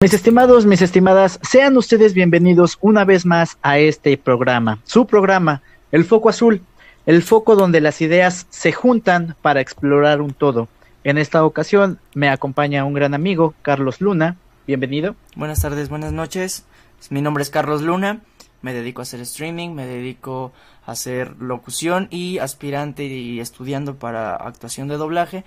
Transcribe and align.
Mis 0.00 0.14
estimados, 0.14 0.64
mis 0.64 0.80
estimadas, 0.80 1.40
sean 1.42 1.76
ustedes 1.76 2.14
bienvenidos 2.14 2.78
una 2.80 3.04
vez 3.04 3.26
más 3.26 3.58
a 3.62 3.80
este 3.80 4.16
programa, 4.16 4.78
su 4.84 5.08
programa, 5.08 5.60
El 5.90 6.04
Foco 6.04 6.28
Azul, 6.28 6.62
el 7.04 7.24
foco 7.24 7.56
donde 7.56 7.80
las 7.80 8.00
ideas 8.00 8.46
se 8.48 8.70
juntan 8.70 9.34
para 9.42 9.60
explorar 9.60 10.22
un 10.22 10.34
todo. 10.34 10.68
En 11.02 11.18
esta 11.18 11.44
ocasión 11.44 11.98
me 12.14 12.28
acompaña 12.28 12.84
un 12.84 12.94
gran 12.94 13.12
amigo, 13.12 13.54
Carlos 13.62 14.00
Luna. 14.00 14.36
Bienvenido. 14.68 15.16
Buenas 15.34 15.62
tardes, 15.62 15.88
buenas 15.88 16.12
noches. 16.12 16.64
Mi 17.10 17.20
nombre 17.20 17.42
es 17.42 17.50
Carlos 17.50 17.82
Luna. 17.82 18.20
Me 18.62 18.72
dedico 18.72 19.00
a 19.00 19.02
hacer 19.02 19.20
streaming, 19.22 19.70
me 19.70 19.84
dedico 19.84 20.52
a 20.86 20.92
hacer 20.92 21.34
locución 21.42 22.06
y 22.12 22.38
aspirante 22.38 23.04
y 23.04 23.40
estudiando 23.40 23.96
para 23.96 24.36
actuación 24.36 24.86
de 24.86 24.96
doblaje. 24.96 25.42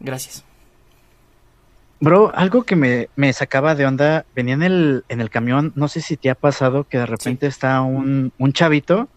Gracias. 0.00 0.42
Bro, 2.04 2.32
algo 2.34 2.64
que 2.64 2.76
me, 2.76 3.08
me, 3.16 3.32
sacaba 3.32 3.74
de 3.74 3.86
onda, 3.86 4.26
venía 4.34 4.52
en 4.52 4.62
el, 4.62 5.04
en 5.08 5.22
el 5.22 5.30
camión, 5.30 5.72
no 5.74 5.88
sé 5.88 6.02
si 6.02 6.18
te 6.18 6.28
ha 6.28 6.34
pasado 6.34 6.84
que 6.84 6.98
de 6.98 7.06
repente 7.06 7.46
está 7.46 7.80
un, 7.80 8.30
un 8.36 8.52
chavito, 8.52 9.08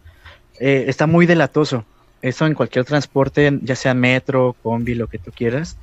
eh, 0.57 0.85
está 0.87 1.05
muy 1.05 1.25
delatoso, 1.25 1.83
eso 2.21 2.45
en 2.45 2.53
cualquier 2.53 2.85
transporte, 2.85 3.59
ya 3.61 3.75
sea 3.75 3.93
metro, 3.93 4.55
combi, 4.63 4.95
lo 4.95 5.07
que 5.07 5.19
tú 5.19 5.31
quieras, 5.35 5.77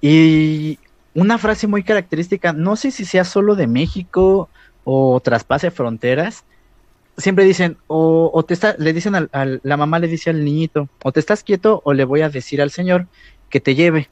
y 0.00 0.78
una 1.12 1.38
frase 1.38 1.66
muy 1.66 1.82
característica, 1.82 2.52
no 2.52 2.76
sé 2.76 2.92
si 2.92 3.04
sea 3.04 3.24
solo 3.24 3.56
de 3.56 3.66
México 3.66 4.48
o 4.84 5.18
traspase 5.18 5.72
fronteras, 5.72 6.44
siempre 7.16 7.46
dicen, 7.46 7.78
o, 7.88 8.30
o 8.32 8.44
te 8.44 8.54
está, 8.54 8.76
le 8.78 8.92
dicen 8.92 9.16
al, 9.16 9.28
al, 9.32 9.60
la 9.64 9.76
mamá 9.76 9.98
le 9.98 10.06
dice 10.06 10.30
al 10.30 10.44
niñito, 10.44 10.88
o 11.02 11.10
te 11.10 11.18
estás 11.18 11.42
quieto 11.42 11.82
o 11.84 11.92
le 11.94 12.04
voy 12.04 12.20
a 12.20 12.30
decir 12.30 12.62
al 12.62 12.70
señor 12.70 13.08
que 13.50 13.58
te 13.58 13.74
lleve 13.74 14.08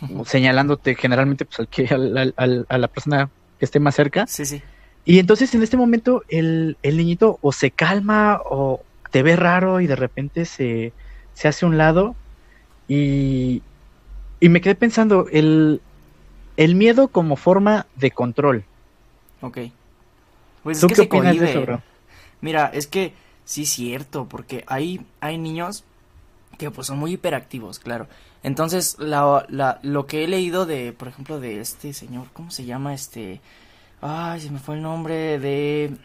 señalándote 0.26 0.94
generalmente 0.94 1.44
pues 1.44 1.60
al 1.60 1.68
que 1.68 1.86
al, 1.88 2.34
al, 2.36 2.66
a 2.68 2.78
la 2.78 2.88
persona 2.88 3.30
que 3.58 3.64
esté 3.64 3.80
más 3.80 3.94
cerca. 3.94 4.26
Sí, 4.26 4.46
sí. 4.46 4.62
Y 5.04 5.18
entonces 5.18 5.54
en 5.54 5.62
este 5.62 5.76
momento 5.76 6.22
el, 6.28 6.76
el, 6.82 6.96
niñito 6.98 7.38
o 7.40 7.52
se 7.52 7.70
calma 7.70 8.40
o 8.44 8.82
te 9.10 9.22
ve 9.22 9.36
raro 9.36 9.80
y 9.80 9.86
de 9.86 9.96
repente 9.96 10.44
se, 10.44 10.92
se 11.32 11.48
hace 11.48 11.64
a 11.64 11.68
un 11.68 11.78
lado 11.78 12.14
y, 12.88 13.62
y 14.40 14.48
me 14.50 14.60
quedé 14.60 14.74
pensando 14.74 15.26
el, 15.32 15.80
el 16.58 16.74
miedo 16.74 17.08
como 17.08 17.36
forma 17.36 17.86
de 17.96 18.10
control. 18.10 18.64
Ok. 19.40 19.58
Pues 20.62 20.80
¿Tú 20.80 20.86
es 20.86 20.92
que 20.92 20.94
qué 20.94 21.02
se 21.02 21.02
opinas 21.06 21.38
de 21.38 21.50
eso, 21.50 21.62
bro? 21.62 21.82
Mira, 22.40 22.70
es 22.74 22.86
que 22.86 23.14
sí 23.44 23.62
es 23.62 23.70
cierto, 23.70 24.26
porque 24.28 24.64
hay, 24.66 25.06
hay 25.20 25.38
niños 25.38 25.84
que 26.58 26.70
pues 26.70 26.86
son 26.86 26.98
muy 26.98 27.12
hiperactivos, 27.12 27.78
claro. 27.78 28.08
Entonces, 28.42 28.96
la, 28.98 29.46
la, 29.48 29.78
lo 29.82 30.06
que 30.06 30.24
he 30.24 30.28
leído 30.28 30.66
de, 30.66 30.92
por 30.92 31.08
ejemplo, 31.08 31.40
de 31.40 31.60
este 31.60 31.92
señor, 31.92 32.28
¿cómo 32.32 32.50
se 32.50 32.64
llama? 32.64 32.94
Este... 32.94 33.40
Ay, 34.00 34.40
se 34.40 34.50
me 34.50 34.58
fue 34.60 34.76
el 34.76 34.82
nombre 34.82 35.38
de... 35.38 35.96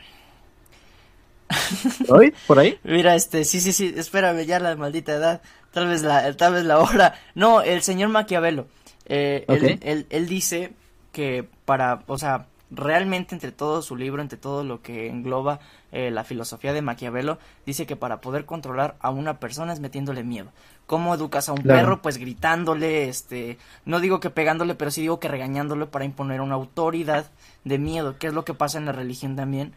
¿Hoy? 2.09 2.33
¿Por 2.47 2.57
ahí? 2.57 2.79
Mira, 2.83 3.15
este, 3.15 3.45
sí, 3.45 3.59
sí, 3.59 3.71
sí, 3.71 3.93
espérame, 3.95 4.45
ya 4.45 4.59
la 4.59 4.75
maldita 4.75 5.13
edad, 5.13 5.41
tal 5.71 5.87
vez 5.87 6.01
la, 6.01 6.35
tal 6.35 6.53
vez 6.53 6.63
la 6.63 6.79
hora. 6.79 7.13
No, 7.35 7.61
el 7.61 7.83
señor 7.83 8.09
Maquiavelo, 8.09 8.67
eh, 9.05 9.45
él, 9.47 9.79
él, 9.83 10.07
él 10.09 10.27
dice 10.27 10.73
que 11.11 11.47
para, 11.65 12.03
o 12.07 12.17
sea, 12.17 12.47
realmente 12.71 13.35
entre 13.35 13.51
todo 13.51 13.83
su 13.83 13.95
libro, 13.95 14.21
entre 14.21 14.39
todo 14.39 14.63
lo 14.63 14.81
que 14.81 15.07
engloba 15.07 15.59
eh, 15.93 16.11
la 16.11 16.23
filosofía 16.25 16.73
de 16.73 16.81
Maquiavelo, 16.81 17.37
dice 17.65 17.85
que 17.85 17.95
para 17.95 18.19
poder 18.19 18.45
controlar 18.45 18.95
a 18.99 19.11
una 19.11 19.39
persona 19.39 19.71
es 19.71 19.79
metiéndole 19.79 20.23
miedo. 20.23 20.49
¿Cómo 20.87 21.13
educas 21.13 21.47
a 21.47 21.53
un 21.53 21.61
Claro. 21.61 21.79
perro? 21.79 22.01
Pues 22.01 22.17
gritándole, 22.17 23.07
este, 23.07 23.57
no 23.85 23.99
digo 24.01 24.19
que 24.19 24.29
pegándole, 24.29 24.75
pero 24.75 24.91
sí 24.91 25.01
digo 25.01 25.19
que 25.19 25.27
regañándole 25.29 25.85
para 25.85 26.03
imponer 26.03 26.41
una 26.41 26.55
autoridad 26.55 27.27
de 27.63 27.77
miedo, 27.77 28.17
que 28.17 28.27
es 28.27 28.33
lo 28.33 28.43
que 28.43 28.53
pasa 28.53 28.77
en 28.79 28.85
la 28.85 28.91
religión 28.91 29.35
también, 29.37 29.71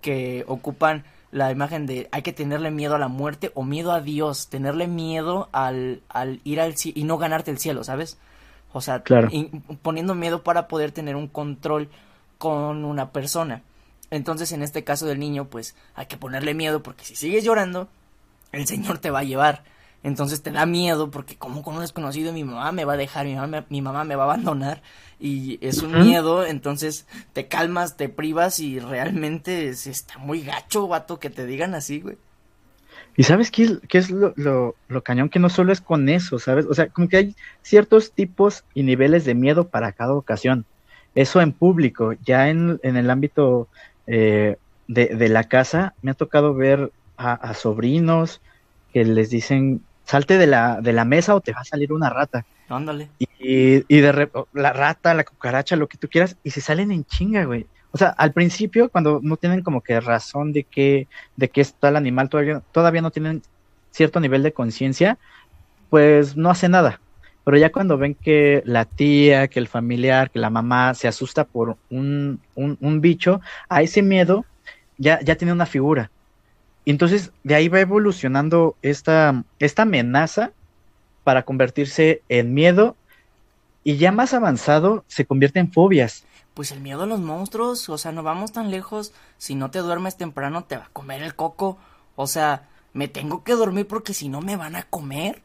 que 0.00 0.44
ocupan 0.46 1.04
la 1.30 1.50
imagen 1.50 1.86
de 1.86 2.08
hay 2.12 2.20
que 2.22 2.34
tenerle 2.34 2.70
miedo 2.70 2.94
a 2.94 2.98
la 2.98 3.08
muerte 3.08 3.50
o 3.54 3.64
miedo 3.64 3.92
a 3.92 4.00
Dios, 4.02 4.48
tenerle 4.48 4.86
miedo 4.86 5.48
al, 5.52 6.02
al 6.10 6.40
ir 6.44 6.60
al 6.60 6.76
cielo 6.76 7.00
y 7.00 7.04
no 7.04 7.16
ganarte 7.16 7.50
el 7.50 7.58
cielo, 7.58 7.82
¿sabes? 7.82 8.18
O 8.74 8.80
sea, 8.82 9.02
Claro. 9.02 9.30
poniendo 9.80 10.14
miedo 10.14 10.42
para 10.42 10.68
poder 10.68 10.92
tener 10.92 11.16
un 11.16 11.28
control 11.28 11.88
con 12.38 12.84
una 12.84 13.10
persona. 13.10 13.62
Entonces, 14.12 14.52
en 14.52 14.62
este 14.62 14.84
caso 14.84 15.06
del 15.06 15.18
niño, 15.18 15.46
pues 15.48 15.74
hay 15.94 16.06
que 16.06 16.16
ponerle 16.18 16.54
miedo 16.54 16.82
porque 16.84 17.04
si 17.04 17.16
sigues 17.16 17.42
llorando, 17.44 17.88
el 18.52 18.66
Señor 18.68 18.98
te 18.98 19.10
va 19.10 19.20
a 19.20 19.24
llevar. 19.24 19.64
Entonces 20.04 20.42
te 20.42 20.50
da 20.50 20.66
miedo 20.66 21.10
porque 21.10 21.36
como 21.36 21.62
con 21.62 21.76
un 21.76 21.80
desconocido 21.80 22.32
mi 22.32 22.44
mamá 22.44 22.72
me 22.72 22.84
va 22.84 22.94
a 22.94 22.96
dejar, 22.96 23.24
mi 23.24 23.34
mamá, 23.34 23.46
me- 23.46 23.64
mi 23.70 23.80
mamá 23.82 24.04
me 24.04 24.16
va 24.16 24.24
a 24.24 24.26
abandonar 24.26 24.82
y 25.20 25.58
es 25.66 25.78
un 25.82 25.92
miedo, 25.92 26.44
entonces 26.44 27.06
te 27.32 27.46
calmas, 27.46 27.96
te 27.96 28.08
privas 28.08 28.58
y 28.58 28.80
realmente 28.80 29.68
es- 29.68 29.86
está 29.86 30.18
muy 30.18 30.42
gacho, 30.42 30.88
vato, 30.88 31.20
que 31.20 31.30
te 31.30 31.46
digan 31.46 31.74
así, 31.74 32.00
güey. 32.00 32.16
¿Y 33.16 33.22
sabes 33.24 33.50
qué 33.50 33.62
es, 33.64 33.78
qué 33.88 33.98
es 33.98 34.10
lo, 34.10 34.32
lo, 34.36 34.74
lo 34.88 35.02
cañón? 35.02 35.28
Que 35.28 35.38
no 35.38 35.48
solo 35.48 35.72
es 35.72 35.80
con 35.80 36.08
eso, 36.08 36.38
¿sabes? 36.38 36.66
O 36.66 36.74
sea, 36.74 36.88
como 36.88 37.08
que 37.08 37.16
hay 37.18 37.36
ciertos 37.62 38.12
tipos 38.12 38.64
y 38.74 38.82
niveles 38.82 39.24
de 39.24 39.34
miedo 39.34 39.68
para 39.68 39.92
cada 39.92 40.14
ocasión. 40.14 40.64
Eso 41.14 41.40
en 41.42 41.52
público, 41.52 42.14
ya 42.24 42.48
en, 42.48 42.80
en 42.82 42.96
el 42.96 43.10
ámbito 43.10 43.68
eh, 44.12 44.56
de, 44.88 45.06
de 45.06 45.28
la 45.28 45.44
casa, 45.44 45.94
me 46.02 46.10
ha 46.10 46.14
tocado 46.14 46.54
ver 46.54 46.92
a, 47.16 47.32
a 47.32 47.54
sobrinos 47.54 48.40
que 48.92 49.04
les 49.04 49.30
dicen, 49.30 49.80
salte 50.04 50.36
de 50.36 50.46
la, 50.46 50.80
de 50.80 50.92
la 50.92 51.04
mesa 51.04 51.34
o 51.34 51.40
te 51.40 51.52
va 51.52 51.60
a 51.60 51.64
salir 51.64 51.92
una 51.92 52.10
rata. 52.10 52.44
Ándale. 52.68 53.08
Y, 53.18 53.84
y 53.88 54.00
de 54.00 54.12
rep- 54.12 54.46
la 54.52 54.72
rata, 54.72 55.14
la 55.14 55.24
cucaracha, 55.24 55.76
lo 55.76 55.88
que 55.88 55.96
tú 55.98 56.08
quieras, 56.08 56.36
y 56.42 56.50
se 56.50 56.60
salen 56.60 56.92
en 56.92 57.04
chinga, 57.04 57.44
güey. 57.44 57.66
O 57.90 57.98
sea, 57.98 58.08
al 58.08 58.32
principio, 58.32 58.90
cuando 58.90 59.20
no 59.22 59.36
tienen 59.36 59.62
como 59.62 59.80
que 59.80 60.00
razón 60.00 60.52
de 60.52 60.64
que, 60.64 61.08
de 61.36 61.48
que 61.48 61.60
es 61.62 61.74
tal 61.78 61.96
animal, 61.96 62.28
todavía, 62.28 62.62
todavía 62.72 63.02
no 63.02 63.10
tienen 63.10 63.42
cierto 63.90 64.20
nivel 64.20 64.42
de 64.42 64.52
conciencia, 64.52 65.18
pues 65.90 66.36
no 66.36 66.50
hace 66.50 66.68
nada. 66.68 67.00
Pero 67.44 67.56
ya 67.56 67.72
cuando 67.72 67.98
ven 67.98 68.14
que 68.14 68.62
la 68.64 68.84
tía, 68.84 69.48
que 69.48 69.58
el 69.58 69.68
familiar, 69.68 70.30
que 70.30 70.38
la 70.38 70.50
mamá 70.50 70.94
se 70.94 71.08
asusta 71.08 71.44
por 71.44 71.76
un, 71.90 72.40
un, 72.54 72.78
un 72.80 73.00
bicho, 73.00 73.40
a 73.68 73.82
ese 73.82 74.02
miedo 74.02 74.44
ya, 74.98 75.20
ya 75.20 75.36
tiene 75.36 75.52
una 75.52 75.66
figura. 75.66 76.10
Y 76.84 76.90
entonces 76.90 77.32
de 77.42 77.54
ahí 77.54 77.68
va 77.68 77.80
evolucionando 77.80 78.76
esta, 78.82 79.44
esta 79.58 79.82
amenaza 79.82 80.52
para 81.24 81.44
convertirse 81.44 82.22
en 82.28 82.54
miedo 82.54 82.96
y 83.84 83.96
ya 83.96 84.12
más 84.12 84.34
avanzado 84.34 85.04
se 85.08 85.24
convierte 85.24 85.60
en 85.60 85.72
fobias. 85.72 86.24
Pues 86.54 86.70
el 86.70 86.80
miedo 86.80 87.02
a 87.02 87.06
los 87.06 87.20
monstruos, 87.20 87.88
o 87.88 87.98
sea, 87.98 88.12
no 88.12 88.22
vamos 88.22 88.52
tan 88.52 88.70
lejos. 88.70 89.12
Si 89.38 89.54
no 89.54 89.70
te 89.70 89.78
duermes 89.78 90.16
temprano, 90.16 90.64
te 90.64 90.76
va 90.76 90.84
a 90.84 90.90
comer 90.92 91.22
el 91.22 91.34
coco. 91.34 91.78
O 92.14 92.26
sea, 92.26 92.68
me 92.92 93.08
tengo 93.08 93.42
que 93.42 93.54
dormir 93.54 93.86
porque 93.86 94.12
si 94.12 94.28
no 94.28 94.40
me 94.40 94.56
van 94.56 94.76
a 94.76 94.82
comer. 94.82 95.42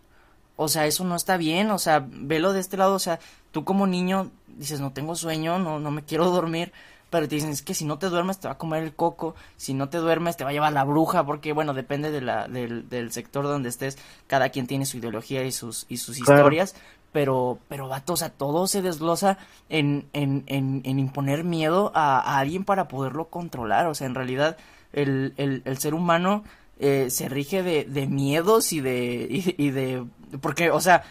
O 0.58 0.68
sea, 0.68 0.86
eso 0.86 1.06
no 1.06 1.16
está 1.16 1.38
bien. 1.38 1.72
O 1.72 1.80
sea, 1.80 2.06
velo 2.06 2.52
de 2.52 2.60
este 2.60 2.76
lado. 2.76 2.96
O 2.96 3.00
sea, 3.00 3.20
tú 3.52 3.64
como 3.64 3.88
niño 3.88 4.32
dices, 4.58 4.82
no 4.82 4.92
tengo 4.92 5.16
sueño, 5.16 5.58
no, 5.60 5.80
no 5.80 5.92
me 5.92 6.04
quiero 6.04 6.30
dormir. 6.30 6.74
Pero 7.10 7.26
te 7.30 7.36
dicen, 7.36 7.52
es 7.52 7.62
que 7.62 7.74
si 7.74 7.86
no 7.86 7.98
te 8.00 8.08
duermes 8.10 8.38
te 8.38 8.50
va 8.50 8.56
a 8.56 8.58
comer 8.58 8.84
el 8.84 8.94
coco. 8.94 9.34
Si 9.56 9.74
no 9.74 9.88
te 9.88 9.98
duermes 10.00 10.36
te 10.36 10.44
va 10.44 10.50
a 10.50 10.54
llevar 10.54 10.74
la 10.74 10.84
bruja. 10.84 11.26
Porque, 11.26 11.54
bueno, 11.54 11.74
depende 11.74 12.12
de 12.12 12.20
la, 12.20 12.50
del, 12.50 12.90
del 12.90 13.14
sector 13.14 13.46
donde 13.46 13.70
estés. 13.70 13.98
Cada 14.28 14.50
quien 14.50 14.68
tiene 14.68 14.86
su 14.86 14.98
ideología 14.98 15.44
y 15.46 15.54
sus, 15.54 15.86
y 15.88 15.98
sus 15.98 16.18
Claro. 16.18 16.42
historias. 16.42 16.76
Pero, 17.14 17.60
pero, 17.70 17.88
vato, 17.88 18.14
o 18.14 18.18
sea, 18.18 18.30
todo 18.30 18.68
se 18.68 18.82
desglosa 18.82 19.38
en, 19.70 20.08
en, 20.12 20.44
en, 20.48 20.82
en 20.84 21.00
imponer 21.00 21.46
miedo 21.46 21.92
a, 21.96 22.20
a 22.20 22.40
alguien 22.40 22.66
para 22.66 22.90
poderlo 22.90 23.30
controlar. 23.30 23.88
O 23.88 23.96
sea, 23.96 24.06
en 24.08 24.14
realidad, 24.14 24.58
el, 24.92 25.34
el, 25.38 25.62
el 25.64 25.78
ser 25.78 25.94
humano 25.94 26.44
eh, 26.80 27.08
se 27.10 27.30
rige 27.30 27.64
de, 27.64 27.86
de 27.86 28.08
miedos 28.08 28.74
y 28.74 28.82
de, 28.82 29.28
y, 29.30 29.56
y 29.64 29.72
de. 29.72 30.06
Porque, 30.42 30.70
o 30.72 30.80
sea, 30.82 31.04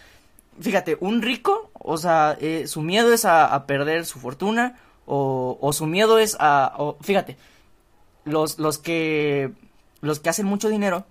fíjate, 0.60 0.96
un 1.00 1.22
rico, 1.22 1.70
o 1.74 1.96
sea, 1.96 2.36
eh, 2.40 2.66
su 2.66 2.82
miedo 2.82 3.12
es 3.12 3.24
a, 3.24 3.46
a 3.54 3.66
perder 3.66 4.06
su 4.06 4.18
fortuna, 4.18 4.78
o, 5.06 5.58
o 5.60 5.72
su 5.72 5.86
miedo 5.86 6.18
es 6.18 6.36
a. 6.40 6.74
o- 6.78 6.96
fíjate, 7.00 7.36
los, 8.24 8.58
los 8.58 8.78
que. 8.78 9.52
Los 10.02 10.20
que 10.20 10.28
hacen 10.28 10.46
mucho 10.46 10.68
dinero, 10.68 11.06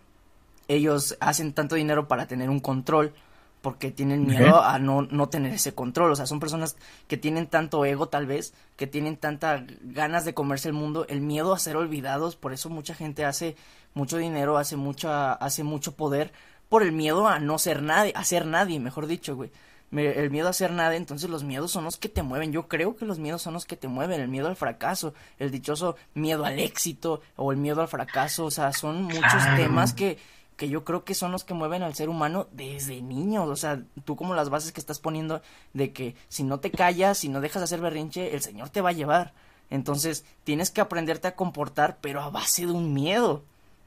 ellos 0.68 1.18
hacen 1.20 1.54
tanto 1.54 1.76
dinero 1.76 2.08
para 2.08 2.28
tener 2.28 2.50
un 2.50 2.60
control 2.60 3.14
porque 3.62 3.90
tienen 3.90 4.28
miedo 4.28 4.62
a 4.64 4.78
no, 4.78 5.02
no 5.02 5.28
tener 5.28 5.52
ese 5.54 5.74
control. 5.74 6.12
O 6.12 6.16
sea, 6.16 6.28
son 6.28 6.40
personas 6.40 6.78
que 7.08 7.18
tienen 7.18 7.48
tanto 7.48 7.84
ego 7.84 8.10
tal 8.10 8.28
vez, 8.28 8.54
que 8.76 8.86
tienen 8.86 9.18
tanta 9.18 9.66
ganas 9.82 10.24
de 10.24 10.36
comerse 10.36 10.68
el 10.68 10.76
mundo, 10.76 11.08
el 11.10 11.20
miedo 11.22 11.52
a 11.52 11.58
ser 11.60 11.78
olvidados, 11.78 12.36
por 12.36 12.54
eso 12.54 12.70
mucha 12.70 12.94
gente 12.94 13.26
hace 13.26 13.56
mucho 13.96 14.18
dinero, 14.18 14.58
hace 14.58 14.76
mucha, 14.76 15.34
hace 15.34 15.64
mucho 15.64 15.96
poder, 15.96 16.32
por 16.70 16.84
el 16.84 16.92
miedo 16.92 17.28
a 17.28 17.40
no 17.40 17.58
ser 17.58 17.82
nadie, 17.82 18.14
a 18.16 18.24
ser 18.24 18.46
nadie, 18.46 18.80
mejor 18.80 19.08
dicho, 19.08 19.36
güey. 19.36 19.52
El 19.92 20.30
miedo 20.30 20.50
a 20.50 20.54
ser 20.54 20.72
nada, 20.72 20.96
entonces 20.96 21.30
los 21.30 21.44
miedos 21.44 21.72
son 21.72 21.86
los 21.86 21.96
que 21.96 22.10
te 22.10 22.22
mueven. 22.22 22.52
Yo 22.52 22.68
creo 22.68 22.98
que 22.98 23.06
los 23.06 23.18
miedos 23.18 23.42
son 23.42 23.54
los 23.54 23.66
que 23.66 23.78
te 23.78 23.88
mueven. 23.88 24.20
El 24.20 24.28
miedo 24.28 24.48
al 24.48 24.58
fracaso, 24.58 25.14
el 25.40 25.52
dichoso 25.52 25.96
miedo 26.14 26.44
al 26.44 26.60
éxito 26.60 27.22
o 27.38 27.52
el 27.52 27.58
miedo 27.58 27.82
al 27.82 27.88
fracaso. 27.88 28.46
O 28.46 28.52
sea, 28.52 28.74
son 28.74 29.04
muchos 29.04 29.44
temas 29.56 29.94
que, 29.94 30.18
que 30.58 30.68
yo 30.68 30.84
creo 30.84 31.06
que 31.06 31.14
son 31.14 31.32
los 31.32 31.46
que 31.46 31.54
mueven 31.54 31.82
al 31.82 31.96
ser 31.96 32.10
humano 32.10 32.48
desde 32.52 33.02
niño. 33.02 33.46
O 33.46 33.56
sea, 33.56 33.84
tú 34.04 34.18
como 34.18 34.36
las 34.36 34.50
bases 34.50 34.74
que 34.74 34.82
estás 34.82 35.00
poniendo 35.00 35.42
de 35.74 35.94
que 35.94 36.16
si 36.28 36.44
no 36.44 36.60
te 36.60 36.72
callas, 36.72 37.20
si 37.20 37.30
no 37.30 37.40
dejas 37.40 37.62
de 37.62 37.66
hacer 37.66 37.80
berrinche, 37.80 38.34
el 38.34 38.42
Señor 38.42 38.72
te 38.72 38.82
va 38.82 38.90
a 38.90 38.94
llevar. 38.94 39.34
Entonces, 39.70 40.26
tienes 40.44 40.72
que 40.72 40.82
aprenderte 40.82 41.30
a 41.30 41.36
comportar, 41.36 42.00
pero 42.02 42.22
a 42.22 42.30
base 42.30 42.66
de 42.66 42.72
un 42.72 42.94
miedo. 42.94 43.44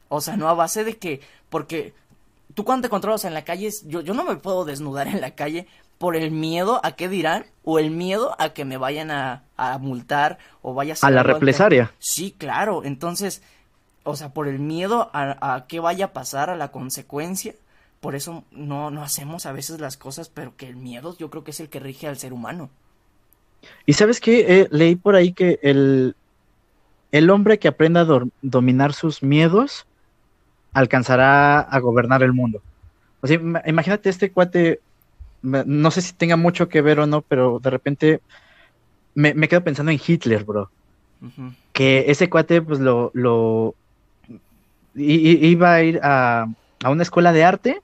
O 0.08 0.20
sea, 0.20 0.37
no 0.37 0.49
a 0.49 0.55
base 0.55 0.84
de 0.84 0.96
que, 0.96 1.20
porque 1.49 1.93
tú 2.55 2.64
cuando 2.64 2.87
te 2.87 2.90
controlas 2.90 3.25
en 3.25 3.34
la 3.34 3.44
calle, 3.44 3.70
yo, 3.87 4.00
yo 4.00 4.14
no 4.14 4.25
me 4.25 4.37
puedo 4.37 4.64
desnudar 4.64 5.06
en 5.08 5.20
la 5.20 5.32
calle 5.32 5.66
por 5.99 6.16
el 6.16 6.31
miedo 6.31 6.81
a 6.84 6.93
qué 6.93 7.08
dirán 7.08 7.46
o 7.64 7.78
el 7.78 7.90
miedo 7.90 8.34
a 8.38 8.50
que 8.50 8.64
me 8.64 8.76
vayan 8.76 9.10
a, 9.10 9.43
a 9.56 9.78
multar 9.78 10.38
o 10.62 10.72
vaya 10.72 10.94
a... 11.00 11.06
A 11.06 11.10
la 11.10 11.22
represaria. 11.22 11.93
Sí, 11.99 12.34
claro. 12.38 12.84
Entonces, 12.84 13.43
o 14.05 14.16
sea, 14.16 14.31
por 14.31 14.49
el 14.49 14.60
miedo 14.60 15.10
a, 15.12 15.55
a 15.55 15.66
qué 15.66 15.81
vaya 15.81 16.06
a 16.06 16.12
pasar, 16.12 16.50
a 16.50 16.56
la 16.56 16.69
consecuencia, 16.70 17.54
por 18.00 18.14
eso 18.14 18.44
no, 18.52 18.90
no 18.93 19.02
hacemos 19.02 19.44
a 19.44 19.52
veces 19.52 19.81
las 19.81 19.96
cosas, 19.96 20.28
pero 20.28 20.56
que 20.56 20.69
el 20.69 20.76
miedo 20.76 21.16
yo 21.19 21.31
creo 21.31 21.43
que 21.43 21.50
es 21.50 21.58
el 21.61 21.69
que 21.69 21.81
rige 21.81 22.06
al 22.06 22.16
ser 22.16 22.32
humano. 22.32 22.70
Y 23.84 23.94
sabes 23.94 24.20
qué, 24.20 24.61
eh, 24.61 24.69
leí 24.70 24.94
por 24.94 25.16
ahí 25.16 25.32
que 25.32 25.58
el, 25.64 26.14
el 27.11 27.28
hombre 27.31 27.58
que 27.58 27.66
aprenda 27.66 28.02
a 28.02 28.22
dominar 28.40 28.93
sus 28.93 29.20
miedos 29.25 29.84
alcanzará 30.72 31.60
a 31.60 31.78
gobernar 31.80 32.22
el 32.22 32.32
mundo. 32.32 32.62
O 33.20 33.26
sea, 33.26 33.40
imagínate 33.66 34.10
este 34.10 34.30
cuate 34.30 34.80
no 35.42 35.90
sé 35.90 36.02
si 36.02 36.12
tenga 36.14 36.36
mucho 36.36 36.68
que 36.68 36.82
ver 36.82 37.00
o 37.00 37.06
no, 37.06 37.22
pero 37.22 37.60
de 37.60 37.70
repente 37.70 38.20
me, 39.14 39.48
quedo 39.48 39.64
pensando 39.64 39.92
en 39.92 40.00
Hitler, 40.04 40.44
bro. 40.44 40.70
Que 41.72 42.04
ese 42.08 42.28
cuate, 42.28 42.62
pues 42.62 42.80
lo, 42.80 43.10
lo 43.14 43.74
iba 44.94 45.74
a 45.74 45.82
ir 45.82 46.00
a, 46.02 46.46
a, 46.82 46.90
una 46.90 47.02
escuela 47.02 47.32
de 47.32 47.44
arte 47.44 47.82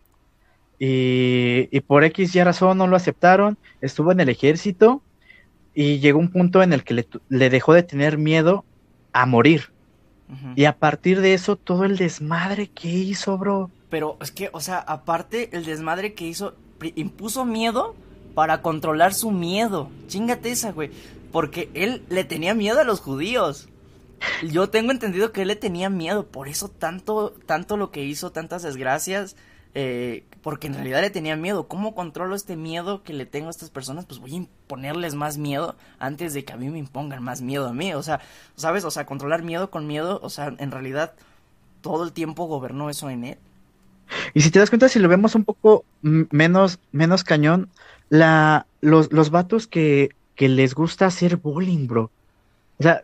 y, 0.78 1.68
y, 1.70 1.80
por 1.80 2.04
X 2.04 2.34
y 2.34 2.42
razón 2.42 2.78
no 2.78 2.86
lo 2.86 2.96
aceptaron, 2.96 3.56
estuvo 3.80 4.12
en 4.12 4.20
el 4.20 4.28
ejército 4.28 5.02
y 5.74 5.98
llegó 5.98 6.18
un 6.18 6.30
punto 6.30 6.62
en 6.62 6.72
el 6.72 6.84
que 6.84 6.94
le, 6.94 7.08
le 7.28 7.50
dejó 7.50 7.72
de 7.72 7.82
tener 7.82 8.18
miedo 8.18 8.64
a 9.12 9.26
morir. 9.26 9.72
Y 10.56 10.64
a 10.64 10.78
partir 10.78 11.20
de 11.20 11.34
eso, 11.34 11.56
todo 11.56 11.84
el 11.84 11.96
desmadre 11.96 12.68
que 12.68 12.88
hizo, 12.88 13.38
bro. 13.38 13.70
Pero 13.90 14.16
es 14.20 14.30
que, 14.30 14.50
o 14.52 14.60
sea, 14.60 14.78
aparte 14.78 15.50
el 15.52 15.64
desmadre 15.64 16.14
que 16.14 16.26
hizo, 16.26 16.54
impuso 16.96 17.44
miedo 17.44 17.94
para 18.34 18.62
controlar 18.62 19.14
su 19.14 19.30
miedo. 19.30 19.90
Chingate 20.08 20.50
esa, 20.50 20.72
güey. 20.72 20.90
Porque 21.30 21.70
él 21.74 22.02
le 22.08 22.24
tenía 22.24 22.54
miedo 22.54 22.80
a 22.80 22.84
los 22.84 23.00
judíos. 23.00 23.68
Yo 24.42 24.70
tengo 24.70 24.90
entendido 24.90 25.32
que 25.32 25.42
él 25.42 25.48
le 25.48 25.56
tenía 25.56 25.90
miedo, 25.90 26.26
por 26.26 26.48
eso 26.48 26.68
tanto, 26.68 27.34
tanto 27.46 27.76
lo 27.76 27.90
que 27.90 28.04
hizo, 28.04 28.32
tantas 28.32 28.62
desgracias, 28.62 29.36
eh, 29.74 30.24
porque 30.42 30.66
en 30.66 30.74
realidad 30.74 31.00
le 31.00 31.10
tenía 31.10 31.36
miedo. 31.36 31.68
¿Cómo 31.68 31.94
controlo 31.94 32.36
este 32.36 32.56
miedo 32.56 33.02
que 33.02 33.12
le 33.12 33.26
tengo 33.26 33.48
a 33.48 33.50
estas 33.50 33.70
personas? 33.70 34.06
Pues 34.06 34.20
voy 34.20 34.32
a 34.32 34.36
imponerles 34.36 35.14
más 35.14 35.36
miedo 35.36 35.76
antes 35.98 36.32
de 36.34 36.44
que 36.44 36.52
a 36.52 36.56
mí 36.56 36.68
me 36.68 36.78
impongan 36.78 37.22
más 37.22 37.42
miedo 37.42 37.66
a 37.66 37.72
mí. 37.72 37.92
O 37.94 38.02
sea, 38.02 38.20
¿sabes? 38.54 38.84
O 38.84 38.90
sea, 38.90 39.06
controlar 39.06 39.42
miedo 39.42 39.70
con 39.70 39.86
miedo, 39.86 40.20
o 40.22 40.30
sea, 40.30 40.54
en 40.58 40.70
realidad 40.70 41.14
todo 41.80 42.04
el 42.04 42.12
tiempo 42.12 42.46
gobernó 42.46 42.88
eso 42.88 43.10
en 43.10 43.24
él. 43.24 43.38
Y 44.32 44.42
si 44.42 44.50
te 44.50 44.58
das 44.58 44.70
cuenta, 44.70 44.88
si 44.88 44.98
lo 44.98 45.08
vemos 45.08 45.34
un 45.34 45.44
poco 45.44 45.84
menos, 46.02 46.78
menos 46.92 47.24
cañón, 47.24 47.70
la, 48.10 48.66
los, 48.80 49.12
los 49.12 49.30
vatos 49.30 49.66
que, 49.66 50.10
que 50.34 50.48
les 50.48 50.74
gusta 50.74 51.06
hacer 51.06 51.36
bullying, 51.36 51.86
bro. 51.86 52.10
O 52.78 52.82
sea, 52.82 53.02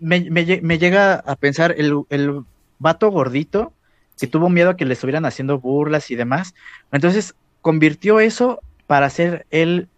me, 0.00 0.28
me, 0.30 0.78
llega 0.78 1.14
a 1.14 1.36
pensar 1.36 1.74
el, 1.78 2.02
el 2.10 2.42
vato 2.78 3.10
gordito 3.10 3.72
que 4.18 4.26
tuvo 4.26 4.48
miedo 4.48 4.70
a 4.70 4.76
que 4.76 4.84
le 4.84 4.94
estuvieran 4.94 5.24
haciendo 5.24 5.58
burlas 5.58 6.10
y 6.10 6.16
demás. 6.16 6.54
Entonces, 6.92 7.34
convirtió 7.60 8.20
eso 8.20 8.60
para 8.86 9.10
ser 9.10 9.46
él 9.50 9.88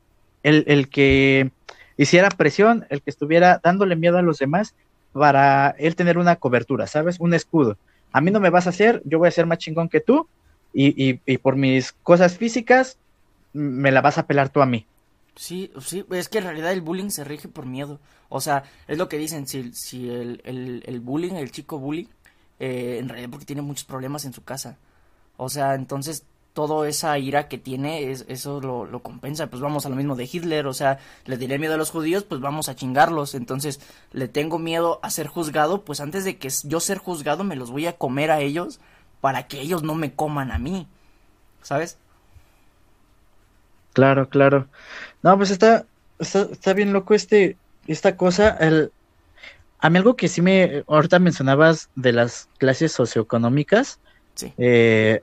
el, 0.43 0.65
el 0.67 0.89
que 0.89 1.51
hiciera 1.97 2.29
presión, 2.31 2.87
el 2.91 3.03
que 3.03 3.11
estuviera 3.11 3.61
dándole 3.63 3.97
miedo 3.97 4.19
a 4.19 4.23
los 4.23 4.39
demás 4.39 4.75
para 5.13 5.75
él 5.79 5.97
tener 5.97 6.19
una 6.19 6.37
cobertura, 6.37 6.87
¿sabes? 6.87 7.19
Un 7.19 7.35
escudo 7.35 7.77
a 8.13 8.21
mí 8.21 8.31
no 8.31 8.41
me 8.41 8.51
vas 8.51 8.67
a 8.67 8.71
hacer, 8.71 9.03
yo 9.05 9.19
voy 9.19 9.29
a 9.29 9.33
ser 9.33 9.47
más 9.47 9.59
chingón 9.59 9.89
que 9.89 10.01
tú 10.01 10.29
y, 10.73 11.15
por 11.39 11.57
mis 11.57 11.93
cosas 11.93 12.37
físicas 12.37 12.99
me 13.53 13.91
la 13.91 14.01
vas 14.01 14.19
a 14.19 14.27
pelar 14.27 14.51
tú 14.51 14.61
a 14.61 14.67
mí. 14.67 14.87
Sí, 15.35 15.71
sí, 15.81 16.05
es 16.11 16.29
que 16.29 16.39
en 16.39 16.45
realidad 16.45 16.73
el 16.73 16.83
bullying 16.83 17.11
se 17.11 17.25
rige 17.25 17.49
por 17.49 17.65
miedo. 17.65 18.01
O 18.29 18.41
sea, 18.41 18.65
es 18.89 18.99
lo 18.99 19.09
que 19.09 19.19
dicen, 19.19 19.47
si, 19.47 19.73
si 19.73 20.11
el, 20.11 20.43
el, 20.85 21.01
bullying, 21.01 21.35
el 21.35 21.51
chico 21.53 21.79
bullying, 21.79 22.07
eh, 22.61 22.99
en 23.01 23.09
realidad 23.09 23.31
porque 23.31 23.47
tiene 23.47 23.63
muchos 23.63 23.85
problemas 23.85 24.25
en 24.25 24.33
su 24.33 24.45
casa. 24.45 24.77
O 25.37 25.49
sea, 25.49 25.75
entonces 25.75 26.25
toda 26.53 26.89
esa 26.89 27.17
ira 27.19 27.47
que 27.47 27.57
tiene, 27.57 28.11
es, 28.11 28.25
eso 28.29 28.61
lo, 28.61 28.85
lo, 28.85 29.01
compensa. 29.01 29.47
Pues 29.47 29.63
vamos 29.63 29.87
a 29.87 29.89
lo 29.89 29.97
mismo 29.97 30.17
de 30.17 30.29
Hitler, 30.31 30.67
o 30.67 30.75
sea, 30.75 30.99
le 31.25 31.37
diré 31.37 31.59
miedo 31.59 31.75
a 31.75 31.77
los 31.77 31.91
judíos, 31.91 32.25
pues 32.25 32.41
vamos 32.41 32.69
a 32.69 32.75
chingarlos. 32.75 33.37
Entonces, 33.37 33.81
le 34.13 34.27
tengo 34.27 34.59
miedo 34.59 34.99
a 35.03 35.11
ser 35.11 35.29
juzgado, 35.29 35.85
pues 35.85 36.01
antes 36.01 36.25
de 36.25 36.37
que 36.37 36.49
yo 36.65 36.81
ser 36.81 36.99
juzgado, 36.99 37.45
me 37.45 37.55
los 37.55 37.71
voy 37.71 37.87
a 37.87 37.97
comer 37.97 38.33
a 38.33 38.41
ellos 38.41 38.81
para 39.21 39.47
que 39.47 39.61
ellos 39.61 39.83
no 39.83 39.95
me 39.95 40.15
coman 40.15 40.51
a 40.51 40.59
mí. 40.59 40.89
¿Sabes? 41.63 41.97
Claro, 43.93 44.29
claro. 44.29 44.67
No, 45.23 45.37
pues 45.37 45.51
está, 45.51 45.87
está, 46.19 46.73
bien 46.73 46.93
loco 46.93 47.15
este, 47.15 47.57
esta 47.87 48.17
cosa. 48.17 48.51
El, 48.51 48.93
a 49.79 49.91
mí 49.91 49.99
algo 49.99 50.17
que 50.17 50.29
sí 50.29 50.43
me, 50.43 50.85
ahorita 50.87 51.19
mencionabas 51.19 51.91
de 51.95 52.13
las 52.13 52.49
clases 52.59 52.93
socioeconómicas. 52.93 54.01
Sí. 54.35 54.53
Eh, 54.59 55.23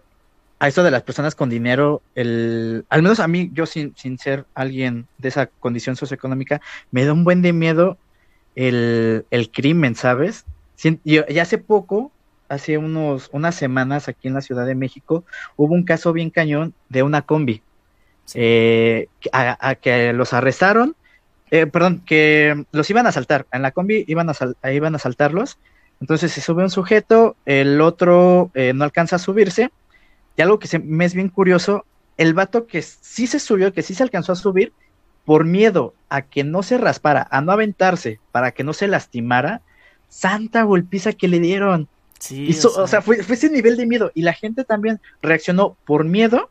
a 0.60 0.68
esto 0.68 0.84
de 0.84 0.92
las 0.92 1.04
personas 1.04 1.36
con 1.36 1.50
dinero, 1.50 2.02
el, 2.16 2.86
al 2.90 3.02
menos 3.02 3.20
a 3.20 3.28
mí, 3.28 3.50
yo 3.54 3.66
sin, 3.66 3.96
sin 3.98 4.18
ser 4.18 4.46
alguien 4.56 5.08
de 5.18 5.28
esa 5.28 5.48
condición 5.48 5.96
socioeconómica, 5.96 6.62
me 6.92 7.06
da 7.06 7.14
un 7.14 7.24
buen 7.24 7.42
de 7.42 7.52
miedo 7.52 7.98
el, 8.56 9.26
el 9.32 9.52
crimen, 9.52 9.96
¿sabes? 9.96 10.46
y, 11.04 11.18
hace 11.40 11.58
poco, 11.58 12.12
hace 12.50 12.78
unos, 12.78 13.30
unas 13.32 13.56
semanas 13.56 14.08
aquí 14.08 14.28
en 14.28 14.34
la 14.34 14.42
Ciudad 14.42 14.66
de 14.66 14.76
México, 14.76 15.24
hubo 15.56 15.74
un 15.74 15.84
caso 15.84 16.14
bien 16.14 16.30
cañón 16.30 16.74
de 16.90 17.04
una 17.04 17.22
combi, 17.24 17.62
eh, 18.34 19.08
a, 19.32 19.76
que 19.76 20.14
los 20.14 20.34
arrestaron, 20.34 20.96
eh, 21.52 21.68
perdón, 21.68 22.02
que 22.06 22.66
los 22.72 22.90
iban 22.90 23.06
a 23.06 23.10
asaltar, 23.10 23.46
en 23.52 23.62
la 23.62 23.72
combi 23.72 24.06
iban 24.08 24.30
a, 24.30 24.72
iban 24.72 24.94
a 24.94 24.98
asaltarlos, 24.98 25.58
entonces 26.02 26.32
se 26.32 26.42
sube 26.42 26.64
un 26.64 26.70
sujeto, 26.70 27.36
el 27.46 27.82
otro 27.82 28.52
eh, 28.54 28.74
no 28.74 28.84
alcanza 28.84 29.18
a 29.18 29.20
subirse, 29.20 29.72
y 30.38 30.42
algo 30.42 30.60
que 30.60 30.68
se, 30.68 30.80
me 30.80 31.06
es 31.06 31.14
bien 31.14 31.30
curioso, 31.30 31.86
el 32.18 32.34
vato 32.34 32.68
que 32.68 32.82
sí 32.82 33.28
se 33.28 33.40
subió, 33.40 33.74
que 33.74 33.82
sí 33.82 33.94
se 33.94 34.04
alcanzó 34.04 34.34
a 34.34 34.36
subir, 34.36 34.74
por 35.26 35.44
miedo 35.44 35.94
a 36.10 36.22
que 36.22 36.44
no 36.44 36.64
se 36.64 36.78
raspara, 36.78 37.28
a 37.32 37.42
no 37.42 37.52
aventarse, 37.52 38.20
para 38.32 38.52
que 38.52 38.64
no 38.64 38.74
se 38.74 38.88
lastimara, 38.88 39.62
santa 40.08 40.64
golpiza 40.64 41.14
que 41.14 41.28
le 41.28 41.40
dieron. 41.40 41.90
Sí, 42.20 42.58
o, 42.64 42.88
sea, 42.88 43.02
fue, 43.02 43.18
ese 43.18 43.50
nivel 43.50 43.76
de 43.76 43.86
miedo. 43.86 44.12
Y 44.14 44.22
la 44.22 44.34
gente 44.34 44.64
también 44.64 45.02
reaccionó 45.22 45.76
por 45.86 46.06
miedo. 46.06 46.50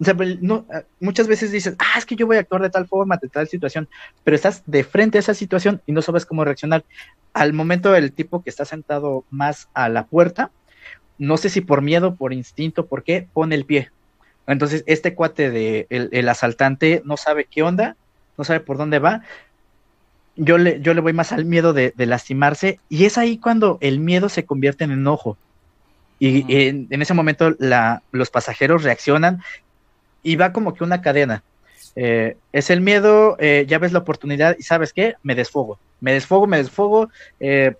O 0.00 0.04
sea, 0.04 0.14
no, 0.40 0.66
ah, 0.72 0.82
muchas 1.00 1.28
veces 1.28 1.52
dices, 1.52 1.76
ah, 1.78 1.98
es 1.98 2.04
que 2.04 2.16
yo 2.16 2.26
voy 2.26 2.36
a 2.36 2.40
actuar 2.40 2.62
de 2.62 2.70
tal 2.70 2.86
forma, 2.86 3.16
de 3.16 3.28
tal 3.28 3.46
situación, 3.48 3.88
pero 4.24 4.34
estás 4.34 4.62
de 4.66 4.82
frente 4.82 5.18
a 5.18 5.20
esa 5.20 5.34
situación 5.34 5.80
y 5.86 5.92
no 5.92 6.02
sabes 6.02 6.26
cómo 6.26 6.44
reaccionar. 6.44 6.84
Al 7.32 7.52
momento, 7.52 7.94
el 7.94 8.12
tipo 8.12 8.42
que 8.42 8.50
está 8.50 8.64
sentado 8.64 9.24
más 9.30 9.68
a 9.72 9.88
la 9.88 10.06
puerta, 10.06 10.50
no 11.18 11.36
sé 11.36 11.48
si 11.48 11.60
por 11.60 11.80
miedo, 11.80 12.16
por 12.16 12.32
instinto, 12.32 12.86
por 12.86 13.04
qué, 13.04 13.28
pone 13.32 13.54
el 13.54 13.64
pie. 13.64 13.90
Entonces, 14.46 14.82
este 14.86 15.14
cuate 15.14 15.50
de 15.50 15.86
el, 15.90 16.28
asaltante 16.28 17.02
no 17.04 17.16
sabe 17.16 17.46
qué 17.50 17.62
onda, 17.62 17.96
no 18.36 18.44
sabe 18.44 18.60
por 18.60 18.76
dónde 18.76 18.98
va. 18.98 19.22
Yo 20.36 20.58
le, 20.58 20.80
yo 20.80 20.92
le 20.94 21.00
voy 21.00 21.12
más 21.12 21.32
al 21.32 21.44
miedo 21.44 21.72
de, 21.72 21.92
lastimarse, 21.96 22.80
y 22.88 23.04
es 23.04 23.16
ahí 23.16 23.38
cuando 23.38 23.78
el 23.80 24.00
miedo 24.00 24.28
se 24.28 24.44
convierte 24.44 24.84
en 24.84 24.90
enojo. 24.90 25.38
Y 26.18 26.44
en, 26.68 26.88
ese 26.90 27.14
momento 27.14 27.54
la, 27.58 28.02
los 28.12 28.30
pasajeros 28.30 28.82
reaccionan 28.82 29.42
y 30.24 30.34
va 30.34 30.52
como 30.52 30.74
que 30.74 30.82
una 30.82 31.00
cadena. 31.00 31.44
Eh, 31.94 32.36
es 32.52 32.70
el 32.70 32.80
miedo, 32.80 33.36
eh, 33.38 33.66
ya 33.68 33.78
ves 33.78 33.92
la 33.92 34.00
oportunidad 34.00 34.56
y 34.58 34.62
sabes 34.62 34.92
qué, 34.92 35.14
me 35.22 35.36
desfogo, 35.36 35.78
me 36.00 36.12
desfogo, 36.12 36.48
me 36.48 36.56
desfogo. 36.56 37.10
Eh, 37.38 37.76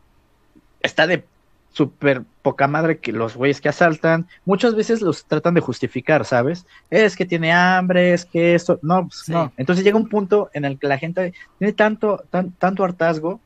está 0.80 1.08
de 1.08 1.24
súper 1.72 2.22
poca 2.42 2.68
madre 2.68 2.98
que 2.98 3.10
los 3.10 3.34
güeyes 3.34 3.60
que 3.60 3.68
asaltan, 3.68 4.28
muchas 4.44 4.76
veces 4.76 5.02
los 5.02 5.24
tratan 5.24 5.54
de 5.54 5.60
justificar, 5.60 6.24
¿sabes? 6.24 6.66
Es 6.88 7.16
que 7.16 7.26
tiene 7.26 7.52
hambre, 7.52 8.12
es 8.12 8.24
que 8.24 8.54
esto, 8.54 8.78
no, 8.82 9.08
pues 9.08 9.28
no. 9.28 9.52
Entonces 9.56 9.84
llega 9.84 9.96
un 9.96 10.08
punto 10.08 10.50
en 10.52 10.64
el 10.64 10.78
que 10.78 10.86
la 10.86 10.98
gente 10.98 11.34
tiene 11.58 11.72
tanto, 11.72 12.22
tan, 12.30 12.52
tanto 12.52 12.84
hartazgo 12.84 13.40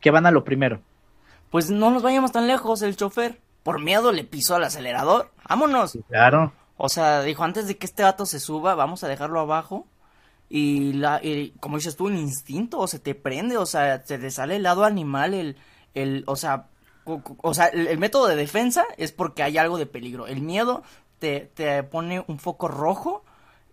que 0.00 0.10
van 0.10 0.24
a 0.24 0.30
lo 0.30 0.42
primero. 0.42 0.80
Pues 1.50 1.70
no 1.70 1.90
nos 1.90 2.02
vayamos 2.02 2.32
tan 2.32 2.46
lejos, 2.46 2.80
el 2.80 2.96
chofer, 2.96 3.40
por 3.62 3.82
miedo 3.82 4.10
le 4.10 4.24
pisó 4.24 4.56
al 4.56 4.64
acelerador, 4.64 5.30
vámonos. 5.46 5.98
claro. 6.08 6.52
O 6.76 6.88
sea, 6.88 7.22
dijo, 7.22 7.44
antes 7.44 7.66
de 7.66 7.76
que 7.78 7.86
este 7.86 8.02
vato 8.02 8.26
se 8.26 8.40
suba, 8.40 8.74
vamos 8.74 9.04
a 9.04 9.08
dejarlo 9.08 9.40
abajo. 9.40 9.86
Y, 10.48 10.92
la, 10.94 11.20
como 11.60 11.76
dices 11.76 11.96
tú, 11.96 12.08
el 12.08 12.16
instinto, 12.18 12.78
o 12.78 12.86
se 12.86 12.98
te 12.98 13.14
prende, 13.14 13.56
o 13.56 13.66
sea, 13.66 14.04
se 14.04 14.18
te 14.18 14.30
sale 14.30 14.56
el 14.56 14.62
lado 14.62 14.84
animal, 14.84 15.34
el, 15.34 15.56
el, 15.94 16.24
o 16.26 16.36
sea, 16.36 16.68
o 17.04 17.54
sea, 17.54 17.66
el, 17.66 17.98
método 17.98 18.26
de 18.26 18.36
defensa 18.36 18.84
es 18.96 19.12
porque 19.12 19.42
hay 19.42 19.58
algo 19.58 19.78
de 19.78 19.86
peligro. 19.86 20.26
El 20.26 20.42
miedo 20.42 20.82
te, 21.18 21.40
te 21.54 21.82
pone 21.82 22.24
un 22.26 22.38
foco 22.38 22.68
rojo 22.68 23.24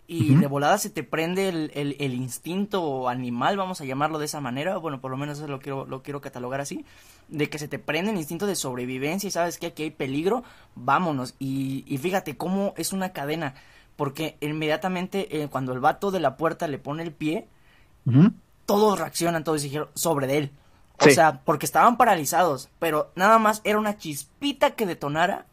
y 0.05 0.36
de 0.36 0.48
volada 0.48 0.77
se 0.77 0.89
te 0.89 1.03
prende 1.03 1.48
el, 1.48 1.72
el, 1.74 2.13
instinto 2.13 3.07
animal, 3.07 3.55
vamos 3.55 3.79
a 3.79 3.86
llamarlo 3.86 4.19
de 4.19 4.25
esa 4.25 4.41
manera, 4.41 4.77
bueno, 4.77 5.00
por 5.00 5.10
lo 5.12 5.17
menos 5.17 5.38
eso 5.38 5.48
lo 5.48 5.60
quiero, 5.60 5.86
lo 5.86 6.03
quiero 6.03 6.19
catalogar 6.19 6.60
así, 6.60 6.86
de 7.29 7.50
que 7.50 7.57
se 7.57 7.69
te 7.69 7.79
prende 7.79 8.12
el 8.12 8.17
instinto 8.17 8.45
de 8.45 8.55
sobrevivencia 8.55 9.27
y 9.27 9.31
sabes 9.31 9.57
que 9.57 9.67
aquí 9.67 9.83
hay 9.83 9.91
peligro, 9.91 10.43
vámonos. 10.75 11.36
Y, 11.39 11.86
y 11.88 11.98
fíjate 11.98 12.36
cómo 12.36 12.74
es 12.75 12.91
una 12.91 13.13
cadena, 13.13 13.55
porque 13.95 14.38
inmediatamente 14.41 15.41
eh, 15.41 15.48
cuando 15.48 15.72
el 15.72 15.79
vato 15.79 16.12
de 16.12 16.19
la 16.19 16.36
puerta 16.36 16.67
le 16.67 16.79
pone 16.79 17.03
el 17.03 17.13
pie, 17.13 17.48
todos 18.65 19.00
reaccionan, 19.00 19.43
todos 19.43 19.62
dijeron 19.62 19.88
sobre 19.93 20.27
de 20.27 20.38
él. 20.38 20.51
O 21.00 21.10
sea, 21.10 21.41
porque 21.43 21.65
estaban 21.65 21.98
paralizados, 21.98 22.69
pero 22.79 23.12
nada 23.15 23.39
más 23.39 23.62
era 23.63 23.79
una 23.79 23.98
chispita 23.98 24.72
que 24.72 24.86
detonara 24.86 25.45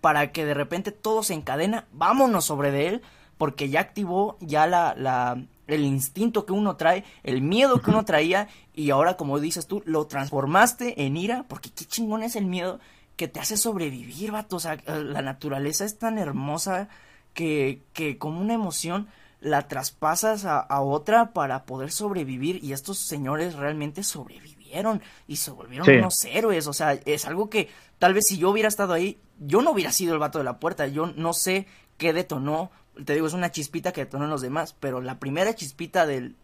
para 0.00 0.32
que 0.32 0.44
de 0.44 0.54
repente 0.54 0.92
todo 0.92 1.22
se 1.22 1.34
encadena, 1.34 1.86
vámonos 1.92 2.44
sobre 2.44 2.70
de 2.70 2.88
él, 2.88 3.02
porque 3.40 3.70
ya 3.70 3.80
activó 3.80 4.36
ya 4.40 4.66
la, 4.66 4.94
la, 4.98 5.42
el 5.66 5.80
instinto 5.82 6.44
que 6.44 6.52
uno 6.52 6.76
trae, 6.76 7.04
el 7.22 7.40
miedo 7.40 7.80
que 7.80 7.88
uno 7.88 8.04
traía, 8.04 8.48
y 8.74 8.90
ahora, 8.90 9.16
como 9.16 9.40
dices 9.40 9.66
tú, 9.66 9.82
lo 9.86 10.06
transformaste 10.06 11.06
en 11.06 11.16
ira, 11.16 11.46
porque 11.48 11.70
qué 11.70 11.86
chingón 11.86 12.22
es 12.22 12.36
el 12.36 12.44
miedo 12.44 12.80
que 13.16 13.28
te 13.28 13.40
hace 13.40 13.56
sobrevivir, 13.56 14.30
vato. 14.30 14.56
O 14.56 14.60
sea, 14.60 14.76
la 14.86 15.22
naturaleza 15.22 15.86
es 15.86 15.98
tan 15.98 16.18
hermosa 16.18 16.90
que, 17.32 17.80
que 17.94 18.18
como 18.18 18.42
una 18.42 18.52
emoción 18.52 19.08
la 19.40 19.68
traspasas 19.68 20.44
a, 20.44 20.60
a 20.60 20.82
otra 20.82 21.32
para 21.32 21.64
poder 21.64 21.92
sobrevivir, 21.92 22.62
y 22.62 22.74
estos 22.74 22.98
señores 22.98 23.54
realmente 23.54 24.02
sobrevivieron 24.02 25.00
y 25.26 25.36
se 25.36 25.50
volvieron 25.50 25.88
unos 25.88 26.26
héroes. 26.26 26.66
O 26.66 26.74
sea, 26.74 26.92
es 26.92 27.24
algo 27.24 27.48
que 27.48 27.70
tal 27.98 28.12
vez 28.12 28.26
si 28.26 28.36
yo 28.36 28.50
hubiera 28.50 28.68
estado 28.68 28.92
ahí, 28.92 29.18
yo 29.38 29.62
no 29.62 29.70
hubiera 29.70 29.92
sido 29.92 30.12
el 30.12 30.20
vato 30.20 30.36
de 30.36 30.44
la 30.44 30.58
puerta. 30.58 30.88
Yo 30.88 31.06
no 31.16 31.32
sé 31.32 31.66
qué 31.96 32.12
detonó 32.12 32.70
te 33.04 33.14
digo, 33.14 33.26
es 33.26 33.32
una 33.32 33.50
chispita 33.50 33.92
que 33.92 34.04
detonó 34.04 34.24
en 34.24 34.30
los 34.30 34.42
demás, 34.42 34.74
pero 34.78 35.00
la 35.00 35.18
primera 35.18 35.54
chispita 35.54 36.06
del... 36.06 36.36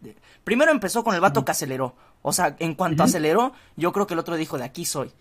Primero 0.43 0.71
empezó 0.71 1.03
con 1.03 1.15
el 1.15 1.21
vato 1.21 1.45
que 1.45 1.51
aceleró, 1.51 1.95
o 2.21 2.33
sea, 2.33 2.55
en 2.59 2.75
cuanto 2.75 3.03
aceleró, 3.03 3.53
yo 3.75 3.91
creo 3.91 4.07
que 4.07 4.13
el 4.13 4.19
otro 4.19 4.35
dijo, 4.35 4.57
de 4.57 4.63
aquí 4.63 4.85
soy, 4.85 5.11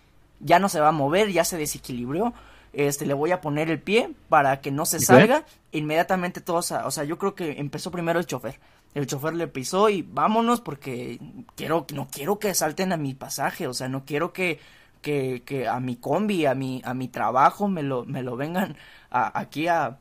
ya 0.41 0.59
no 0.59 0.69
se 0.69 0.81
va 0.81 0.89
a 0.89 0.93
mover, 0.93 1.31
ya 1.31 1.45
se 1.45 1.57
desequilibró, 1.57 2.33
este, 2.73 3.07
le 3.07 3.15
voy 3.15 3.33
a 3.33 3.41
poner 3.41 3.71
el 3.71 3.81
pie 3.81 4.11
para 4.29 4.61
que 4.61 4.71
no 4.71 4.87
se 4.87 5.01
salga, 5.01 5.45
inmediatamente 5.73 6.41
todos, 6.41 6.71
o 6.73 6.91
sea, 6.91 7.05
yo 7.05 7.19
creo 7.19 7.35
que 7.35 7.59
empezó 7.59 7.91
primero 7.91 8.19
el 8.19 8.27
chofer, 8.27 8.59
el 8.95 9.07
chofer 9.07 9.35
le 9.35 9.49
pisó 9.49 9.89
y 9.89 10.03
vámonos 10.03 10.61
porque 10.61 11.19
quiero, 11.55 11.87
no 11.93 12.09
quiero 12.11 12.39
que 12.39 12.55
salten 12.55 12.93
a 12.93 12.97
mi 12.97 13.15
pasaje, 13.15 13.67
o 13.67 13.75
sea, 13.75 13.89
no 13.89 14.05
quiero 14.05 14.33
que, 14.33 14.59
que, 15.03 15.43
que 15.45 15.69
a 15.69 15.81
mi 15.81 15.97
combi, 15.97 16.47
a 16.47 16.55
mi, 16.55 16.81
a 16.85 16.95
mi 16.95 17.09
trabajo 17.09 17.69
me 17.69 17.83
lo, 17.83 18.05
me 18.05 18.23
lo 18.23 18.37
vengan 18.37 18.77
aquí 19.11 19.69
a 19.69 19.99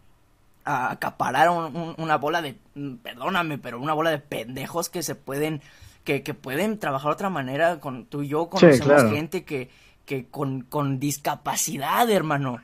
a 0.65 0.91
acaparar 0.91 1.49
una 1.49 2.17
bola 2.17 2.41
de, 2.41 2.57
perdóname, 3.03 3.57
pero 3.57 3.79
una 3.79 3.93
bola 3.93 4.09
de 4.09 4.17
pendejos 4.17 4.89
que 4.89 5.03
se 5.03 5.15
pueden, 5.15 5.61
que, 6.03 6.23
que 6.23 6.33
pueden 6.33 6.79
trabajar 6.79 7.09
de 7.09 7.13
otra 7.13 7.29
manera. 7.29 7.79
Con 7.79 8.05
tú 8.05 8.23
y 8.23 8.29
yo 8.29 8.49
conocemos 8.49 9.03
gente 9.11 9.45
que, 9.45 9.69
que 10.05 10.27
con, 10.27 10.61
con 10.61 10.99
discapacidad, 10.99 12.09
hermano, 12.09 12.59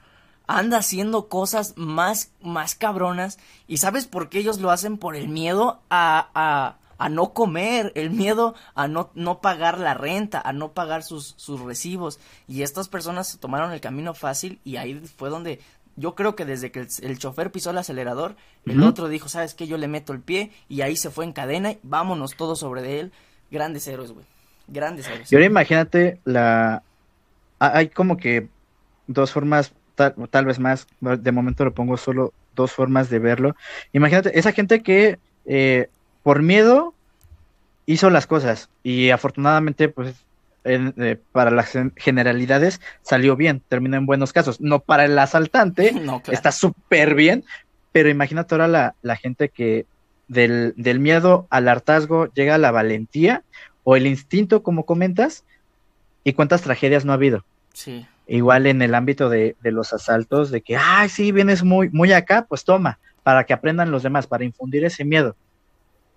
anda 0.47 0.79
haciendo 0.79 1.29
cosas 1.29 1.73
más, 1.77 2.31
más 2.41 2.75
cabronas. 2.75 3.37
¿Y 3.67 3.77
sabes 3.77 4.07
por 4.07 4.29
qué 4.29 4.39
ellos 4.39 4.59
lo 4.59 4.71
hacen? 4.71 4.97
Por 4.97 5.15
el 5.15 5.29
miedo 5.29 5.81
a, 5.89 6.29
a, 6.33 6.77
a 6.97 7.09
no 7.09 7.33
comer, 7.33 7.91
el 7.95 8.09
miedo 8.09 8.55
a 8.75 8.87
no, 8.87 9.11
no 9.13 9.41
pagar 9.41 9.79
la 9.79 9.93
renta, 9.93 10.41
a 10.41 10.53
no 10.53 10.73
pagar 10.73 11.03
sus, 11.03 11.35
sus 11.37 11.61
recibos. 11.61 12.19
Y 12.47 12.63
estas 12.63 12.89
personas 12.89 13.37
tomaron 13.39 13.71
el 13.71 13.81
camino 13.81 14.13
fácil 14.13 14.59
y 14.63 14.77
ahí 14.77 14.95
fue 15.17 15.29
donde 15.29 15.61
yo 16.01 16.15
creo 16.15 16.35
que 16.35 16.45
desde 16.45 16.71
que 16.71 16.87
el, 17.01 17.17
chofer 17.17 17.51
pisó 17.51 17.69
el 17.69 17.77
acelerador, 17.77 18.35
el 18.65 18.81
otro 18.83 19.07
dijo, 19.07 19.29
¿sabes 19.29 19.53
qué? 19.53 19.67
Yo 19.67 19.77
le 19.77 19.87
meto 19.87 20.11
el 20.13 20.19
pie 20.19 20.51
y 20.67 20.81
ahí 20.81 20.95
se 20.95 21.11
fue 21.11 21.23
en 21.23 21.31
cadena 21.31 21.71
y 21.71 21.79
vámonos 21.83 22.35
todos 22.35 22.59
sobre 22.59 22.81
de 22.81 22.99
él. 22.99 23.11
Grandes 23.51 23.87
héroes, 23.87 24.11
güey. 24.11 24.25
Grandes 24.67 25.07
héroes. 25.07 25.31
Y 25.31 25.35
ahora 25.35 25.45
imagínate 25.45 26.19
la... 26.25 26.81
Hay 27.59 27.89
como 27.89 28.17
que 28.17 28.47
dos 29.05 29.31
formas, 29.31 29.73
tal, 29.95 30.45
vez 30.45 30.57
más, 30.59 30.87
de 30.99 31.31
momento 31.31 31.63
lo 31.63 31.73
pongo 31.73 31.95
solo 31.97 32.33
dos 32.55 32.71
formas 32.71 33.09
de 33.11 33.19
verlo. 33.19 33.55
Imagínate, 33.93 34.37
esa 34.39 34.51
gente 34.51 34.81
que 34.81 35.19
eh, 35.45 35.87
por 36.23 36.41
miedo 36.41 36.95
hizo 37.85 38.09
las 38.09 38.25
cosas 38.25 38.69
y 38.83 39.11
afortunadamente 39.11 39.89
pues 39.89 40.15
eh, 40.63 41.17
para 41.31 41.49
las 41.49 41.71
generalidades 41.95 42.81
salió 43.01 43.35
bien, 43.35 43.61
terminó 43.67 43.97
en 43.97 44.05
buenos 44.05 44.33
casos. 44.33 44.61
No 44.61 44.79
para 44.79 45.05
el 45.05 45.17
asaltante, 45.17 45.93
está 46.31 46.51
súper 46.51 47.15
bien, 47.15 47.43
pero 47.91 48.09
imagínate 48.09 48.55
ahora 48.55 48.67
la, 48.67 48.95
la 49.01 49.15
gente 49.15 49.49
que 49.49 49.85
del, 50.27 50.73
del, 50.77 50.99
miedo 50.99 51.47
al 51.49 51.67
hartazgo 51.67 52.31
llega 52.33 52.55
a 52.55 52.59
la 52.59 52.71
valentía 52.71 53.43
o 53.83 53.95
el 53.95 54.07
instinto, 54.07 54.63
como 54.63 54.85
comentas, 54.85 55.43
y 56.23 56.33
cuántas 56.33 56.61
tragedias 56.61 57.03
no 57.03 57.11
ha 57.11 57.15
habido. 57.15 57.43
Sí. 57.73 58.05
Igual 58.27 58.67
en 58.67 58.81
el 58.81 58.95
ámbito 58.95 59.29
de, 59.29 59.55
de 59.61 59.71
los 59.71 59.91
asaltos, 59.93 60.51
de 60.51 60.61
que, 60.61 60.77
ay, 60.77 61.09
sí, 61.09 61.31
vienes 61.31 61.63
muy, 61.63 61.89
muy 61.89 62.13
acá, 62.13 62.45
pues 62.47 62.63
toma, 62.63 62.99
para 63.23 63.45
que 63.45 63.53
aprendan 63.53 63.91
los 63.91 64.03
demás, 64.03 64.27
para 64.27 64.45
infundir 64.45 64.85
ese 64.85 65.03
miedo. 65.03 65.35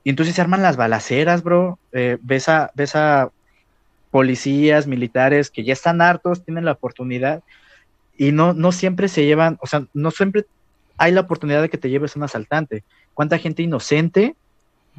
Y 0.04 0.10
entonces 0.10 0.34
se 0.34 0.42
arman 0.42 0.62
las 0.62 0.76
balaceras, 0.76 1.42
bro. 1.42 1.78
Eh, 1.92 2.18
ves, 2.20 2.48
a, 2.50 2.70
ves 2.74 2.94
a 2.94 3.30
policías, 4.14 4.86
militares 4.86 5.50
que 5.50 5.64
ya 5.64 5.72
están 5.72 6.00
hartos, 6.00 6.44
tienen 6.44 6.64
la 6.64 6.70
oportunidad 6.70 7.42
y 8.16 8.30
no, 8.30 8.52
no 8.52 8.70
siempre 8.70 9.08
se 9.08 9.26
llevan, 9.26 9.58
o 9.60 9.66
sea, 9.66 9.86
no 9.92 10.12
siempre 10.12 10.46
hay 10.98 11.10
la 11.10 11.22
oportunidad 11.22 11.60
de 11.62 11.68
que 11.68 11.78
te 11.78 11.90
lleves 11.90 12.14
un 12.14 12.22
asaltante. 12.22 12.84
¿Cuánta 13.12 13.38
gente 13.38 13.64
inocente 13.64 14.36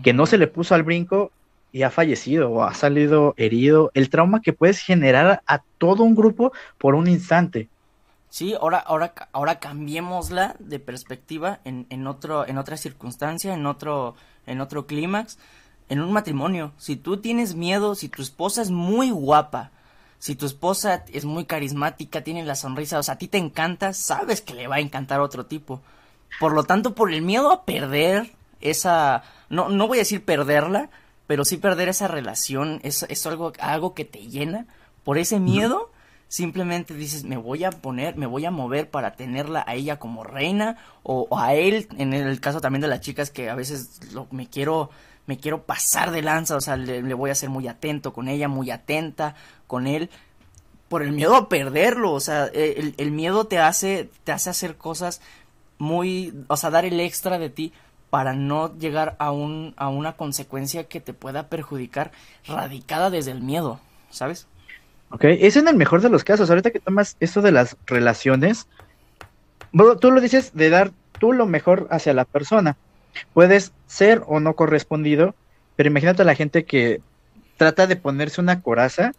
que 0.04 0.12
no 0.12 0.26
se 0.26 0.38
le 0.38 0.48
puso 0.48 0.76
al 0.76 0.84
brinco 0.84 1.32
y 1.72 1.84
ha 1.84 1.92
fallecido 1.92 2.52
o 2.52 2.64
ha 2.64 2.74
salido 2.74 3.34
herido? 3.38 3.90
El 3.94 4.10
trauma 4.10 4.42
que 4.42 4.52
puedes 4.52 4.80
generar 4.80 5.42
a 5.48 5.62
todo 5.78 6.04
un 6.04 6.14
grupo 6.14 6.52
por 6.78 6.94
un 6.94 7.08
instante. 7.08 7.70
Sí, 8.30 8.54
ahora, 8.60 8.80
ahora, 8.80 9.14
ahora 9.32 9.60
cambiémosla 9.60 10.58
de 10.60 10.80
perspectiva 10.80 11.62
en, 11.64 11.86
en, 11.90 12.06
otro, 12.06 12.46
en 12.46 12.58
otra 12.58 12.76
circunstancia, 12.76 13.54
en 13.54 13.66
otro, 13.66 14.16
en 14.46 14.60
otro 14.60 14.88
clímax 14.88 15.38
en 15.90 16.02
un 16.02 16.12
matrimonio. 16.12 16.74
Si 16.78 16.96
tú 16.96 17.18
tienes 17.18 17.56
miedo, 17.56 17.96
si 17.96 18.10
tu 18.10 18.22
esposa 18.22 18.62
es 18.62 18.72
muy 18.72 19.12
guapa, 19.12 19.72
si 20.20 20.36
tu 20.36 20.46
esposa 20.46 21.06
es 21.12 21.26
muy 21.26 21.46
carismática, 21.46 22.24
tiene 22.24 22.44
la 22.44 22.56
sonrisa, 22.56 23.00
o 23.00 23.04
sea, 23.04 23.16
a 23.16 23.18
ti 23.18 23.28
te 23.28 23.38
encanta, 23.38 23.94
sabes 23.94 24.42
que 24.42 24.54
le 24.54 24.68
va 24.68 24.78
a 24.78 24.80
encantar 24.80 25.20
otro 25.20 25.46
tipo. 25.46 25.82
Por 26.40 26.54
lo 26.54 26.64
tanto, 26.64 26.96
por 26.96 27.14
el 27.14 27.22
miedo 27.22 27.52
a 27.52 27.64
perder 27.64 28.32
esa, 28.62 29.24
no, 29.50 29.70
no 29.70 29.88
voy 29.88 30.00
a 30.00 30.02
decir 30.02 30.26
perderla, 30.26 30.90
pero 31.28 31.46
sí 31.46 31.58
perder 31.58 31.90
esa 31.90 32.08
relación, 32.08 32.80
es, 32.84 33.04
es 33.04 33.26
algo, 33.26 33.54
algo 33.60 33.94
que 33.94 34.06
te 34.06 34.28
llena. 34.28 34.66
Por 35.04 35.18
ese 35.18 35.40
miedo, 35.40 35.92
simplemente 36.28 36.94
dices, 36.94 37.24
me 37.24 37.38
voy 37.38 37.64
a 37.64 37.70
poner, 37.70 38.18
me 38.18 38.26
voy 38.26 38.46
a 38.46 38.52
mover 38.52 38.90
para 38.90 39.16
tenerla 39.16 39.64
a 39.68 39.76
ella 39.76 40.00
como 40.00 40.24
reina, 40.24 40.78
o, 41.04 41.28
a 41.38 41.54
él, 41.54 41.88
en 41.98 42.14
el 42.14 42.40
caso 42.42 42.62
también 42.62 42.82
de 42.82 42.88
las 42.88 43.02
chicas 43.02 43.30
que 43.30 43.50
a 43.50 43.56
veces 43.56 44.14
lo, 44.14 44.28
me 44.32 44.48
quiero 44.48 44.90
me 45.28 45.38
quiero 45.38 45.64
pasar 45.64 46.12
de 46.12 46.22
lanza, 46.22 46.56
o 46.56 46.62
sea, 46.62 46.78
le, 46.78 47.02
voy 47.14 47.32
a 47.32 47.36
ser 47.36 47.50
muy 47.50 47.68
atento 47.68 48.14
con 48.14 48.28
ella, 48.28 48.48
muy 48.48 48.72
atenta 48.72 49.36
con 49.68 49.88
él, 49.88 50.10
por 50.88 51.02
el 51.02 51.12
miedo 51.12 51.36
a 51.36 51.50
perderlo, 51.50 52.14
o 52.14 52.20
sea, 52.20 52.46
el, 52.46 52.94
el 52.98 53.12
miedo 53.12 53.46
te 53.46 53.60
hace, 53.60 54.10
te 54.24 54.32
hace 54.32 54.50
hacer 54.50 54.76
cosas 54.76 55.22
muy, 55.78 56.34
o 56.48 56.58
sea, 56.58 56.70
dar 56.70 56.86
el 56.86 57.00
extra 57.00 57.38
de 57.40 57.50
ti 57.50 57.74
para 58.10 58.34
no 58.34 58.78
llegar 58.78 59.16
a, 59.20 59.32
un, 59.32 59.74
a 59.78 59.90
una 59.90 60.14
consecuencia 60.14 60.86
que 60.86 61.02
te 61.02 61.14
pueda 61.14 61.50
perjudicar 61.50 62.12
radicada 62.48 63.10
desde 63.10 63.32
el 63.32 63.42
miedo, 63.42 63.80
¿sabes? 64.10 64.48
Ok, 65.10 65.26
es 65.26 65.56
en 65.58 65.68
el 65.68 65.76
mejor 65.76 66.02
de 66.02 66.10
los 66.10 66.24
casos. 66.24 66.50
Ahorita 66.50 66.72
que 66.72 66.80
tomas 66.80 67.18
esto 67.20 67.42
de 67.42 67.52
las 67.52 67.76
relaciones, 67.86 68.68
tú 70.00 70.12
lo 70.12 70.22
dices 70.22 70.54
de 70.54 70.70
dar 70.70 70.92
tú 71.20 71.34
lo 71.34 71.46
mejor 71.46 71.88
hacia 71.92 72.14
la 72.14 72.26
persona. 72.26 72.78
Puedes 73.34 73.72
ser 73.88 74.24
o 74.28 74.40
no 74.40 74.56
correspondido, 74.56 75.36
pero 75.76 75.88
imagínate 75.88 76.22
a 76.22 76.26
la 76.26 76.36
gente 76.36 76.66
que 76.66 77.02
trata 77.58 77.88
de 77.88 77.96
ponerse 77.96 78.42
una 78.42 78.62
coraza 78.62 79.14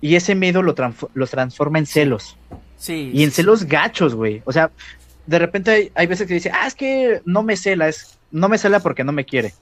y 0.00 0.16
ese 0.16 0.34
miedo 0.34 0.62
lo 0.62 0.74
los 1.14 1.30
transforma 1.30 1.78
en 1.78 1.86
celos. 1.86 2.36
Sí. 2.78 3.10
Y 3.12 3.24
en 3.24 3.30
celos 3.30 3.64
gachos, 3.64 4.14
güey. 4.14 4.42
O 4.44 4.52
sea, 4.52 4.70
de 5.26 5.38
repente 5.38 5.90
hay, 5.94 6.06
veces 6.06 6.28
que 6.28 6.34
dice, 6.34 6.50
ah, 6.52 6.66
es 6.66 6.74
que 6.74 7.22
no 7.24 7.42
me 7.42 7.56
cela, 7.56 7.88
es, 7.88 8.18
no 8.30 8.48
me 8.48 8.58
cela 8.58 8.80
porque 8.80 9.04
no 9.04 9.12
me 9.12 9.24
quiere. 9.24 9.54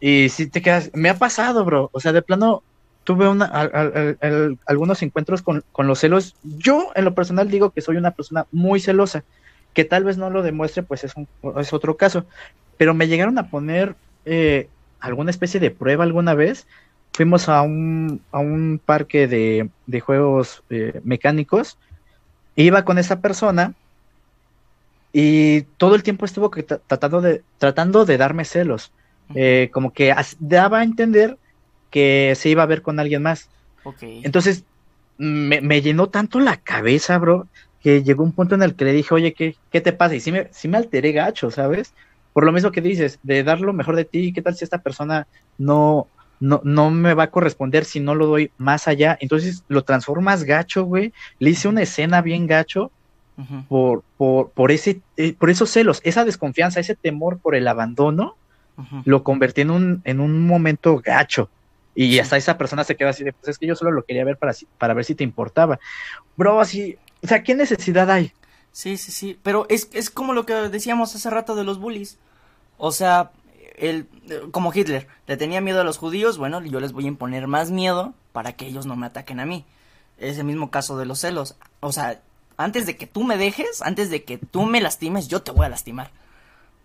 Y 0.00 0.28
si 0.28 0.46
te 0.46 0.62
quedas, 0.62 0.90
me 0.94 1.08
ha 1.08 1.18
pasado, 1.18 1.64
bro. 1.64 1.90
O 1.92 2.00
sea, 2.00 2.12
de 2.12 2.22
plano, 2.22 2.62
tuve 3.04 3.26
una, 3.28 3.46
algunos 4.66 5.02
encuentros 5.02 5.42
con, 5.42 5.64
con, 5.72 5.86
los 5.86 5.98
celos. 5.98 6.36
Yo, 6.42 6.92
en 6.94 7.04
lo 7.04 7.14
personal, 7.14 7.50
digo 7.50 7.70
que 7.70 7.80
soy 7.80 7.96
una 7.96 8.12
persona 8.12 8.46
muy 8.52 8.80
celosa 8.80 9.24
que 9.74 9.84
tal 9.84 10.04
vez 10.04 10.18
no 10.18 10.30
lo 10.30 10.42
demuestre, 10.42 10.82
pues 10.82 11.04
es, 11.04 11.14
un, 11.16 11.28
es 11.58 11.72
otro 11.72 11.96
caso. 11.96 12.24
Pero 12.76 12.94
me 12.94 13.08
llegaron 13.08 13.38
a 13.38 13.48
poner 13.48 13.94
eh, 14.24 14.68
alguna 15.00 15.30
especie 15.30 15.60
de 15.60 15.70
prueba 15.70 16.04
alguna 16.04 16.34
vez. 16.34 16.66
Fuimos 17.12 17.48
a 17.48 17.62
un, 17.62 18.20
a 18.32 18.38
un 18.38 18.80
parque 18.84 19.26
de, 19.26 19.70
de 19.86 20.00
juegos 20.00 20.62
eh, 20.70 21.00
mecánicos. 21.04 21.78
Iba 22.56 22.84
con 22.84 22.98
esa 22.98 23.20
persona 23.20 23.74
y 25.12 25.62
todo 25.78 25.94
el 25.94 26.02
tiempo 26.02 26.24
estuvo 26.24 26.50
tratando 26.86 27.20
de, 27.20 27.42
tratando 27.58 28.04
de 28.04 28.18
darme 28.18 28.44
celos. 28.44 28.92
Eh, 29.34 29.68
como 29.72 29.92
que 29.92 30.14
daba 30.38 30.78
a 30.78 30.84
entender 30.84 31.36
que 31.90 32.34
se 32.36 32.48
iba 32.48 32.62
a 32.62 32.66
ver 32.66 32.82
con 32.82 32.98
alguien 32.98 33.22
más. 33.22 33.48
Entonces, 34.00 34.64
me, 35.18 35.82
llenó 35.82 36.08
tanto 36.08 36.40
la 36.40 36.56
cabeza, 36.58 37.18
bro, 37.18 37.46
que 37.82 38.02
llegó 38.02 38.24
un 38.24 38.32
punto 38.32 38.54
en 38.54 38.62
el 38.62 38.74
que 38.74 38.84
le 38.84 38.92
dije, 38.92 39.14
oye, 39.14 39.32
¿qué, 39.32 39.56
qué 39.70 39.80
te 39.80 39.92
pasa? 39.92 40.14
Y 40.14 40.20
sí 40.20 40.32
me, 40.32 40.48
sí 40.52 40.68
me 40.68 40.78
alteré 40.78 41.12
gacho, 41.12 41.50
¿sabes? 41.50 41.94
Por 42.32 42.44
lo 42.44 42.52
mismo 42.52 42.70
que 42.70 42.80
dices, 42.80 43.18
de 43.22 43.42
dar 43.42 43.60
lo 43.60 43.72
mejor 43.72 43.96
de 43.96 44.04
ti, 44.04 44.32
¿qué 44.32 44.42
tal 44.42 44.54
si 44.54 44.64
esta 44.64 44.78
persona 44.78 45.26
no, 45.56 46.06
no, 46.40 46.60
no 46.64 46.90
me 46.90 47.14
va 47.14 47.24
a 47.24 47.30
corresponder 47.30 47.84
si 47.84 48.00
no 48.00 48.14
lo 48.14 48.26
doy 48.26 48.50
más 48.58 48.88
allá? 48.88 49.16
Entonces 49.20 49.64
lo 49.68 49.82
transformas 49.82 50.44
gacho, 50.44 50.84
güey. 50.84 51.12
Le 51.38 51.50
hice 51.50 51.68
una 51.68 51.82
escena 51.82 52.22
bien 52.22 52.46
gacho 52.46 52.90
por, 53.68 54.02
por, 54.16 54.50
por, 54.50 54.72
ese, 54.72 55.00
eh, 55.16 55.32
por 55.32 55.50
esos 55.50 55.70
celos, 55.70 56.00
esa 56.02 56.24
desconfianza, 56.24 56.80
ese 56.80 56.96
temor 56.96 57.38
por 57.38 57.54
el 57.54 57.68
abandono, 57.68 58.36
lo 59.04 59.24
convertí 59.24 59.62
en 59.62 59.72
un, 59.72 60.02
en 60.04 60.20
un 60.20 60.46
momento 60.46 60.98
gacho. 60.98 61.50
Y 61.96 62.20
hasta 62.20 62.36
esa 62.36 62.56
persona 62.56 62.84
se 62.84 62.94
queda 62.94 63.10
así 63.10 63.24
de, 63.24 63.32
pues 63.32 63.48
es 63.48 63.58
que 63.58 63.66
yo 63.66 63.74
solo 63.74 63.90
lo 63.90 64.04
quería 64.04 64.24
ver 64.24 64.36
para, 64.36 64.52
para 64.78 64.94
ver 64.94 65.04
si 65.04 65.16
te 65.16 65.24
importaba. 65.24 65.80
Bro, 66.36 66.60
así, 66.60 66.96
o 67.22 67.26
sea, 67.26 67.42
¿qué 67.42 67.54
necesidad 67.54 68.10
hay? 68.10 68.32
Sí, 68.72 68.96
sí, 68.96 69.10
sí, 69.10 69.38
pero 69.42 69.66
es, 69.68 69.88
es 69.92 70.10
como 70.10 70.32
lo 70.32 70.46
que 70.46 70.54
decíamos 70.54 71.14
hace 71.14 71.30
rato 71.30 71.54
de 71.54 71.64
los 71.64 71.78
bullies. 71.78 72.18
O 72.76 72.92
sea, 72.92 73.32
él, 73.76 74.08
como 74.52 74.72
Hitler, 74.72 75.08
le 75.26 75.36
tenía 75.36 75.60
miedo 75.60 75.80
a 75.80 75.84
los 75.84 75.98
judíos, 75.98 76.38
bueno, 76.38 76.62
yo 76.62 76.80
les 76.80 76.92
voy 76.92 77.04
a 77.04 77.08
imponer 77.08 77.46
más 77.46 77.70
miedo 77.70 78.14
para 78.32 78.52
que 78.52 78.66
ellos 78.66 78.86
no 78.86 78.96
me 78.96 79.06
ataquen 79.06 79.40
a 79.40 79.46
mí. 79.46 79.64
Es 80.18 80.38
el 80.38 80.44
mismo 80.44 80.70
caso 80.70 80.96
de 80.96 81.06
los 81.06 81.20
celos. 81.20 81.56
O 81.80 81.92
sea, 81.92 82.20
antes 82.56 82.86
de 82.86 82.96
que 82.96 83.06
tú 83.06 83.24
me 83.24 83.36
dejes, 83.36 83.82
antes 83.82 84.10
de 84.10 84.24
que 84.24 84.38
tú 84.38 84.64
me 84.64 84.80
lastimes, 84.80 85.28
yo 85.28 85.42
te 85.42 85.52
voy 85.52 85.66
a 85.66 85.70
lastimar. 85.70 86.10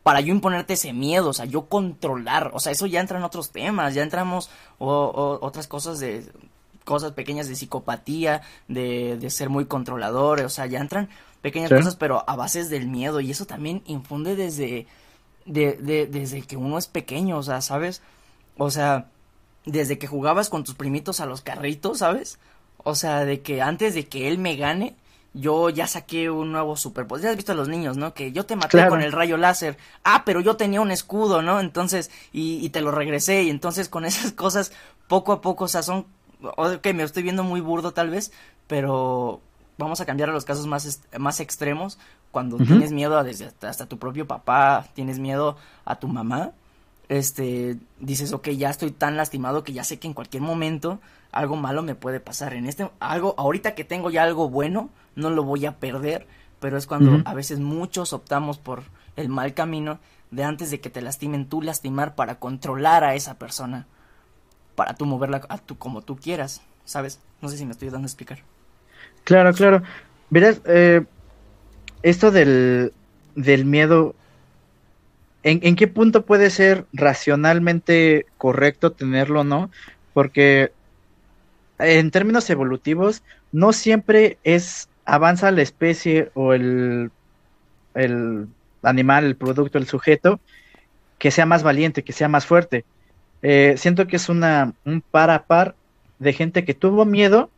Para 0.04 0.20
yo 0.20 0.34
imponerte 0.34 0.74
ese 0.74 0.94
miedo, 0.94 1.30
o 1.30 1.34
sea, 1.34 1.46
yo 1.46 1.68
controlar, 1.68 2.52
o 2.54 2.60
sea, 2.60 2.72
eso 2.72 2.86
ya 2.86 3.00
entra 3.00 3.18
en 3.18 3.24
otros 3.24 3.52
temas, 3.52 3.94
ya 3.94 4.04
entramos 4.04 4.50
o, 4.78 5.40
otras 5.42 5.68
cosas 5.68 6.00
de 6.00 6.30
cosas 6.84 7.14
pequeñas 7.14 7.48
de 7.48 7.56
psicopatía, 7.56 8.42
de, 8.68 9.18
de 9.18 9.30
ser 9.30 9.50
muy 9.50 9.66
controlador, 9.66 10.42
o 10.42 10.50
sea, 10.50 10.66
ya 10.66 10.80
entran 10.80 11.10
pequeñas 11.42 11.70
cosas, 11.70 11.96
pero 11.96 12.24
a 12.28 12.36
bases 12.36 12.70
del 12.70 12.88
miedo, 12.88 13.20
y 13.20 13.32
eso 13.32 13.46
también 13.46 13.84
infunde 13.86 14.36
desde, 14.36 14.88
de, 15.46 15.74
de, 15.74 16.08
desde 16.08 16.42
que 16.42 16.56
uno 16.56 16.78
es 16.78 16.88
pequeño, 16.88 17.38
o 17.38 17.44
sea, 17.44 17.62
¿sabes? 17.62 18.02
O 18.58 18.72
sea, 18.72 19.08
desde 19.66 19.98
que 19.98 20.08
jugabas 20.08 20.50
con 20.50 20.64
tus 20.64 20.76
primitos 20.76 21.20
a 21.20 21.26
los 21.26 21.42
carritos, 21.42 22.00
¿sabes? 22.00 22.40
O 22.78 22.96
sea, 22.96 23.26
de 23.26 23.42
que 23.42 23.62
antes 23.62 23.94
de 23.94 24.08
que 24.08 24.28
él 24.28 24.38
me 24.38 24.56
gane, 24.56 24.96
yo 25.34 25.70
ya 25.70 25.88
saqué 25.88 26.30
un 26.30 26.52
nuevo 26.52 26.78
superpoder. 26.78 27.24
Ya 27.24 27.30
has 27.32 27.36
visto 27.36 27.54
a 27.54 27.56
los 27.56 27.68
niños, 27.68 27.98
¿no? 27.98 28.14
Que 28.14 28.32
yo 28.32 28.46
te 28.46 28.56
maté 28.56 28.88
con 28.88 29.02
el 29.02 29.12
rayo 29.12 29.38
láser. 29.38 29.78
Ah, 30.04 30.24
pero 30.26 30.42
yo 30.42 30.56
tenía 30.58 30.80
un 30.80 30.92
escudo, 30.92 31.42
¿no? 31.42 31.60
Entonces, 31.60 32.12
y, 32.32 32.64
y, 32.64 32.70
te 32.70 32.82
lo 32.82 32.92
regresé. 32.92 33.44
Y 33.44 33.50
entonces 33.50 33.90
con 33.90 34.06
esas 34.06 34.32
cosas, 34.34 34.72
poco 35.08 35.32
a 35.32 35.42
poco, 35.42 35.66
o 35.66 35.68
sea, 35.68 35.82
son... 35.82 36.06
Ok, 36.44 36.88
me 36.94 37.04
estoy 37.04 37.24
viendo 37.24 37.44
muy 37.44 37.62
burdo 37.62 37.92
tal 37.92 38.10
vez, 38.10 38.32
pero 38.68 39.42
vamos 39.78 40.02
a 40.02 40.06
cambiar 40.06 40.30
a 40.30 40.34
los 40.34 40.46
casos 40.46 40.68
más, 40.68 41.02
más 41.18 41.40
extremos. 41.40 41.98
Cuando 42.32 42.58
tienes 42.58 42.92
miedo 42.92 43.18
a 43.18 43.24
desde 43.24 43.52
hasta 43.62 43.86
tu 43.86 44.00
propio 44.00 44.28
papá, 44.28 44.88
tienes 44.94 45.20
miedo 45.20 45.56
a 45.86 46.00
tu 46.00 46.08
mamá, 46.08 46.52
este, 47.10 47.78
dices, 48.00 48.34
ok, 48.34 48.50
ya 48.50 48.70
estoy 48.70 48.92
tan 48.92 49.18
lastimado 49.18 49.64
que 49.64 49.74
ya 49.74 49.84
sé 49.84 50.00
que 50.00 50.08
en 50.08 50.14
cualquier 50.14 50.42
momento 50.42 51.00
algo 51.32 51.56
malo 51.56 51.84
me 51.84 51.96
puede 51.96 52.20
pasar. 52.20 52.54
En 52.54 52.66
este, 52.66 52.90
algo, 53.00 53.36
ahorita 53.38 53.76
que 53.76 53.84
tengo 53.84 54.10
ya 54.10 54.24
algo 54.24 54.50
bueno, 54.50 54.90
no 55.16 55.30
lo 55.30 55.44
voy 55.44 55.66
a 55.66 55.78
perder, 55.80 56.28
pero 56.60 56.78
es 56.78 56.88
cuando 56.88 57.22
a 57.26 57.34
veces 57.34 57.60
muchos 57.60 58.14
optamos 58.14 58.58
por 58.58 58.84
el 59.16 59.30
mal 59.30 59.54
camino 59.54 60.00
de 60.32 60.44
antes 60.44 60.72
de 60.72 60.80
que 60.80 60.90
te 60.90 61.02
lastimen 61.02 61.48
tú 61.48 61.62
lastimar 61.62 62.16
para 62.16 62.40
controlar 62.40 63.04
a 63.04 63.16
esa 63.16 63.38
persona, 63.38 63.86
para 64.76 64.94
tú 64.96 65.06
moverla 65.06 65.42
a 65.50 65.58
tú 65.58 65.78
como 65.78 66.02
tú 66.02 66.18
quieras, 66.18 66.62
¿sabes? 66.86 67.20
No 67.42 67.50
sé 67.50 67.58
si 67.58 67.66
me 67.66 67.72
estoy 67.72 67.90
dando 67.90 68.06
a 68.06 68.10
explicar. 68.10 68.40
Claro, 69.24 69.54
claro. 69.54 69.84
Verás, 70.30 70.62
eh, 70.66 71.04
esto 72.02 72.32
del, 72.32 72.92
del 73.36 73.66
miedo, 73.66 74.16
¿en, 75.44 75.60
¿en 75.64 75.76
qué 75.76 75.88
punto 75.88 76.26
puede 76.26 76.50
ser 76.50 76.86
racionalmente 76.94 78.26
correcto 78.38 78.92
tenerlo 78.92 79.42
o 79.42 79.44
no? 79.44 79.70
Porque 80.14 80.72
en 81.80 82.12
términos 82.12 82.50
evolutivos, 82.50 83.24
no 83.52 83.74
siempre 83.74 84.38
es 84.44 84.90
avanza 85.06 85.52
la 85.52 85.62
especie 85.62 86.32
o 86.34 86.54
el, 86.54 87.12
el 87.94 88.48
animal, 88.82 89.26
el 89.26 89.36
producto, 89.36 89.78
el 89.78 89.88
sujeto, 89.88 90.40
que 91.18 91.32
sea 91.32 91.46
más 91.46 91.64
valiente, 91.64 92.04
que 92.04 92.14
sea 92.14 92.28
más 92.28 92.46
fuerte. 92.46 92.86
Eh, 93.44 93.76
siento 93.78 94.08
que 94.08 94.16
es 94.16 94.30
una, 94.30 94.74
un 94.86 95.02
par 95.02 95.30
a 95.30 95.44
par 95.44 95.76
de 96.18 96.34
gente 96.34 96.64
que 96.64 96.74
tuvo 96.74 97.06
miedo 97.06 97.50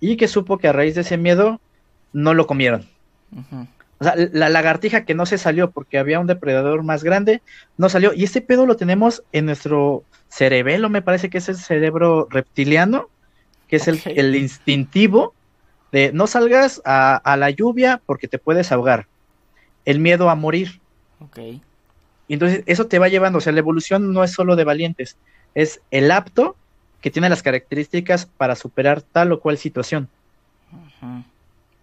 y 0.00 0.16
que 0.16 0.28
supo 0.28 0.58
que 0.58 0.68
a 0.68 0.72
raíz 0.72 0.94
de 0.94 1.02
ese 1.02 1.18
miedo 1.18 1.60
no 2.12 2.32
lo 2.32 2.46
comieron. 2.46 2.86
O 3.98 4.04
sea, 4.04 4.14
la 4.16 4.48
lagartija 4.48 5.04
que 5.04 5.14
no 5.14 5.26
se 5.26 5.38
salió 5.38 5.70
porque 5.70 5.98
había 5.98 6.20
un 6.20 6.26
depredador 6.26 6.82
más 6.82 7.04
grande, 7.04 7.42
no 7.76 7.88
salió. 7.88 8.12
Y 8.14 8.24
este 8.24 8.40
pedo 8.40 8.66
lo 8.66 8.76
tenemos 8.76 9.22
en 9.32 9.46
nuestro 9.46 10.04
cerebelo, 10.28 10.88
me 10.88 11.02
parece 11.02 11.28
que 11.28 11.38
es 11.38 11.48
el 11.48 11.56
cerebro 11.56 12.26
reptiliano, 12.30 13.08
que 13.68 13.76
es 13.76 13.88
el, 13.88 14.36
instintivo 14.36 15.34
de 15.92 16.12
no 16.12 16.26
salgas 16.26 16.82
a, 16.84 17.36
la 17.36 17.50
lluvia 17.50 18.00
porque 18.04 18.28
te 18.28 18.38
puedes 18.38 18.72
ahogar. 18.72 19.06
El 19.84 19.98
miedo 19.98 20.30
a 20.30 20.34
morir. 20.34 20.80
Ok. 21.20 21.38
Y 22.28 22.34
entonces 22.34 22.62
eso 22.66 22.86
te 22.86 22.98
va 22.98 23.08
llevando, 23.08 23.38
o 23.38 23.40
sea, 23.40 23.52
la 23.52 23.58
evolución 23.58 24.12
no 24.12 24.24
es 24.24 24.32
solo 24.32 24.56
de 24.56 24.64
valientes, 24.64 25.16
es 25.54 25.80
el 25.90 26.10
apto 26.10 26.56
que 27.00 27.10
tiene 27.10 27.28
las 27.28 27.42
características 27.42 28.26
para 28.26 28.56
superar 28.56 29.02
tal 29.02 29.32
o 29.32 29.40
cual 29.40 29.58
situación. 29.58 30.08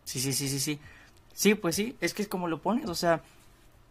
Sí, 0.05 0.19
sí, 0.19 0.33
sí, 0.33 0.47
sí, 0.47 0.59
sí. 0.59 0.79
Sí, 1.33 1.55
pues 1.55 1.75
sí, 1.75 1.95
es 2.01 2.13
que 2.13 2.21
es 2.21 2.27
como 2.27 2.47
lo 2.47 2.61
pones, 2.61 2.89
o 2.89 2.95
sea, 2.95 3.21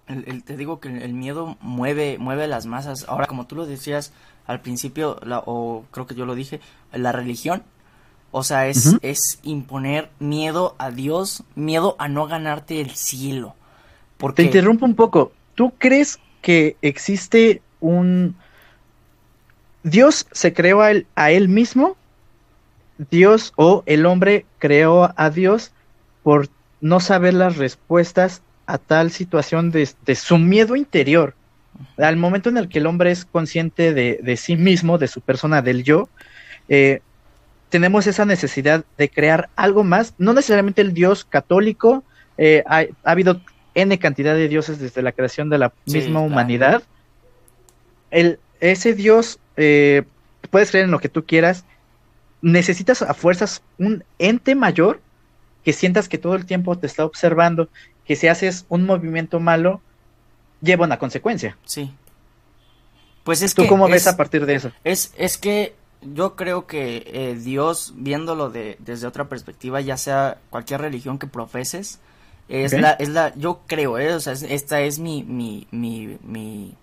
el, 0.06 0.42
te 0.42 0.56
digo 0.56 0.80
que 0.80 0.88
el 0.88 1.14
miedo 1.14 1.56
mueve, 1.60 2.18
mueve 2.18 2.46
las 2.46 2.66
masas. 2.66 3.06
Ahora, 3.08 3.26
como 3.26 3.46
tú 3.46 3.56
lo 3.56 3.66
decías 3.66 4.12
al 4.46 4.60
principio, 4.60 5.18
o 5.46 5.84
creo 5.90 6.06
que 6.06 6.14
yo 6.14 6.26
lo 6.26 6.34
dije, 6.34 6.60
la 6.92 7.12
religión 7.12 7.62
o 8.30 8.42
sea, 8.42 8.68
es, 8.68 8.96
es 9.00 9.38
imponer 9.42 10.10
miedo 10.18 10.74
a 10.78 10.90
Dios, 10.90 11.44
miedo 11.54 11.96
a 11.98 12.08
no 12.08 12.26
ganarte 12.26 12.80
el 12.80 12.90
cielo. 12.90 13.54
Porque... 14.18 14.42
Te 14.42 14.46
interrumpo 14.46 14.84
un 14.84 14.94
poco. 14.94 15.32
¿Tú 15.54 15.72
crees 15.78 16.18
que 16.42 16.76
existe 16.82 17.62
un... 17.80 18.36
Dios 19.82 20.26
se 20.32 20.52
creó 20.52 20.82
a 20.82 20.90
él, 20.90 21.06
a 21.14 21.30
él 21.30 21.48
mismo? 21.48 21.96
Dios 23.10 23.52
o 23.56 23.82
el 23.86 24.06
hombre 24.06 24.44
creó 24.58 25.12
a 25.16 25.30
Dios 25.30 25.72
por 26.22 26.48
no 26.80 27.00
saber 27.00 27.34
las 27.34 27.56
respuestas 27.56 28.42
a 28.66 28.78
tal 28.78 29.10
situación 29.10 29.70
de, 29.70 29.86
su 30.14 30.38
miedo 30.38 30.76
interior. 30.76 31.34
Al 31.96 32.16
momento 32.16 32.48
en 32.48 32.56
el 32.56 32.68
que 32.68 32.78
el 32.80 32.86
hombre 32.86 33.12
es 33.12 33.24
consciente 33.24 33.94
de, 33.94 34.18
de 34.22 34.36
sí 34.36 34.56
mismo, 34.56 34.98
de 34.98 35.08
su 35.08 35.20
persona, 35.20 35.62
del 35.62 35.84
yo, 35.84 36.08
eh, 36.68 37.00
tenemos 37.68 38.06
esa 38.06 38.24
necesidad 38.24 38.84
de 38.96 39.08
crear 39.08 39.48
algo 39.56 39.84
más, 39.84 40.14
no 40.18 40.32
necesariamente 40.32 40.82
el 40.82 40.94
Dios 40.94 41.24
católico, 41.24 42.02
eh, 42.36 42.62
ha, 42.66 42.84
habido 43.04 43.40
N 43.74 43.98
cantidad 43.98 44.34
de 44.34 44.48
dioses 44.48 44.78
desde 44.78 45.02
la 45.02 45.12
creación 45.12 45.50
de 45.50 45.58
la 45.58 45.72
misma 45.86 46.20
humanidad. 46.20 46.82
El, 48.10 48.38
ese 48.60 48.94
Dios, 48.94 49.38
eh, 49.58 50.04
puedes 50.50 50.70
creer 50.70 50.86
en 50.86 50.90
lo 50.90 51.00
que 51.00 51.10
tú 51.10 51.26
quieras, 51.26 51.64
necesitas 52.40 53.02
a 53.02 53.12
fuerzas 53.12 53.62
un 53.78 54.04
ente 54.18 54.54
mayor 54.54 55.00
que 55.64 55.72
sientas 55.72 56.08
que 56.08 56.16
todo 56.16 56.34
el 56.34 56.46
tiempo 56.46 56.78
te 56.78 56.86
está 56.86 57.04
observando, 57.04 57.68
que 58.06 58.16
si 58.16 58.28
haces 58.28 58.64
un 58.68 58.86
movimiento 58.86 59.40
malo, 59.40 59.82
lleva 60.62 60.86
una 60.86 60.98
consecuencia. 60.98 61.58
Sí. 61.66 61.92
Pues 63.24 63.42
es 63.42 63.54
¿Tú 63.54 63.66
cómo 63.66 63.88
ves 63.88 64.06
a 64.06 64.16
partir 64.16 64.46
de 64.46 64.54
eso? 64.54 64.72
Es, 64.84 65.12
es 65.18 65.36
que 65.36 65.74
yo 66.00 66.36
creo 66.36 66.66
que 66.66 67.02
eh, 67.06 67.34
Dios, 67.34 67.92
viéndolo 67.96 68.48
de, 68.48 68.76
desde 68.78 69.06
otra 69.06 69.28
perspectiva, 69.28 69.80
ya 69.80 69.96
sea 69.96 70.38
cualquier 70.50 70.80
religión 70.80 71.18
que 71.18 71.26
profeses, 71.26 71.98
es 72.48 72.72
la, 72.72 72.92
es 72.92 73.10
la, 73.10 73.34
yo 73.34 73.60
creo, 73.66 73.98
eh, 73.98 74.14
o 74.14 74.20
sea, 74.20 74.32
esta 74.32 74.80
es 74.80 74.98
mi, 74.98 75.22
mi, 75.22 75.66
mi, 75.70 76.16
mi, 76.22 76.74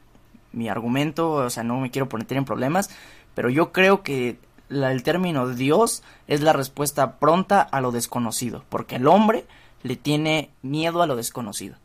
mi 0.55 0.69
argumento, 0.69 1.31
o 1.31 1.49
sea, 1.49 1.63
no 1.63 1.79
me 1.79 1.91
quiero 1.91 2.09
poner 2.09 2.25
en 2.31 2.45
problemas, 2.45 2.89
pero 3.35 3.49
yo 3.49 3.71
creo 3.71 4.01
que 4.01 4.37
la, 4.69 4.91
el 4.91 5.03
término 5.03 5.49
Dios 5.49 6.03
es 6.27 6.41
la 6.41 6.53
respuesta 6.53 7.17
pronta 7.19 7.61
a 7.61 7.81
lo 7.81 7.91
desconocido, 7.91 8.63
porque 8.69 8.95
el 8.95 9.07
hombre 9.07 9.45
le 9.83 9.95
tiene 9.95 10.49
miedo 10.63 11.01
a 11.01 11.07
lo 11.07 11.15
desconocido. 11.15 11.75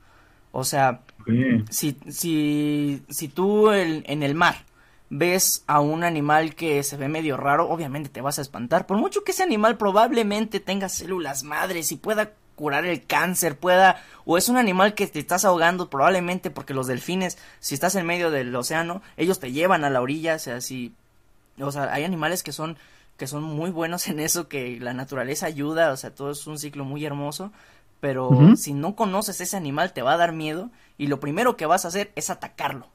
O 0.53 0.65
sea, 0.65 1.03
si, 1.69 1.97
si, 2.09 3.03
si 3.09 3.29
tú 3.29 3.71
en 3.73 4.23
el 4.23 4.35
mar 4.35 4.65
ves 5.11 5.65
a 5.67 5.81
un 5.81 6.05
animal 6.05 6.55
que 6.55 6.83
se 6.83 6.97
ve 6.97 7.09
medio 7.09 7.37
raro, 7.37 7.69
obviamente 7.69 8.09
te 8.09 8.21
vas 8.21 8.39
a 8.39 8.43
espantar. 8.43 8.87
Por 8.87 8.97
mucho 8.97 9.23
que 9.23 9.33
ese 9.33 9.43
animal 9.43 9.77
probablemente 9.77 10.61
tenga 10.61 10.89
células 10.89 11.43
madres 11.43 11.93
y 11.93 11.97
pueda 11.97 12.33
curar 12.61 12.85
el 12.85 13.07
cáncer, 13.07 13.57
pueda, 13.57 14.03
o 14.27 14.37
es 14.37 14.51
un 14.51 14.59
animal 14.59 14.93
que 14.93 15.07
te 15.07 15.19
estás 15.19 15.47
ahogando 15.47 15.89
probablemente 15.89 16.51
porque 16.51 16.75
los 16.75 16.87
delfines, 16.87 17.39
si 17.59 17.73
estás 17.73 17.95
en 17.95 18.05
medio 18.05 18.31
del 18.31 18.55
océano, 18.55 19.01
ellos 19.17 19.41
te 19.41 19.51
llevan 19.51 19.83
a 19.83 19.89
la 19.89 20.03
orilla, 20.03 20.35
o 20.35 20.39
sea, 20.39 20.61
si, 20.61 20.93
o 21.59 21.73
sea, 21.73 21.91
hay 21.91 22.05
animales 22.05 22.43
que 22.43 22.53
son, 22.53 22.77
que 23.17 23.27
son 23.27 23.43
muy 23.43 23.71
buenos 23.71 24.09
en 24.09 24.21
eso, 24.21 24.47
que 24.47 24.79
la 24.79 24.93
naturaleza 24.93 25.47
ayuda, 25.47 25.91
o 25.91 25.97
sea, 25.97 26.15
todo 26.15 26.33
es 26.33 26.47
un 26.47 26.59
ciclo 26.59 26.85
muy 26.85 27.03
hermoso, 27.03 27.51
pero 27.99 28.31
si 28.57 28.75
no 28.75 28.95
conoces 28.95 29.41
ese 29.41 29.57
animal 29.57 29.95
te 29.95 30.03
va 30.03 30.13
a 30.13 30.19
dar 30.19 30.33
miedo 30.33 30.71
y 30.99 31.07
lo 31.07 31.19
primero 31.19 31.57
que 31.57 31.65
vas 31.65 31.87
a 31.87 31.89
hacer 31.89 32.13
es 32.15 32.29
atacarlo. 32.29 32.89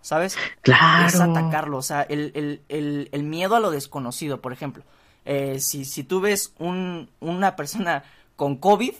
¿Sabes? 0.00 0.36
Claro. 0.62 1.08
Es 1.08 1.20
atacarlo, 1.20 1.76
o 1.76 1.82
sea, 1.82 2.02
el, 2.02 2.32
el, 2.34 2.62
el, 2.68 3.08
el 3.12 3.22
miedo 3.22 3.56
a 3.56 3.60
lo 3.60 3.70
desconocido, 3.70 4.40
por 4.40 4.54
ejemplo. 4.54 4.84
Eh, 5.30 5.60
si, 5.60 5.84
si 5.84 6.04
tú 6.04 6.20
ves 6.20 6.54
un, 6.58 7.10
una 7.20 7.54
persona 7.54 8.02
con 8.38 8.54
COVID, 8.56 8.94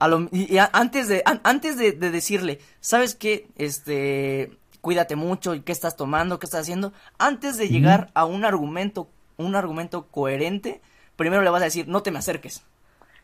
a 0.00 0.08
lo, 0.08 0.28
y, 0.32 0.58
antes, 0.58 1.06
de, 1.06 1.22
antes 1.24 1.78
de, 1.78 1.92
decirle, 1.92 2.58
¿sabes 2.80 3.14
qué? 3.14 3.46
Este, 3.56 4.50
cuídate 4.80 5.14
mucho, 5.14 5.54
¿qué 5.64 5.70
estás 5.70 5.96
tomando? 5.96 6.40
¿Qué 6.40 6.46
estás 6.46 6.62
haciendo? 6.62 6.92
Antes 7.18 7.56
de 7.56 7.68
llegar 7.68 8.10
a 8.14 8.24
un 8.24 8.44
argumento, 8.44 9.08
un 9.36 9.54
argumento 9.54 10.08
coherente, 10.08 10.80
primero 11.14 11.42
le 11.42 11.50
vas 11.50 11.62
a 11.62 11.66
decir, 11.66 11.86
no 11.86 12.02
te 12.02 12.10
me 12.10 12.18
acerques. 12.18 12.64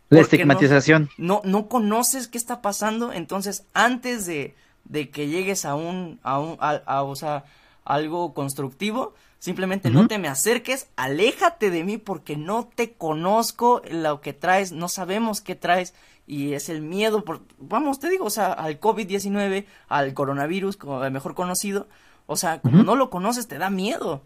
La 0.08 0.20
estigmatización. 0.20 1.10
No, 1.18 1.40
no, 1.42 1.66
conoces 1.66 2.28
qué 2.28 2.38
está 2.38 2.62
pasando, 2.62 3.12
entonces 3.12 3.64
antes 3.74 4.24
de, 4.24 4.54
de 4.84 5.10
que 5.10 5.26
llegues 5.26 5.64
a 5.64 5.74
un, 5.74 6.20
a 6.22 6.38
un, 6.38 6.58
a, 6.60 7.02
o 7.02 7.16
sea, 7.16 7.44
algo 7.84 8.34
constructivo, 8.34 9.14
simplemente 9.38 9.90
no 9.90 10.08
te 10.08 10.18
me 10.18 10.28
acerques, 10.28 10.88
aléjate 10.96 11.70
de 11.70 11.84
mí 11.84 11.98
porque 11.98 12.36
no 12.36 12.68
te 12.74 12.92
conozco 12.92 13.82
lo 13.90 14.20
que 14.20 14.32
traes, 14.32 14.72
no 14.72 14.88
sabemos 14.88 15.40
qué 15.40 15.54
traes 15.54 15.94
y 16.26 16.52
es 16.52 16.68
el 16.68 16.82
miedo, 16.82 17.24
por, 17.24 17.40
vamos, 17.58 18.00
te 18.00 18.10
digo, 18.10 18.26
o 18.26 18.30
sea, 18.30 18.52
al 18.52 18.80
COVID-19, 18.80 19.64
al 19.88 20.12
coronavirus, 20.12 20.76
como 20.76 21.02
el 21.02 21.10
mejor 21.10 21.34
conocido, 21.34 21.88
o 22.26 22.36
sea, 22.36 22.60
como 22.60 22.82
no 22.82 22.96
lo 22.96 23.08
conoces, 23.08 23.48
te 23.48 23.56
da 23.56 23.70
miedo, 23.70 24.22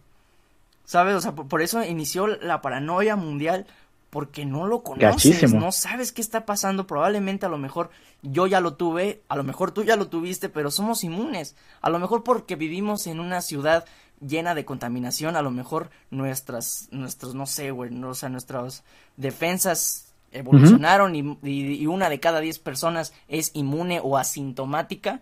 ¿sabes? 0.84 1.14
O 1.14 1.20
sea, 1.20 1.32
por 1.32 1.62
eso 1.62 1.84
inició 1.84 2.26
la 2.26 2.60
paranoia 2.60 3.14
mundial 3.14 3.66
porque 4.10 4.44
no 4.44 4.66
lo 4.66 4.82
conoces, 4.82 5.54
no 5.54 5.72
sabes 5.72 6.12
qué 6.12 6.20
está 6.20 6.44
pasando, 6.44 6.86
probablemente 6.86 7.46
a 7.46 7.48
lo 7.48 7.56
mejor 7.56 7.90
yo 8.20 8.46
ya 8.46 8.60
lo 8.60 8.74
tuve, 8.74 9.22
a 9.28 9.36
lo 9.36 9.44
mejor 9.44 9.70
tú 9.70 9.84
ya 9.84 9.96
lo 9.96 10.08
tuviste, 10.08 10.48
pero 10.48 10.70
somos 10.70 11.04
inmunes, 11.04 11.56
a 11.80 11.88
lo 11.88 11.98
mejor 11.98 12.22
porque 12.22 12.56
vivimos 12.56 13.06
en 13.06 13.20
una 13.20 13.40
ciudad 13.40 13.86
llena 14.26 14.54
de 14.54 14.64
contaminación, 14.64 15.36
a 15.36 15.42
lo 15.42 15.50
mejor 15.50 15.90
nuestras, 16.10 16.88
nuestros, 16.90 17.34
no 17.34 17.46
sé, 17.46 17.70
güey, 17.70 17.92
o 18.02 18.14
sea, 18.14 18.28
nuestras 18.28 18.84
defensas 19.16 20.12
evolucionaron 20.32 21.14
y, 21.14 21.86
una 21.86 22.08
de 22.08 22.20
cada 22.20 22.40
diez 22.40 22.58
personas 22.58 23.12
es 23.28 23.50
inmune 23.54 24.00
o 24.02 24.16
asintomática, 24.16 25.20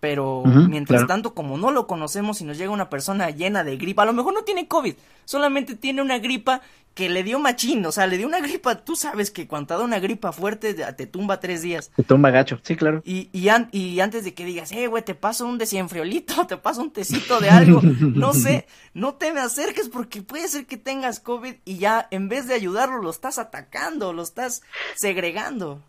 pero 0.00 0.42
mientras 0.44 1.06
tanto, 1.06 1.34
como 1.34 1.58
no 1.58 1.70
lo 1.70 1.86
conocemos 1.86 2.40
y 2.40 2.44
nos 2.44 2.56
llega 2.56 2.70
una 2.70 2.88
persona 2.88 3.30
llena 3.30 3.64
de 3.64 3.76
gripa, 3.76 4.02
a 4.02 4.06
lo 4.06 4.14
mejor 4.14 4.32
no 4.32 4.44
tiene 4.44 4.66
COVID, 4.66 4.94
solamente 5.26 5.76
tiene 5.76 6.00
una 6.00 6.18
gripa 6.18 6.62
que 6.94 7.08
le 7.08 7.22
dio 7.22 7.38
machín, 7.38 7.84
o 7.86 7.92
sea, 7.92 8.06
le 8.06 8.18
dio 8.18 8.26
una 8.26 8.40
gripa, 8.40 8.76
tú 8.76 8.96
sabes 8.96 9.30
que 9.30 9.46
cuando 9.46 9.68
te 9.68 9.74
da 9.74 9.84
una 9.84 10.00
gripa 10.00 10.32
fuerte 10.32 10.74
te 10.74 11.06
tumba 11.06 11.38
tres 11.38 11.62
días. 11.62 11.90
Te 11.94 12.02
tumba 12.02 12.30
gacho, 12.30 12.58
sí, 12.62 12.76
claro. 12.76 13.02
Y, 13.04 13.28
y, 13.32 13.48
y 13.72 14.00
antes 14.00 14.24
de 14.24 14.34
que 14.34 14.44
digas, 14.44 14.72
eh, 14.72 14.86
güey, 14.86 15.04
te 15.04 15.14
paso 15.14 15.46
un 15.46 15.58
desenfriolito, 15.58 16.46
te 16.48 16.56
paso 16.56 16.80
un 16.80 16.90
tecito 16.90 17.38
de 17.40 17.50
algo, 17.50 17.80
no 17.82 18.32
sé, 18.32 18.66
no 18.94 19.14
te 19.14 19.32
me 19.32 19.40
acerques 19.40 19.88
porque 19.88 20.22
puede 20.22 20.48
ser 20.48 20.66
que 20.66 20.76
tengas 20.76 21.20
COVID 21.20 21.54
y 21.64 21.78
ya 21.78 22.08
en 22.10 22.28
vez 22.28 22.48
de 22.48 22.54
ayudarlo 22.54 23.02
lo 23.02 23.10
estás 23.10 23.38
atacando, 23.38 24.12
lo 24.12 24.22
estás 24.22 24.62
segregando. 24.96 25.82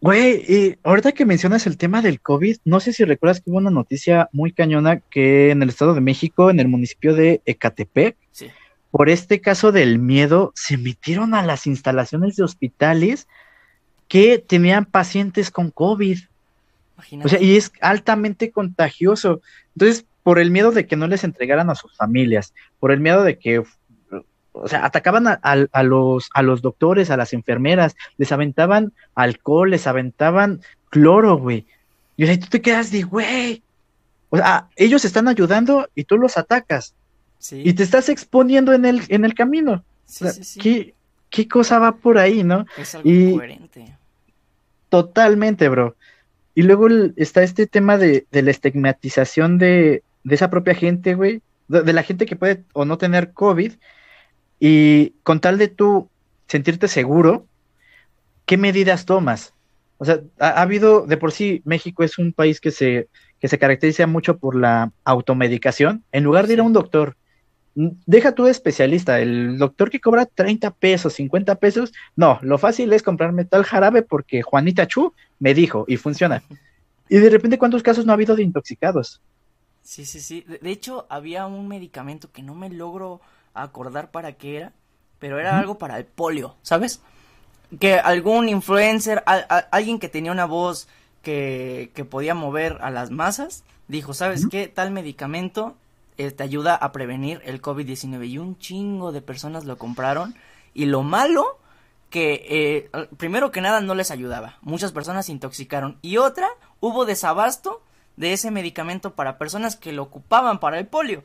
Güey, 0.00 0.44
y 0.48 0.78
ahorita 0.84 1.12
que 1.12 1.24
mencionas 1.24 1.66
el 1.66 1.76
tema 1.76 2.02
del 2.02 2.20
COVID, 2.20 2.58
no 2.64 2.78
sé 2.78 2.92
si 2.92 3.04
recuerdas 3.04 3.40
que 3.40 3.50
hubo 3.50 3.58
una 3.58 3.70
noticia 3.70 4.28
muy 4.32 4.52
cañona 4.52 5.00
que 5.00 5.50
en 5.50 5.62
el 5.62 5.70
Estado 5.70 5.94
de 5.94 6.00
México, 6.00 6.50
en 6.50 6.60
el 6.60 6.68
municipio 6.68 7.14
de 7.14 7.42
Ecatepec, 7.46 8.16
por 8.92 9.10
este 9.10 9.40
caso 9.40 9.72
del 9.72 9.98
miedo, 9.98 10.52
se 10.54 10.76
metieron 10.76 11.34
a 11.34 11.44
las 11.44 11.66
instalaciones 11.66 12.36
de 12.36 12.44
hospitales 12.44 13.26
que 14.06 14.38
tenían 14.38 14.84
pacientes 14.84 15.50
con 15.50 15.70
COVID. 15.70 16.18
O 17.22 17.28
sea, 17.28 17.40
y 17.40 17.56
es 17.56 17.72
altamente 17.80 18.50
contagioso. 18.50 19.42
Entonces, 19.74 20.06
por 20.22 20.38
el 20.38 20.50
miedo 20.50 20.70
de 20.70 20.86
que 20.86 20.96
no 20.96 21.06
les 21.06 21.24
entregaran 21.24 21.70
a 21.70 21.74
sus 21.74 21.94
familias, 21.96 22.54
por 22.80 22.92
el 22.92 23.00
miedo 23.00 23.24
de 23.24 23.38
que 23.38 23.62
o 24.62 24.68
sea, 24.68 24.84
atacaban 24.84 25.26
a, 25.26 25.82
los, 25.82 26.30
a 26.34 26.42
los 26.42 26.62
doctores, 26.62 27.10
a 27.10 27.16
las 27.16 27.32
enfermeras, 27.32 27.96
les 28.16 28.32
aventaban 28.32 28.92
alcohol, 29.14 29.70
les 29.70 29.86
aventaban 29.86 30.60
cloro, 30.90 31.36
güey. 31.36 31.66
Y 32.16 32.24
o 32.24 32.26
sea, 32.26 32.38
tú 32.38 32.46
te 32.46 32.60
quedas 32.60 32.90
de, 32.90 33.02
güey, 33.02 33.62
o 34.30 34.36
sea, 34.36 34.68
ellos 34.76 35.04
están 35.04 35.28
ayudando 35.28 35.88
y 35.94 36.04
tú 36.04 36.18
los 36.18 36.36
atacas. 36.36 36.94
Sí. 37.38 37.62
Y 37.64 37.72
te 37.72 37.82
estás 37.82 38.08
exponiendo 38.08 38.72
en 38.72 38.84
el, 38.84 39.02
en 39.08 39.24
el 39.24 39.34
camino. 39.34 39.84
Sí, 40.04 40.28
sí, 40.42 40.60
¿qué, 40.60 40.94
¿qué, 41.30 41.46
cosa 41.46 41.78
va 41.78 41.96
por 41.96 42.18
ahí, 42.18 42.42
no? 42.42 42.66
Es 42.76 42.94
algo 42.94 43.08
y... 43.08 43.40
Totalmente, 44.88 45.68
bro. 45.68 45.96
Y 46.54 46.62
luego 46.62 46.88
está 47.16 47.42
este 47.42 47.66
tema 47.66 47.98
de, 47.98 48.26
de 48.32 48.42
la 48.42 48.50
estigmatización 48.50 49.58
de, 49.58 50.02
de, 50.24 50.34
esa 50.34 50.50
propia 50.50 50.74
gente, 50.74 51.14
güey. 51.14 51.42
de, 51.68 51.92
la 51.92 52.02
gente 52.02 52.26
que 52.26 52.36
puede 52.36 52.64
o 52.72 52.84
no 52.84 52.98
tener 52.98 53.32
COVID 53.32 53.74
y 54.60 55.10
con 55.22 55.40
tal 55.40 55.58
de 55.58 55.68
tú 55.68 56.08
sentirte 56.46 56.88
seguro, 56.88 57.46
¿qué 58.46 58.56
medidas 58.56 59.04
tomas? 59.06 59.54
O 59.98 60.04
sea, 60.04 60.20
ha, 60.38 60.62
habido, 60.62 61.06
de 61.06 61.16
por 61.16 61.32
sí, 61.32 61.60
México 61.64 62.02
es 62.02 62.18
un 62.18 62.32
país 62.32 62.60
que 62.60 62.70
se, 62.70 63.08
que 63.40 63.48
se 63.48 63.58
caracteriza 63.58 64.06
mucho 64.06 64.38
por 64.38 64.54
la 64.56 64.92
automedicación. 65.04 66.04
En 66.12 66.24
lugar 66.24 66.46
de 66.46 66.54
ir 66.54 66.60
a 66.60 66.64
un 66.64 66.72
doctor, 66.72 67.16
deja 67.74 68.32
tú 68.32 68.44
de 68.44 68.50
especialista, 68.50 69.20
el 69.20 69.58
doctor 69.58 69.90
que 69.90 70.00
cobra 70.00 70.26
30 70.26 70.70
pesos, 70.72 71.14
50 71.14 71.56
pesos, 71.56 71.92
no, 72.16 72.38
lo 72.42 72.58
fácil 72.58 72.92
es 72.92 73.02
comprarme 73.02 73.44
tal 73.44 73.64
jarabe 73.64 74.02
porque 74.02 74.42
Juanita 74.42 74.86
Chu 74.86 75.12
me 75.38 75.54
dijo 75.54 75.84
y 75.88 75.96
funciona. 75.96 76.42
Y 77.08 77.18
de 77.18 77.30
repente, 77.30 77.58
¿cuántos 77.58 77.82
casos 77.82 78.04
no 78.04 78.12
ha 78.12 78.14
habido 78.14 78.36
de 78.36 78.42
intoxicados? 78.42 79.20
Sí, 79.82 80.04
sí, 80.04 80.20
sí. 80.20 80.44
De 80.60 80.70
hecho, 80.70 81.06
había 81.08 81.46
un 81.46 81.68
medicamento 81.68 82.30
que 82.30 82.42
no 82.42 82.54
me 82.54 82.68
logro 82.68 83.20
acordar 83.62 84.10
para 84.10 84.32
qué 84.32 84.56
era, 84.56 84.72
pero 85.18 85.38
era 85.38 85.58
algo 85.58 85.78
para 85.78 85.98
el 85.98 86.04
polio, 86.04 86.56
¿sabes? 86.62 87.00
Que 87.80 87.94
algún 87.94 88.48
influencer, 88.48 89.22
alguien 89.26 89.98
que 89.98 90.08
tenía 90.08 90.32
una 90.32 90.46
voz 90.46 90.88
que, 91.22 91.90
que, 91.94 92.04
podía 92.04 92.34
mover 92.34 92.78
a 92.80 92.90
las 92.90 93.10
masas, 93.10 93.64
dijo, 93.88 94.14
¿sabes 94.14 94.46
qué? 94.50 94.68
Tal 94.68 94.90
medicamento 94.90 95.76
eh, 96.18 96.32
te 96.32 96.42
ayuda 96.42 96.74
a 96.74 96.90
prevenir 96.90 97.40
el 97.44 97.62
COVID-19 97.62 98.28
y 98.28 98.38
un 98.38 98.58
chingo 98.58 99.12
de 99.12 99.22
personas 99.22 99.64
lo 99.64 99.78
compraron 99.78 100.34
y 100.74 100.86
lo 100.86 101.04
malo 101.04 101.58
que 102.10 102.44
eh, 102.48 103.06
primero 103.16 103.52
que 103.52 103.60
nada 103.60 103.80
no 103.80 103.94
les 103.94 104.10
ayudaba, 104.10 104.56
muchas 104.60 104.90
personas 104.90 105.26
se 105.26 105.32
intoxicaron 105.32 105.96
y 106.02 106.16
otra, 106.16 106.48
hubo 106.80 107.04
desabasto 107.04 107.82
de 108.16 108.32
ese 108.32 108.50
medicamento 108.50 109.14
para 109.14 109.38
personas 109.38 109.76
que 109.76 109.92
lo 109.92 110.02
ocupaban 110.02 110.58
para 110.58 110.80
el 110.80 110.88
polio. 110.88 111.22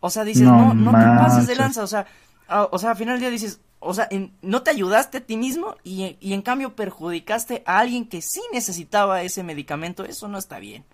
O 0.00 0.10
sea, 0.10 0.24
dices, 0.24 0.44
no, 0.44 0.74
no, 0.74 0.90
te 0.90 1.04
pases 1.04 1.46
de 1.46 1.56
lanza, 1.56 1.82
o 1.82 1.86
sea, 1.86 2.06
o 2.48 2.78
sea, 2.78 2.90
al 2.90 2.96
final 2.96 3.14
del 3.14 3.20
día 3.20 3.30
dices, 3.30 3.60
o 3.80 3.94
sea, 3.94 4.08
no 4.42 4.62
te 4.62 4.70
ayudaste 4.70 5.18
a 5.18 5.20
ti 5.20 5.36
mismo 5.36 5.76
y, 5.84 6.16
y, 6.20 6.32
en 6.32 6.42
cambio 6.42 6.74
perjudicaste 6.74 7.62
a 7.66 7.78
alguien 7.78 8.08
que 8.08 8.20
sí 8.22 8.40
necesitaba 8.52 9.22
ese 9.22 9.42
medicamento, 9.42 10.04
eso 10.04 10.28
no 10.28 10.38
está 10.38 10.58
bien. 10.58 10.84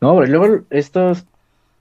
No, 0.00 0.16
pero 0.16 0.26
luego 0.26 0.64
estos, 0.70 1.24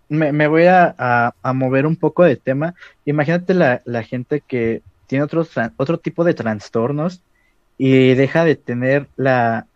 me, 0.10 0.32
me 0.32 0.48
voy 0.48 0.66
a, 0.66 0.96
a, 1.42 1.54
mover 1.54 1.86
un 1.86 1.96
poco 1.96 2.24
de 2.24 2.36
tema. 2.36 2.74
Imagínate 3.06 3.54
la, 3.54 3.82
la 3.86 4.04
gente 4.04 4.42
que 4.42 4.82
tiene 5.06 5.24
otros, 5.24 5.52
otro 5.78 6.00
tipo 6.00 6.24
de 6.24 6.34
trastornos 6.34 7.22
y 7.78 8.16
deja 8.16 8.44
de 8.44 8.56
tener 8.56 9.08
la, 9.16 9.68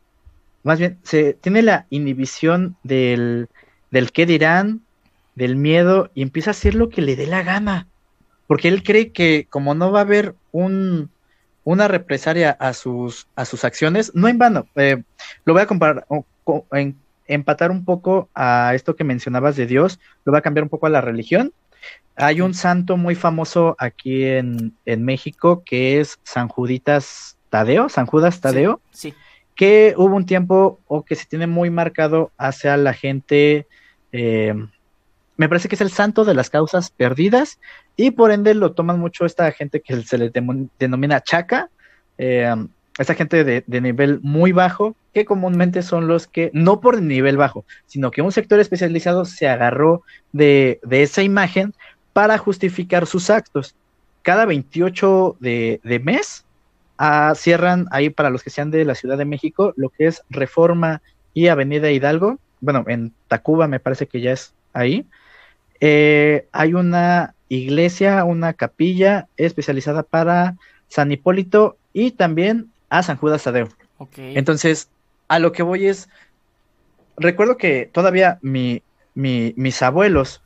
más 0.64 0.80
bien, 0.80 1.00
se 1.04 1.34
tiene 1.34 1.62
la 1.62 1.86
inhibición 1.90 2.76
del, 2.84 3.48
del 3.90 4.12
qué 4.12 4.26
dirán, 4.26 4.82
del 5.36 5.56
miedo 5.56 6.12
y 6.14 6.22
empieza 6.22 6.50
a 6.50 6.52
hacer 6.52 6.76
lo 6.76 6.90
que 6.90 7.02
le 7.02 7.16
dé 7.16 7.28
la 7.28 7.44
gana. 7.44 7.88
Porque 8.48 8.68
él 8.68 8.84
cree 8.84 9.12
que 9.12 9.48
como 9.50 9.74
no 9.76 9.92
va 9.92 10.00
a 10.00 10.04
haber 10.04 10.36
un, 10.52 11.10
una 11.64 11.88
represalia 11.88 12.52
a 12.52 12.74
sus, 12.74 13.28
a 13.36 13.46
sus 13.46 13.64
acciones, 13.64 14.14
no 14.14 14.28
en 14.28 14.38
vano, 14.38 14.68
eh, 14.76 15.04
lo 15.46 15.54
voy 15.54 15.62
a 15.62 15.68
comparar, 15.68 16.06
en, 16.74 16.98
empatar 17.28 17.72
un 17.72 17.86
poco 17.86 18.30
a 18.36 18.74
esto 18.76 18.96
que 18.96 19.04
mencionabas 19.04 19.56
de 19.56 19.68
Dios, 19.68 20.00
lo 20.26 20.32
voy 20.32 20.40
a 20.40 20.44
cambiar 20.44 20.64
un 20.64 20.70
poco 20.70 20.88
a 20.88 20.90
la 20.90 21.02
religión. 21.02 21.54
Hay 22.18 22.42
un 22.42 22.54
santo 22.54 22.98
muy 22.98 23.16
famoso 23.16 23.76
aquí 23.80 24.26
en, 24.26 24.76
en 24.86 25.06
México 25.06 25.64
que 25.66 26.00
es 26.00 26.20
San 26.24 26.50
Juditas 26.50 27.38
Tadeo, 27.50 27.90
San 27.90 28.06
Judas 28.06 28.42
Tadeo, 28.42 28.82
sí, 28.92 29.14
que 29.56 29.94
hubo 29.98 30.16
un 30.16 30.26
tiempo 30.26 30.80
o 30.88 31.04
que 31.04 31.16
se 31.16 31.26
tiene 31.26 31.48
muy 31.48 31.70
marcado 31.70 32.32
hacia 32.38 32.78
la 32.78 32.94
gente 32.94 33.68
eh, 34.12 34.56
me 35.42 35.50
parece 35.50 35.68
que 35.68 35.74
es 35.74 35.82
el 35.82 35.90
santo 35.90 36.24
de 36.24 36.36
las 36.36 36.52
causas 36.52 36.92
perdidas 36.92 37.60
y 37.98 38.12
por 38.12 38.32
ende 38.32 38.54
lo 38.54 38.74
toman 38.74 39.00
mucho 39.00 39.26
esta 39.26 39.52
gente 39.52 39.82
que 39.82 40.04
se 40.04 40.20
le 40.20 40.32
denomina 40.78 41.22
chaca, 41.22 41.72
eh, 42.20 42.54
esta 43.00 43.16
gente 43.16 43.44
de, 43.44 43.82
nivel 43.82 44.20
muy 44.22 44.52
bajo, 44.52 44.96
que 45.16 45.26
comúnmente 45.26 45.82
son 45.82 46.08
los 46.08 46.28
que, 46.28 46.52
no 46.54 46.80
por 46.80 47.02
nivel 47.02 47.38
bajo, 47.38 47.66
sino 47.88 48.12
que 48.12 48.22
un 48.22 48.32
sector 48.32 48.60
especializado 48.60 49.26
se 49.26 49.48
agarró 49.48 50.04
de, 50.32 50.80
esa 50.92 51.24
imagen 51.24 51.74
para 52.14 52.38
justificar 52.38 53.08
sus 53.08 53.32
actos. 53.32 53.74
Cada 54.22 54.46
28 54.46 55.38
de, 55.40 55.82
de 55.84 55.98
mes 55.98 56.46
ah, 57.00 57.34
cierran 57.36 57.88
ahí 57.90 58.12
para 58.12 58.30
los 58.30 58.44
que 58.44 58.52
sean 58.52 58.70
de 58.70 58.86
la 58.86 58.94
Ciudad 58.94 59.18
de 59.18 59.26
México 59.26 59.74
lo 59.76 59.90
que 59.90 60.06
es 60.06 60.22
Reforma 60.30 61.02
y 61.34 61.48
Avenida 61.48 61.90
Hidalgo. 61.90 62.38
Bueno, 62.60 62.86
en 62.86 63.12
Tacuba 63.28 63.68
me 63.68 63.80
parece 63.80 64.06
que 64.06 64.22
ya 64.22 64.34
es 64.34 64.54
ahí. 64.74 65.04
Eh, 65.82 66.48
hay 66.52 66.74
una 66.74 67.34
iglesia, 67.50 68.24
una 68.24 68.54
capilla 68.54 69.28
especializada 69.36 70.04
para 70.04 70.56
San 70.88 71.12
Hipólito 71.12 71.78
y 71.92 72.12
también 72.12 72.72
a 72.90 73.04
San 73.04 73.18
Judas 73.18 73.44
Tadeo. 73.44 73.68
Okay. 73.98 74.38
Entonces, 74.38 74.90
a 75.28 75.40
lo 75.40 75.52
que 75.52 75.64
voy 75.64 75.88
es, 75.88 76.08
recuerdo 77.18 77.58
que 77.58 77.90
todavía 77.92 78.40
mi, 78.42 78.84
mi, 79.16 79.54
mis 79.58 79.82
abuelos 79.82 80.42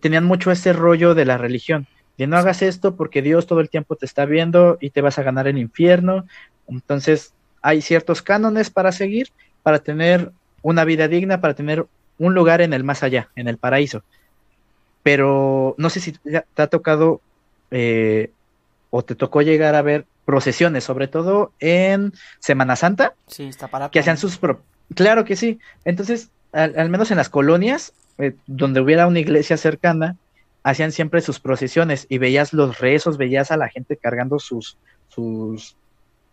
tenían 0.00 0.24
mucho 0.24 0.50
ese 0.50 0.72
rollo 0.72 1.14
de 1.14 1.24
la 1.24 1.38
religión, 1.38 1.86
de 2.18 2.26
no 2.26 2.36
hagas 2.36 2.62
esto 2.62 2.96
porque 2.96 3.22
Dios 3.22 3.46
todo 3.46 3.60
el 3.60 3.70
tiempo 3.70 3.96
te 3.96 4.06
está 4.06 4.24
viendo 4.24 4.78
y 4.80 4.90
te 4.90 5.00
vas 5.00 5.18
a 5.18 5.22
ganar 5.22 5.48
el 5.48 5.58
infierno. 5.58 6.26
Entonces, 6.68 7.32
hay 7.62 7.82
ciertos 7.82 8.22
cánones 8.22 8.70
para 8.70 8.92
seguir, 8.92 9.30
para 9.62 9.78
tener 9.78 10.32
una 10.62 10.84
vida 10.84 11.08
digna, 11.08 11.40
para 11.40 11.54
tener 11.54 11.86
un 12.18 12.34
lugar 12.34 12.60
en 12.60 12.72
el 12.72 12.84
más 12.84 13.02
allá, 13.02 13.30
en 13.36 13.48
el 13.48 13.58
paraíso. 13.58 14.02
Pero 15.06 15.76
no 15.78 15.88
sé 15.88 16.00
si 16.00 16.10
te 16.10 16.42
ha 16.56 16.66
tocado 16.66 17.20
eh, 17.70 18.32
o 18.90 19.04
te 19.04 19.14
tocó 19.14 19.40
llegar 19.40 19.76
a 19.76 19.82
ver 19.82 20.04
procesiones, 20.24 20.82
sobre 20.82 21.06
todo 21.06 21.52
en 21.60 22.12
Semana 22.40 22.74
Santa. 22.74 23.14
Sí, 23.28 23.44
está 23.44 23.68
para. 23.68 23.88
Que 23.88 24.00
hacían 24.00 24.18
sus. 24.18 24.36
Pro... 24.36 24.62
Claro 24.96 25.24
que 25.24 25.36
sí. 25.36 25.60
Entonces, 25.84 26.30
al, 26.50 26.76
al 26.76 26.90
menos 26.90 27.12
en 27.12 27.18
las 27.18 27.28
colonias, 27.28 27.92
eh, 28.18 28.34
donde 28.48 28.80
hubiera 28.80 29.06
una 29.06 29.20
iglesia 29.20 29.56
cercana, 29.56 30.16
hacían 30.64 30.90
siempre 30.90 31.20
sus 31.20 31.38
procesiones 31.38 32.06
y 32.08 32.18
veías 32.18 32.52
los 32.52 32.80
rezos, 32.80 33.16
veías 33.16 33.52
a 33.52 33.56
la 33.56 33.68
gente 33.68 33.96
cargando 33.96 34.40
sus, 34.40 34.76
sus 35.06 35.76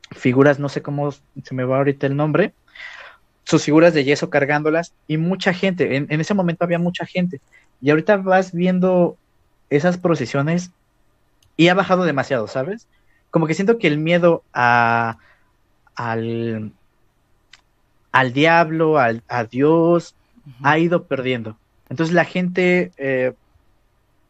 figuras, 0.09 0.57
no 0.57 0.67
sé 0.67 0.81
cómo 0.81 1.11
se 1.11 1.53
me 1.53 1.63
va 1.63 1.77
ahorita 1.77 2.07
el 2.07 2.15
nombre, 2.15 2.55
sus 3.43 3.65
figuras 3.65 3.93
de 3.93 4.03
yeso 4.03 4.31
cargándolas 4.31 4.95
y 5.05 5.17
mucha 5.17 5.53
gente, 5.53 5.95
en, 5.95 6.07
en 6.09 6.21
ese 6.21 6.33
momento 6.33 6.63
había 6.63 6.79
mucha 6.79 7.05
gente 7.05 7.39
y 7.81 7.89
ahorita 7.89 8.17
vas 8.17 8.53
viendo 8.53 9.17
esas 9.69 9.97
procesiones 9.97 10.71
y 11.57 11.67
ha 11.67 11.73
bajado 11.73 12.03
demasiado, 12.03 12.47
¿sabes? 12.47 12.87
Como 13.31 13.47
que 13.47 13.53
siento 13.53 13.77
que 13.77 13.87
el 13.87 13.97
miedo 13.97 14.43
a, 14.53 15.17
al, 15.95 16.71
al 18.11 18.33
diablo, 18.33 18.99
al, 18.99 19.23
a 19.27 19.43
Dios, 19.43 20.15
uh 20.45 20.49
-huh. 20.49 20.53
ha 20.63 20.77
ido 20.79 21.03
perdiendo. 21.05 21.57
Entonces 21.89 22.13
la 22.13 22.25
gente, 22.25 22.91
eh, 22.97 23.33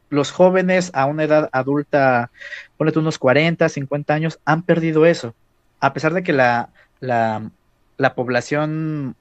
los 0.10 0.32
jóvenes 0.32 0.92
a 0.94 1.06
una 1.06 1.24
edad 1.24 1.50
adulta, 1.52 2.30
ponete 2.78 3.00
unos 3.00 3.18
40, 3.18 3.68
50 3.70 4.14
años, 4.14 4.40
han 4.46 4.64
perdido 4.64 5.06
eso. 5.06 5.34
A 5.80 5.94
pesar 5.94 6.14
de 6.14 6.24
que 6.24 6.34
la, 6.34 6.70
la, 7.00 7.50
la 7.98 8.16
población 8.16 9.16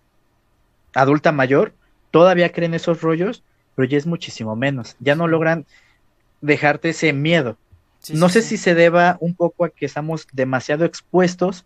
adulta 0.94 1.32
mayor 1.32 1.72
todavía 2.11 2.52
cree 2.52 2.66
en 2.66 2.74
esos 2.74 3.00
rollos, 3.00 3.42
pero 3.74 3.88
ya 3.88 3.98
es 3.98 4.06
muchísimo 4.06 4.56
menos. 4.56 4.96
Ya 5.00 5.14
no 5.14 5.28
logran 5.28 5.66
dejarte 6.40 6.90
ese 6.90 7.12
miedo. 7.12 7.56
Sí, 8.00 8.14
no 8.14 8.28
sí, 8.28 8.35
sé 8.35 8.42
sí. 8.42 8.48
si 8.48 8.56
se 8.58 8.74
deba 8.74 9.16
un 9.20 9.35
poco 9.35 9.64
a 9.64 9.70
que 9.70 9.87
estamos 9.87 10.26
demasiado 10.32 10.85
expuestos 10.85 11.64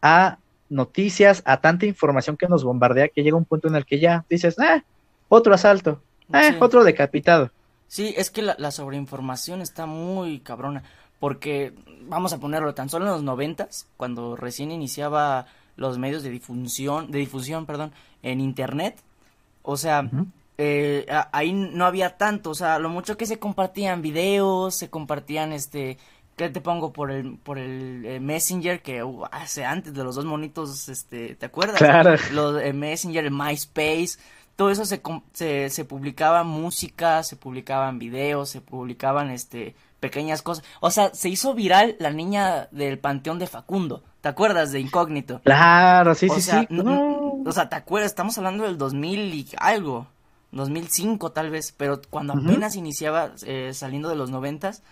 a 0.00 0.38
noticias, 0.68 1.42
a 1.44 1.60
tanta 1.60 1.86
información 1.86 2.36
que 2.36 2.48
nos 2.48 2.64
bombardea, 2.64 3.08
que 3.08 3.22
llega 3.22 3.36
un 3.36 3.44
punto 3.44 3.68
en 3.68 3.74
el 3.74 3.84
que 3.84 3.98
ya 3.98 4.24
dices, 4.30 4.58
ah, 4.58 4.82
otro 5.28 5.52
asalto, 5.54 6.00
ah, 6.32 6.52
otro 6.60 6.84
decapitado. 6.84 7.50
Sí, 7.88 8.14
es 8.16 8.30
que 8.30 8.40
la, 8.40 8.56
la, 8.58 8.70
sobreinformación 8.70 9.60
está 9.60 9.84
muy 9.84 10.40
cabrona, 10.40 10.82
porque 11.20 11.74
vamos 12.06 12.32
a 12.32 12.38
ponerlo 12.38 12.74
tan 12.74 12.88
solo 12.88 13.04
en 13.04 13.12
los 13.12 13.22
noventas, 13.22 13.86
cuando 13.98 14.34
recién 14.34 14.70
iniciaba 14.70 15.46
los 15.76 15.98
medios 15.98 16.22
de 16.22 16.30
difusión, 16.30 17.10
de 17.10 17.18
difusión, 17.18 17.66
perdón, 17.66 17.92
en 18.22 18.40
internet, 18.40 18.96
o 19.62 19.76
sea, 19.76 20.00
uh 20.00 20.04
-huh 20.04 20.26
eh, 20.58 21.06
ahí 21.32 21.52
no 21.52 21.86
había 21.86 22.16
tanto, 22.16 22.50
o 22.50 22.54
sea, 22.54 22.78
lo 22.78 22.88
mucho 22.88 23.16
que 23.16 23.26
se 23.26 23.38
compartían 23.38 24.02
videos, 24.02 24.74
se 24.74 24.90
compartían 24.90 25.52
este, 25.52 25.98
¿qué 26.36 26.50
te 26.50 26.60
pongo 26.60 26.92
por 26.92 27.10
el 27.10 27.38
por 27.38 27.58
el 27.58 28.04
eh, 28.04 28.20
Messenger 28.20 28.82
que 28.82 29.02
uh, 29.02 29.24
hace 29.30 29.64
antes 29.64 29.94
de 29.94 30.04
los 30.04 30.14
dos 30.14 30.24
monitos, 30.24 30.88
este, 30.88 31.34
¿te 31.36 31.46
acuerdas? 31.46 31.78
Claro. 31.78 32.16
Los 32.32 32.62
eh, 32.62 32.72
Messenger, 32.72 33.24
el 33.24 33.30
MySpace, 33.30 34.18
todo 34.56 34.70
eso 34.70 34.84
se, 34.84 35.00
se 35.32 35.70
se 35.70 35.84
publicaba 35.84 36.44
música, 36.44 37.22
se 37.22 37.36
publicaban 37.36 37.98
videos, 37.98 38.50
se 38.50 38.60
publicaban 38.60 39.30
este 39.30 39.74
pequeñas 40.02 40.42
cosas. 40.42 40.64
O 40.80 40.90
sea, 40.90 41.14
se 41.14 41.30
hizo 41.30 41.54
viral 41.54 41.96
la 41.98 42.10
niña 42.10 42.68
del 42.72 42.98
Panteón 42.98 43.38
de 43.38 43.46
Facundo. 43.46 44.02
¿Te 44.20 44.28
acuerdas 44.28 44.72
de 44.72 44.80
Incógnito? 44.80 45.40
Claro, 45.44 46.14
sí, 46.14 46.28
o 46.28 46.34
sí, 46.34 46.42
sea, 46.42 46.60
sí. 46.60 46.66
No. 46.70 47.40
O 47.44 47.52
sea, 47.52 47.68
¿te 47.68 47.76
acuerdas? 47.76 48.10
Estamos 48.10 48.36
hablando 48.36 48.64
del 48.64 48.76
2000 48.76 49.34
y 49.34 49.48
algo. 49.56 50.06
2005 50.52 51.32
tal 51.32 51.50
vez, 51.50 51.72
pero 51.76 52.00
cuando 52.08 52.34
apenas 52.34 52.74
uh 52.74 52.76
-huh. 52.76 52.78
iniciaba 52.78 53.32
eh, 53.44 53.72
saliendo 53.74 54.08
de 54.08 54.16
los 54.16 54.30
noventas, 54.30 54.82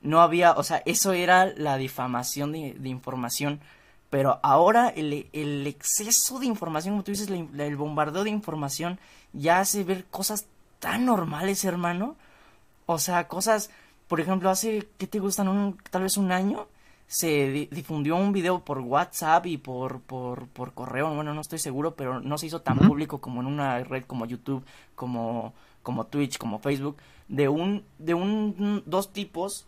no 0.00 0.22
había, 0.22 0.52
o 0.52 0.62
sea, 0.62 0.82
eso 0.86 1.12
era 1.12 1.46
la 1.46 1.76
difamación 1.76 2.52
de, 2.52 2.74
de 2.78 2.88
información, 2.88 3.60
pero 4.08 4.40
ahora 4.42 4.88
el, 4.88 5.28
el, 5.32 5.66
exceso 5.66 6.38
de 6.38 6.46
información, 6.46 6.94
como 6.94 7.04
tú 7.04 7.12
dices, 7.12 7.30
la, 7.30 7.66
el 7.66 7.76
bombardeo 7.76 8.24
de 8.24 8.30
información 8.30 8.98
ya 9.32 9.60
hace 9.60 9.84
ver 9.84 10.06
cosas 10.06 10.46
tan 10.78 11.04
normales, 11.04 11.64
hermano, 11.64 12.16
o 12.86 12.98
sea, 12.98 13.28
cosas, 13.28 13.70
por 14.08 14.20
ejemplo, 14.20 14.50
hace, 14.50 14.88
¿qué 14.98 15.06
te 15.06 15.20
gustan? 15.20 15.48
Un, 15.48 15.78
tal 15.90 16.02
vez 16.02 16.16
un 16.16 16.32
año, 16.32 16.66
se 17.10 17.68
difundió 17.72 18.14
un 18.14 18.32
video 18.32 18.64
por 18.64 18.78
WhatsApp 18.78 19.44
y 19.46 19.56
por, 19.56 20.00
por, 20.00 20.46
por 20.46 20.72
correo, 20.74 21.12
bueno, 21.12 21.34
no 21.34 21.40
estoy 21.40 21.58
seguro, 21.58 21.96
pero 21.96 22.20
no 22.20 22.38
se 22.38 22.46
hizo 22.46 22.60
tan 22.60 22.78
uh 22.78 22.82
-huh. 22.82 22.86
público 22.86 23.18
como 23.18 23.40
en 23.40 23.48
una 23.48 23.82
red 23.82 24.04
como 24.04 24.26
YouTube, 24.26 24.64
como, 24.94 25.52
como 25.82 26.06
Twitch, 26.06 26.38
como 26.38 26.60
Facebook, 26.60 26.98
de 27.26 27.48
un, 27.48 27.82
de 27.98 28.14
un, 28.14 28.84
dos 28.86 29.12
tipos 29.12 29.66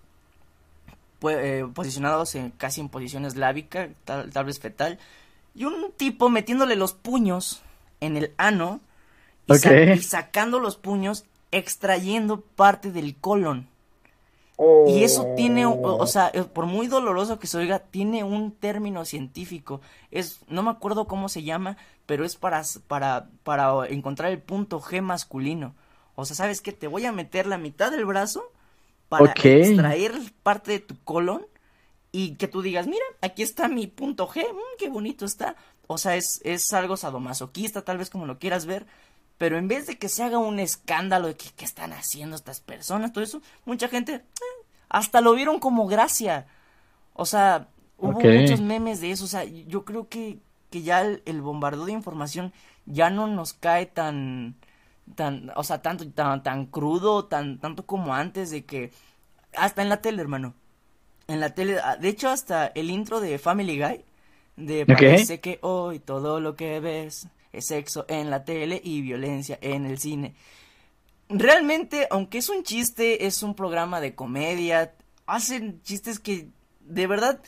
pues, 1.19 1.37
eh, 1.41 1.67
posicionados 1.75 2.37
en, 2.37 2.51
casi 2.51 2.81
en 2.81 2.89
posición 2.89 3.25
eslábica, 3.25 3.89
tal, 4.05 4.31
tal 4.31 4.45
vez 4.45 4.61
fetal, 4.61 5.01
y 5.53 5.65
un 5.65 5.91
tipo 5.97 6.31
metiéndole 6.31 6.77
los 6.77 6.93
puños 6.93 7.61
en 7.99 8.17
el 8.17 8.33
ano 8.37 8.79
y, 9.49 9.55
okay. 9.55 9.87
sa 9.89 9.95
y 9.95 10.03
sacando 10.03 10.61
los 10.61 10.77
puños, 10.77 11.25
extrayendo 11.51 12.41
parte 12.41 12.93
del 12.93 13.17
colon. 13.17 13.67
Y 14.87 15.05
eso 15.05 15.27
tiene, 15.37 15.67
o, 15.67 15.81
o, 15.81 16.07
sea, 16.07 16.31
eh, 16.35 16.43
por 16.43 16.67
muy 16.67 16.87
doloroso 16.87 17.39
que 17.39 17.47
se 17.47 17.59
oiga, 17.59 17.79
tiene 17.79 18.25
un 18.25 18.53
término 18.53 19.05
científico. 19.05 19.81
Es, 20.11 20.41
no 20.49 20.63
me 20.63 20.71
acuerdo 20.71 21.07
cómo 21.07 21.29
se 21.29 21.43
llama, 21.43 21.77
pero 22.07 22.25
es 22.25 22.37
para, 22.37 22.63
para, 22.87 23.29
para 23.43 23.87
encontrar 23.89 24.31
el 24.31 24.41
punto 24.41 24.81
G 24.81 25.01
masculino. 25.01 25.75
O 26.15 26.25
sea, 26.25 26.37
¿sabes 26.37 26.61
qué? 26.61 26.73
Te 26.73 26.87
voy 26.87 27.07
a 27.07 27.13
meter 27.13 27.47
la 27.47 27.59
mitad 27.59 27.91
del 27.91 28.05
brazo 28.05 28.45
para 29.09 29.25
okay. 29.25 29.63
extraer 29.63 30.13
parte 30.43 30.73
de 30.73 30.81
tu 30.81 30.97
colon 31.05 31.47
y 32.11 32.35
que 32.35 32.49
tú 32.49 32.63
digas, 32.63 32.87
mira, 32.87 33.05
aquí 33.21 33.43
está 33.43 33.69
mi 33.69 33.87
punto 33.87 34.29
G, 34.29 34.43
mmm, 34.43 34.77
qué 34.79 34.89
bonito 34.89 35.25
está. 35.25 35.57
O 35.87 35.99
sea, 35.99 36.17
es, 36.17 36.41
es 36.45 36.73
algo 36.73 36.97
sadomasoquista, 36.97 37.83
tal 37.83 37.99
vez 37.99 38.11
como 38.11 38.27
lo 38.27 38.39
quieras 38.39 38.67
ver, 38.67 38.87
pero 39.43 39.59
en 39.59 39.67
vez 39.67 39.89
de 39.89 39.99
que 39.99 40.09
se 40.09 40.23
haga 40.23 40.39
un 40.39 40.61
escándalo 40.61 41.27
de 41.27 41.35
que, 41.35 41.49
qué 41.57 41.65
están 41.65 41.93
haciendo 41.93 42.37
estas 42.37 42.61
personas, 42.61 43.13
todo 43.13 43.25
eso, 43.25 43.43
mucha 43.65 43.89
gente 43.89 44.15
eh, 44.15 44.67
hasta 44.89 45.21
lo 45.21 45.33
vieron 45.33 45.59
como 45.59 45.89
gracia. 45.89 46.47
O 47.13 47.27
sea, 47.27 47.67
hubo 47.99 48.19
okay. 48.19 48.43
muchos 48.43 48.61
memes 48.61 49.01
de 49.01 49.11
eso. 49.11 49.25
O 49.25 49.27
sea, 49.27 49.43
yo 49.43 49.85
creo 49.85 50.09
que, 50.09 50.39
que 50.71 50.83
ya 50.83 51.01
el, 51.01 51.25
el, 51.27 51.41
bombardeo 51.41 51.87
de 51.87 51.91
información 51.91 52.53
ya 52.87 53.11
no 53.11 53.27
nos 53.27 53.53
cae 53.53 53.87
tan, 53.87 54.55
tan, 55.17 55.51
o 55.57 55.65
sea, 55.65 55.83
tanto, 55.83 56.09
tan, 56.09 56.45
tan 56.45 56.67
crudo, 56.67 57.25
tan, 57.25 57.59
tanto 57.59 57.85
como 57.85 58.15
antes 58.15 58.53
de 58.53 58.65
que, 58.65 58.93
hasta 59.57 59.83
en 59.83 59.89
la 59.89 60.01
tele, 60.03 60.23
hermano. 60.23 60.55
En 61.27 61.41
la 61.41 61.53
tele, 61.53 61.81
ah, 61.83 61.97
de 61.97 62.11
hecho, 62.11 62.29
hasta 62.29 62.69
el 62.69 62.91
intro 62.91 63.19
de 63.19 63.41
Family 63.41 63.77
Guy, 63.77 64.05
de 64.55 64.83
okay. 64.85 64.95
parece 64.95 65.41
que 65.41 65.59
hoy 65.63 65.99
todo 65.99 66.39
lo 66.39 66.55
que 66.55 66.79
ves 66.79 67.25
es 67.25 67.29
sexo 67.61 68.07
en 68.09 68.31
la 68.31 68.45
tele 68.45 68.81
y 68.83 69.03
violencia 69.03 69.59
en 69.61 69.87
el 69.87 69.99
cine. 69.99 70.35
Realmente, 71.29 72.07
aunque 72.11 72.39
es 72.39 72.49
un 72.49 72.63
chiste, 72.63 73.27
es 73.27 73.43
un 73.43 73.55
programa 73.55 74.01
de 74.01 74.15
comedia, 74.15 74.95
hacen 75.27 75.83
chistes 75.83 76.19
que 76.19 76.49
de 76.81 77.07
verdad, 77.07 77.41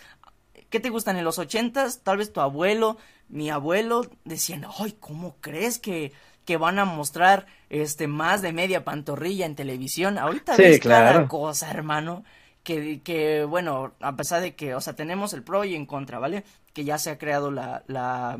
¿qué 0.71 0.81
te 0.81 0.91
gustan 0.91 1.17
en 1.17 1.25
los 1.25 1.39
ochentas? 1.39 2.03
Tal 2.03 2.19
vez 2.19 2.33
tu 2.33 2.41
abuelo, 2.41 2.97
mi 3.29 3.51
abuelo 3.51 4.11
decían, 4.25 4.67
ay, 4.79 4.97
¿cómo 5.01 5.37
crees 5.41 5.79
que, 5.79 6.13
que 6.45 6.57
van 6.57 6.79
a 6.79 6.85
mostrar 6.85 7.47
este 7.71 8.07
más 8.07 8.43
de 8.43 8.53
media 8.53 8.85
pantorrilla 8.85 9.47
en 9.47 9.57
televisión? 9.57 10.19
Ahorita 10.19 10.57
sí, 10.57 10.63
ves 10.63 10.81
claro. 10.81 11.13
cada 11.13 11.29
cosa, 11.29 11.71
hermano 11.71 12.25
que, 12.65 13.03
que, 13.03 13.45
bueno, 13.45 13.93
a 14.01 14.17
pesar 14.17 14.41
de 14.41 14.57
que, 14.57 14.75
o 14.75 14.81
sea, 14.81 14.95
tenemos 14.95 15.35
el 15.35 15.45
pro 15.45 15.65
y 15.65 15.75
en 15.75 15.87
contra, 15.87 16.19
¿vale? 16.19 16.45
Que 16.73 16.85
ya 16.85 16.99
se 16.99 17.11
ha 17.11 17.19
creado 17.19 17.51
la, 17.51 17.85
la, 17.87 18.39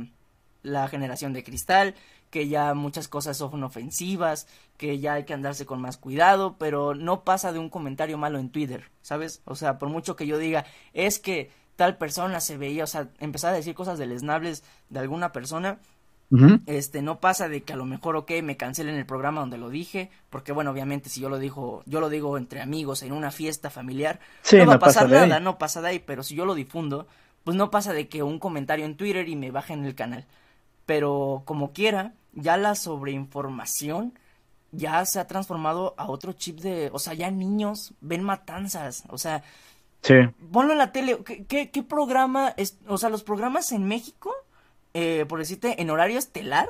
la 0.65 0.89
generación 0.89 1.33
de 1.33 1.45
cristal, 1.45 1.95
que 2.31 2.49
ya 2.49 2.75
muchas 2.75 3.07
cosas 3.07 3.37
son 3.37 3.63
ofensivas, 3.63 4.49
que 4.77 4.99
ya 4.99 5.15
hay 5.15 5.25
que 5.25 5.35
andarse 5.35 5.67
con 5.67 5.81
más 5.81 5.97
cuidado, 5.97 6.57
pero 6.59 6.97
no 6.97 7.23
pasa 7.23 7.53
de 7.53 7.61
un 7.61 7.71
comentario 7.71 8.19
malo 8.19 8.41
en 8.41 8.51
Twitter, 8.51 8.91
¿sabes? 9.03 9.41
O 9.45 9.55
sea, 9.55 9.79
por 9.79 9.89
mucho 9.89 10.17
que 10.17 10.27
yo 10.27 10.37
diga, 10.37 10.65
es 10.95 11.21
que 11.21 11.53
tal 11.77 11.97
persona 11.97 12.41
se 12.41 12.57
veía, 12.57 12.83
o 12.83 12.89
sea, 12.89 13.09
empezar 13.21 13.53
a 13.53 13.57
decir 13.57 13.77
cosas 13.77 13.99
deleznables 13.99 14.65
de 14.89 14.99
alguna 14.99 15.31
persona, 15.31 15.79
este, 16.67 17.01
no 17.01 17.21
pasa 17.21 17.49
de 17.49 17.63
que 17.63 17.75
a 17.75 17.77
lo 17.77 17.85
mejor, 17.85 18.17
ok, 18.17 18.33
me 18.43 18.57
cancelen 18.57 18.97
el 18.97 19.07
programa 19.07 19.43
donde 19.43 19.59
lo 19.59 19.71
dije, 19.71 20.11
porque 20.31 20.51
bueno, 20.51 20.73
obviamente 20.73 21.09
si 21.09 21.21
yo 21.21 21.29
lo 21.29 21.39
digo, 21.39 21.85
yo 21.87 22.01
lo 22.01 22.09
digo 22.09 22.37
entre 22.37 22.61
amigos 22.61 23.05
en 23.05 23.13
una 23.13 23.31
fiesta 23.31 23.71
familiar, 23.71 24.19
no 24.53 24.67
va 24.67 24.75
a 24.75 24.79
pasar 24.81 25.09
nada, 25.09 25.39
no 25.39 25.59
pasa 25.59 25.81
de 25.81 25.89
ahí, 25.89 25.99
pero 26.01 26.25
si 26.25 26.35
yo 26.35 26.45
lo 26.45 26.57
difundo, 26.57 27.07
pues 27.45 27.57
no 27.57 27.71
pasa 27.71 27.93
de 27.93 28.09
que 28.09 28.25
un 28.25 28.41
comentario 28.41 28.85
en 28.85 28.97
Twitter 28.97 29.29
y 29.29 29.37
me 29.37 29.53
bajen 29.53 29.85
el 29.85 29.95
canal. 29.95 30.27
Pero 30.87 31.43
como 31.45 31.73
quiera, 31.73 32.15
ya 32.33 32.57
la 32.57 32.75
sobreinformación 32.75 34.19
ya 34.73 35.05
se 35.07 35.21
ha 35.21 35.27
transformado 35.27 35.95
a 35.97 36.09
otro 36.09 36.33
chip 36.33 36.61
de, 36.61 36.91
o 36.93 36.99
sea, 36.99 37.15
ya 37.15 37.31
niños 37.31 37.95
ven 38.01 38.23
matanzas, 38.23 39.05
o 39.09 39.19
sea, 39.19 39.45
sí. 40.03 40.15
ponlo 40.51 40.73
en 40.73 40.79
la 40.79 40.91
tele, 40.91 41.19
¿qué, 41.49 41.71
qué, 41.71 41.83
programa, 41.85 42.53
es, 42.57 42.79
o 42.89 42.99
sea, 42.99 43.09
los 43.09 43.23
programas 43.23 43.71
en 43.71 43.87
México 43.87 44.35
eh, 44.95 45.27
por 45.29 45.41
decirte, 45.41 45.83
en 45.83 45.91
horario 45.91 46.21
estelar, 46.21 46.69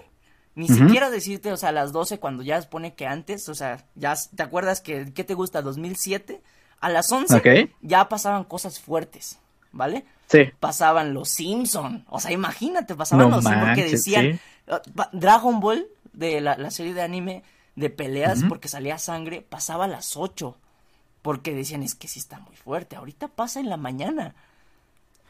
ni 0.55 0.67
siquiera 0.67 1.11
decirte, 1.11 1.53
o 1.53 1.59
sea, 1.59 1.69
a 1.69 1.73
las 1.73 1.93
12 1.93 2.19
cuando 2.19 2.43
ya 2.43 2.61
se 2.61 2.69
pone 2.69 2.95
que 2.95 3.07
antes, 3.07 3.51
o 3.51 3.55
sea, 3.55 3.85
ya 3.97 4.15
te 4.35 4.43
acuerdas 4.43 4.81
que, 4.81 5.13
¿qué 5.13 5.25
te 5.25 5.35
gusta? 5.35 5.61
2007, 5.61 6.41
a 6.81 6.89
las 6.89 7.13
11 7.13 7.71
ya 7.83 8.09
pasaban 8.09 8.45
cosas 8.45 8.81
fuertes, 8.81 9.39
¿vale? 9.75 10.05
Sí. 10.29 10.51
Pasaban 10.59 11.13
los 11.13 11.29
Simpson, 11.29 12.05
o 12.09 12.19
sea, 12.19 12.33
imagínate, 12.33 12.95
pasaban 12.95 13.31
los 13.31 13.45
Simpson 13.45 13.67
porque 13.67 13.85
decían 13.85 14.41
uh, 14.69 15.03
Dragon 15.13 15.61
Ball 15.61 15.87
de 16.13 16.41
la, 16.41 16.71
serie 16.71 16.95
de 16.95 17.03
anime 17.03 17.43
de 17.77 17.91
peleas 17.91 18.43
porque 18.49 18.69
salía 18.69 18.99
sangre, 18.99 19.45
pasaba 19.47 19.85
a 19.85 19.89
las 19.89 20.17
8 20.17 20.57
porque 21.21 21.55
decían, 21.55 21.83
es 21.83 21.95
que 21.95 22.09
sí 22.09 22.19
está 22.19 22.39
muy 22.39 22.55
fuerte, 22.55 22.97
ahorita 22.97 23.29
pasa 23.29 23.61
en 23.61 23.69
la 23.69 23.77
mañana. 23.77 24.35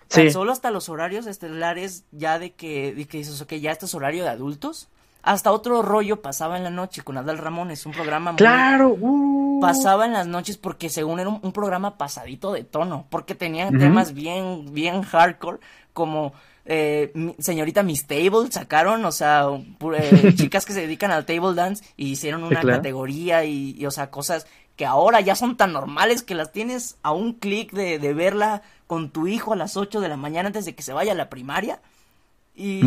Solo 0.08 0.52
hasta 0.52 0.70
los 0.70 0.88
horarios 0.88 1.26
estelares, 1.26 2.04
ya 2.12 2.38
de 2.38 2.52
que, 2.52 2.94
de 2.94 3.06
que 3.06 3.18
dices, 3.18 3.40
ok, 3.40 3.54
ya 3.54 3.72
este 3.72 3.86
es 3.86 3.94
horario 3.94 4.22
de 4.22 4.30
adultos. 4.30 4.88
Hasta 5.24 5.52
otro 5.52 5.80
rollo 5.80 6.20
pasaba 6.20 6.58
en 6.58 6.64
la 6.64 6.70
noche 6.70 7.02
con 7.02 7.16
Adal 7.16 7.38
Ramón, 7.38 7.70
es 7.70 7.86
un 7.86 7.92
programa 7.92 8.32
muy... 8.32 8.36
Claro, 8.36 8.94
uh. 9.00 9.58
Pasaba 9.58 10.04
en 10.04 10.12
las 10.12 10.26
noches 10.26 10.58
porque 10.58 10.90
según 10.90 11.18
era 11.18 11.30
un, 11.30 11.52
programa 11.52 11.96
pasadito 11.96 12.52
de 12.52 12.62
tono, 12.62 13.06
porque 13.08 13.34
tenía 13.34 13.70
temas 13.70 14.12
bien, 14.12 14.74
bien 14.74 15.00
hardcore, 15.00 15.60
como 15.94 16.34
eh, 16.66 17.34
señorita 17.38 17.82
Miss 17.82 18.06
Table 18.06 18.50
sacaron, 18.50 19.02
o 19.06 19.12
sea, 19.12 19.46
eh, 19.96 20.32
chicas 20.36 20.66
que 20.66 20.74
se 20.74 20.82
dedican 20.82 21.10
al 21.10 21.24
table 21.24 21.54
dance 21.54 21.82
y 21.96 22.10
hicieron 22.10 22.44
una 22.44 22.60
categoría 22.60 23.46
y, 23.46 23.74
y, 23.78 23.86
o 23.86 23.90
sea, 23.90 24.10
cosas 24.10 24.46
que 24.76 24.84
ahora 24.84 25.22
ya 25.22 25.36
son 25.36 25.56
tan 25.56 25.72
normales 25.72 26.22
que 26.22 26.34
las 26.34 26.52
tienes 26.52 26.98
a 27.02 27.12
un 27.12 27.32
clic 27.32 27.72
de, 27.72 27.98
de 27.98 28.12
verla 28.12 28.60
con 28.86 29.08
tu 29.08 29.26
hijo 29.26 29.54
a 29.54 29.56
las 29.56 29.78
8 29.78 30.02
de 30.02 30.08
la 30.10 30.18
mañana 30.18 30.48
antes 30.48 30.66
de 30.66 30.74
que 30.74 30.82
se 30.82 30.92
vaya 30.92 31.12
a 31.12 31.16
la 31.16 31.30
primaria. 31.30 31.80
Y, 32.54 32.82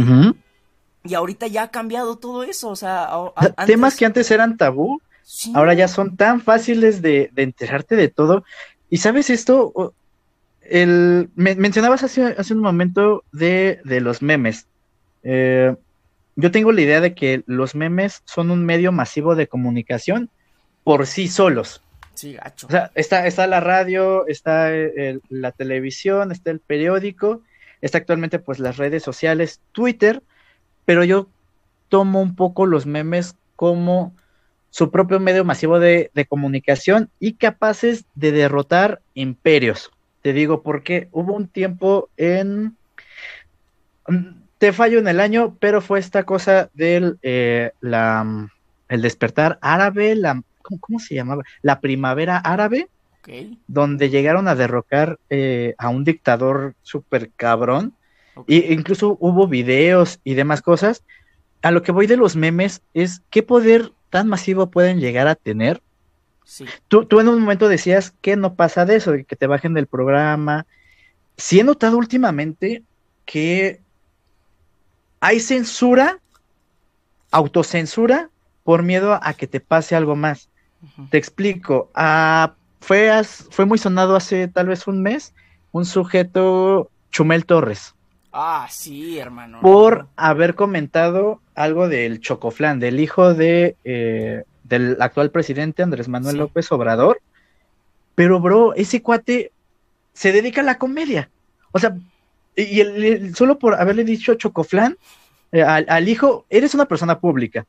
y 1.03 1.13
ahorita 1.13 1.47
ya 1.47 1.63
ha 1.63 1.71
cambiado 1.71 2.17
todo 2.17 2.43
eso, 2.43 2.69
o 2.69 2.75
sea... 2.75 3.09
Temas 3.65 3.95
que 3.95 4.05
antes 4.05 4.29
eran 4.31 4.57
tabú, 4.57 5.01
ahora 5.53 5.73
ya 5.73 5.87
son 5.87 6.15
tan 6.15 6.41
fáciles 6.41 7.01
de, 7.01 7.31
enterarte 7.35 7.95
de 7.95 8.07
todo. 8.09 8.43
Y 8.89 8.97
sabes 8.97 9.29
esto, 9.29 9.93
el, 10.61 11.29
mencionabas 11.35 12.03
hace, 12.03 12.23
hace 12.23 12.53
un 12.53 12.61
momento 12.61 13.23
de, 13.31 13.79
de 13.83 14.01
los 14.01 14.21
memes. 14.21 14.67
Eh, 15.23 15.75
yo 16.35 16.51
tengo 16.51 16.71
la 16.71 16.81
idea 16.81 17.01
de 17.01 17.15
que 17.15 17.43
los 17.47 17.75
memes 17.75 18.21
son 18.25 18.51
un 18.51 18.63
medio 18.65 18.91
masivo 18.91 19.35
de 19.35 19.47
comunicación 19.47 20.29
por 20.83 21.07
sí 21.07 21.27
solos. 21.27 21.81
Sí, 22.13 22.33
gacho. 22.33 22.67
O 22.67 22.69
sea, 22.69 22.91
está, 22.95 23.27
está 23.27 23.45
la 23.47 23.59
radio, 23.59 24.25
está 24.27 24.71
la 25.29 25.51
televisión, 25.51 26.31
está 26.31 26.51
el 26.51 26.59
periódico, 26.59 27.41
está 27.81 27.97
actualmente 27.97 28.39
pues 28.39 28.59
las 28.59 28.77
redes 28.77 29.03
sociales, 29.03 29.61
Twitter, 29.71 30.23
pero 30.87 31.03
yo 31.03 31.27
tomo 31.89 32.21
un 32.21 32.33
poco 32.33 32.65
los 32.65 32.85
memes 32.85 33.35
como 33.57 34.15
su 34.69 34.89
propio 34.89 35.19
medio 35.19 35.43
masivo 35.43 35.81
de, 35.81 36.09
comunicación 36.29 37.09
y 37.19 37.33
capaces 37.33 38.05
de 38.15 38.31
derrotar 38.31 39.01
imperios. 39.13 39.91
Te 40.21 40.31
digo 40.31 40.63
porque 40.63 41.09
hubo 41.11 41.33
un 41.33 41.49
tiempo 41.49 42.07
en... 42.15 42.77
Mm, 44.07 44.43
te 44.59 44.71
fallo 44.71 44.97
en 44.99 45.09
el 45.09 45.19
año, 45.19 45.57
pero 45.59 45.81
fue 45.81 45.99
esta 45.99 46.23
cosa 46.23 46.69
del 46.73 47.19
eh, 47.21 47.71
la, 47.81 48.49
el 48.87 49.01
despertar 49.01 49.59
árabe, 49.61 50.15
la 50.15 50.41
¿cómo, 50.79 50.99
se 50.99 51.15
llamaba? 51.15 51.43
La 51.61 51.81
primavera 51.81 52.37
árabe, 52.37 52.87
donde 53.67 54.09
llegaron 54.09 54.47
a 54.47 54.55
derrocar 54.55 55.19
eh, 55.29 55.75
a 55.77 55.89
un 55.89 56.05
dictador 56.05 56.75
súper 56.81 57.29
cabrón. 57.35 57.93
E 58.47 58.73
incluso 58.73 59.17
hubo 59.19 59.47
videos 59.47 60.19
y 60.23 60.33
demás 60.33 60.61
cosas. 60.61 61.03
A 61.61 61.71
lo 61.71 61.81
que 61.81 61.91
voy 61.91 62.07
de 62.07 62.17
los 62.17 62.35
memes 62.35 62.81
es 62.93 63.21
qué 63.29 63.43
poder 63.43 63.91
tan 64.09 64.27
masivo 64.27 64.69
pueden 64.69 64.99
llegar 64.99 65.27
a 65.27 65.35
tener. 65.35 65.81
Tú, 66.87 67.05
tú 67.05 67.19
en 67.19 67.27
un 67.27 67.41
momento 67.41 67.67
decías 67.67 68.13
que 68.21 68.37
no 68.37 68.55
pasa 68.55 68.85
de 68.85 68.95
eso, 68.95 69.11
de 69.11 69.25
que 69.25 69.35
te 69.35 69.47
bajen 69.47 69.73
del 69.73 69.87
programa. 69.87 70.65
Sí 71.35 71.59
he 71.59 71.63
notado 71.63 71.97
últimamente 71.97 72.83
que 73.25 73.81
hay 75.19 75.39
censura, 75.39 76.19
autocensura, 77.31 78.29
por 78.63 78.83
miedo 78.83 79.19
a 79.21 79.33
que 79.33 79.47
te 79.47 79.59
pase 79.59 79.95
algo 79.95 80.15
más. 80.15 80.49
Te 81.09 81.17
explico. 81.17 81.89
Ah, 81.95 82.55
fue, 82.79 83.11
fue 83.49 83.65
muy 83.65 83.77
sonado 83.77 84.15
hace 84.15 84.47
tal 84.47 84.67
vez 84.67 84.87
un 84.87 85.01
mes 85.01 85.33
un 85.71 85.85
sujeto, 85.85 86.89
Chumel 87.11 87.45
Torres. 87.45 87.93
Ah, 88.31 88.67
sí, 88.69 89.17
hermano. 89.17 89.61
Por 89.61 90.07
haber 90.15 90.55
comentado 90.55 91.41
algo 91.55 91.87
del 91.87 92.19
Chocoflán, 92.19 92.79
del 92.79 92.99
hijo 92.99 93.33
de 93.33 93.75
eh, 93.83 94.43
del 94.63 94.97
actual 94.99 95.31
presidente 95.31 95.83
Andrés 95.83 96.07
Manuel 96.07 96.37
López 96.37 96.71
Obrador. 96.71 97.21
Pero, 98.15 98.39
bro, 98.39 98.73
ese 98.73 99.01
cuate 99.01 99.51
se 100.13 100.31
dedica 100.31 100.61
a 100.61 100.65
la 100.65 100.77
comedia. 100.77 101.29
O 101.71 101.79
sea, 101.79 101.95
y 102.55 102.79
el, 102.79 103.35
solo 103.35 103.59
por 103.59 103.75
haberle 103.75 104.03
dicho 104.03 104.33
Chocoflán 104.33 104.97
eh, 105.51 105.61
al, 105.61 106.09
hijo, 106.09 106.45
eres 106.49 106.73
una 106.73 106.85
persona 106.85 107.19
pública. 107.19 107.65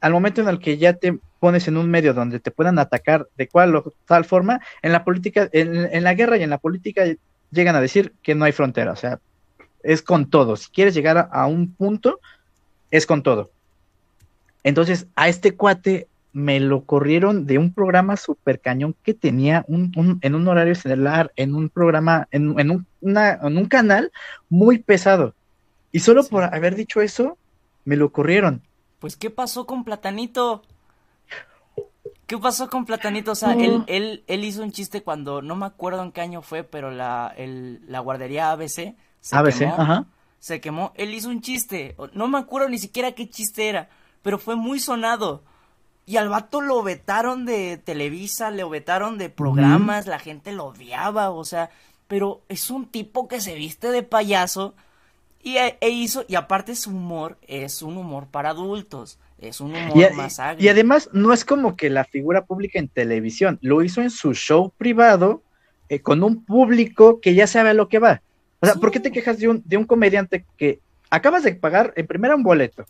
Al 0.00 0.12
momento 0.12 0.40
en 0.40 0.48
el 0.48 0.58
que 0.58 0.78
ya 0.78 0.94
te 0.94 1.18
pones 1.38 1.68
en 1.68 1.76
un 1.76 1.88
medio 1.88 2.12
donde 2.12 2.40
te 2.40 2.50
puedan 2.50 2.78
atacar 2.78 3.28
de 3.36 3.46
cual 3.48 3.76
o 3.76 3.92
tal 4.04 4.24
forma, 4.24 4.60
en 4.82 4.92
la 4.92 5.04
política, 5.04 5.48
en, 5.52 6.02
la 6.02 6.14
guerra 6.14 6.36
y 6.36 6.42
en 6.42 6.50
la 6.50 6.58
política 6.58 7.04
llegan 7.50 7.76
a 7.76 7.80
decir 7.80 8.12
que 8.22 8.34
no 8.34 8.44
hay 8.44 8.52
frontera, 8.52 8.92
o 8.92 8.96
sea, 8.96 9.20
es 9.82 10.02
con 10.02 10.28
todo. 10.28 10.56
Si 10.56 10.70
quieres 10.70 10.94
llegar 10.94 11.28
a, 11.30 11.46
un 11.46 11.72
punto, 11.72 12.20
es 12.90 13.06
con 13.06 13.22
todo. 13.22 13.50
Entonces, 14.64 15.06
a 15.16 15.28
este 15.28 15.54
cuate 15.56 16.08
me 16.32 16.60
lo 16.60 16.84
corrieron 16.84 17.46
de 17.46 17.58
un 17.58 17.72
programa 17.74 18.16
super 18.16 18.60
cañón 18.60 18.94
que 19.02 19.12
tenía 19.12 19.64
un, 19.68 20.18
en 20.22 20.34
un 20.34 20.48
horario 20.48 20.72
estelar, 20.72 21.32
en 21.36 21.54
un 21.54 21.68
programa, 21.68 22.26
en, 22.30 22.58
en, 22.58 22.70
un, 22.70 22.86
en 23.02 23.58
un 23.58 23.66
canal 23.66 24.12
muy 24.48 24.78
pesado. 24.78 25.34
Y 25.90 26.00
solo 26.00 26.24
por 26.24 26.44
haber 26.44 26.74
dicho 26.74 27.02
eso, 27.02 27.36
me 27.84 27.96
lo 27.96 28.10
corrieron. 28.10 28.62
Pues, 28.98 29.16
¿qué 29.16 29.30
pasó 29.30 29.66
con 29.66 29.84
Platanito? 29.84 30.62
¿Qué 32.26 32.38
pasó 32.38 32.70
con 32.70 32.86
Platanito? 32.86 33.32
O 33.32 33.34
sea, 33.34 33.52
él, 33.52 33.84
él, 33.88 34.24
él 34.26 34.44
hizo 34.44 34.62
un 34.62 34.72
chiste 34.72 35.02
cuando, 35.02 35.42
no 35.42 35.54
me 35.54 35.66
acuerdo 35.66 36.02
en 36.02 36.12
qué 36.12 36.22
año 36.22 36.40
fue, 36.40 36.64
pero 36.64 36.90
la, 36.90 37.34
la 37.36 38.00
guardería 38.00 38.52
ABC 38.52 38.94
se 39.22 39.36
ABC, 39.36 39.58
quemó. 39.60 39.74
Ajá. 39.78 40.04
Se 40.38 40.60
quemó. 40.60 40.92
Él 40.96 41.14
hizo 41.14 41.30
un 41.30 41.40
chiste. 41.40 41.96
No 42.12 42.28
me 42.28 42.38
acuerdo 42.38 42.68
ni 42.68 42.78
siquiera 42.78 43.12
qué 43.12 43.30
chiste 43.30 43.70
era, 43.70 43.88
pero 44.20 44.38
fue 44.38 44.56
muy 44.56 44.78
sonado. 44.78 45.42
Y 46.04 46.16
al 46.16 46.28
vato 46.28 46.60
lo 46.60 46.82
vetaron 46.82 47.46
de 47.46 47.78
Televisa, 47.78 48.50
lo 48.50 48.68
vetaron 48.68 49.16
de 49.16 49.30
programas, 49.30 50.06
la 50.06 50.18
gente 50.18 50.52
lo 50.52 50.66
odiaba, 50.66 51.30
o 51.30 51.44
sea, 51.44 51.70
pero 52.08 52.42
es 52.48 52.70
un 52.70 52.86
tipo 52.86 53.28
que 53.28 53.40
se 53.40 53.54
viste 53.54 53.92
de 53.92 54.02
payaso 54.02 54.74
y 55.42 55.56
e, 55.56 55.78
e 55.80 55.90
hizo, 55.90 56.24
y 56.28 56.34
aparte 56.34 56.74
su 56.74 56.90
humor 56.90 57.38
es 57.46 57.82
un 57.82 57.96
humor 57.96 58.26
para 58.26 58.50
adultos. 58.50 59.18
Es 59.38 59.60
un 59.60 59.74
humor 59.74 60.14
más 60.14 60.38
agrio. 60.38 60.64
Y 60.64 60.68
además, 60.68 61.10
no 61.12 61.32
es 61.32 61.44
como 61.44 61.76
que 61.76 61.90
la 61.90 62.04
figura 62.04 62.44
pública 62.44 62.78
en 62.78 62.88
televisión, 62.88 63.58
lo 63.60 63.82
hizo 63.82 64.00
en 64.00 64.10
su 64.10 64.34
show 64.34 64.72
privado 64.76 65.42
eh, 65.88 66.00
con 66.00 66.22
un 66.22 66.44
público 66.44 67.20
que 67.20 67.34
ya 67.34 67.48
sabe 67.48 67.70
a 67.70 67.74
lo 67.74 67.88
que 67.88 67.98
va. 67.98 68.22
O 68.62 68.66
sea, 68.66 68.76
¿por 68.76 68.92
qué 68.92 69.00
te 69.00 69.10
quejas 69.10 69.38
de 69.38 69.48
un, 69.48 69.62
de 69.64 69.76
un 69.76 69.84
comediante 69.84 70.46
que 70.56 70.78
acabas 71.10 71.42
de 71.42 71.54
pagar 71.56 71.92
en 71.96 72.06
primera 72.06 72.36
un 72.36 72.44
boleto? 72.44 72.86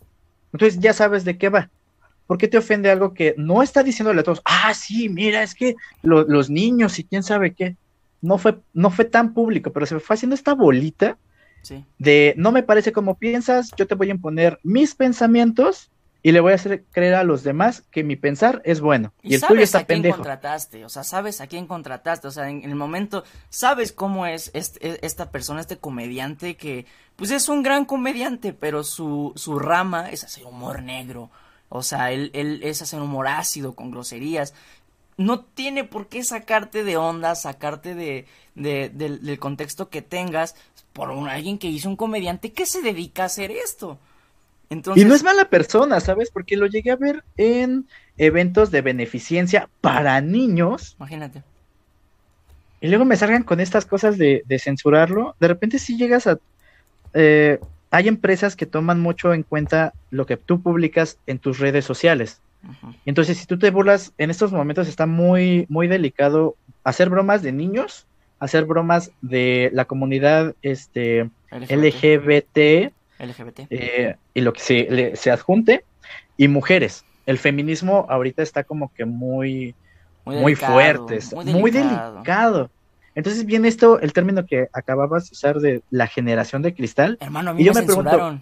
Entonces 0.51 0.79
ya 0.79 0.93
sabes 0.93 1.25
de 1.25 1.35
qué 1.39 1.49
va. 1.49 1.71
¿Por 2.27 2.37
qué 2.37 2.47
te 2.47 2.59
ofende 2.59 2.91
algo 2.91 3.15
que 3.15 3.33
no 3.37 3.63
está 3.63 3.81
diciéndole 3.81 4.21
a 4.21 4.23
todos? 4.23 4.41
Ah, 4.45 4.73
sí, 4.75 5.09
mira, 5.09 5.41
es 5.41 5.55
que 5.55 5.75
los 6.03 6.49
niños 6.49 6.99
y 6.99 7.03
quién 7.03 7.23
sabe 7.23 7.55
qué. 7.55 7.75
no 8.21 8.37
fue, 8.37 8.59
no 8.73 8.91
fue 8.91 9.05
tan 9.05 9.33
público, 9.33 9.73
pero 9.73 9.87
se 9.87 9.99
fue 9.99 10.13
haciendo 10.13 10.35
esta 10.35 10.53
bolita 10.53 11.17
de 11.97 12.35
no 12.37 12.51
me 12.51 12.61
parece 12.61 12.91
como 12.91 13.17
piensas, 13.17 13.71
yo 13.75 13.87
te 13.87 13.95
voy 13.95 14.09
a 14.09 14.13
imponer 14.13 14.59
mis 14.63 14.93
pensamientos 14.93 15.89
y 16.23 16.31
le 16.31 16.39
voy 16.39 16.53
a 16.53 16.55
hacer 16.55 16.85
creer 16.91 17.15
a 17.15 17.23
los 17.25 17.43
demás 17.43 17.83
que 17.91 18.03
mi 18.03 18.15
pensar 18.15 18.61
es 18.63 18.79
bueno. 18.79 19.13
Y, 19.21 19.35
el 19.35 19.41
tuyo 19.41 19.61
está 19.61 19.79
a 19.79 19.83
quién 19.83 20.09
contrataste, 20.09 20.85
o 20.85 20.89
sea, 20.89 21.03
sabes 21.03 21.41
a 21.41 21.47
quién 21.47 21.67
contrataste, 21.67 22.27
o 22.29 22.31
sea, 22.31 22.49
en, 22.49 22.63
el 22.63 22.75
momento 22.75 23.25
sabes 23.49 23.91
cómo 23.91 24.25
es 24.25 24.49
este, 24.53 24.87
e, 24.87 24.99
esta 25.03 25.31
persona, 25.31 25.59
este 25.59 25.77
comediante 25.77 26.55
que, 26.55 26.85
pues 27.17 27.29
es 27.29 27.49
un 27.49 27.61
gran 27.61 27.83
comediante, 27.83 28.53
pero 28.53 28.85
su, 28.85 29.33
su 29.35 29.59
rama 29.59 30.09
es 30.11 30.23
hacer 30.23 30.45
humor 30.45 30.81
negro, 30.81 31.29
o 31.67 31.83
sea, 31.83 32.11
él, 32.11 32.31
él 32.33 32.61
es 32.63 32.81
hacer 32.81 33.01
humor 33.01 33.27
ácido, 33.27 33.73
con 33.73 33.91
groserías. 33.91 34.53
No 35.17 35.41
tiene 35.41 35.83
por 35.83 36.07
qué 36.07 36.23
sacarte 36.23 36.83
de 36.83 36.97
onda, 36.97 37.35
sacarte 37.35 37.95
de, 37.95 38.27
de 38.55 38.89
del, 38.89 39.39
contexto 39.39 39.89
que 39.89 40.03
tengas 40.03 40.55
por 40.93 41.09
un, 41.09 41.27
alguien 41.27 41.57
que 41.57 41.67
hizo 41.67 41.89
un 41.89 41.95
comediante 41.95 42.53
que 42.53 42.67
se 42.67 42.81
dedica 42.81 43.23
a 43.23 43.25
hacer 43.25 43.49
esto. 43.49 43.99
Y 44.95 45.05
no 45.05 45.15
es 45.15 45.23
mala 45.23 45.45
persona, 45.45 45.99
¿sabes? 45.99 46.31
Porque 46.31 46.57
lo 46.57 46.67
llegué 46.67 46.91
a 46.91 46.95
ver 46.95 47.23
en 47.37 47.87
eventos 48.17 48.71
de 48.71 48.81
beneficencia 48.81 49.69
para 49.81 50.19
niños. 50.21 50.95
Imagínate. 50.97 51.43
Y 52.81 52.87
luego 52.87 53.05
me 53.05 53.15
salgan 53.15 53.43
con 53.43 53.59
estas 53.59 53.85
cosas 53.85 54.17
de, 54.17 54.43
censurarlo. 54.59 55.35
De 55.39 55.47
repente 55.47 55.79
si 55.79 55.97
llegas 55.97 56.27
a... 56.27 56.37
Eh, 57.13 57.59
hay 57.91 58.07
empresas 58.07 58.55
que 58.55 58.65
toman 58.65 58.99
mucho 58.99 59.33
en 59.33 59.43
cuenta 59.43 59.93
lo 60.09 60.25
que 60.25 60.35
tú 60.35 60.61
publicas 60.61 61.17
en 61.27 61.39
tus 61.39 61.59
redes 61.59 61.85
sociales. 61.85 62.41
Entonces, 63.05 63.37
si 63.37 63.45
tú 63.45 63.59
te 63.59 63.71
burlas, 63.71 64.13
en 64.17 64.31
estos 64.31 64.51
momentos 64.51 64.87
está 64.87 65.05
muy, 65.05 65.65
muy 65.69 65.87
delicado 65.87 66.55
hacer 66.83 67.09
bromas 67.09 67.41
de 67.41 67.51
niños, 67.51 68.07
hacer 68.39 68.65
bromas 68.65 69.11
de 69.21 69.69
la 69.73 69.85
comunidad 69.85 70.55
este, 70.61 71.29
LGBT 71.51 72.03
LGBT. 72.09 72.93
Eh, 73.69 74.15
y 74.33 74.41
lo 74.41 74.53
que 74.53 74.59
se, 74.59 75.15
se 75.15 75.31
adjunte, 75.31 75.85
y 76.37 76.47
mujeres. 76.47 77.05
El 77.25 77.37
feminismo 77.37 78.05
ahorita 78.09 78.43
está 78.43 78.63
como 78.63 78.91
que 78.93 79.05
muy, 79.05 79.75
muy, 80.25 80.55
fuerte, 80.55 81.19
muy, 81.45 81.71
delicado. 81.71 82.69
Entonces 83.15 83.45
viene 83.45 83.67
esto, 83.67 83.99
el 83.99 84.11
término 84.11 84.45
que 84.45 84.67
acababas 84.73 85.29
de 85.29 85.33
usar 85.33 85.59
de 85.59 85.83
la 85.89 86.07
generación 86.07 86.61
de 86.61 86.73
cristal. 86.73 87.17
Hermano, 87.21 87.51
a 87.51 87.53
mí 87.53 87.63
me, 87.63 87.73
censuraron. 87.73 88.41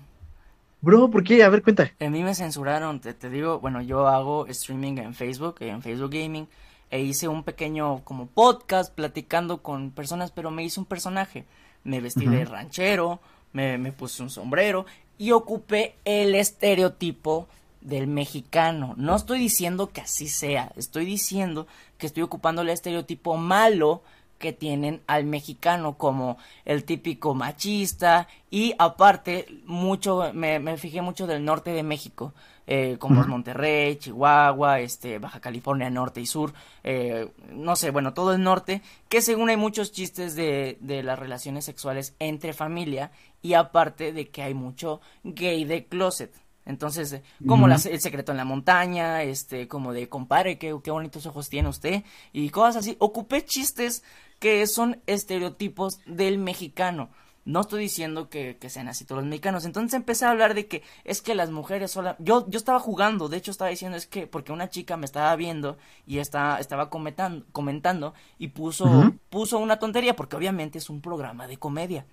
Bro, 0.79 1.11
¿por 1.11 1.23
qué? 1.23 1.43
A 1.43 1.49
ver, 1.49 1.61
cuenta. 1.61 1.91
A 1.99 2.09
mí 2.09 2.23
me 2.23 2.33
censuraron, 2.33 2.99
te, 3.01 3.13
te, 3.13 3.29
digo, 3.29 3.59
bueno, 3.59 3.81
yo 3.81 4.07
hago 4.07 4.47
streaming 4.47 4.97
en 4.97 5.13
Facebook, 5.13 5.57
en 5.59 5.81
Facebook 5.81 6.11
Gaming, 6.11 6.47
e 6.89 7.01
hice 7.01 7.27
un 7.27 7.43
pequeño 7.43 8.03
como 8.03 8.27
podcast 8.27 8.93
platicando 8.93 9.61
con 9.61 9.91
personas, 9.91 10.31
pero 10.31 10.49
me 10.49 10.63
hice 10.63 10.79
un 10.79 10.85
personaje. 10.85 11.45
Me 11.83 11.99
vestí 11.99 12.25
de 12.27 12.45
ranchero, 12.45 13.21
me, 13.53 13.91
puse 13.91 14.23
un 14.23 14.29
sombrero 14.29 14.85
y 15.17 15.31
ocupé 15.31 15.95
el 16.05 16.35
estereotipo 16.35 17.47
del 17.81 18.07
mexicano. 18.07 18.93
No 18.97 19.15
estoy 19.15 19.39
diciendo 19.39 19.89
que 19.89 20.01
así 20.01 20.27
sea, 20.27 20.71
estoy 20.75 21.05
diciendo 21.05 21.67
que 21.97 22.07
estoy 22.07 22.23
ocupando 22.23 22.61
el 22.61 22.69
estereotipo 22.69 23.37
malo 23.37 24.03
que 24.37 24.53
tienen 24.53 25.01
al 25.05 25.25
mexicano 25.25 25.97
como 25.97 26.37
el 26.65 26.83
típico 26.83 27.35
machista 27.35 28.27
y 28.49 28.73
aparte 28.79 29.45
mucho 29.65 30.31
me, 30.33 30.57
me 30.57 30.77
fijé 30.77 31.01
mucho 31.01 31.27
del 31.27 31.45
norte 31.45 31.71
de 31.71 31.83
México 31.83 32.33
eh, 32.67 32.97
como 32.99 33.23
Monterrey, 33.25 33.97
Chihuahua, 33.97 34.79
este, 34.79 35.19
Baja 35.19 35.39
California 35.39 35.89
Norte 35.89 36.21
y 36.21 36.25
Sur, 36.25 36.53
eh, 36.83 37.29
no 37.51 37.75
sé, 37.75 37.91
bueno, 37.91 38.13
todo 38.13 38.33
el 38.33 38.43
norte, 38.43 38.81
que 39.09 39.21
según 39.21 39.49
hay 39.49 39.57
muchos 39.57 39.91
chistes 39.91 40.35
de, 40.35 40.77
de 40.79 41.03
las 41.03 41.19
relaciones 41.19 41.65
sexuales 41.65 42.15
entre 42.19 42.53
familia 42.53 43.11
y 43.41 43.53
aparte 43.53 44.13
de 44.13 44.29
que 44.29 44.43
hay 44.43 44.53
mucho 44.53 45.01
gay 45.23 45.65
de 45.65 45.85
closet. 45.85 46.33
Entonces, 46.65 47.11
eh, 47.13 47.23
como 47.47 47.67
el 47.67 47.79
secreto 47.79 48.31
en 48.31 48.37
la 48.37 48.45
montaña, 48.45 49.23
este, 49.23 49.67
como 49.67 49.93
de 49.93 50.07
compadre, 50.09 50.57
qué, 50.57 50.77
qué 50.83 50.91
bonitos 50.91 51.25
ojos 51.25 51.49
tiene 51.49 51.69
usted, 51.69 52.03
y 52.33 52.49
cosas 52.49 52.77
así. 52.77 52.95
Ocupé 52.99 53.43
chistes 53.43 54.03
que 54.39 54.65
son 54.67 55.01
estereotipos 55.07 55.99
del 56.05 56.37
mexicano. 56.37 57.09
No 57.43 57.61
estoy 57.61 57.83
diciendo 57.83 58.29
que, 58.29 58.57
sean 58.69 58.87
así 58.87 59.03
todos 59.03 59.21
los 59.21 59.29
mexicanos. 59.29 59.65
Entonces 59.65 59.95
empecé 59.95 60.25
a 60.25 60.29
hablar 60.29 60.53
de 60.53 60.67
que 60.67 60.83
es 61.03 61.21
que 61.21 61.33
las 61.33 61.49
mujeres 61.49 61.91
sola... 61.91 62.15
Yo, 62.19 62.47
yo 62.47 62.57
estaba 62.57 62.79
jugando, 62.79 63.29
de 63.29 63.37
hecho 63.37 63.49
estaba 63.49 63.71
diciendo 63.71 63.97
es 63.97 64.05
que 64.05 64.27
porque 64.27 64.51
una 64.51 64.69
chica 64.69 64.95
me 64.95 65.05
estaba 65.05 65.35
viendo 65.35 65.77
y 66.05 66.19
está, 66.19 66.59
estaba 66.59 66.89
comentando, 66.91 67.45
comentando 67.51 68.13
y 68.37 68.49
puso, 68.49 69.11
puso 69.29 69.57
una 69.57 69.79
tontería 69.79 70.15
porque 70.15 70.35
obviamente 70.35 70.77
es 70.77 70.89
un 70.89 71.01
programa 71.01 71.47
de 71.47 71.57
comedia. 71.57 72.05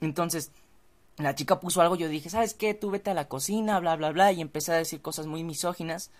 Entonces, 0.00 0.50
la 1.16 1.36
chica 1.36 1.60
puso 1.60 1.80
algo, 1.80 1.94
yo 1.94 2.08
dije, 2.08 2.28
¿sabes 2.28 2.54
qué? 2.54 2.74
Tú 2.74 2.90
vete 2.90 3.10
a 3.10 3.14
la 3.14 3.28
cocina, 3.28 3.78
bla, 3.78 3.94
bla, 3.94 4.10
bla, 4.10 4.32
y 4.32 4.40
empecé 4.40 4.72
a 4.72 4.76
decir 4.76 5.00
cosas 5.00 5.26
muy 5.26 5.44
misóginas. 5.44 6.10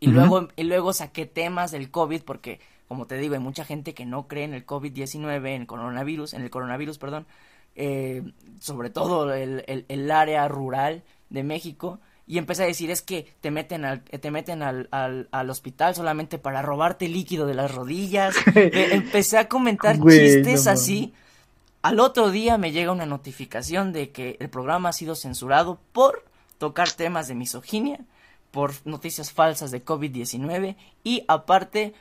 Y, 0.00 0.08
luego, 0.08 0.48
y 0.56 0.64
luego 0.64 0.92
saqué 0.92 1.24
temas 1.26 1.70
del 1.70 1.90
COVID 1.90 2.22
porque, 2.22 2.60
como 2.88 3.06
te 3.06 3.16
digo, 3.16 3.34
hay 3.34 3.40
mucha 3.40 3.64
gente 3.64 3.94
que 3.94 4.04
no 4.04 4.26
cree 4.26 4.44
en 4.44 4.54
el 4.54 4.66
COVID-19, 4.66 5.48
en 5.48 5.62
el 5.62 5.66
coronavirus, 5.66 6.34
en 6.34 6.42
el 6.42 6.50
coronavirus, 6.50 6.98
perdón 6.98 7.26
eh, 7.74 8.22
sobre 8.60 8.90
todo 8.90 9.32
el, 9.34 9.64
el, 9.66 10.10
área 10.10 10.48
rural 10.48 11.02
de 11.30 11.42
México, 11.42 12.00
y 12.26 12.38
empecé 12.38 12.62
a 12.62 12.66
decir 12.66 12.90
es 12.90 13.02
que 13.02 13.34
te 13.40 13.50
meten 13.50 13.84
al, 13.84 14.02
te 14.02 14.30
meten 14.30 14.62
al, 14.62 14.88
al, 14.90 15.50
hospital 15.50 15.94
solamente 15.94 16.38
para 16.38 16.62
robarte 16.62 17.08
líquido 17.08 17.46
de 17.46 17.54
las 17.54 17.74
rodillas. 17.74 18.34
Eh, 18.54 18.88
empecé 18.92 19.36
a 19.36 19.48
comentar 19.48 19.98
chistes 20.00 20.66
así. 20.66 21.12
Al 21.82 22.00
otro 22.00 22.30
día 22.30 22.56
me 22.56 22.72
llega 22.72 22.92
una 22.92 23.04
notificación 23.04 23.92
de 23.92 24.10
que 24.10 24.36
el 24.40 24.48
programa 24.48 24.88
ha 24.88 24.92
sido 24.92 25.14
censurado 25.14 25.78
por 25.92 26.24
tocar 26.56 26.90
temas 26.92 27.28
de 27.28 27.34
misoginia, 27.34 28.00
por 28.50 28.72
noticias 28.86 29.32
falsas 29.32 29.70
de 29.70 29.84
COVID-19 29.84 30.76
y 31.02 31.24
aparte 31.28 31.92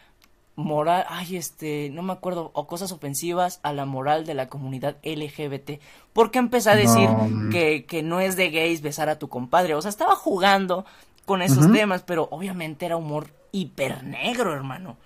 moral, 0.55 1.05
ay, 1.09 1.35
este, 1.35 1.89
no 1.91 2.03
me 2.03 2.13
acuerdo, 2.13 2.51
o 2.53 2.67
cosas 2.67 2.91
ofensivas 2.91 3.59
a 3.63 3.73
la 3.73 3.85
moral 3.85 4.25
de 4.25 4.33
la 4.33 4.49
comunidad 4.49 4.97
LGBT. 5.03 5.81
Porque 6.13 6.39
empecé 6.39 6.69
a 6.69 6.75
decir 6.75 7.09
que, 7.51 7.85
que 7.85 8.03
no 8.03 8.19
es 8.19 8.35
de 8.35 8.51
gays 8.51 8.81
besar 8.81 9.09
a 9.09 9.17
tu 9.17 9.29
compadre. 9.29 9.75
O 9.75 9.81
sea, 9.81 9.89
estaba 9.89 10.15
jugando 10.15 10.85
con 11.25 11.41
esos 11.41 11.71
temas, 11.71 12.03
pero 12.03 12.27
obviamente 12.31 12.85
era 12.85 12.97
humor 12.97 13.29
hiper 13.51 14.03
negro, 14.03 14.53
hermano. 14.53 14.97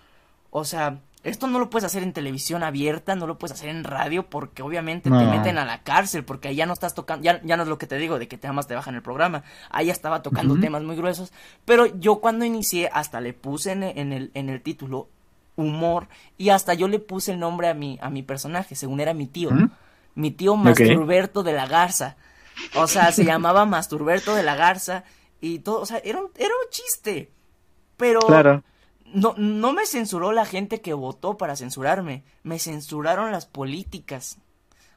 O 0.49 0.65
sea, 0.65 0.99
esto 1.23 1.47
no 1.47 1.59
lo 1.59 1.69
puedes 1.69 1.85
hacer 1.85 2.03
en 2.03 2.13
televisión 2.13 2.63
abierta, 2.63 3.15
no 3.15 3.27
lo 3.27 3.37
puedes 3.37 3.57
hacer 3.57 3.69
en 3.69 3.83
radio, 3.83 4.29
porque 4.29 4.63
obviamente 4.63 5.09
te 5.09 5.25
meten 5.25 5.57
a 5.57 5.65
la 5.65 5.83
cárcel, 5.83 6.23
porque 6.23 6.47
ahí 6.47 6.55
ya 6.55 6.65
no 6.65 6.73
estás 6.73 6.95
tocando, 6.95 7.23
ya, 7.23 7.41
ya 7.43 7.57
no 7.57 7.63
es 7.63 7.69
lo 7.69 7.77
que 7.77 7.87
te 7.87 7.97
digo, 7.97 8.17
de 8.17 8.27
que 8.27 8.37
te 8.37 8.47
amas 8.47 8.67
te 8.67 8.75
bajan 8.75 8.95
el 8.95 9.01
programa. 9.01 9.43
Ahí 9.69 9.87
ya 9.87 9.91
estaba 9.93 10.21
tocando 10.21 10.57
temas 10.59 10.83
muy 10.83 10.95
gruesos. 10.95 11.31
Pero 11.65 11.85
yo 11.85 12.19
cuando 12.19 12.45
inicié, 12.45 12.89
hasta 12.91 13.21
le 13.21 13.33
puse 13.33 13.73
en, 13.73 13.83
en, 13.83 14.13
el, 14.13 14.31
en 14.33 14.49
el 14.49 14.61
título 14.61 15.09
humor 15.57 16.07
y 16.37 16.49
hasta 16.49 16.73
yo 16.73 16.87
le 16.87 16.99
puse 16.99 17.33
el 17.33 17.39
nombre 17.39 17.67
a 17.67 17.73
mi, 17.73 17.99
a 18.01 18.09
mi 18.09 18.23
personaje, 18.23 18.75
según 18.75 19.01
era 19.01 19.13
mi 19.13 19.27
tío. 19.27 19.49
Mi 20.15 20.31
tío 20.31 20.55
Masturberto 20.55 21.43
de 21.43 21.53
la 21.53 21.67
Garza. 21.67 22.15
O 22.75 22.87
sea, 22.87 23.11
se 23.11 23.25
llamaba 23.25 23.65
Masturberto 23.65 24.33
de 24.33 24.43
la 24.43 24.55
Garza 24.55 25.03
y 25.41 25.59
todo, 25.59 25.81
o 25.81 25.85
sea, 25.85 25.99
era 25.99 26.19
un, 26.19 26.31
era 26.37 26.49
un 26.49 26.69
chiste. 26.71 27.31
Pero 27.97 28.19
no, 29.13 29.33
no 29.37 29.73
me 29.73 29.85
censuró 29.85 30.31
la 30.31 30.45
gente 30.45 30.81
que 30.81 30.93
votó 30.93 31.37
para 31.37 31.55
censurarme, 31.55 32.23
me 32.43 32.59
censuraron 32.59 33.31
las 33.31 33.45
políticas. 33.45 34.37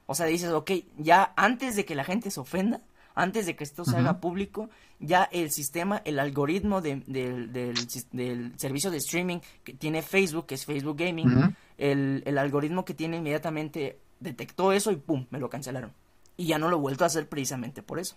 O 0.07 0.15
sea, 0.15 0.27
dices, 0.27 0.51
ok, 0.51 0.71
ya 0.99 1.33
antes 1.37 1.77
de 1.77 1.85
que 1.85 1.95
la 1.95 2.05
gente 2.05 2.31
se 2.31 2.41
ofenda, 2.41 2.81
antes 3.15 3.47
de 3.47 3.57
que 3.57 3.65
esto 3.65 3.85
se 3.85 3.97
haga 3.97 4.21
público, 4.21 4.71
ya 5.01 5.25
el 5.33 5.51
sistema, 5.51 6.03
el 6.05 6.19
algoritmo 6.19 6.81
del, 6.81 7.03
servicio 8.57 8.91
de 8.91 8.99
streaming 8.99 9.39
que 9.65 9.73
tiene 9.73 10.03
Facebook, 10.03 10.47
que 10.47 10.55
es 10.55 10.67
Facebook 10.67 10.99
Gaming, 10.99 11.57
el, 11.79 12.39
algoritmo 12.39 12.85
que 12.85 12.95
tiene 12.95 13.17
inmediatamente 13.17 13.99
detectó 14.21 14.73
eso 14.73 14.93
y 14.93 14.97
¡pum! 14.97 15.27
me 15.31 15.39
lo 15.39 15.49
cancelaron. 15.49 15.93
Y 16.37 16.47
ya 16.47 16.59
no 16.59 16.69
lo 16.69 16.77
he 16.77 16.81
vuelto 16.81 17.05
a 17.05 17.09
hacer 17.09 17.29
precisamente 17.29 17.83
por 17.83 17.99
eso. 17.99 18.17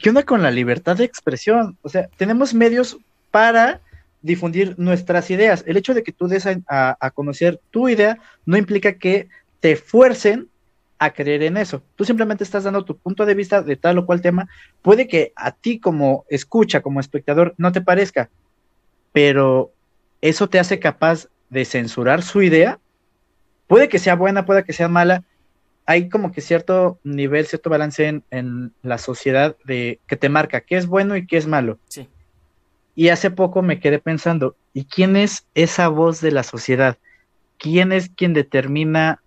¿Qué 0.00 0.08
onda 0.08 0.22
con 0.22 0.42
la 0.42 0.50
libertad 0.50 0.96
de 0.96 1.04
expresión? 1.04 1.76
O 1.82 1.88
sea, 1.88 2.08
tenemos 2.16 2.54
medios 2.54 2.96
para 3.30 3.80
difundir 4.22 4.78
nuestras 4.78 5.30
ideas. 5.30 5.64
El 5.66 5.76
hecho 5.76 5.92
de 5.92 6.02
que 6.02 6.12
tú 6.12 6.28
des 6.28 6.46
a 6.46 7.10
conocer 7.10 7.60
tu 7.70 7.88
idea 7.88 8.18
no 8.46 8.56
implica 8.56 8.94
que 8.94 9.28
te 9.60 9.76
fuercen 9.76 10.48
a 10.98 11.10
creer 11.12 11.42
en 11.42 11.56
eso. 11.56 11.82
Tú 11.96 12.04
simplemente 12.04 12.44
estás 12.44 12.64
dando 12.64 12.84
tu 12.84 12.96
punto 12.96 13.26
de 13.26 13.34
vista 13.34 13.62
de 13.62 13.76
tal 13.76 13.98
o 13.98 14.06
cual 14.06 14.22
tema. 14.22 14.48
Puede 14.82 15.08
que 15.08 15.32
a 15.36 15.52
ti 15.52 15.78
como 15.78 16.24
escucha, 16.28 16.82
como 16.82 17.00
espectador, 17.00 17.54
no 17.58 17.72
te 17.72 17.80
parezca, 17.80 18.30
pero 19.12 19.72
eso 20.20 20.48
te 20.48 20.58
hace 20.58 20.78
capaz 20.78 21.28
de 21.50 21.64
censurar 21.64 22.22
su 22.22 22.42
idea. 22.42 22.78
Puede 23.66 23.88
que 23.88 23.98
sea 23.98 24.14
buena, 24.14 24.46
puede 24.46 24.64
que 24.64 24.72
sea 24.72 24.88
mala. 24.88 25.24
Hay 25.86 26.08
como 26.08 26.32
que 26.32 26.40
cierto 26.40 26.98
nivel, 27.04 27.46
cierto 27.46 27.70
balance 27.70 28.06
en, 28.06 28.24
en 28.30 28.72
la 28.82 28.98
sociedad 28.98 29.56
de 29.64 30.00
que 30.06 30.16
te 30.16 30.28
marca 30.28 30.62
qué 30.62 30.76
es 30.76 30.86
bueno 30.86 31.16
y 31.16 31.26
qué 31.26 31.36
es 31.36 31.46
malo. 31.46 31.78
Sí. 31.88 32.08
Y 32.94 33.08
hace 33.08 33.30
poco 33.30 33.60
me 33.60 33.80
quedé 33.80 33.98
pensando, 33.98 34.56
¿y 34.72 34.84
quién 34.84 35.16
es 35.16 35.46
esa 35.54 35.88
voz 35.88 36.20
de 36.20 36.30
la 36.30 36.44
sociedad? 36.44 36.96
quién 37.64 37.92
es 37.92 38.10
quien 38.10 38.34
determina 38.34 39.22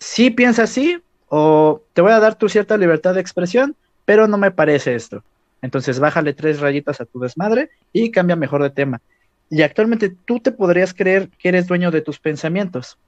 si 0.00 0.30
piensa 0.30 0.64
así 0.64 1.00
o 1.28 1.82
te 1.92 2.00
voy 2.00 2.12
a 2.12 2.20
dar 2.20 2.34
tu 2.34 2.48
cierta 2.48 2.76
libertad 2.76 3.14
de 3.14 3.20
expresión, 3.20 3.76
pero 4.04 4.26
no 4.26 4.38
me 4.38 4.50
parece 4.50 4.94
esto. 4.94 5.22
Entonces 5.62 6.00
bájale 6.00 6.32
tres 6.32 6.58
rayitas 6.58 7.00
a 7.00 7.04
tu 7.04 7.20
desmadre 7.20 7.70
y 7.92 8.10
cambia 8.10 8.34
mejor 8.34 8.62
de 8.62 8.70
tema. 8.70 9.00
Y 9.50 9.62
actualmente 9.62 10.10
tú 10.24 10.40
te 10.40 10.52
podrías 10.52 10.94
creer 10.94 11.28
que 11.28 11.50
eres 11.50 11.66
dueño 11.66 11.90
de 11.90 12.00
tus 12.00 12.18
pensamientos. 12.18 12.98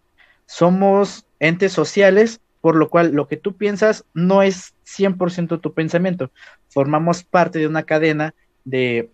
Somos 0.47 1.25
entes 1.41 1.73
sociales, 1.73 2.41
por 2.61 2.77
lo 2.77 2.91
cual 2.91 3.13
lo 3.13 3.27
que 3.27 3.37
tú 3.37 3.57
piensas 3.57 4.05
no 4.13 4.43
es 4.43 4.75
100% 4.85 5.61
tu 5.61 5.73
pensamiento. 5.73 6.31
Formamos 6.69 7.25
parte 7.25 7.59
de 7.59 7.67
una 7.67 7.85
cadena 7.85 8.35
de, 8.65 9.11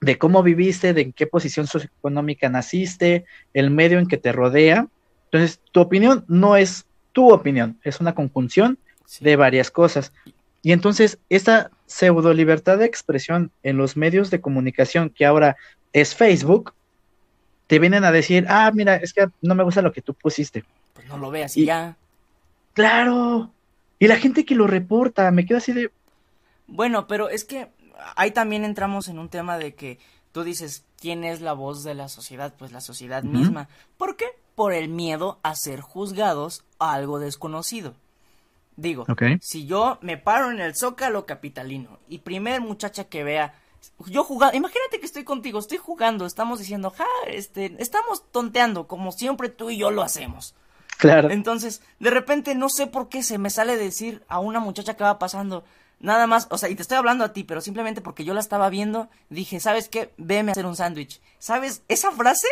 de 0.00 0.18
cómo 0.18 0.42
viviste, 0.42 0.94
de 0.94 1.02
en 1.02 1.12
qué 1.12 1.26
posición 1.26 1.66
socioeconómica 1.66 2.48
naciste, 2.48 3.24
el 3.54 3.70
medio 3.70 3.98
en 3.98 4.06
que 4.06 4.18
te 4.18 4.30
rodea. 4.30 4.86
Entonces, 5.24 5.60
tu 5.72 5.80
opinión 5.80 6.24
no 6.28 6.56
es 6.56 6.86
tu 7.12 7.32
opinión, 7.32 7.78
es 7.82 8.00
una 8.00 8.14
conjunción 8.14 8.78
de 9.20 9.36
varias 9.36 9.70
cosas. 9.70 10.12
Y 10.62 10.72
entonces, 10.72 11.18
esta 11.28 11.70
pseudo 11.86 12.32
libertad 12.32 12.78
de 12.78 12.86
expresión 12.86 13.50
en 13.62 13.76
los 13.76 13.96
medios 13.96 14.30
de 14.30 14.40
comunicación 14.40 15.10
que 15.10 15.26
ahora 15.26 15.56
es 15.92 16.14
Facebook, 16.14 16.74
te 17.66 17.78
vienen 17.78 18.04
a 18.04 18.12
decir, 18.12 18.46
ah, 18.48 18.70
mira, 18.72 18.96
es 18.96 19.12
que 19.12 19.28
no 19.40 19.54
me 19.54 19.64
gusta 19.64 19.82
lo 19.82 19.92
que 19.92 20.02
tú 20.02 20.14
pusiste. 20.14 20.64
Pues 20.94 21.08
no 21.08 21.18
lo 21.18 21.30
veas 21.30 21.56
y 21.56 21.66
ya. 21.66 21.96
Claro. 22.74 23.50
Y 23.98 24.06
la 24.08 24.16
gente 24.16 24.44
que 24.44 24.54
lo 24.54 24.66
reporta, 24.66 25.30
me 25.30 25.46
quedo 25.46 25.58
así 25.58 25.72
de... 25.72 25.90
Bueno, 26.66 27.06
pero 27.06 27.28
es 27.28 27.44
que 27.44 27.68
ahí 28.16 28.30
también 28.30 28.64
entramos 28.64 29.08
en 29.08 29.18
un 29.18 29.28
tema 29.28 29.58
de 29.58 29.74
que 29.74 29.98
tú 30.32 30.42
dices, 30.44 30.84
¿quién 31.00 31.24
es 31.24 31.40
la 31.40 31.52
voz 31.52 31.84
de 31.84 31.94
la 31.94 32.08
sociedad? 32.08 32.54
Pues 32.58 32.72
la 32.72 32.80
sociedad 32.80 33.22
misma. 33.22 33.68
¿Por 33.96 34.16
qué? 34.16 34.26
Por 34.54 34.72
el 34.72 34.88
miedo 34.88 35.38
a 35.42 35.54
ser 35.54 35.80
juzgados 35.80 36.64
a 36.78 36.92
algo 36.92 37.18
desconocido. 37.18 37.94
Digo, 38.76 39.06
si 39.40 39.66
yo 39.66 39.98
me 40.00 40.16
paro 40.16 40.50
en 40.50 40.60
el 40.60 40.74
zócalo 40.74 41.26
capitalino 41.26 41.98
y 42.08 42.18
primer 42.18 42.60
muchacha 42.60 43.04
que 43.04 43.22
vea, 43.22 43.54
yo 44.06 44.24
jugando, 44.24 44.56
imagínate 44.56 44.98
que 44.98 45.06
estoy 45.06 45.24
contigo, 45.24 45.58
estoy 45.58 45.78
jugando, 45.78 46.24
estamos 46.24 46.58
diciendo, 46.58 46.90
ja, 46.90 47.06
este, 47.26 47.76
estamos 47.78 48.24
tonteando, 48.30 48.86
como 48.86 49.12
siempre 49.12 49.48
tú 49.48 49.70
y 49.70 49.76
yo 49.76 49.90
lo 49.90 50.02
hacemos. 50.02 50.54
Claro. 50.98 51.30
Entonces, 51.30 51.82
de 51.98 52.10
repente 52.10 52.54
no 52.54 52.68
sé 52.68 52.86
por 52.86 53.08
qué 53.08 53.22
se 53.22 53.38
me 53.38 53.50
sale 53.50 53.76
decir 53.76 54.24
a 54.28 54.38
una 54.38 54.60
muchacha 54.60 54.94
que 54.94 55.04
va 55.04 55.18
pasando, 55.18 55.64
nada 56.00 56.26
más, 56.26 56.46
o 56.50 56.58
sea, 56.58 56.68
y 56.68 56.74
te 56.74 56.82
estoy 56.82 56.96
hablando 56.96 57.24
a 57.24 57.32
ti, 57.32 57.44
pero 57.44 57.60
simplemente 57.60 58.00
porque 58.00 58.24
yo 58.24 58.34
la 58.34 58.40
estaba 58.40 58.70
viendo, 58.70 59.08
dije, 59.28 59.60
¿sabes 59.60 59.88
qué? 59.88 60.12
Veme 60.16 60.50
a 60.50 60.52
hacer 60.52 60.66
un 60.66 60.76
sándwich. 60.76 61.20
¿Sabes? 61.38 61.82
Esa 61.88 62.10
frase, 62.12 62.46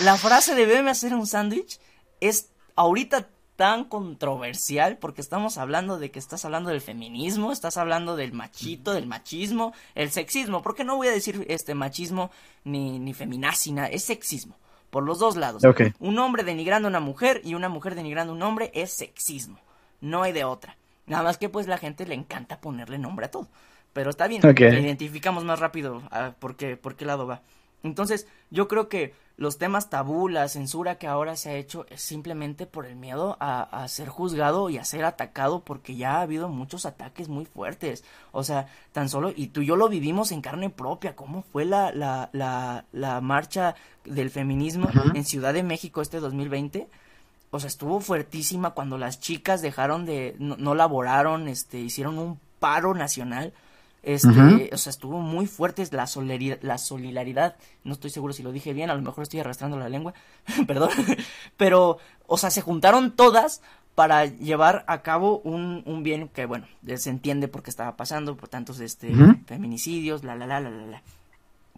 la 0.00 0.16
frase 0.16 0.54
de 0.54 0.66
veme 0.66 0.90
hacer 0.90 1.14
un 1.14 1.26
sándwich, 1.26 1.78
es 2.20 2.50
ahorita 2.74 3.28
tan 3.56 3.84
controversial 3.84 4.98
porque 4.98 5.22
estamos 5.22 5.56
hablando 5.56 5.98
de 5.98 6.10
que 6.10 6.18
estás 6.18 6.44
hablando 6.44 6.70
del 6.70 6.82
feminismo, 6.82 7.52
estás 7.52 7.78
hablando 7.78 8.14
del 8.14 8.32
machito, 8.32 8.92
del 8.92 9.06
machismo, 9.06 9.72
el 9.94 10.10
sexismo, 10.10 10.62
porque 10.62 10.84
no 10.84 10.96
voy 10.96 11.08
a 11.08 11.12
decir 11.12 11.44
este 11.48 11.74
machismo 11.74 12.30
ni, 12.64 12.98
ni 12.98 13.14
feminazina, 13.14 13.86
es 13.86 14.04
sexismo, 14.04 14.56
por 14.90 15.02
los 15.02 15.18
dos 15.18 15.36
lados. 15.36 15.62
Un 15.98 16.18
hombre 16.18 16.44
denigrando 16.44 16.88
a 16.88 16.90
una 16.90 17.00
mujer 17.00 17.40
y 17.44 17.54
una 17.54 17.70
mujer 17.70 17.94
denigrando 17.94 18.34
a 18.34 18.36
un 18.36 18.42
hombre 18.42 18.70
es 18.74 18.92
sexismo, 18.92 19.58
no 20.00 20.22
hay 20.22 20.32
de 20.32 20.44
otra. 20.44 20.76
Nada 21.06 21.22
más 21.22 21.38
que 21.38 21.48
pues 21.48 21.66
la 21.66 21.78
gente 21.78 22.04
le 22.04 22.14
encanta 22.14 22.60
ponerle 22.60 22.98
nombre 22.98 23.26
a 23.26 23.30
todo. 23.30 23.48
Pero 23.92 24.10
está 24.10 24.26
bien, 24.26 24.42
identificamos 24.44 25.44
más 25.44 25.58
rápido 25.58 26.02
a 26.10 26.32
por, 26.32 26.56
qué, 26.56 26.76
por 26.76 26.96
qué 26.96 27.06
lado 27.06 27.26
va. 27.26 27.40
Entonces, 27.82 28.26
yo 28.50 28.68
creo 28.68 28.90
que 28.90 29.14
los 29.38 29.58
temas 29.58 29.90
tabú, 29.90 30.28
la 30.28 30.48
censura 30.48 30.96
que 30.96 31.06
ahora 31.06 31.36
se 31.36 31.50
ha 31.50 31.54
hecho 31.54 31.84
es 31.90 32.00
simplemente 32.00 32.64
por 32.64 32.86
el 32.86 32.96
miedo 32.96 33.36
a, 33.38 33.86
ser 33.88 34.08
juzgado 34.08 34.70
y 34.70 34.78
a 34.78 34.84
ser 34.84 35.04
atacado 35.04 35.60
porque 35.60 35.94
ya 35.94 36.16
ha 36.16 36.22
habido 36.22 36.48
muchos 36.48 36.86
ataques 36.86 37.28
muy 37.28 37.44
fuertes. 37.44 38.02
O 38.32 38.44
sea, 38.44 38.68
tan 38.92 39.10
solo, 39.10 39.32
y 39.36 39.48
tú 39.48 39.60
y 39.60 39.66
yo 39.66 39.76
lo 39.76 39.90
vivimos 39.90 40.32
en 40.32 40.40
carne 40.40 40.70
propia, 40.70 41.14
cómo 41.14 41.42
fue 41.52 41.66
la, 41.66 41.92
la, 41.92 42.30
la, 42.32 42.86
la 42.92 43.20
marcha 43.20 43.74
del 44.04 44.30
feminismo 44.30 44.88
en 45.14 45.24
Ciudad 45.24 45.52
de 45.52 45.62
México 45.62 46.00
este 46.00 46.18
2020. 46.18 46.88
O 47.50 47.60
sea, 47.60 47.68
estuvo 47.68 48.00
fuertísima 48.00 48.70
cuando 48.70 48.96
las 48.96 49.20
chicas 49.20 49.60
dejaron 49.60 50.06
de, 50.06 50.34
no, 50.38 50.56
no 50.56 50.74
laboraron, 50.74 51.48
este, 51.48 51.78
hicieron 51.78 52.18
un 52.18 52.40
paro 52.58 52.94
nacional 52.94 53.52
este, 54.06 54.70
o 54.72 54.78
sea, 54.78 54.90
estuvo 54.90 55.18
muy 55.18 55.48
fuerte 55.48 55.84
la 55.90 56.06
solidaridad, 56.06 56.58
la 56.62 56.78
solidaridad. 56.78 57.56
No 57.82 57.92
estoy 57.92 58.10
seguro 58.10 58.32
si 58.32 58.44
lo 58.44 58.52
dije 58.52 58.72
bien, 58.72 58.88
a 58.88 58.94
lo 58.94 59.02
mejor 59.02 59.24
estoy 59.24 59.40
arrastrando 59.40 59.76
la 59.76 59.88
lengua, 59.88 60.14
perdón. 60.68 60.90
Pero, 61.56 61.98
o 62.28 62.38
sea, 62.38 62.50
se 62.50 62.62
juntaron 62.62 63.16
todas 63.16 63.62
para 63.96 64.26
llevar 64.26 64.84
a 64.86 65.02
cabo 65.02 65.40
un, 65.40 65.82
un 65.86 66.04
bien 66.04 66.28
que, 66.28 66.46
bueno, 66.46 66.68
se 66.96 67.10
entiende 67.10 67.48
por 67.48 67.64
qué 67.64 67.70
estaba 67.70 67.96
pasando, 67.96 68.36
por 68.36 68.48
tantos 68.48 68.78
este, 68.78 69.12
feminicidios, 69.46 70.22
la, 70.22 70.36
la, 70.36 70.46
la, 70.46 70.60
la, 70.60 70.70
la, 70.70 70.86
la. 70.86 71.02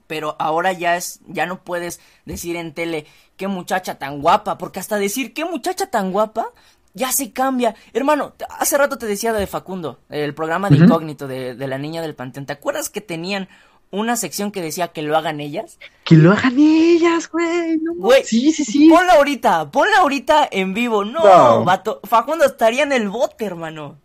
Pero 0.07 0.37
ahora 0.39 0.75
ya 0.75 0.97
es, 0.97 1.21
ya 1.29 1.47
no 1.47 1.65
puedes 1.65 1.99
decir 2.27 2.57
en 2.57 2.75
tele, 2.75 3.07
qué 3.39 3.49
muchacha 3.49 3.99
tan 3.99 4.21
guapa, 4.21 4.59
porque 4.59 4.81
hasta 4.81 4.97
decir 4.97 5.33
qué 5.33 5.47
muchacha 5.47 5.87
tan 5.87 6.13
guapa 6.13 6.53
ya 6.99 7.13
se 7.13 7.33
cambia. 7.33 7.75
Hermano, 7.95 8.35
hace 8.59 8.77
rato 8.77 8.99
te 8.99 9.07
decía 9.07 9.33
de 9.33 9.47
Facundo, 9.47 10.01
el 10.11 10.35
programa 10.35 10.69
de 10.69 10.77
incógnito 10.77 11.27
de, 11.27 11.55
la 11.55 11.79
niña 11.79 12.03
del 12.03 12.15
panteón. 12.15 12.45
¿Te 12.45 12.53
acuerdas 12.53 12.91
que 12.91 13.01
tenían 13.01 13.49
una 13.91 14.17
sección 14.17 14.53
que 14.53 14.61
decía 14.61 14.89
que 14.89 15.01
lo 15.03 15.17
hagan 15.17 15.41
ellas? 15.41 15.79
Que 16.05 16.17
lo 16.17 16.33
hagan 16.33 16.59
ellas, 16.59 17.31
güey. 17.31 17.79
güey, 17.97 18.25
sí, 18.25 18.53
sí, 18.53 18.65
sí. 18.65 18.91
Ponla 18.91 19.15
ahorita, 19.15 19.71
ponla 19.71 19.99
ahorita 20.01 20.49
en 20.51 20.75
vivo. 20.75 21.05
No, 21.05 21.65
vato. 21.65 22.01
Facundo 22.05 22.45
estaría 22.45 22.83
en 22.83 22.93
el 22.93 23.09
bote, 23.09 23.47
hermano. 23.47 23.97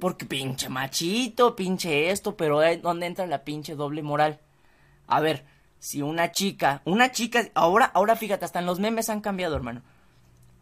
Porque 0.00 0.24
pinche 0.24 0.68
machito, 0.68 1.56
pinche 1.56 2.10
esto, 2.10 2.36
pero 2.36 2.60
¿dónde 2.80 3.06
entra 3.06 3.26
la 3.26 3.42
pinche 3.42 3.74
doble 3.74 4.02
moral? 4.02 4.38
A 5.08 5.20
ver, 5.20 5.44
si 5.80 6.00
una 6.00 6.30
chica, 6.30 6.82
una 6.84 7.10
chica, 7.10 7.48
ahora, 7.54 7.86
ahora 7.86 8.14
fíjate, 8.14 8.44
hasta 8.44 8.60
en 8.60 8.66
los 8.66 8.78
memes 8.78 9.08
han 9.08 9.20
cambiado, 9.20 9.56
hermano 9.56 9.82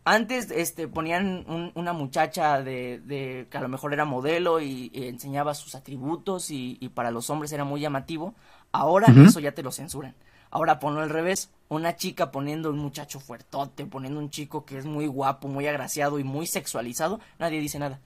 antes 0.07 0.52
este, 0.52 0.86
ponían 0.86 1.72
una 1.74 1.92
muchacha 1.92 2.62
de, 2.62 3.00
de, 3.00 3.48
que 3.50 3.59
a 3.59 3.61
lo 3.61 3.68
mejor 3.68 3.92
era 3.92 4.04
modelo 4.04 4.61
y, 4.61 4.92
enseñaba 4.94 5.52
sus 5.52 5.74
atributos 5.74 6.46
y, 6.50 6.76
para 6.94 7.11
los 7.11 7.28
hombres 7.28 7.50
era 7.50 7.64
muy 7.64 7.80
llamativo. 7.80 8.32
Ahora 8.70 9.09
eso 9.09 9.40
ya 9.40 9.50
te 9.50 9.64
lo 9.64 9.72
censuran. 9.72 10.14
Ahora 10.50 10.78
ponlo 10.78 11.00
al 11.00 11.11
revés, 11.11 11.50
una 11.68 11.96
chica 11.96 12.30
poniendo 12.30 12.70
un 12.70 12.78
muchacho 12.78 13.18
fuertote, 13.18 13.84
poniendo 13.84 14.20
un 14.20 14.30
chico 14.30 14.64
que 14.64 14.78
es 14.78 14.84
muy 14.86 15.09
guapo, 15.09 15.48
muy 15.48 15.66
agraciado 15.66 16.20
y 16.20 16.24
muy 16.24 16.46
sexualizado, 16.46 17.18
nadie 17.40 17.59
dice 17.59 17.80
nada. 17.80 17.98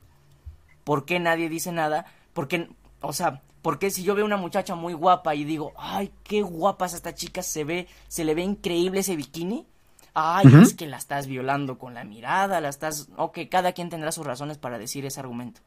¿Por 0.85 1.05
qué 1.05 1.21
nadie 1.21 1.51
dice 1.51 1.71
nada? 1.71 2.07
Porque, 2.33 2.71
o 3.03 3.13
sea, 3.13 3.43
porque 3.61 3.91
si 3.91 4.05
yo 4.05 4.15
veo 4.15 4.25
una 4.25 4.39
muchacha 4.39 4.75
muy 4.75 4.95
guapa 4.95 5.35
y 5.35 5.45
digo, 5.45 5.75
ay, 5.77 6.11
qué 6.25 6.41
guapa 6.41 6.87
es 6.87 6.95
esta 6.95 7.15
chica, 7.15 7.43
se 7.43 7.65
ve, 7.65 7.89
se 8.09 8.25
le 8.25 8.35
ve 8.35 8.41
increíble 8.41 9.01
ese 9.01 9.17
bikini, 9.17 9.67
ay, 10.15 10.47
es 10.63 10.75
que 10.75 10.87
la 10.87 10.97
estás 10.97 11.27
violando 11.27 11.79
con 11.79 11.95
la 11.95 12.05
mirada, 12.05 12.61
la 12.61 12.69
estás... 12.69 13.09
Ok, 13.17 13.41
cada 13.51 13.73
quien 13.73 13.91
tendrá 13.91 14.13
sus 14.13 14.27
razones 14.27 14.59
para 14.59 14.79
decir 14.79 15.05
ese 15.07 15.21
argumento. 15.21 15.61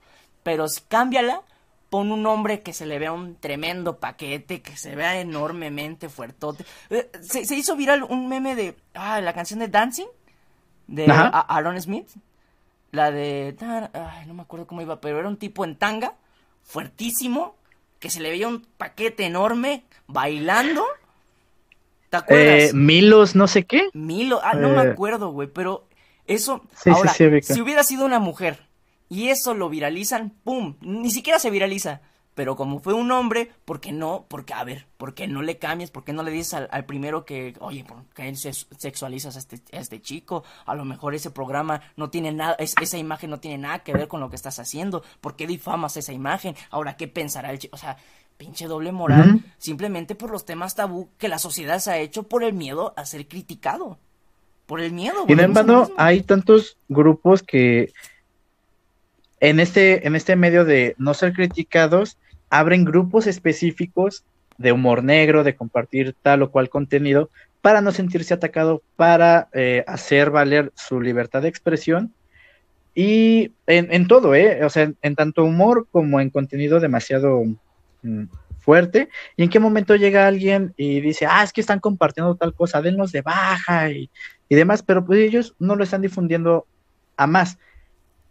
Pero 0.43 0.65
cámbiala, 0.87 1.41
pon 1.89 2.11
un 2.11 2.25
hombre 2.25 2.61
que 2.61 2.73
se 2.73 2.85
le 2.85 2.99
vea 2.99 3.11
un 3.11 3.35
tremendo 3.35 3.99
paquete, 3.99 4.61
que 4.61 4.77
se 4.77 4.95
vea 4.95 5.19
enormemente 5.19 6.09
fuertote. 6.09 6.65
Eh, 6.89 7.09
se, 7.21 7.55
hizo 7.55 7.75
viral 7.75 8.03
un 8.03 8.27
meme 8.27 8.55
de... 8.55 8.75
Ah, 8.93 9.21
la 9.21 9.33
canción 9.33 9.59
de 9.59 9.67
Dancing, 9.67 10.07
de 10.87 11.05
Aaron 11.09 11.79
Smith. 11.81 12.09
La 12.91 13.11
de... 13.11 13.55
Ay, 13.93 14.25
no 14.27 14.33
me 14.33 14.41
acuerdo 14.41 14.67
cómo 14.67 14.81
iba, 14.81 14.99
pero 15.01 15.19
era 15.19 15.27
un 15.27 15.37
tipo 15.37 15.63
en 15.65 15.77
tanga, 15.77 16.15
fuertísimo, 16.63 17.55
que 17.99 18.09
se 18.09 18.19
le 18.19 18.29
veía 18.29 18.47
un 18.47 18.65
paquete 18.77 19.25
enorme, 19.25 19.85
bailando 20.07 20.85
¿Te 22.13 22.17
acuerdas? 22.17 22.69
Eh, 22.69 22.71
Milos, 22.75 23.35
no 23.35 23.47
sé 23.47 23.65
qué. 23.65 23.89
Milo, 23.93 24.39
ah, 24.43 24.53
no 24.53 24.69
me 24.69 24.83
eh, 24.83 24.91
acuerdo, 24.91 25.31
güey, 25.31 25.47
pero 25.47 25.87
eso. 26.27 26.61
ahora, 26.85 27.11
si 27.11 27.59
hubiera 27.59 27.83
sido 27.83 28.05
una 28.05 28.19
mujer 28.19 28.59
y 29.09 29.29
eso 29.29 29.55
lo 29.55 29.67
viralizan, 29.67 30.31
¡pum! 30.43 30.75
Ni 30.81 31.09
siquiera 31.09 31.39
se 31.39 31.49
viraliza. 31.49 32.01
Pero 32.35 32.55
como 32.55 32.79
fue 32.79 32.93
un 32.93 33.11
hombre, 33.11 33.51
¿por 33.65 33.79
qué 33.79 33.91
no? 33.91 34.25
Porque, 34.27 34.53
a 34.53 34.63
ver, 34.63 34.87
¿por 34.97 35.15
qué 35.15 35.27
no 35.27 35.41
le 35.41 35.57
cambias? 35.57 35.89
¿Por 35.89 36.03
qué 36.03 36.13
no 36.13 36.21
le 36.21 36.29
dices 36.29 36.53
al, 36.69 36.85
primero 36.85 37.25
que, 37.25 37.55
oye, 37.59 37.83
¿por 37.83 38.05
qué 38.13 38.31
sexualizas 38.35 39.35
a 39.35 39.39
este, 39.39 39.61
este, 39.71 40.01
chico? 40.01 40.43
A 40.65 40.75
lo 40.75 40.85
mejor 40.85 41.15
ese 41.15 41.31
programa 41.31 41.81
no 41.95 42.11
tiene 42.11 42.31
nada, 42.31 42.55
esa 42.59 42.97
imagen 42.97 43.31
no 43.31 43.39
tiene 43.39 43.57
nada 43.57 43.79
que 43.79 43.93
ver 43.93 44.07
con 44.07 44.19
lo 44.19 44.29
que 44.29 44.35
estás 44.35 44.59
haciendo. 44.59 45.03
¿Por 45.19 45.35
qué 45.35 45.47
difamas 45.47 45.97
esa 45.97 46.13
imagen? 46.13 46.55
Ahora, 46.69 46.95
¿qué 46.95 47.07
pensará 47.07 47.51
el 47.51 47.57
chico? 47.57 47.75
O 47.75 47.79
sea, 47.79 47.97
pinche 48.37 48.67
doble 48.67 48.91
moral, 48.91 49.41
simplemente 49.57 50.15
por 50.15 50.31
los 50.31 50.45
temas 50.45 50.75
tabú 50.75 51.09
que 51.17 51.27
la 51.27 51.39
sociedad 51.39 51.79
se 51.79 51.91
ha 51.91 51.97
hecho 51.99 52.23
por 52.23 52.43
el 52.43 52.53
miedo 52.53 52.93
a 52.97 53.05
ser 53.05 53.27
criticado. 53.27 53.97
Por 54.65 54.79
el 54.79 54.93
miedo. 54.93 55.25
Sin 55.27 55.39
embargo, 55.39 55.91
hay 55.97 56.21
tantos 56.21 56.77
grupos 56.87 57.43
que 57.43 57.91
en 59.41 59.59
este, 59.59 60.07
en 60.07 60.15
este 60.15 60.37
medio 60.37 60.63
de 60.63 60.95
no 60.97 61.13
ser 61.13 61.33
criticados, 61.33 62.17
abren 62.49 62.85
grupos 62.85 63.27
específicos 63.27 64.23
de 64.57 64.71
humor 64.71 65.03
negro, 65.03 65.43
de 65.43 65.55
compartir 65.55 66.15
tal 66.21 66.43
o 66.43 66.51
cual 66.51 66.69
contenido, 66.69 67.29
para 67.61 67.81
no 67.81 67.91
sentirse 67.91 68.33
atacado, 68.33 68.81
para 68.95 69.49
eh, 69.53 69.83
hacer 69.85 70.29
valer 70.29 70.71
su 70.75 71.01
libertad 71.01 71.41
de 71.41 71.49
expresión 71.49 72.13
y 72.95 73.51
en, 73.65 74.07
todo, 74.07 74.35
¿eh? 74.35 74.63
O 74.63 74.69
sea, 74.69 74.91
en, 75.01 75.15
tanto 75.15 75.43
humor 75.43 75.87
como 75.91 76.19
en 76.19 76.29
contenido 76.29 76.79
demasiado 76.79 77.43
fuerte. 78.59 79.09
¿Y 79.35 79.43
en 79.43 79.49
qué 79.49 79.59
momento 79.59 79.95
llega 79.95 80.27
alguien 80.27 80.73
y 80.77 81.01
dice, 81.01 81.25
ah, 81.25 81.43
es 81.43 81.51
que 81.53 81.61
están 81.61 81.79
compartiendo 81.79 82.35
tal 82.35 82.53
cosa, 82.53 82.81
denlos 82.81 83.11
de 83.11 83.21
baja 83.21 83.91
y, 83.91 84.09
y 84.49 84.55
demás, 84.55 84.83
pero 84.83 85.05
pues 85.05 85.19
ellos 85.19 85.55
no 85.59 85.75
lo 85.75 85.83
están 85.83 86.01
difundiendo 86.01 86.65
a 87.17 87.27
más. 87.27 87.57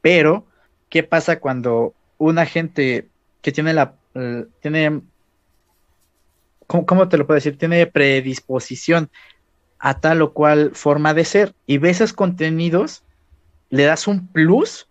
Pero, 0.00 0.46
¿qué 0.88 1.02
pasa 1.02 1.38
cuando 1.38 1.94
una 2.18 2.46
gente 2.46 3.08
que 3.40 3.52
tiene 3.52 3.72
la, 3.72 3.94
tiene 4.60 5.02
¿cómo, 6.66 7.08
te 7.08 7.18
lo 7.18 7.26
puedo 7.26 7.36
decir? 7.36 7.58
Tiene 7.58 7.86
predisposición 7.86 9.10
a 9.78 10.00
tal 10.00 10.22
o 10.22 10.32
cual 10.32 10.70
forma 10.74 11.12
de 11.12 11.24
ser 11.24 11.54
y 11.66 11.78
ve 11.78 11.90
esos 11.90 12.12
contenidos, 12.12 13.04
le 13.70 13.84
das 13.84 14.06
un 14.06 14.28
plus 14.28 14.88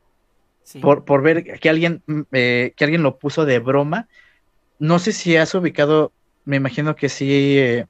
por, 0.81 1.05
por, 1.05 1.21
ver 1.21 1.59
que 1.59 1.69
alguien, 1.69 2.01
mm, 2.07 2.21
eh, 2.31 2.73
que 2.75 2.83
alguien 2.83 3.03
lo 3.03 3.17
puso 3.17 3.45
de 3.45 3.59
broma. 3.59 4.07
No 4.81 4.97
sé 4.97 5.11
si 5.11 5.37
has 5.37 5.53
ubicado, 5.53 6.11
me 6.43 6.55
imagino 6.55 6.95
que 6.95 7.07
sí, 7.07 7.59
eh, 7.59 7.85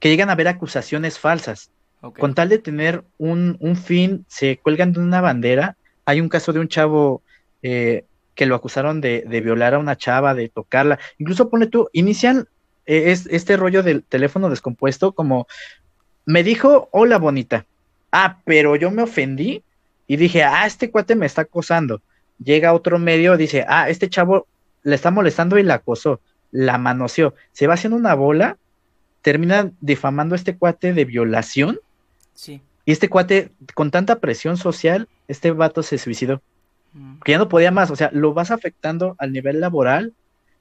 que 0.00 0.08
llegan 0.08 0.28
a 0.28 0.34
ver 0.34 0.48
acusaciones 0.48 1.20
falsas. 1.20 1.70
Con 2.18 2.34
tal 2.34 2.48
de 2.48 2.58
tener 2.58 3.04
un, 3.16 3.56
un, 3.60 3.76
fin, 3.76 4.24
se 4.26 4.58
cuelgan 4.58 4.92
de 4.92 4.98
una 4.98 5.20
bandera. 5.20 5.76
Hay 6.04 6.20
un 6.20 6.28
caso 6.28 6.52
de 6.52 6.58
un 6.58 6.66
chavo 6.66 7.22
eh, 7.62 8.06
que 8.34 8.46
lo 8.46 8.56
acusaron 8.56 9.00
de, 9.00 9.22
de, 9.24 9.40
violar 9.40 9.74
a 9.74 9.78
una 9.78 9.96
chava, 9.96 10.34
de 10.34 10.48
tocarla. 10.48 10.98
Incluso 11.18 11.48
pone 11.48 11.68
tú, 11.68 11.88
inician 11.92 12.48
e, 12.86 13.12
es 13.12 13.28
este 13.30 13.56
rollo 13.56 13.84
del 13.84 14.02
teléfono 14.02 14.50
descompuesto, 14.50 15.12
como 15.12 15.46
me 16.26 16.42
dijo, 16.42 16.88
hola 16.90 17.18
bonita. 17.18 17.66
Ah, 18.10 18.40
pero 18.44 18.74
yo 18.74 18.90
me 18.90 19.04
ofendí 19.04 19.62
y 20.08 20.16
dije, 20.16 20.42
ah, 20.42 20.66
este 20.66 20.90
cuate 20.90 21.14
me 21.14 21.26
está 21.26 21.42
acosando. 21.42 22.02
Llega 22.42 22.74
otro 22.74 22.98
medio, 22.98 23.36
dice, 23.36 23.64
ah, 23.68 23.88
este 23.88 24.08
chavo 24.08 24.48
le 24.82 24.96
está 24.96 25.12
molestando 25.12 25.56
y 25.56 25.62
la 25.62 25.74
acosó, 25.74 26.20
la 26.52 26.78
manoseó. 26.78 27.34
Se 27.50 27.66
va 27.66 27.74
haciendo 27.74 27.96
una 27.96 28.14
bola, 28.14 28.58
termina 29.22 29.72
difamando 29.80 30.34
a 30.34 30.36
este 30.36 30.56
cuate 30.56 30.92
de 30.92 31.04
violación. 31.04 31.80
Sí. 32.34 32.60
Y 32.84 32.92
este 32.92 33.08
cuate, 33.08 33.50
con 33.74 33.90
tanta 33.90 34.20
presión 34.20 34.56
social, 34.56 35.08
este 35.26 35.50
vato 35.50 35.82
se 35.82 35.98
suicidó. 35.98 36.40
Mm. 36.92 37.20
Que 37.24 37.32
ya 37.32 37.38
no 37.38 37.48
podía 37.48 37.70
más, 37.70 37.90
o 37.90 37.96
sea, 37.96 38.10
lo 38.12 38.34
vas 38.34 38.50
afectando 38.50 39.16
al 39.18 39.32
nivel 39.32 39.60
laboral, 39.60 40.12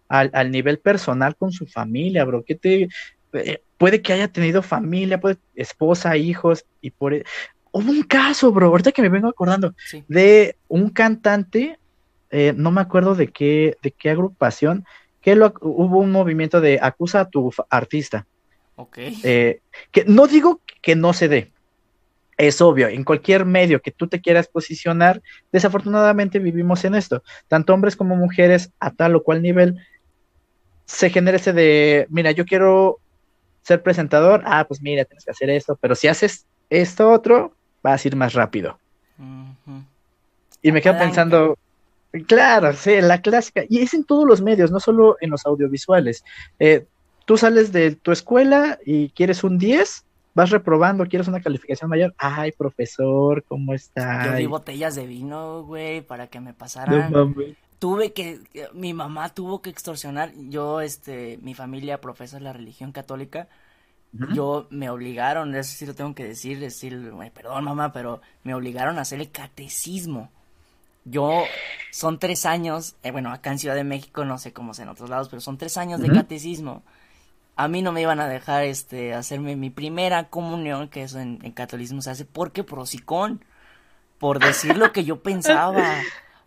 al, 0.07 0.51
nivel 0.51 0.79
personal 0.79 1.35
con 1.35 1.51
su 1.51 1.67
familia, 1.67 2.25
bro. 2.25 2.43
Que 2.43 2.55
te 2.55 2.89
eh, 3.33 3.61
puede 3.77 4.01
que 4.01 4.13
haya 4.13 4.27
tenido 4.27 4.61
familia, 4.61 5.19
puede, 5.19 5.37
esposa, 5.55 6.17
hijos, 6.17 6.65
y 6.81 6.91
por 6.91 7.13
e, 7.13 7.23
hubo 7.71 7.91
un 7.91 8.03
caso, 8.03 8.51
bro, 8.51 8.67
ahorita 8.67 8.91
que 8.91 9.01
me 9.01 9.09
vengo 9.09 9.29
acordando, 9.29 9.73
de 10.07 10.57
un 10.67 10.89
cantante, 10.89 11.79
eh, 12.29 12.53
no 12.55 12.71
me 12.71 12.81
acuerdo 12.81 13.15
de 13.15 13.27
qué, 13.27 13.77
de 13.81 13.91
qué 13.91 14.09
agrupación, 14.09 14.85
que 15.21 15.35
lo, 15.35 15.53
hubo 15.61 15.99
un 15.99 16.11
movimiento 16.11 16.61
de 16.61 16.79
acusa 16.81 17.21
a 17.21 17.29
tu 17.29 17.51
artista. 17.69 18.25
Ok. 18.75 18.97
Eh, 18.97 19.59
que 19.91 20.05
no 20.05 20.27
digo 20.27 20.61
que 20.81 20.95
no 20.95 21.13
se 21.13 21.27
dé, 21.27 21.51
es 22.37 22.59
obvio, 22.61 22.87
en 22.87 23.03
cualquier 23.03 23.45
medio 23.45 23.81
que 23.81 23.91
tú 23.91 24.07
te 24.07 24.19
quieras 24.19 24.47
posicionar, 24.47 25.21
desafortunadamente 25.51 26.39
vivimos 26.39 26.83
en 26.85 26.95
esto, 26.95 27.23
tanto 27.47 27.73
hombres 27.73 27.95
como 27.95 28.15
mujeres 28.15 28.71
a 28.79 28.91
tal 28.91 29.15
o 29.15 29.23
cual 29.23 29.41
nivel 29.43 29.79
se 30.85 31.09
genera 31.09 31.37
ese 31.37 31.53
de, 31.53 32.07
mira, 32.09 32.31
yo 32.31 32.45
quiero 32.45 32.99
ser 33.61 33.83
presentador, 33.83 34.41
ah, 34.45 34.65
pues 34.67 34.81
mira, 34.81 35.05
tienes 35.05 35.23
que 35.23 35.31
hacer 35.31 35.49
esto, 35.51 35.77
pero 35.79 35.93
si 35.95 36.07
haces 36.07 36.47
esto 36.69 37.11
otro, 37.11 37.53
vas 37.83 38.03
a 38.03 38.07
ir 38.07 38.15
más 38.15 38.33
rápido. 38.33 38.79
Y 40.63 40.71
me 40.71 40.81
quedo 40.81 40.97
pensando, 40.97 41.57
claro, 42.27 42.73
sí, 42.73 43.01
la 43.01 43.21
clásica, 43.21 43.63
y 43.69 43.79
es 43.79 43.93
en 43.93 44.03
todos 44.03 44.27
los 44.27 44.41
medios, 44.41 44.71
no 44.71 44.79
solo 44.79 45.17
en 45.21 45.29
los 45.29 45.45
audiovisuales. 45.45 46.23
Eh, 46.59 46.85
tú 47.25 47.37
sales 47.37 47.71
de 47.71 47.95
tu 47.95 48.11
escuela 48.11 48.79
y 48.85 49.09
quieres 49.09 49.43
un 49.43 49.57
10, 49.57 50.05
vas 50.33 50.49
reprobando, 50.49 51.05
quieres 51.05 51.27
una 51.27 51.41
calificación 51.41 51.89
mayor. 51.89 52.13
Ay, 52.17 52.51
profesor, 52.51 53.43
¿cómo 53.47 53.73
está? 53.73 54.25
Yo 54.25 54.35
di 54.35 54.45
botellas 54.45 54.95
de 54.95 55.05
vino, 55.05 55.63
güey, 55.63 56.01
para 56.01 56.27
que 56.27 56.39
me 56.39 56.53
pasaran. 56.53 57.11
No, 57.11 57.33
tuve 57.79 58.13
que, 58.13 58.39
mi 58.73 58.93
mamá 58.93 59.29
tuvo 59.29 59.61
que 59.61 59.69
extorsionar, 59.69 60.33
yo, 60.49 60.81
este, 60.81 61.39
mi 61.41 61.53
familia 61.53 61.99
profesa 61.99 62.39
la 62.39 62.53
religión 62.53 62.91
católica, 62.91 63.47
yo 64.33 64.67
me 64.69 64.89
obligaron, 64.89 65.55
eso 65.55 65.73
sí 65.77 65.85
lo 65.85 65.95
tengo 65.95 66.13
que 66.13 66.25
decir, 66.25 66.59
decir, 66.59 67.13
perdón 67.33 67.63
mamá, 67.63 67.93
pero 67.93 68.21
me 68.43 68.53
obligaron 68.53 68.97
a 68.97 69.01
hacer 69.01 69.21
el 69.21 69.31
catecismo. 69.31 70.29
Yo, 71.03 71.43
son 71.91 72.19
tres 72.19 72.45
años, 72.45 72.95
eh, 73.03 73.11
bueno, 73.11 73.31
acá 73.31 73.51
en 73.51 73.59
Ciudad 73.59 73.75
de 73.75 73.83
México, 73.83 74.23
no 74.25 74.37
sé 74.37 74.53
cómo 74.53 74.73
es 74.73 74.79
en 74.79 74.89
otros 74.89 75.09
lados, 75.09 75.29
pero 75.29 75.41
son 75.41 75.57
tres 75.57 75.77
años 75.77 76.01
de 76.01 76.09
catecismo. 76.09 76.83
A 77.55 77.67
mí 77.67 77.81
no 77.81 77.91
me 77.91 78.01
iban 78.01 78.19
a 78.19 78.27
dejar, 78.27 78.63
este, 78.63 79.13
hacerme 79.13 79.55
mi 79.55 79.69
primera 79.69 80.29
comunión, 80.29 80.89
que 80.89 81.03
eso 81.03 81.19
en, 81.19 81.39
en 81.43 81.51
catolicismo 81.51 82.01
se 82.01 82.11
hace, 82.11 82.25
porque 82.25 82.63
prosicón, 82.63 83.43
por 84.19 84.39
decir 84.39 84.77
lo 84.77 84.91
que 84.91 85.03
yo 85.03 85.21
pensaba. 85.21 85.83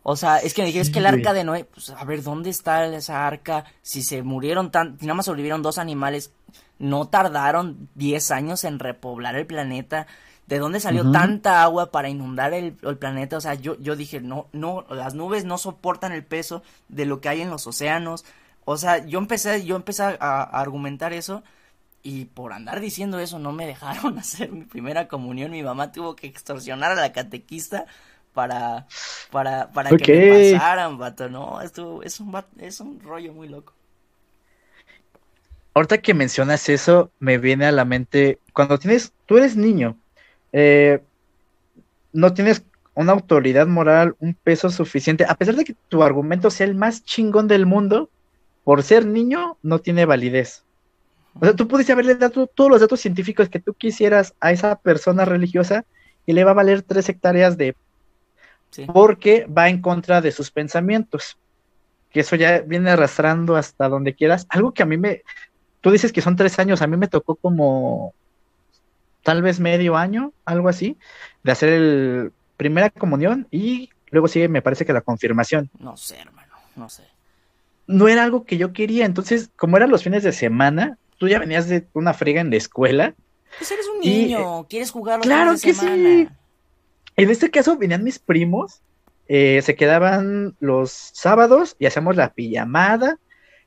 O 0.07 0.17
sea, 0.17 0.37
es 0.37 0.53
que 0.53 0.61
me 0.61 0.67
dijeron, 0.67 0.87
es 0.87 0.93
que 0.93 0.99
el 0.99 1.07
arca 1.07 1.33
de 1.33 1.45
Noé, 1.45 1.65
pues 1.65 1.89
a 1.89 2.05
ver, 2.05 2.23
¿dónde 2.23 2.51
está 2.51 2.87
esa 2.87 3.27
arca? 3.27 3.65
Si 3.81 4.03
se 4.03 4.23
murieron 4.23 4.71
tan, 4.71 4.99
si 5.01 5.07
nada 5.07 5.15
más 5.17 5.25
sobrevivieron 5.25 5.63
dos 5.63 5.79
animales, 5.79 6.31
no 6.79 7.09
tardaron 7.09 7.89
10 7.95 8.31
años 8.31 8.65
en 8.65 8.79
repoblar 8.79 9.35
el 9.35 9.47
planeta. 9.47 10.07
¿De 10.47 10.59
dónde 10.59 10.79
salió 10.81 11.11
tanta 11.11 11.63
agua 11.63 11.91
para 11.91 12.11
inundar 12.11 12.53
el, 12.53 12.75
planeta? 12.75 13.39
O 13.39 13.41
sea, 13.41 13.55
yo, 13.55 13.79
yo 13.81 13.97
dije, 13.97 14.21
no, 14.21 14.49
no, 14.53 14.85
las 14.91 15.15
nubes 15.15 15.45
no 15.45 15.57
soportan 15.57 16.13
el 16.13 16.25
peso 16.25 16.63
de 16.89 17.07
lo 17.07 17.21
que 17.21 17.31
hay 17.31 17.41
en 17.41 17.51
los 17.51 17.67
océanos. 17.67 18.25
O 18.67 18.77
sea, 18.77 19.05
yo 19.07 19.19
empecé, 19.19 19.65
yo 19.65 19.77
empecé 19.77 20.03
a, 20.03 20.17
a 20.21 20.43
argumentar 20.43 21.13
eso 21.13 21.43
y 22.03 22.27
por 22.27 22.53
andar 22.53 22.81
diciendo 22.81 23.19
eso 23.19 23.39
no 23.39 23.53
me 23.53 23.67
dejaron 23.67 24.19
hacer 24.19 24.53
mi 24.53 24.65
primera 24.65 25.09
comunión. 25.09 25.51
Mi 25.51 25.63
mamá 25.63 25.93
tuvo 25.93 26.15
que 26.15 26.27
extorsionar 26.27 26.93
a 26.93 26.97
la 26.97 27.13
catequista 27.13 27.87
para, 28.35 28.87
para, 29.31 29.71
para 29.71 29.91
que 29.97 30.15
me 30.15 30.53
pasaran, 30.53 30.99
vato, 30.99 31.31
¿no? 31.31 31.63
Esto 31.63 32.03
es 32.03 32.21
un, 32.21 32.37
es 32.59 32.81
un 32.81 33.01
rollo 33.01 33.33
muy 33.33 33.49
loco. 33.49 33.73
Ahorita 35.73 35.99
que 35.99 36.15
mencionas 36.15 36.69
eso, 36.69 37.11
me 37.19 37.39
viene 37.39 37.67
a 37.67 37.73
la 37.73 37.85
mente, 37.85 38.39
cuando 38.53 38.79
tienes, 38.79 39.13
tú 39.27 39.39
eres 39.39 39.57
niño, 39.57 39.97
eh, 40.57 41.03
no 42.13 42.33
tienes 42.33 42.63
una 42.95 43.11
autoridad 43.11 43.67
moral, 43.67 44.15
un 44.21 44.35
peso 44.35 44.71
suficiente, 44.71 45.27
a 45.29 45.35
pesar 45.35 45.57
de 45.57 45.65
que 45.65 45.75
tu 45.89 46.05
argumento 46.05 46.49
sea 46.49 46.69
el 46.69 46.77
más 46.77 47.05
chingón 47.05 47.49
del 47.49 47.67
mundo, 47.67 48.09
por 48.63 48.85
ser 48.85 49.05
niño, 49.05 49.59
no 49.63 49.81
tiene 49.81 50.07
validez. 50.07 50.63
O 51.41 51.45
sea, 51.45 51.57
tú 51.57 51.67
pudiste 51.67 51.93
haberle 51.93 52.15
dado 52.15 52.47
todos 52.47 52.71
los 52.71 52.81
datos 52.81 53.01
científicos 53.01 53.49
que 53.49 53.59
tú 53.59 53.75
quisieras 53.75 54.35
a 54.39 54.53
esa 54.53 54.77
persona 54.77 55.25
religiosa 55.25 55.85
y 56.25 56.33
le 56.33 56.45
va 56.45 56.53
a 56.53 56.55
valer 56.55 56.83
tres 56.83 57.09
hectáreas 57.09 57.59
de 57.59 57.75
porque 58.93 59.47
va 59.47 59.69
en 59.69 59.81
contra 59.81 60.21
de 60.21 60.31
sus 60.31 60.53
pensamientos. 60.53 61.37
Que 62.11 62.21
eso 62.21 62.37
ya 62.37 62.61
viene 62.61 62.91
arrastrando 62.91 63.57
hasta 63.57 63.89
donde 63.89 64.15
quieras. 64.15 64.47
Algo 64.49 64.73
que 64.73 64.85
a 64.85 64.87
mí 64.87 64.97
me. 64.97 65.23
Tú 65.81 65.91
dices 65.91 66.13
que 66.13 66.23
son 66.23 66.37
tres 66.37 66.61
años, 66.61 66.81
a 66.81 66.87
mí 66.87 66.97
me 66.97 67.09
tocó 67.09 67.35
como 67.35 68.15
tal 69.25 69.43
vez 69.43 69.59
medio 69.59 69.97
año, 69.97 70.33
algo 70.45 70.69
así, 70.69 70.97
de 71.43 71.51
hacer 71.51 71.71
el 71.71 72.33
primera 72.57 72.91
comunión 72.91 73.49
y 73.51 73.91
luego 74.11 74.29
sigue, 74.29 74.49
me 74.49 74.63
parece 74.63 74.87
que 74.87 74.93
la 74.93 75.01
confirmación. 75.01 75.71
No 75.81 75.97
sé, 75.97 76.19
hermano, 76.21 76.55
no 76.77 76.89
sé. 76.89 77.03
No 77.89 78.07
era 78.07 78.23
algo 78.23 78.45
que 78.45 78.57
yo 78.57 78.73
quería, 78.73 79.05
entonces, 79.05 79.51
como 79.57 79.77
eran 79.77 79.91
los 79.91 80.05
fines 80.05 80.23
de 80.23 80.33
semana, 80.33 80.99
tú 81.19 81.27
ya 81.27 81.41
venías 81.41 81.69
de 81.69 81.89
una 81.95 82.15
frega 82.15 82.41
en 82.41 82.51
la 82.51 82.57
escuela. 82.57 83.15
Pues 83.59 83.73
eres 83.73 83.87
un 83.93 84.01
niño, 84.01 84.67
quieres 84.69 84.93
jugar 84.93 85.19
los 85.19 85.27
claro 85.27 85.57
fines 85.57 85.81
de 85.81 85.89
que 85.91 86.29
Sí 86.29 86.29
en 87.17 87.31
este 87.31 87.51
caso 87.51 87.77
venían 87.77 88.05
mis 88.05 88.19
primos, 88.19 88.81
eh, 89.29 89.63
se 89.63 89.75
quedaban 89.75 90.57
los 90.61 90.91
sábados 90.91 91.77
y 91.79 91.87
hacíamos 91.87 92.17
la 92.17 92.33
pijamada. 92.33 93.19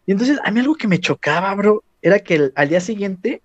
Y 0.06 0.12
entonces 0.12 0.40
a 0.44 0.52
mí 0.52 0.60
algo 0.60 0.76
que 0.76 0.88
me 0.88 1.00
chocaba, 1.00 1.54
bro, 1.56 1.84
era 2.02 2.20
que 2.20 2.52
al 2.56 2.70
día 2.70 2.82
siguiente 2.82 3.42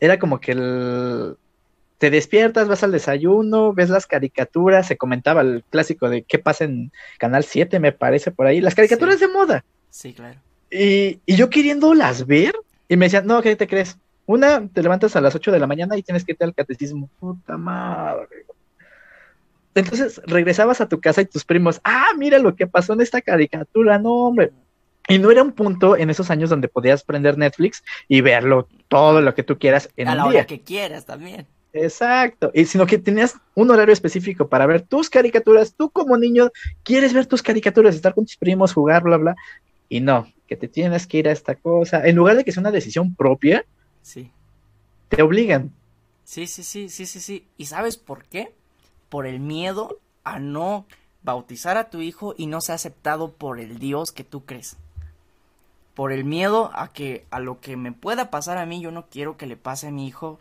era 0.00 0.18
como 0.18 0.40
que 0.40 0.52
el, 0.52 1.36
te 2.04 2.10
despiertas, 2.10 2.68
vas 2.68 2.82
al 2.82 2.92
desayuno, 2.92 3.72
ves 3.72 3.88
las 3.88 4.06
caricaturas, 4.06 4.86
se 4.86 4.98
comentaba 4.98 5.40
el 5.40 5.64
clásico 5.70 6.10
de 6.10 6.22
qué 6.22 6.38
pasa 6.38 6.64
en 6.64 6.92
Canal 7.16 7.44
7, 7.44 7.80
me 7.80 7.92
parece 7.92 8.30
por 8.30 8.46
ahí, 8.46 8.60
las 8.60 8.74
caricaturas 8.74 9.20
de 9.20 9.28
moda. 9.28 9.64
Sí, 9.88 10.12
claro. 10.12 10.38
Y, 10.70 11.20
y 11.24 11.36
yo 11.36 11.48
queriéndolas 11.48 12.26
ver, 12.26 12.54
y 12.90 12.98
me 12.98 13.06
decían, 13.06 13.26
no, 13.26 13.40
¿qué 13.40 13.56
te 13.56 13.66
crees? 13.66 13.96
Una, 14.26 14.68
te 14.68 14.82
levantas 14.82 15.16
a 15.16 15.22
las 15.22 15.34
8 15.34 15.50
de 15.50 15.58
la 15.58 15.66
mañana 15.66 15.96
y 15.96 16.02
tienes 16.02 16.26
que 16.26 16.32
irte 16.32 16.44
al 16.44 16.54
catecismo. 16.54 17.08
Puta 17.18 17.56
madre. 17.56 18.44
Entonces 19.74 20.20
regresabas 20.26 20.82
a 20.82 20.88
tu 20.90 21.00
casa 21.00 21.22
y 21.22 21.24
tus 21.24 21.46
primos, 21.46 21.80
ah, 21.84 22.08
mira 22.18 22.38
lo 22.38 22.54
que 22.54 22.66
pasó 22.66 22.92
en 22.92 23.00
esta 23.00 23.22
caricatura, 23.22 23.98
no, 23.98 24.12
hombre. 24.26 24.52
Y 25.08 25.18
no 25.18 25.30
era 25.30 25.42
un 25.42 25.52
punto 25.52 25.96
en 25.96 26.10
esos 26.10 26.30
años 26.30 26.50
donde 26.50 26.68
podías 26.68 27.02
prender 27.02 27.38
Netflix 27.38 27.82
y 28.08 28.20
verlo 28.20 28.68
todo 28.88 29.22
lo 29.22 29.34
que 29.34 29.42
tú 29.42 29.58
quieras 29.58 29.88
en 29.96 30.08
a 30.08 30.12
un 30.12 30.18
la 30.18 30.24
día. 30.24 30.32
hora 30.40 30.46
que 30.46 30.60
quieras 30.60 31.06
también. 31.06 31.46
Exacto, 31.76 32.52
y 32.54 32.66
sino 32.66 32.86
que 32.86 32.98
tenías 32.98 33.36
un 33.56 33.68
horario 33.68 33.92
específico 33.92 34.48
para 34.48 34.64
ver 34.64 34.82
tus 34.82 35.10
caricaturas, 35.10 35.74
tú 35.74 35.90
como 35.90 36.16
niño 36.16 36.50
quieres 36.84 37.12
ver 37.12 37.26
tus 37.26 37.42
caricaturas, 37.42 37.96
estar 37.96 38.14
con 38.14 38.24
tus 38.26 38.36
primos, 38.36 38.72
jugar, 38.72 39.02
bla, 39.02 39.16
bla, 39.16 39.36
y 39.88 40.00
no, 40.00 40.28
que 40.46 40.56
te 40.56 40.68
tienes 40.68 41.08
que 41.08 41.18
ir 41.18 41.28
a 41.28 41.32
esta 41.32 41.56
cosa, 41.56 42.06
en 42.06 42.14
lugar 42.14 42.36
de 42.36 42.44
que 42.44 42.52
sea 42.52 42.60
una 42.60 42.70
decisión 42.70 43.16
propia, 43.16 43.64
Sí. 44.02 44.30
te 45.08 45.20
obligan. 45.22 45.72
Sí, 46.24 46.46
sí, 46.46 46.62
sí, 46.62 46.88
sí, 46.88 47.06
sí, 47.06 47.20
sí. 47.20 47.44
¿Y 47.58 47.66
sabes 47.66 47.96
por 47.96 48.24
qué? 48.24 48.52
Por 49.08 49.26
el 49.26 49.40
miedo 49.40 49.98
a 50.22 50.38
no 50.38 50.86
bautizar 51.22 51.76
a 51.76 51.90
tu 51.90 52.02
hijo 52.02 52.34
y 52.36 52.46
no 52.46 52.60
ser 52.60 52.76
aceptado 52.76 53.32
por 53.32 53.58
el 53.58 53.78
Dios 53.78 54.12
que 54.12 54.24
tú 54.24 54.44
crees. 54.44 54.76
Por 55.94 56.12
el 56.12 56.24
miedo 56.24 56.70
a 56.74 56.92
que 56.92 57.24
a 57.30 57.40
lo 57.40 57.60
que 57.60 57.76
me 57.76 57.92
pueda 57.92 58.30
pasar 58.30 58.58
a 58.58 58.66
mí, 58.66 58.80
yo 58.80 58.90
no 58.90 59.06
quiero 59.06 59.36
que 59.36 59.46
le 59.46 59.56
pase 59.56 59.88
a 59.88 59.90
mi 59.90 60.06
hijo, 60.06 60.38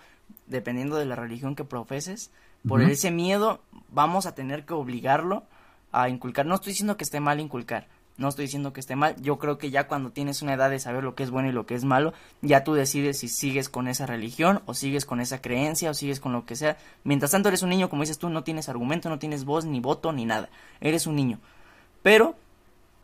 dependiendo 0.47 0.97
de 0.97 1.05
la 1.05 1.15
religión 1.15 1.55
que 1.55 1.63
profeses. 1.63 2.31
Por 2.67 2.81
ese 2.81 3.11
miedo 3.11 3.61
vamos 3.89 4.25
a 4.25 4.35
tener 4.35 4.65
que 4.65 4.73
obligarlo 4.73 5.43
a 5.91 6.07
inculcar. 6.09 6.45
No 6.45 6.55
estoy 6.55 6.71
diciendo 6.71 6.95
que 6.97 7.03
esté 7.03 7.19
mal 7.19 7.39
inculcar. 7.39 7.87
No 8.15 8.29
estoy 8.29 8.45
diciendo 8.45 8.73
que 8.73 8.79
esté 8.79 8.95
mal. 8.95 9.15
Yo 9.21 9.39
creo 9.39 9.57
que 9.57 9.71
ya 9.71 9.87
cuando 9.87 10.11
tienes 10.11 10.41
una 10.41 10.53
edad 10.53 10.69
de 10.69 10.79
saber 10.79 11.03
lo 11.03 11.15
que 11.15 11.23
es 11.23 11.31
bueno 11.31 11.49
y 11.49 11.51
lo 11.51 11.65
que 11.65 11.73
es 11.75 11.83
malo, 11.83 12.13
ya 12.41 12.63
tú 12.63 12.73
decides 12.73 13.19
si 13.19 13.27
sigues 13.27 13.69
con 13.69 13.87
esa 13.87 14.05
religión 14.05 14.61
o 14.65 14.75
sigues 14.75 15.05
con 15.05 15.19
esa 15.19 15.41
creencia 15.41 15.89
o 15.89 15.93
sigues 15.93 16.19
con 16.19 16.31
lo 16.31 16.45
que 16.45 16.55
sea. 16.55 16.77
Mientras 17.03 17.31
tanto 17.31 17.49
eres 17.49 17.63
un 17.63 17.69
niño, 17.69 17.89
como 17.89 18.03
dices 18.03 18.19
tú, 18.19 18.29
no 18.29 18.43
tienes 18.43 18.69
argumento, 18.69 19.09
no 19.09 19.19
tienes 19.19 19.45
voz, 19.45 19.65
ni 19.65 19.79
voto, 19.79 20.13
ni 20.13 20.25
nada. 20.25 20.49
Eres 20.79 21.07
un 21.07 21.15
niño. 21.15 21.39
Pero 22.03 22.35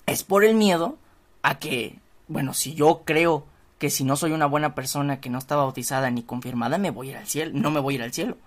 es 0.06 0.24
por 0.24 0.44
el 0.44 0.56
miedo 0.56 0.98
a 1.42 1.58
que, 1.58 1.98
bueno, 2.28 2.54
si 2.54 2.76
yo 2.76 3.02
creo 3.04 3.46
que 3.80 3.90
si 3.90 4.04
no 4.04 4.16
soy 4.16 4.32
una 4.34 4.46
buena 4.46 4.76
persona 4.76 5.20
que 5.20 5.30
no 5.32 5.40
está 5.40 5.56
bautizada 5.56 6.12
ni 6.12 6.22
confirmada, 6.24 6.78
me 6.78 6.92
voy 6.92 7.08
a 7.08 7.12
ir 7.12 7.18
al 7.18 7.28
cielo, 7.28 7.52
no 7.56 7.72
me 7.72 7.80
voy 7.80 7.96
a 7.96 7.98
ir 7.98 8.04
al 8.04 8.14
cielo. 8.14 8.38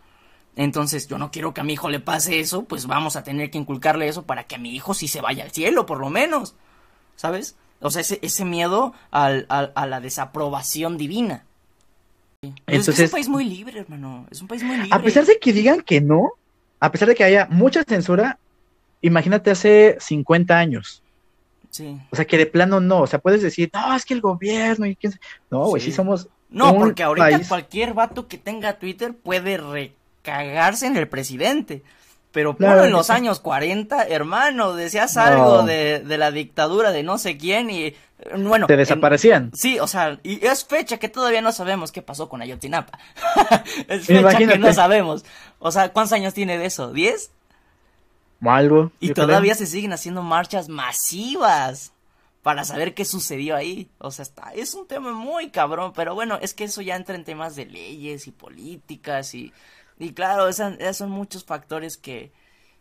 Entonces, 0.55 1.09
yo 1.09 1.17
no 1.19 1.31
quiero 1.31 1.55
que 1.55 1.63
a 1.63 1.65
mi 1.65 1.73
hijo 1.73 1.89
le 1.89 1.99
pase 2.01 2.39
eso, 2.39 2.65
pues 2.65 2.87
vamos 2.87 3.17
a 3.17 3.25
tener 3.25 3.51
que 3.51 3.57
inculcarle 3.59 4.07
eso 4.07 4.23
para 4.25 4.45
que 4.45 4.55
a 4.55 4.59
mi 4.59 4.75
hijo 4.75 4.93
sí 4.95 5.09
se 5.09 5.21
vaya 5.23 5.43
al 5.45 5.51
cielo, 5.51 5.87
por 5.87 5.99
lo 5.99 6.11
menos. 6.11 6.55
¿Sabes? 7.17 7.57
O 7.81 7.91
sea, 7.91 8.03
ese, 8.03 8.19
ese 8.23 8.45
miedo 8.45 8.93
al, 9.11 9.47
al- 9.49 9.73
a 9.75 9.87
la 9.87 10.01
desaprobación 10.01 10.99
divina. 10.99 11.45
Pero 12.43 12.53
es 12.67 12.81
Entonces- 12.89 13.07
un 13.07 13.13
país 13.13 13.29
muy 13.29 13.45
libre, 13.45 13.81
hermano. 13.81 14.27
Es 14.31 14.43
un 14.43 14.49
país 14.49 14.63
muy 14.63 14.77
libre. 14.77 14.91
A 14.93 15.01
pesar 15.03 15.25
de 15.25 15.39
que 15.39 15.53
digan 15.53 15.81
que 15.81 16.01
no, 16.03 16.33
a 16.81 16.93
pesar 16.93 17.09
de 17.09 17.15
que 17.15 17.25
haya 17.25 17.47
mucha 17.51 17.83
censura, 17.85 18.39
imagínate 19.01 19.51
hace 19.51 19.97
50 20.01 20.59
años. 20.59 21.02
Sí. 21.73 21.99
O 22.11 22.17
sea, 22.17 22.25
que 22.27 22.39
de 22.39 22.47
plano 22.47 22.79
no. 22.81 23.01
O 23.01 23.07
sea, 23.09 23.19
puedes 23.19 23.43
decir, 23.43 23.69
no, 23.75 23.97
es 23.97 24.05
que 24.05 24.15
el 24.15 24.21
gobierno 24.21 24.87
y 24.87 24.95
quién 24.95 25.13
sabe". 25.15 25.25
No, 25.51 25.65
güey, 25.65 25.83
sí. 25.83 25.91
Sí. 25.91 25.97
somos. 25.97 26.29
No, 26.51 26.73
porque 26.75 27.03
ahorita 27.03 27.31
país- 27.31 27.49
cualquier 27.49 27.95
vato 27.95 28.29
que 28.29 28.39
tenga 28.39 28.79
Twitter 28.79 29.15
puede 29.15 29.57
recagarse 29.57 30.87
en 30.87 30.97
el 30.97 31.09
presidente. 31.09 31.83
Pero 32.31 32.57
Claro 32.57 32.75
ponlo 32.77 32.85
en 32.87 32.93
los 32.93 33.07
sí. 33.09 33.13
años 33.13 33.41
40, 33.41 34.05
hermano, 34.05 34.73
decías 34.75 35.17
No. 35.17 35.23
algo 35.23 35.63
de, 35.65 36.01
de 36.01 36.17
la 36.19 36.31
dictadura 36.31 36.91
de 36.91 37.03
no 37.03 37.19
sé 37.19 37.37
quién 37.37 37.69
y 37.71 37.95
bueno, 38.39 38.67
Te 38.67 38.73
en- 38.75 38.79
desaparecían. 38.79 39.51
Sí, 39.55 39.79
o 39.81 39.87
sea, 39.87 40.19
y 40.23 40.47
es 40.47 40.65
fecha 40.65 40.97
que 40.99 41.09
todavía 41.11 41.43
no 41.43 41.53
sabemos 41.53 41.93
qué 41.93 42.01
pasó 42.01 42.29
con 42.31 42.41
Ayotzinapa. 42.41 42.99
es 43.89 44.07
fecha 44.07 44.21
Imagínate. 44.21 44.53
que 44.55 44.59
no 44.59 44.73
sabemos. 44.73 45.25
O 45.59 45.71
sea, 45.73 45.91
¿cuántos 45.93 46.13
años 46.15 46.33
tiene 46.33 46.57
de 46.57 46.67
eso? 46.67 46.93
¿10? 46.95 47.31
Algo. 48.51 48.93
Y 49.01 49.13
creo. 49.13 49.27
todavía 49.27 49.55
se 49.55 49.67
siguen 49.67 49.93
haciendo 49.93 50.23
marchas 50.23 50.69
masivas 50.69 51.93
para 52.43 52.65
saber 52.65 52.95
qué 52.95 53.05
sucedió 53.05 53.57
ahí. 53.57 53.89
O 53.99 54.11
sea, 54.11 54.25
está, 54.25 54.53
es 54.55 54.75
un 54.75 54.87
tema 54.87 55.13
muy 55.13 55.51
cabrón, 55.51 55.93
pero 55.95 56.15
bueno, 56.15 56.39
es 56.43 56.55
que 56.55 56.65
eso 56.65 56.83
ya 56.83 56.97
entra 56.97 57.15
en 57.15 57.25
temas 57.25 57.57
de 57.57 57.67
leyes 57.67 58.27
y 58.27 58.33
políticas 58.33 59.35
y, 59.35 59.53
y 59.99 60.13
claro, 60.13 60.49
esas, 60.49 60.75
esas 60.81 60.97
son 60.97 61.11
muchos 61.11 61.45
factores 61.45 61.97
que, 61.97 62.33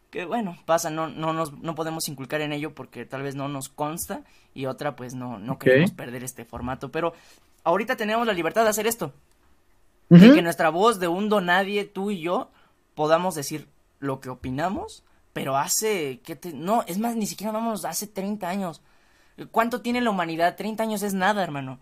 que 0.09 0.25
bueno, 0.25 0.57
pasan, 0.65 0.95
no, 0.95 1.07
no, 1.07 1.31
nos, 1.33 1.53
no 1.53 1.75
podemos 1.75 2.07
inculcar 2.09 2.41
en 2.41 2.53
ello 2.53 2.73
porque 2.73 3.05
tal 3.05 3.21
vez 3.21 3.35
no 3.35 3.47
nos 3.47 3.69
consta 3.69 4.23
y 4.53 4.65
otra 4.65 4.95
pues 4.95 5.13
no, 5.13 5.37
no 5.37 5.59
queremos 5.59 5.91
perder 5.91 6.23
este 6.23 6.43
formato, 6.43 6.91
pero 6.91 7.13
ahorita 7.63 7.95
tenemos 7.95 8.25
la 8.25 8.33
libertad 8.33 8.63
de 8.63 8.69
hacer 8.69 8.87
esto, 8.87 9.13
de 10.09 10.33
que 10.33 10.41
nuestra 10.41 10.69
voz 10.69 10.99
de 10.99 11.07
un 11.07 11.29
donadie, 11.29 11.85
tú 11.85 12.11
y 12.11 12.19
yo, 12.19 12.49
podamos 12.95 13.35
decir 13.35 13.67
lo 13.99 14.19
que 14.19 14.29
opinamos, 14.29 15.05
pero 15.33 15.57
hace, 15.57 16.19
¿qué 16.23 16.35
te- 16.35 16.53
no, 16.53 16.83
es 16.87 16.97
más, 16.99 17.15
ni 17.15 17.25
siquiera 17.27 17.51
vamos, 17.51 17.85
hace 17.85 18.07
30 18.07 18.49
años. 18.49 18.81
¿Cuánto 19.51 19.81
tiene 19.81 20.01
la 20.01 20.09
humanidad? 20.09 20.55
30 20.55 20.83
años 20.83 21.01
es 21.03 21.13
nada, 21.13 21.43
hermano. 21.43 21.79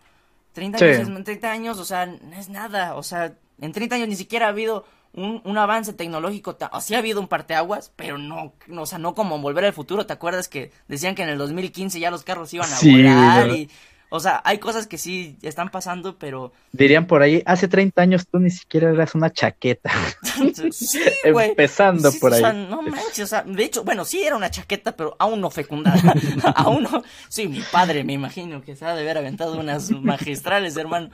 30 0.53 0.77
Sí. 0.79 0.85
años 0.85 1.09
es, 1.09 1.23
30 1.23 1.51
años, 1.51 1.77
o 1.79 1.85
sea, 1.85 2.05
no 2.05 2.35
es 2.37 2.49
nada, 2.49 2.95
o 2.95 3.03
sea, 3.03 3.33
en 3.59 3.71
30 3.71 3.95
años 3.95 4.07
ni 4.07 4.15
siquiera 4.15 4.45
ha 4.47 4.49
habido 4.49 4.85
un, 5.13 5.41
un 5.43 5.57
avance 5.57 5.93
tecnológico, 5.93 6.55
ta- 6.55 6.69
o 6.73 6.81
sí 6.81 6.95
ha 6.95 6.99
habido 6.99 7.19
un 7.19 7.27
parteaguas, 7.27 7.91
pero 7.95 8.17
no, 8.17 8.53
no, 8.67 8.83
o 8.83 8.85
sea, 8.85 8.97
no 8.99 9.15
como 9.15 9.37
volver 9.39 9.65
al 9.65 9.73
futuro, 9.73 10.05
¿te 10.05 10.13
acuerdas 10.13 10.47
que 10.47 10.71
decían 10.87 11.15
que 11.15 11.23
en 11.23 11.29
el 11.29 11.37
2015 11.37 11.99
ya 11.99 12.11
los 12.11 12.23
carros 12.23 12.53
iban 12.53 12.71
a 12.71 12.75
Sí, 12.77 12.91
volar 12.91 13.49
y, 13.49 13.69
o 14.09 14.19
sea, 14.19 14.41
hay 14.43 14.57
cosas 14.59 14.87
que 14.87 14.97
sí 14.97 15.37
están 15.41 15.69
pasando, 15.69 16.17
pero 16.17 16.51
Dirían 16.71 17.07
por 17.07 17.21
ahí, 17.21 17.41
hace 17.45 17.67
30 17.67 18.01
años 18.01 18.27
tú 18.27 18.39
ni 18.39 18.49
siquiera 18.51 18.89
eras 18.91 19.15
una 19.15 19.31
chaqueta. 19.31 19.91
sí, 20.71 20.99
güey. 21.31 21.49
Empezando 21.49 22.11
Sí, 22.11 22.19
por 22.19 22.31
o 22.31 22.35
ahí. 22.35 22.41
sea, 22.41 22.53
no 22.53 22.81
manches, 22.81 23.19
o 23.21 23.27
sea, 23.27 23.43
de 23.43 23.63
hecho, 23.63 23.83
bueno, 23.83 24.05
sí 24.05 24.21
era 24.23 24.35
una 24.35 24.51
chaqueta, 24.51 24.95
pero 24.95 25.15
aún 25.19 25.41
no 25.41 25.49
fecundada. 25.49 26.13
aún 26.55 26.83
no. 26.83 27.03
Sí, 27.27 27.47
mi 27.47 27.61
padre, 27.71 28.03
me 28.03 28.13
imagino 28.13 28.61
que 28.61 28.75
se 28.75 28.85
ha 28.85 28.93
de 28.95 29.01
haber 29.01 29.17
aventado 29.17 29.59
unas 29.59 29.91
magistrales, 29.91 30.77
hermano. 30.77 31.09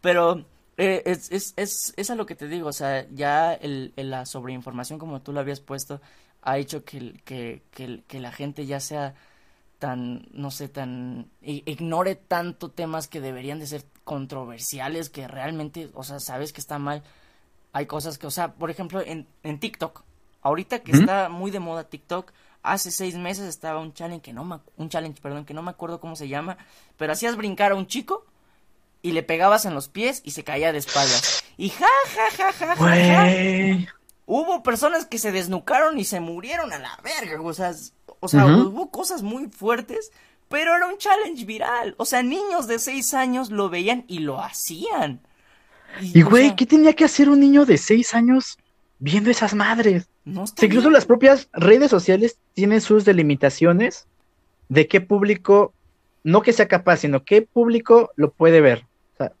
Pero 0.00 0.44
eh, 0.76 1.02
es, 1.06 1.30
es, 1.32 1.54
es, 1.56 1.92
es 1.96 2.10
a 2.10 2.14
lo 2.14 2.26
que 2.26 2.34
te 2.34 2.48
digo, 2.48 2.68
o 2.68 2.72
sea, 2.72 3.06
ya 3.10 3.52
el, 3.54 3.92
el- 3.96 4.10
la 4.10 4.26
sobreinformación, 4.26 4.98
como 4.98 5.20
tú 5.22 5.32
lo 5.32 5.40
habías 5.40 5.60
puesto, 5.60 6.00
ha 6.42 6.58
hecho 6.58 6.84
que, 6.84 7.20
que, 7.24 7.62
que 8.06 8.20
la 8.20 8.32
gente 8.32 8.64
ya 8.66 8.80
sea 8.80 9.14
tan, 9.80 10.28
no 10.30 10.52
sé, 10.52 10.68
tan, 10.68 11.30
ignore 11.40 12.14
tanto 12.14 12.70
temas 12.70 13.08
que 13.08 13.20
deberían 13.20 13.58
de 13.58 13.66
ser 13.66 13.84
controversiales, 14.04 15.10
que 15.10 15.26
realmente, 15.26 15.90
o 15.94 16.04
sea, 16.04 16.20
sabes 16.20 16.52
que 16.52 16.60
está 16.60 16.78
mal. 16.78 17.02
Hay 17.72 17.86
cosas 17.86 18.18
que, 18.18 18.26
o 18.26 18.30
sea, 18.30 18.52
por 18.52 18.70
ejemplo, 18.70 19.00
en, 19.00 19.26
en 19.42 19.58
TikTok, 19.58 20.04
ahorita 20.42 20.80
que 20.80 20.92
está 20.92 21.28
muy 21.30 21.50
de 21.50 21.60
moda 21.60 21.88
TikTok, 21.88 22.30
hace 22.62 22.90
seis 22.90 23.16
meses 23.16 23.48
estaba 23.48 23.80
un 23.80 23.94
challenge 23.94 24.22
que 24.22 24.32
no 24.34 24.44
me, 24.44 24.60
un 24.76 24.90
challenge, 24.90 25.20
perdón, 25.20 25.46
que 25.46 25.54
no 25.54 25.62
me 25.62 25.70
acuerdo 25.70 25.98
cómo 25.98 26.14
se 26.14 26.28
llama, 26.28 26.58
pero 26.96 27.12
hacías 27.12 27.36
brincar 27.36 27.72
a 27.72 27.76
un 27.76 27.86
chico 27.86 28.26
y 29.02 29.12
le 29.12 29.22
pegabas 29.22 29.64
en 29.64 29.74
los 29.74 29.88
pies 29.88 30.20
y 30.24 30.32
se 30.32 30.44
caía 30.44 30.72
de 30.72 30.78
espaldas. 30.78 31.42
Y 31.56 31.70
ja, 31.70 31.86
ja, 32.14 32.30
ja, 32.36 32.52
ja, 32.52 32.76
ja, 32.76 32.86
ja. 32.86 33.94
Hubo 34.26 34.62
personas 34.62 35.06
que 35.06 35.18
se 35.18 35.32
desnucaron 35.32 35.98
y 35.98 36.04
se 36.04 36.20
murieron 36.20 36.72
a 36.72 36.78
la 36.78 36.98
verga, 37.02 37.40
o 37.40 37.54
sea, 37.54 37.72
o 38.20 38.28
sea, 38.28 38.46
hubo 38.46 38.90
cosas 38.90 39.22
muy 39.22 39.48
fuertes, 39.48 40.12
pero 40.48 40.74
era 40.74 40.86
un 40.86 40.98
challenge 40.98 41.44
viral. 41.44 41.94
O 41.98 42.04
sea, 42.04 42.22
niños 42.22 42.66
de 42.66 42.78
seis 42.78 43.14
años 43.14 43.50
lo 43.50 43.68
veían 43.70 44.04
y 44.08 44.20
lo 44.20 44.40
hacían. 44.42 45.20
Y 46.00 46.22
güey, 46.22 46.48
sea, 46.48 46.56
¿qué 46.56 46.66
tenía 46.66 46.92
que 46.92 47.04
hacer 47.04 47.28
un 47.28 47.40
niño 47.40 47.66
de 47.66 47.76
6 47.76 48.14
años 48.14 48.58
viendo 49.00 49.30
esas 49.30 49.54
madres? 49.54 50.06
no 50.24 50.46
sea, 50.46 50.66
incluso 50.66 50.88
bien. 50.88 50.92
las 50.92 51.04
propias 51.06 51.48
redes 51.52 51.90
sociales 51.90 52.38
tienen 52.54 52.80
sus 52.80 53.04
delimitaciones 53.04 54.06
de 54.68 54.86
qué 54.86 55.00
público, 55.00 55.72
no 56.22 56.42
que 56.42 56.52
sea 56.52 56.68
capaz, 56.68 56.98
sino 56.98 57.24
qué 57.24 57.42
público 57.42 58.10
lo 58.14 58.30
puede 58.30 58.60
ver. 58.60 58.86
O 59.14 59.16
sea, 59.16 59.32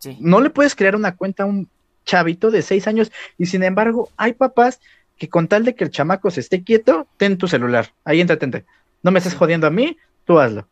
Sí. 0.00 0.18
no 0.20 0.40
le 0.40 0.50
puedes 0.50 0.74
crear 0.74 0.94
una 0.94 1.16
cuenta 1.16 1.44
a 1.44 1.46
un 1.46 1.68
chavito 2.04 2.50
de 2.50 2.60
6 2.60 2.86
años 2.86 3.10
y 3.38 3.46
sin 3.46 3.62
embargo 3.62 4.10
hay 4.18 4.34
papás 4.34 4.80
que 5.16 5.28
con 5.28 5.48
tal 5.48 5.64
de 5.64 5.74
que 5.74 5.84
el 5.84 5.90
chamaco 5.90 6.30
se 6.30 6.40
esté 6.40 6.62
quieto, 6.64 7.06
ten 7.16 7.38
tu 7.38 7.46
celular, 7.48 7.92
ahí 8.04 8.20
entretente. 8.20 8.64
No 9.02 9.10
me 9.10 9.18
estés 9.18 9.32
Sí. 9.32 9.38
jodiendo 9.38 9.66
a 9.66 9.70
mí, 9.70 9.96
tú 10.24 10.38
hazlo. 10.40 10.66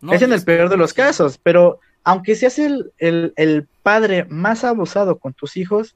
No, 0.00 0.12
es 0.12 0.20
en 0.22 0.30
y 0.30 0.34
el 0.34 0.44
peor 0.44 0.68
de 0.68 0.76
los 0.76 0.92
casos, 0.92 1.38
pero 1.42 1.80
aunque 2.04 2.34
seas 2.36 2.58
el, 2.58 2.92
el, 2.98 3.32
el 3.36 3.66
padre 3.82 4.24
más 4.28 4.62
abusado 4.64 5.18
con 5.18 5.32
tus 5.32 5.56
hijos, 5.56 5.94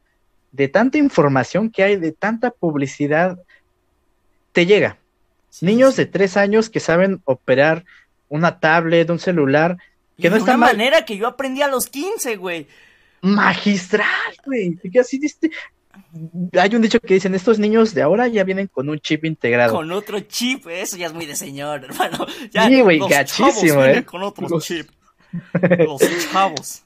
de 0.53 0.66
tanta 0.68 0.98
información 0.98 1.70
que 1.70 1.82
hay, 1.84 1.96
de 1.96 2.11
tanta 2.12 2.51
publicidad, 2.51 3.38
te 4.53 4.66
llega. 4.66 4.96
Sí, 5.51 5.66
Niños 5.66 5.94
sí. 5.94 6.03
de 6.03 6.07
tres 6.07 6.36
años 6.36 6.70
que 6.70 6.80
saben 6.80 7.20
operar 7.24 7.84
una 8.28 8.59
tablet, 8.61 9.11
un 9.11 9.18
celular, 9.18 9.76
Y 10.16 10.22
que 10.22 10.30
no 10.30 10.34
de 10.36 10.40
está 10.40 10.53
una 10.53 10.66
mal. 10.66 10.76
manera 10.76 11.05
que 11.05 11.16
yo 11.16 11.26
aprendí 11.28 11.62
a 11.62 11.68
los 11.68 11.86
15, 11.88 12.36
güey. 12.36 12.66
magistral, 13.22 14.07
güey. 14.46 14.78
Y 14.82 14.98
así 14.98 15.18
diste- 15.18 15.51
Hay 16.59 16.74
un 16.74 16.82
dicho 16.82 17.01
que 17.01 17.14
dicen, 17.14 17.34
estos 17.34 17.59
niños 17.59 17.94
de 17.94 18.03
ahora 18.03 18.28
ya 18.28 18.44
vienen 18.44 18.66
con 18.66 18.88
un 18.88 18.98
chip 18.98 19.24
integrado. 19.24 19.74
Con 19.74 19.90
otro 19.92 20.20
chip, 20.20 20.66
eso 20.68 20.96
ya 20.96 21.07
es 21.07 21.12
muy 21.12 21.26
de 21.26 21.36
señor, 21.36 21.84
hermano. 21.88 22.26
Ya, 22.53 22.66
Sí, 22.68 22.80
güey, 22.80 22.98
gachísimo, 22.98 23.84
¿eh? 23.84 24.05
con 24.05 24.22
otro 24.22 24.48
Los- 24.48 24.64
chip. 24.64 24.88
Los 25.78 26.01
chavos. 26.32 26.82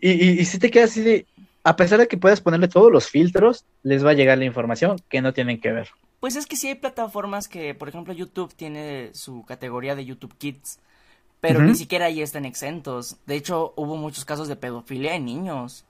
Y, 0.00 0.10
y, 0.12 0.40
y 0.40 0.44
si 0.44 0.58
te 0.58 0.70
quedas 0.70 0.90
así 0.90 1.02
de, 1.02 1.26
a 1.64 1.76
pesar 1.76 1.98
de 1.98 2.08
que 2.08 2.16
puedas 2.16 2.40
ponerle 2.40 2.68
todos 2.68 2.90
los 2.90 3.08
filtros, 3.08 3.64
les 3.82 4.04
va 4.04 4.10
a 4.10 4.14
llegar 4.14 4.38
la 4.38 4.44
información 4.44 4.96
que 5.08 5.20
no 5.20 5.32
tienen 5.34 5.60
que 5.60 5.72
ver. 5.72 5.88
Pues 6.20 6.36
es 6.36 6.46
que 6.46 6.56
sí 6.56 6.68
hay 6.68 6.74
plataformas 6.76 7.48
que, 7.48 7.74
por 7.74 7.88
ejemplo, 7.88 8.12
YouTube 8.12 8.54
tiene 8.54 9.10
su 9.12 9.44
categoría 9.44 9.94
de 9.94 10.04
YouTube 10.04 10.34
Kids, 10.36 10.78
pero 11.40 11.60
ni 11.62 11.74
siquiera 11.76 12.06
ahí 12.06 12.22
están 12.22 12.44
exentos. 12.44 13.16
De 13.26 13.36
hecho, 13.36 13.72
hubo 13.76 13.96
muchos 13.96 14.24
casos 14.24 14.48
de 14.48 14.56
pedofilia 14.56 15.14
en 15.14 15.24
niños. 15.24 15.84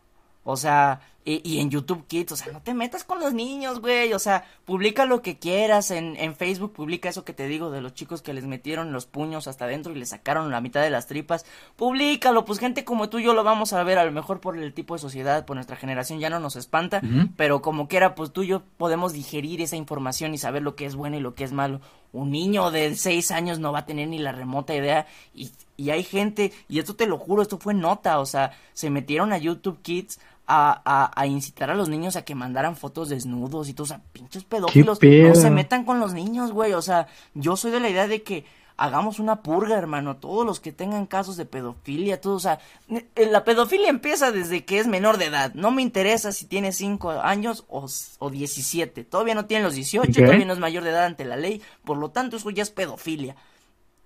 O 0.51 0.57
sea, 0.57 1.03
y, 1.27 1.61
en 1.61 1.69
YouTube 1.69 2.07
Kids, 2.07 2.33
o 2.33 2.37
sea, 2.37 2.51
no 2.55 2.63
te 2.63 2.73
metas 2.73 3.05
con 3.05 3.21
los 3.21 3.35
niños, 3.35 3.81
güey. 3.81 4.15
O 4.15 4.19
sea, 4.19 4.47
publica 4.65 5.05
lo 5.05 5.21
que 5.21 5.39
quieras. 5.39 5.91
En, 5.91 6.17
en 6.17 6.35
Facebook 6.35 6.73
publica 6.73 7.11
eso 7.11 7.23
que 7.23 7.35
te 7.35 7.47
digo 7.47 7.71
de 7.71 7.83
los 7.83 7.93
chicos 7.93 8.23
que 8.23 8.33
les 8.33 8.47
metieron 8.47 8.93
los 8.93 9.05
puños 9.05 9.47
hasta 9.47 9.67
adentro 9.67 9.93
y 9.93 9.99
les 9.99 10.09
sacaron 10.09 10.51
la 10.51 10.63
mitad 10.63 10.81
de 10.81 10.89
las 10.89 11.07
tripas. 11.07 11.45
Públicalo, 11.77 12.47
pues 12.47 12.59
gente 12.59 12.83
como 12.83 13.11
tú 13.11 13.19
y 13.19 13.25
yo 13.25 13.35
lo 13.35 13.45
vamos 13.45 13.75
a 13.75 13.83
ver. 13.83 13.99
A 13.99 14.07
lo 14.07 14.13
mejor 14.13 14.41
por 14.41 14.57
el 14.57 14.73
tipo 14.73 14.95
de 14.95 15.01
sociedad, 15.01 15.45
por 15.45 15.55
nuestra 15.55 15.77
generación 15.77 16.19
ya 16.19 16.31
no 16.31 16.41
nos 16.41 16.57
espanta. 16.57 17.03
Pero 17.37 17.61
como 17.61 17.89
quiera, 17.89 18.15
pues 18.15 18.33
tú 18.33 18.43
y 18.43 18.47
yo 18.47 18.63
podemos 18.79 19.13
digerir 19.13 19.61
esa 19.61 19.77
información 19.77 20.33
y 20.33 20.39
saber 20.39 20.63
lo 20.63 20.77
que 20.77 20.87
es 20.87 20.97
bueno 20.97 21.19
y 21.19 21.21
lo 21.21 21.35
que 21.35 21.45
es 21.45 21.53
malo. 21.53 21.83
Un 22.11 22.31
niño 22.31 22.71
de 22.71 22.97
seis 22.97 23.33
años 23.33 23.59
no 23.59 23.71
va 23.71 23.81
a 23.81 23.87
tener 23.87 24.09
ni 24.09 24.19
la 24.19 24.33
remota 24.33 24.75
idea. 24.75 25.07
Y, 25.35 25.51
y 25.77 25.91
hay 25.91 26.05
gente, 26.05 26.55
y 26.71 26.79
esto 26.79 26.97
te 26.97 27.07
lo 27.07 27.19
juro, 27.19 27.43
esto 27.43 27.59
fue 27.59 27.75
nota. 27.75 28.19
O 28.19 28.25
sea, 28.25 28.53
se 28.73 28.89
metieron 28.89 29.35
a 29.35 29.37
YouTube 29.37 29.83
Kids 29.83 30.19
a, 30.51 31.13
a, 31.15 31.27
incitar 31.27 31.71
a 31.71 31.75
los 31.75 31.91
niños 31.91 32.17
a 32.17 32.25
que 32.25 32.35
mandaran 32.35 32.75
fotos 32.75 33.11
desnudos 33.11 33.69
y 33.69 33.75
todo, 33.75 33.85
o 33.85 33.89
sea, 33.89 34.01
pinches 34.13 34.45
pedófilos, 34.45 34.99
no 35.03 35.35
se 35.35 35.51
metan 35.51 35.85
con 35.85 36.01
los 36.01 36.15
niños, 36.15 36.53
güey, 36.53 36.73
o 36.73 36.81
sea, 36.81 37.07
yo 37.35 37.55
soy 37.57 37.71
de 37.71 37.81
la 37.81 37.91
idea 37.91 38.09
de 38.09 38.23
que 38.23 38.47
hagamos 38.79 39.19
una 39.19 39.43
purga, 39.43 39.77
hermano, 39.77 40.17
todos 40.17 40.47
los 40.47 40.59
que 40.59 40.73
tengan 40.73 41.05
casos 41.05 41.37
de 41.37 41.45
pedofilia, 41.45 42.23
todo, 42.23 42.37
o 42.37 42.41
sea, 42.41 42.61
eh, 42.89 43.27
la 43.31 43.45
pedofilia 43.45 43.91
empieza 43.91 44.33
desde 44.33 44.65
que 44.65 44.79
es 44.79 44.87
menor 44.87 45.19
de 45.19 45.27
edad, 45.27 45.53
no 45.53 45.71
me 45.71 45.83
interesa 45.83 46.33
si 46.33 46.47
tiene 46.47 46.73
5 46.73 47.11
años 47.11 47.67
o, 47.69 47.87
o 48.19 48.31
17, 48.31 49.05
todavía 49.05 49.35
no 49.35 49.45
tiene 49.45 49.65
los 49.65 49.75
18, 49.75 50.11
todavía 50.13 50.47
no 50.47 50.55
es 50.55 50.59
mayor 50.59 50.83
de 50.83 50.91
edad 50.91 51.05
ante 51.05 51.27
la 51.27 51.37
ley, 51.37 51.61
por 51.85 51.99
lo 51.99 52.11
tanto 52.11 52.39
eso 52.39 52.49
ya 52.49 52.63
es 52.63 52.71
pedofilia. 52.71 53.37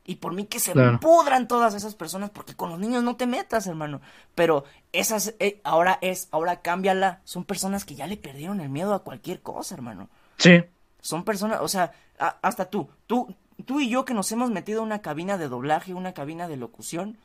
Y 0.04 0.16
por 0.16 0.32
mí 0.32 0.46
que 0.46 0.58
se 0.58 0.74
pudran 1.00 1.46
todas 1.46 1.74
esas 1.74 1.94
personas, 1.94 2.30
porque 2.30 2.54
con 2.54 2.70
los 2.70 2.78
niños 2.78 3.04
no 3.04 3.16
te 3.16 3.26
metas, 3.26 3.66
hermano. 3.68 4.00
Pero 4.34 4.64
esas, 4.92 5.34
eh, 5.38 5.60
ahora 5.62 5.98
es, 6.00 6.28
ahora 6.32 6.60
cámbiala. 6.60 7.20
Son 7.24 7.44
personas 7.44 7.84
que 7.84 7.94
ya 7.94 8.08
le 8.08 8.16
perdieron 8.16 8.60
el 8.60 8.68
miedo 8.68 8.94
a 8.94 9.04
cualquier 9.04 9.42
cosa, 9.42 9.74
hermano. 9.74 10.08
Sí. 10.38 10.64
Son 11.00 11.24
personas, 11.24 11.60
o 11.60 11.68
sea, 11.68 11.92
hasta 12.18 12.66
tú, 12.66 12.88
tú, 13.06 13.34
tú 13.64 13.80
y 13.80 13.88
yo 13.88 14.04
que 14.04 14.14
nos 14.14 14.30
hemos 14.32 14.50
metido 14.50 14.80
a 14.80 14.84
una 14.84 15.02
cabina 15.02 15.38
de 15.38 15.48
doblaje, 15.48 15.94
una 15.94 16.14
cabina 16.14 16.48
de 16.48 16.56
locución, 16.56 17.16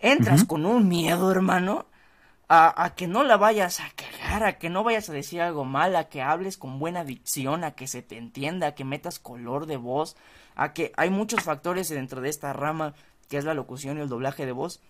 entras 0.00 0.44
con 0.44 0.66
un 0.66 0.88
miedo, 0.88 1.30
hermano, 1.30 1.86
a, 2.48 2.84
a, 2.84 2.94
que 2.94 3.06
no 3.06 3.24
la 3.24 3.36
vayas 3.36 3.80
a 3.80 3.90
cagar, 3.94 4.42
a 4.42 4.58
que 4.58 4.70
no 4.70 4.84
vayas 4.84 5.10
a 5.10 5.12
decir 5.12 5.40
algo 5.40 5.64
mal, 5.64 5.94
a 5.96 6.08
que 6.08 6.22
hables 6.22 6.56
con 6.56 6.78
buena 6.78 7.04
dicción, 7.04 7.62
a 7.64 7.72
que 7.72 7.86
se 7.86 8.02
te 8.02 8.16
entienda, 8.16 8.68
a 8.68 8.74
que 8.74 8.84
metas 8.84 9.18
color 9.18 9.66
de 9.66 9.76
voz, 9.76 10.16
a 10.58 10.74
que 10.74 10.92
hay 10.96 11.08
muchos 11.08 11.42
factores 11.42 11.88
dentro 11.88 12.20
de 12.20 12.28
esta 12.28 12.52
rama 12.52 12.92
que 13.30 13.38
es 13.38 13.44
la 13.44 13.54
locución 13.54 13.96
y 13.96 14.00
el 14.02 14.08
doblaje 14.08 14.44
de 14.44 14.52
voz. 14.52 14.80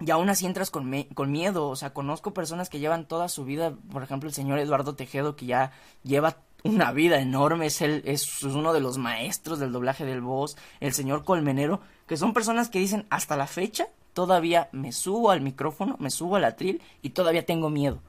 Y 0.00 0.10
aún 0.10 0.28
así 0.28 0.46
entras 0.46 0.70
con, 0.70 0.90
con 1.14 1.30
miedo, 1.30 1.68
o 1.68 1.76
sea, 1.76 1.92
conozco 1.92 2.32
personas 2.32 2.68
que 2.68 2.78
llevan 2.78 3.06
toda 3.06 3.28
su 3.28 3.44
vida, 3.44 3.74
por 3.90 4.02
ejemplo, 4.02 4.28
el 4.28 4.34
señor 4.34 4.58
Eduardo 4.58 4.94
Tejedo, 4.94 5.36
que 5.36 5.46
ya 5.46 5.72
lleva 6.02 6.36
una 6.62 6.92
vida 6.92 7.20
enorme, 7.20 7.66
es, 7.66 7.80
el, 7.82 8.02
es 8.04 8.42
uno 8.42 8.72
de 8.72 8.80
los 8.80 8.98
maestros 8.98 9.58
del 9.58 9.72
doblaje 9.72 10.04
del 10.04 10.20
voz, 10.20 10.56
el 10.80 10.92
señor 10.92 11.24
Colmenero, 11.24 11.80
que 12.06 12.16
son 12.16 12.32
personas 12.32 12.68
que 12.68 12.78
dicen, 12.78 13.06
hasta 13.10 13.36
la 13.36 13.46
fecha, 13.46 13.88
todavía 14.14 14.68
me 14.72 14.92
subo 14.92 15.30
al 15.30 15.40
micrófono, 15.40 15.96
me 15.98 16.10
subo 16.10 16.36
al 16.36 16.44
atril 16.44 16.80
y 17.02 17.10
todavía 17.10 17.44
tengo 17.44 17.68
miedo. 17.68 18.00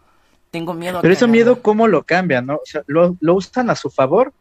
Tengo 0.51 0.73
miedo 0.73 0.99
a 0.99 1.01
Pero 1.01 1.13
ese 1.13 1.27
miedo, 1.27 1.61
¿cómo 1.61 1.87
lo 1.87 2.03
cambian? 2.03 2.45
¿no? 2.45 2.55
O 2.55 2.65
sea, 2.65 2.83
lo, 2.87 3.17
lo 3.19 3.33
usan 3.35 3.69
a 3.69 3.75
su 3.75 3.89
favor 3.89 4.33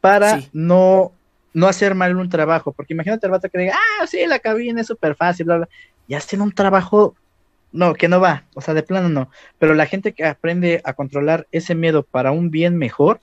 para 0.00 0.40
no 0.52 1.12
no 1.58 1.66
hacer 1.66 1.94
mal 1.94 2.16
un 2.16 2.28
trabajo, 2.28 2.72
porque 2.72 2.94
imagínate 2.94 3.26
el 3.26 3.32
vato 3.32 3.48
que 3.48 3.58
diga, 3.58 3.74
ah, 3.74 4.06
sí, 4.06 4.24
la 4.26 4.38
cabina 4.38 4.80
es 4.80 4.86
súper 4.86 5.16
fácil, 5.16 5.46
bla, 5.46 5.56
bla, 5.58 5.68
y 6.06 6.14
hacen 6.14 6.40
un 6.40 6.52
trabajo, 6.52 7.14
no, 7.72 7.94
que 7.94 8.08
no 8.08 8.20
va, 8.20 8.44
o 8.54 8.60
sea, 8.60 8.74
de 8.74 8.82
plano 8.82 9.08
no, 9.08 9.30
pero 9.58 9.74
la 9.74 9.86
gente 9.86 10.12
que 10.12 10.24
aprende 10.24 10.80
a 10.84 10.92
controlar 10.92 11.46
ese 11.52 11.74
miedo 11.74 12.02
para 12.02 12.30
un 12.30 12.50
bien 12.50 12.76
mejor, 12.76 13.20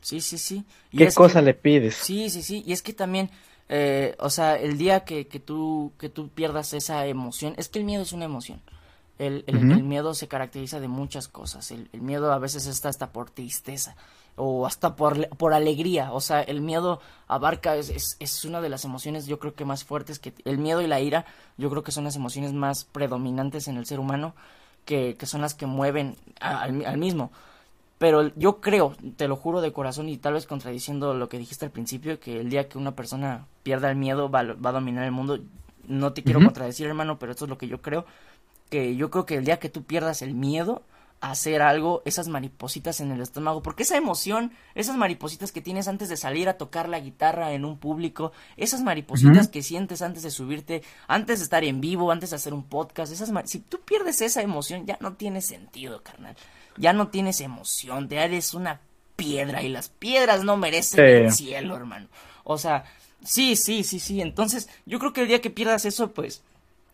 sí, 0.00 0.20
sí, 0.20 0.36
sí. 0.36 0.64
¿Qué 0.90 1.10
cosa 1.12 1.40
le 1.40 1.54
pides? 1.54 1.94
Sí, 1.94 2.28
sí, 2.28 2.42
sí, 2.42 2.62
y 2.66 2.72
es 2.72 2.82
que 2.82 2.92
también, 2.92 3.30
eh, 3.68 4.16
o 4.18 4.28
sea, 4.28 4.56
el 4.56 4.76
día 4.76 5.04
que, 5.04 5.26
que, 5.28 5.40
tú, 5.40 5.92
que 5.98 6.08
tú 6.08 6.28
pierdas 6.28 6.74
esa 6.74 7.06
emoción, 7.06 7.54
es 7.56 7.68
que 7.68 7.78
el 7.78 7.84
miedo 7.84 8.02
es 8.02 8.12
una 8.12 8.24
emoción. 8.24 8.60
El, 9.16 9.44
el, 9.46 9.84
miedo 9.84 10.12
se 10.12 10.26
caracteriza 10.26 10.80
de 10.80 10.88
muchas 10.88 11.28
cosas. 11.28 11.70
El, 11.70 11.88
el, 11.92 12.00
miedo 12.00 12.32
a 12.32 12.38
veces 12.40 12.66
está 12.66 12.88
hasta 12.88 13.12
por 13.12 13.30
tristeza 13.30 13.94
o 14.36 14.66
hasta 14.66 14.96
por, 14.96 15.28
por 15.36 15.54
alegría. 15.54 16.12
O 16.12 16.20
sea, 16.20 16.42
el 16.42 16.60
miedo 16.60 17.00
abarca, 17.28 17.76
es, 17.76 18.16
es, 18.18 18.44
una 18.44 18.60
de 18.60 18.68
las 18.68 18.84
emociones 18.84 19.26
yo 19.26 19.38
creo 19.38 19.54
que 19.54 19.64
más 19.64 19.84
fuertes 19.84 20.18
que 20.18 20.32
el 20.44 20.58
miedo 20.58 20.82
y 20.82 20.86
la 20.86 21.00
ira, 21.00 21.24
yo 21.56 21.70
creo 21.70 21.82
que 21.82 21.92
son 21.92 22.04
las 22.04 22.16
emociones 22.16 22.52
más 22.52 22.84
predominantes 22.84 23.68
en 23.68 23.76
el 23.76 23.86
ser 23.86 24.00
humano, 24.00 24.34
que, 24.84 25.16
que 25.16 25.26
son 25.26 25.40
las 25.40 25.54
que 25.54 25.66
mueven 25.66 26.16
al, 26.40 26.98
mismo. 26.98 27.30
Pero 27.98 28.34
yo 28.36 28.60
creo, 28.60 28.94
te 29.16 29.28
lo 29.28 29.36
juro 29.36 29.60
de 29.60 29.72
corazón 29.72 30.08
y 30.08 30.18
tal 30.18 30.34
vez 30.34 30.46
contradiciendo 30.46 31.14
lo 31.14 31.28
que 31.28 31.38
dijiste 31.38 31.64
al 31.64 31.70
principio, 31.70 32.18
que 32.18 32.40
el 32.40 32.50
día 32.50 32.68
que 32.68 32.76
una 32.76 32.94
persona 32.96 33.46
pierda 33.62 33.90
el 33.90 33.96
miedo 33.96 34.28
va, 34.28 34.42
va 34.42 34.70
a 34.70 34.72
dominar 34.72 35.04
el 35.04 35.12
mundo. 35.12 35.38
No 35.86 36.12
te 36.12 36.22
quiero 36.22 36.40
contradecir, 36.40 36.86
hermano, 36.86 37.18
pero 37.18 37.32
esto 37.32 37.44
es 37.44 37.48
lo 37.48 37.58
que 37.58 37.68
yo 37.68 37.80
creo. 37.80 38.04
Que 38.68 38.96
yo 38.96 39.10
creo 39.10 39.26
que 39.26 39.36
el 39.36 39.44
día 39.44 39.58
que 39.58 39.68
tú 39.68 39.84
pierdas 39.84 40.22
el 40.22 40.34
miedo, 40.34 40.82
hacer 41.30 41.62
algo, 41.62 42.02
esas 42.04 42.28
maripositas 42.28 43.00
en 43.00 43.10
el 43.10 43.20
estómago, 43.20 43.62
porque 43.62 43.84
esa 43.84 43.96
emoción, 43.96 44.52
esas 44.74 44.96
maripositas 44.96 45.52
que 45.52 45.60
tienes 45.60 45.88
antes 45.88 46.08
de 46.08 46.16
salir 46.16 46.48
a 46.48 46.58
tocar 46.58 46.88
la 46.88 47.00
guitarra 47.00 47.52
en 47.52 47.64
un 47.64 47.78
público, 47.78 48.32
esas 48.56 48.82
maripositas 48.82 49.48
que 49.48 49.62
sientes 49.62 50.02
antes 50.02 50.22
de 50.22 50.30
subirte, 50.30 50.82
antes 51.08 51.38
de 51.38 51.44
estar 51.44 51.64
en 51.64 51.80
vivo, 51.80 52.12
antes 52.12 52.30
de 52.30 52.36
hacer 52.36 52.52
un 52.52 52.64
podcast, 52.64 53.12
esas 53.12 53.32
si 53.46 53.60
tú 53.60 53.80
pierdes 53.80 54.20
esa 54.20 54.42
emoción 54.42 54.86
ya 54.86 54.98
no 55.00 55.14
tiene 55.14 55.40
sentido, 55.40 56.02
carnal. 56.02 56.36
Ya 56.76 56.92
no 56.92 57.08
tienes 57.08 57.40
emoción, 57.40 58.08
te 58.08 58.16
eres 58.16 58.52
una 58.52 58.80
piedra 59.16 59.62
y 59.62 59.68
las 59.68 59.88
piedras 59.88 60.44
no 60.44 60.56
merecen 60.56 61.04
el 61.04 61.32
cielo, 61.32 61.76
hermano. 61.76 62.08
O 62.42 62.58
sea, 62.58 62.84
sí, 63.24 63.56
sí, 63.56 63.84
sí, 63.84 64.00
sí. 64.00 64.20
Entonces, 64.20 64.68
yo 64.84 64.98
creo 64.98 65.12
que 65.12 65.22
el 65.22 65.28
día 65.28 65.40
que 65.40 65.50
pierdas 65.50 65.84
eso, 65.84 66.12
pues 66.12 66.42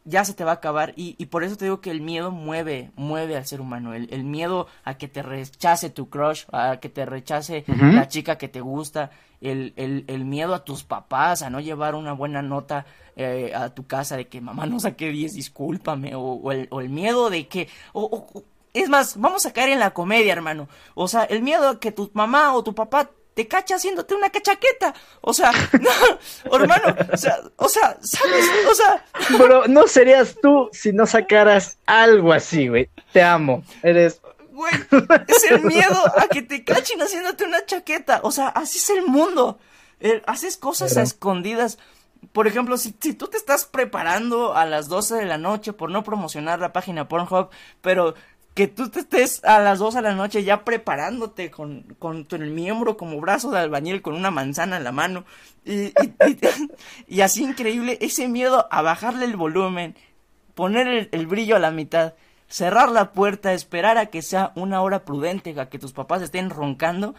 ya 0.04 0.24
se 0.24 0.34
te 0.34 0.44
va 0.44 0.52
a 0.52 0.54
acabar 0.54 0.94
y, 0.96 1.14
y, 1.18 1.26
por 1.26 1.44
eso 1.44 1.56
te 1.56 1.66
digo 1.66 1.80
que 1.80 1.90
el 1.90 2.00
miedo 2.00 2.30
mueve, 2.30 2.90
mueve 2.96 3.36
al 3.36 3.46
ser 3.46 3.60
humano, 3.60 3.94
el, 3.94 4.08
el 4.12 4.24
miedo 4.24 4.66
a 4.84 4.96
que 4.96 5.08
te 5.08 5.22
rechace 5.22 5.90
tu 5.90 6.08
crush, 6.08 6.44
a 6.52 6.78
que 6.78 6.88
te 6.88 7.04
rechace 7.04 7.64
la 7.66 8.08
chica 8.08 8.38
que 8.38 8.48
te 8.48 8.60
gusta, 8.60 9.10
el, 9.40 9.72
el, 9.76 10.04
el, 10.06 10.24
miedo 10.24 10.54
a 10.54 10.64
tus 10.64 10.84
papás, 10.84 11.42
a 11.42 11.50
no 11.50 11.60
llevar 11.60 11.94
una 11.94 12.12
buena 12.12 12.42
nota 12.42 12.86
eh, 13.16 13.52
a 13.54 13.74
tu 13.74 13.86
casa 13.86 14.16
de 14.16 14.28
que 14.28 14.40
mamá 14.40 14.66
no 14.66 14.80
saqué 14.80 15.10
10, 15.10 15.34
discúlpame, 15.34 16.14
o, 16.14 16.20
o, 16.20 16.52
el, 16.52 16.66
o 16.70 16.80
el 16.80 16.88
miedo 16.88 17.28
de 17.30 17.46
que, 17.46 17.68
o, 17.92 18.26
es 18.72 18.88
más, 18.88 19.18
vamos 19.18 19.46
a 19.46 19.52
caer 19.52 19.70
en 19.70 19.80
la 19.80 19.90
comedia, 19.90 20.32
hermano, 20.32 20.68
o 20.94 21.08
sea, 21.08 21.24
el 21.24 21.42
miedo 21.42 21.68
a 21.68 21.80
que 21.80 21.92
tu 21.92 22.10
mamá 22.14 22.54
o 22.54 22.62
tu 22.62 22.74
papá 22.74 23.10
te 23.34 23.48
cacha 23.48 23.76
haciéndote 23.76 24.14
una 24.14 24.30
cachaqueta. 24.30 24.94
O 25.20 25.32
sea, 25.32 25.52
no, 25.80 26.56
hermano, 26.56 26.94
o 27.12 27.16
sea, 27.16 27.40
o 27.56 27.68
sea, 27.68 27.98
¿sabes? 28.02 28.50
O 28.68 28.74
sea. 28.74 29.04
Bro, 29.38 29.68
no 29.68 29.86
serías 29.86 30.36
tú 30.40 30.68
si 30.72 30.92
no 30.92 31.06
sacaras 31.06 31.78
algo 31.86 32.32
así, 32.32 32.68
güey. 32.68 32.90
Te 33.12 33.22
amo. 33.22 33.62
Eres. 33.82 34.20
Güey, 34.50 34.72
es 35.28 35.50
el 35.50 35.62
miedo 35.62 36.02
a 36.18 36.28
que 36.28 36.42
te 36.42 36.64
cachen 36.64 37.00
haciéndote 37.00 37.44
una 37.44 37.64
chaqueta. 37.64 38.20
O 38.24 38.30
sea, 38.30 38.48
así 38.48 38.78
es 38.78 38.90
el 38.90 39.06
mundo. 39.06 39.58
haces 40.26 40.56
cosas 40.58 40.96
a 40.98 41.02
escondidas. 41.02 41.78
Por 42.32 42.46
ejemplo, 42.46 42.76
si, 42.76 42.94
si 43.00 43.14
tú 43.14 43.28
te 43.28 43.38
estás 43.38 43.64
preparando 43.64 44.54
a 44.54 44.66
las 44.66 44.88
12 44.88 45.14
de 45.14 45.24
la 45.24 45.38
noche 45.38 45.72
por 45.72 45.90
no 45.90 46.04
promocionar 46.04 46.58
la 46.58 46.74
página 46.74 47.08
Pornhub, 47.08 47.48
pero 47.80 48.14
que 48.60 48.68
tú 48.68 48.90
te 48.90 49.00
estés 49.00 49.42
a 49.42 49.58
las 49.58 49.78
2 49.78 49.94
de 49.94 50.02
la 50.02 50.14
noche 50.14 50.44
ya 50.44 50.66
preparándote 50.66 51.50
con, 51.50 51.96
con 51.98 52.26
tu, 52.26 52.36
el 52.36 52.50
miembro 52.50 52.98
como 52.98 53.18
brazo 53.18 53.50
de 53.50 53.58
albañil 53.58 54.02
con 54.02 54.14
una 54.14 54.30
manzana 54.30 54.76
en 54.76 54.84
la 54.84 54.92
mano 54.92 55.24
y, 55.64 55.94
y, 57.08 57.20
así 57.22 57.42
increíble 57.42 57.96
ese 58.02 58.28
miedo 58.28 58.68
a 58.70 58.82
bajarle 58.82 59.24
el 59.24 59.36
volumen, 59.36 59.96
poner 60.54 61.08
el, 61.10 61.26
brillo 61.26 61.56
a 61.56 61.58
la 61.58 61.70
mitad, 61.70 62.12
cerrar 62.48 62.90
la 62.90 63.12
puerta, 63.12 63.54
esperar 63.54 63.96
a 63.96 64.10
que 64.10 64.20
sea 64.20 64.52
una 64.56 64.82
hora 64.82 65.06
prudente, 65.06 65.58
a 65.58 65.70
que 65.70 65.78
tus 65.78 65.94
papás 65.94 66.20
estén 66.20 66.50
roncando, 66.50 67.14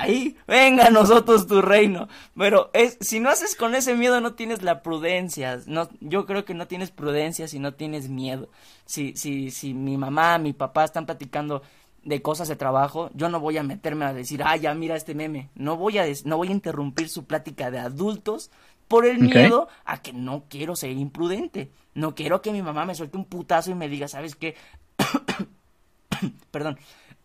ahí, 0.00 0.36
venga 0.46 0.86
a 0.86 0.90
nosotros 0.90 1.46
tu 1.46 1.62
reino. 1.62 2.08
Pero 2.36 2.70
es, 2.72 2.98
si 3.00 3.20
no 3.20 3.30
haces 3.30 3.56
con 3.56 3.74
ese 3.74 3.94
miedo, 3.94 4.20
no 4.20 4.34
tienes 4.34 4.62
la 4.62 4.82
prudencia. 4.82 5.60
No, 5.66 5.88
yo 6.00 6.26
creo 6.26 6.44
que 6.44 6.54
no 6.54 6.66
tienes 6.66 6.90
prudencia 6.90 7.48
si 7.48 7.58
no 7.58 7.74
tienes 7.74 8.08
miedo. 8.08 8.48
Si, 8.84 9.16
si, 9.16 9.50
si 9.50 9.74
mi 9.74 9.96
mamá, 9.96 10.38
mi 10.38 10.52
papá 10.52 10.84
están 10.84 11.06
platicando 11.06 11.62
de 12.04 12.20
cosas 12.20 12.48
de 12.48 12.56
trabajo, 12.56 13.10
yo 13.14 13.28
no 13.28 13.38
voy 13.38 13.58
a 13.58 13.62
meterme 13.62 14.04
a 14.04 14.12
decir, 14.12 14.42
ah, 14.44 14.56
ya 14.56 14.74
mira 14.74 14.96
este 14.96 15.14
meme. 15.14 15.50
No 15.54 15.76
voy 15.76 15.98
a, 15.98 16.04
no 16.24 16.36
voy 16.36 16.48
a 16.48 16.52
interrumpir 16.52 17.08
su 17.08 17.24
plática 17.24 17.70
de 17.70 17.78
adultos 17.78 18.50
por 18.88 19.06
el 19.06 19.20
miedo 19.20 19.68
a 19.84 20.02
que 20.02 20.12
no 20.12 20.44
quiero 20.48 20.76
ser 20.76 20.90
imprudente. 20.90 21.70
No 21.94 22.14
quiero 22.14 22.42
que 22.42 22.52
mi 22.52 22.62
mamá 22.62 22.84
me 22.84 22.94
suelte 22.94 23.16
un 23.16 23.24
putazo 23.24 23.70
y 23.70 23.74
me 23.74 23.88
diga, 23.88 24.08
¿sabes 24.08 24.36
qué? 24.36 24.54
Perdón, 26.50 26.78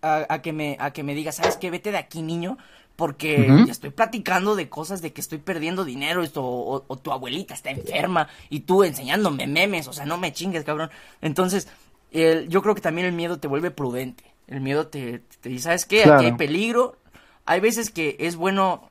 a, 0.08 0.41
que 0.41 0.53
me, 0.53 0.78
a 0.80 0.91
que 0.91 1.03
me 1.03 1.14
diga, 1.14 1.32
¿sabes 1.32 1.58
qué? 1.58 1.70
Vete 1.70 1.91
de 1.91 1.97
aquí, 1.97 2.22
niño, 2.22 2.58
porque 2.95 3.66
estoy 3.70 3.91
platicando 3.91 4.55
de 4.55 4.70
cosas 4.70 5.01
de 5.01 5.14
que 5.14 5.22
estoy 5.22 5.38
perdiendo 5.38 5.86
dinero 5.86 6.24
esto, 6.24 6.43
o, 6.43 6.97
tu 6.97 7.12
abuelita 7.12 7.53
está 7.53 7.70
enferma 7.70 8.28
y 8.49 8.62
tú 8.62 8.84
enseñándome 8.84 9.45
memes, 9.47 9.88
o 9.88 9.93
sea, 9.93 10.05
no 10.05 10.18
me 10.18 10.34
chingues, 10.34 10.64
cabrón. 10.64 10.89
Entonces, 11.22 11.68
yo 12.12 12.62
creo 12.62 12.76
que 12.76 12.82
también 12.82 13.08
el 13.08 13.14
miedo 13.14 13.39
te 13.39 13.47
vuelve 13.47 13.72
prudente. 13.72 14.24
El 14.47 14.62
miedo 14.62 14.88
te, 14.88 15.20
te 15.41 15.49
dice, 15.49 15.66
¿sabes 15.66 15.86
qué? 15.86 16.03
Aquí 16.03 16.26
hay 16.26 16.34
peligro. 16.34 16.97
Hay 17.45 17.60
veces 17.60 17.91
que 17.91 18.16
es 18.20 18.36
bueno 18.36 18.89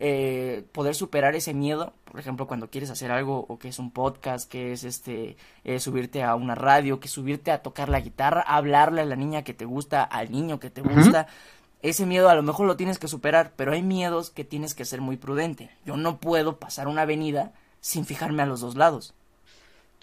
eh, 0.00 0.62
poder 0.70 0.94
superar 0.94 1.34
ese 1.34 1.54
miedo, 1.54 1.92
por 2.10 2.20
ejemplo, 2.20 2.46
cuando 2.46 2.70
quieres 2.70 2.90
hacer 2.90 3.10
algo, 3.10 3.44
o 3.48 3.58
que 3.58 3.68
es 3.68 3.78
un 3.78 3.90
podcast, 3.90 4.50
que 4.50 4.72
es 4.72 4.84
este, 4.84 5.36
eh, 5.64 5.78
subirte 5.78 6.22
a 6.22 6.34
una 6.34 6.54
radio, 6.54 7.00
que 7.00 7.08
subirte 7.08 7.50
a 7.50 7.62
tocar 7.62 7.88
la 7.88 8.00
guitarra, 8.00 8.42
hablarle 8.42 9.02
a 9.02 9.04
la 9.04 9.16
niña 9.16 9.42
que 9.42 9.54
te 9.54 9.64
gusta, 9.64 10.02
al 10.02 10.32
niño 10.32 10.58
que 10.58 10.70
te 10.70 10.80
gusta, 10.80 11.26
ese 11.82 12.06
miedo 12.06 12.28
a 12.28 12.34
lo 12.34 12.42
mejor 12.42 12.66
lo 12.66 12.76
tienes 12.76 12.98
que 12.98 13.08
superar, 13.08 13.52
pero 13.56 13.72
hay 13.72 13.82
miedos 13.82 14.30
que 14.30 14.44
tienes 14.44 14.74
que 14.74 14.84
ser 14.84 15.00
muy 15.00 15.16
prudente. 15.16 15.70
Yo 15.84 15.96
no 15.96 16.18
puedo 16.18 16.56
pasar 16.58 16.88
una 16.88 17.02
avenida 17.02 17.52
sin 17.80 18.04
fijarme 18.04 18.42
a 18.42 18.46
los 18.46 18.60
dos 18.60 18.74
lados. 18.74 19.14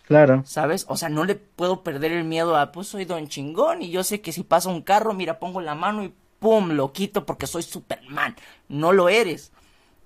Claro. 0.07 0.43
¿Sabes? 0.45 0.85
O 0.87 0.97
sea, 0.97 1.09
no 1.09 1.25
le 1.25 1.35
puedo 1.35 1.81
perder 1.81 2.11
el 2.11 2.23
miedo 2.23 2.55
a, 2.55 2.71
pues 2.71 2.87
soy 2.87 3.05
don 3.05 3.27
chingón 3.27 3.81
y 3.81 3.89
yo 3.89 4.03
sé 4.03 4.21
que 4.21 4.31
si 4.31 4.43
pasa 4.43 4.69
un 4.69 4.83
carro, 4.83 5.13
mira, 5.13 5.39
pongo 5.39 5.61
la 5.61 5.73
mano 5.73 6.03
y 6.03 6.13
pum, 6.39 6.71
lo 6.71 6.93
quito 6.93 7.25
porque 7.25 7.47
soy 7.47 7.63
Superman. 7.63 8.35
No 8.69 8.91
lo 8.91 9.09
eres. 9.09 9.51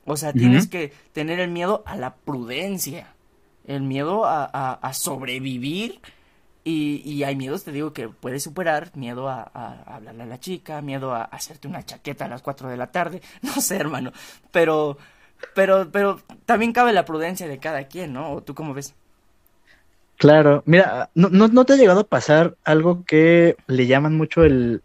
O 0.09 0.17
sea, 0.17 0.33
tienes 0.33 0.67
que 0.67 0.91
tener 1.13 1.39
el 1.39 1.51
miedo 1.51 1.83
a 1.85 1.95
la 1.95 2.15
prudencia, 2.15 3.13
el 3.65 3.83
miedo 3.83 4.25
a, 4.25 4.73
a 4.73 4.93
sobrevivir. 4.93 6.01
Y, 6.63 7.23
hay 7.23 7.35
miedos, 7.35 7.63
te 7.63 7.71
digo, 7.71 7.93
que 7.93 8.09
puedes 8.09 8.43
superar, 8.43 8.91
miedo 8.95 9.27
a, 9.27 9.41
hablarle 9.87 10.23
a 10.23 10.25
la 10.27 10.39
chica, 10.39 10.81
miedo 10.81 11.15
a, 11.15 11.23
hacerte 11.23 11.67
una 11.67 11.83
chaqueta 11.83 12.25
a 12.25 12.27
las 12.27 12.43
4 12.43 12.69
de 12.69 12.77
la 12.77 12.91
tarde, 12.91 13.21
no 13.41 13.53
sé, 13.53 13.77
hermano, 13.77 14.11
pero, 14.51 14.97
pero, 15.55 15.89
pero 15.91 16.19
también 16.45 16.73
cabe 16.73 16.93
la 16.93 17.05
prudencia 17.05 17.47
de 17.47 17.57
cada 17.57 17.85
quien, 17.85 18.13
¿no? 18.13 18.33
¿O 18.33 18.43
tú 18.43 18.53
cómo 18.53 18.75
ves? 18.75 18.93
Claro, 20.17 20.61
mira, 20.65 21.09
¿no, 21.15 21.29
no, 21.29 21.65
te 21.65 21.73
ha 21.73 21.77
llegado 21.77 22.01
a 22.01 22.07
pasar 22.07 22.55
algo 22.65 23.05
que 23.05 23.55
le 23.67 23.87
llaman 23.87 24.17
mucho 24.17 24.43
el 24.43 24.83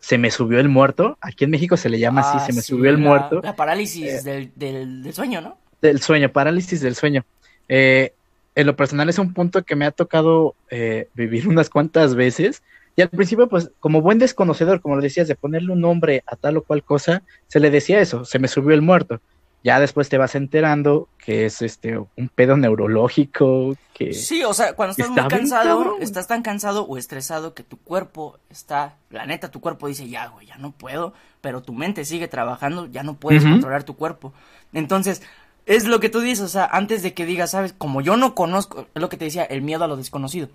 se 0.00 0.18
me 0.18 0.30
subió 0.30 0.58
el 0.58 0.68
muerto? 0.68 1.16
Aquí 1.20 1.44
en 1.44 1.50
México 1.50 1.76
se 1.76 1.88
le 1.88 1.98
llama 1.98 2.22
así, 2.22 2.38
ah, 2.40 2.46
se 2.46 2.52
me 2.52 2.62
subió 2.62 2.90
el 2.90 2.98
muerto. 2.98 3.40
La 3.44 3.54
parálisis 3.54 4.26
eh, 4.26 4.50
del, 4.56 5.02
del, 5.02 5.12
sueño, 5.12 5.40
¿no? 5.40 5.58
Del 5.80 6.00
sueño, 6.00 6.32
parálisis 6.32 6.80
del 6.80 6.96
sueño. 6.96 7.24
Eh, 7.68 8.14
en 8.54 8.66
lo 8.66 8.74
personal 8.76 9.08
es 9.08 9.18
un 9.18 9.32
punto 9.32 9.62
que 9.62 9.76
me 9.76 9.84
ha 9.84 9.90
tocado 9.90 10.54
eh, 10.70 11.08
vivir 11.14 11.46
unas 11.48 11.70
cuantas 11.70 12.14
veces. 12.14 12.62
Y 12.96 13.02
al 13.02 13.08
principio, 13.08 13.48
pues, 13.48 13.70
como 13.78 14.00
buen 14.00 14.18
desconocedor, 14.18 14.80
como 14.80 14.96
lo 14.96 15.02
decías, 15.02 15.28
de 15.28 15.36
ponerle 15.36 15.72
un 15.72 15.80
nombre 15.80 16.24
a 16.26 16.34
tal 16.34 16.56
o 16.56 16.62
cual 16.62 16.82
cosa, 16.82 17.22
se 17.46 17.60
le 17.60 17.70
decía 17.70 18.00
eso, 18.00 18.24
se 18.24 18.38
me 18.38 18.48
subió 18.48 18.74
el 18.74 18.82
muerto. 18.82 19.20
Ya 19.62 19.78
después 19.78 20.08
te 20.08 20.16
vas 20.16 20.34
enterando 20.34 21.08
que 21.18 21.44
es 21.44 21.60
este 21.60 21.98
un 21.98 22.28
pedo 22.34 22.56
neurológico, 22.56 23.76
que... 23.92 24.14
Sí, 24.14 24.42
o 24.42 24.54
sea, 24.54 24.74
cuando 24.74 24.92
estás 24.92 25.10
muy 25.10 25.28
cansado, 25.28 25.98
estás 26.00 26.26
tan 26.26 26.42
cansado 26.42 26.84
o 26.84 26.96
estresado 26.96 27.52
que 27.52 27.62
tu 27.62 27.76
cuerpo 27.76 28.38
está, 28.48 28.96
la 29.10 29.26
neta, 29.26 29.50
tu 29.50 29.60
cuerpo 29.60 29.86
dice, 29.86 30.08
ya, 30.08 30.28
güey, 30.28 30.46
ya 30.46 30.56
no 30.56 30.72
puedo, 30.72 31.12
pero 31.42 31.62
tu 31.62 31.74
mente 31.74 32.04
sigue 32.04 32.26
trabajando, 32.26 32.86
ya 32.86 33.02
no 33.02 33.14
puedes 33.14 33.44
controlar 33.44 33.84
tu 33.84 33.96
cuerpo. 33.96 34.32
Entonces, 34.72 35.22
es 35.66 35.86
lo 35.86 36.00
que 36.00 36.08
tú 36.08 36.20
dices, 36.20 36.44
o 36.44 36.48
sea, 36.48 36.64
antes 36.64 37.02
de 37.02 37.12
que 37.12 37.26
digas, 37.26 37.50
sabes, 37.50 37.74
como 37.74 38.00
yo 38.00 38.16
no 38.16 38.34
conozco, 38.34 38.86
es 38.94 39.00
lo 39.02 39.08
que 39.10 39.18
te 39.18 39.26
decía, 39.26 39.44
el 39.44 39.60
miedo 39.60 39.84
a 39.84 39.88
lo 39.88 39.96
desconocido. 39.96 40.48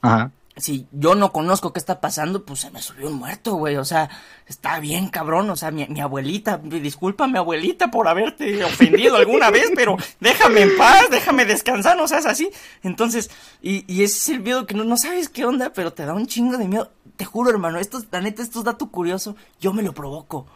Ajá. 0.00 0.30
Si 0.56 0.86
yo 0.92 1.16
no 1.16 1.32
conozco 1.32 1.72
qué 1.72 1.80
está 1.80 2.00
pasando, 2.00 2.44
pues 2.44 2.60
se 2.60 2.70
me 2.70 2.80
subió 2.80 3.08
un 3.08 3.14
muerto, 3.14 3.54
güey. 3.54 3.76
O 3.76 3.84
sea, 3.84 4.08
está 4.46 4.78
bien, 4.78 5.08
cabrón. 5.08 5.50
O 5.50 5.56
sea, 5.56 5.72
mi, 5.72 5.84
mi 5.88 6.00
abuelita, 6.00 6.58
disculpa, 6.58 7.26
mi 7.26 7.38
abuelita, 7.38 7.90
por 7.90 8.06
haberte 8.06 8.62
ofendido 8.62 9.16
alguna 9.16 9.50
vez, 9.50 9.72
pero 9.74 9.96
déjame 10.20 10.62
en 10.62 10.76
paz, 10.76 11.06
déjame 11.10 11.44
descansar, 11.44 11.96
no 11.96 12.06
seas 12.06 12.26
así. 12.26 12.50
Entonces, 12.84 13.30
y, 13.62 13.84
y 13.92 14.04
ese 14.04 14.16
es 14.18 14.28
el 14.28 14.40
miedo 14.40 14.64
que 14.66 14.74
no, 14.74 14.84
no 14.84 14.96
sabes 14.96 15.28
qué 15.28 15.44
onda, 15.44 15.72
pero 15.74 15.92
te 15.92 16.06
da 16.06 16.14
un 16.14 16.26
chingo 16.26 16.56
de 16.56 16.68
miedo. 16.68 16.90
Te 17.16 17.24
juro, 17.24 17.50
hermano, 17.50 17.80
esto, 17.80 18.00
la 18.12 18.20
neta, 18.20 18.42
esto 18.42 18.60
es 18.60 18.64
dato 18.64 18.90
curioso. 18.90 19.34
Yo 19.60 19.72
me 19.72 19.82
lo 19.82 19.92
provoco. 19.92 20.46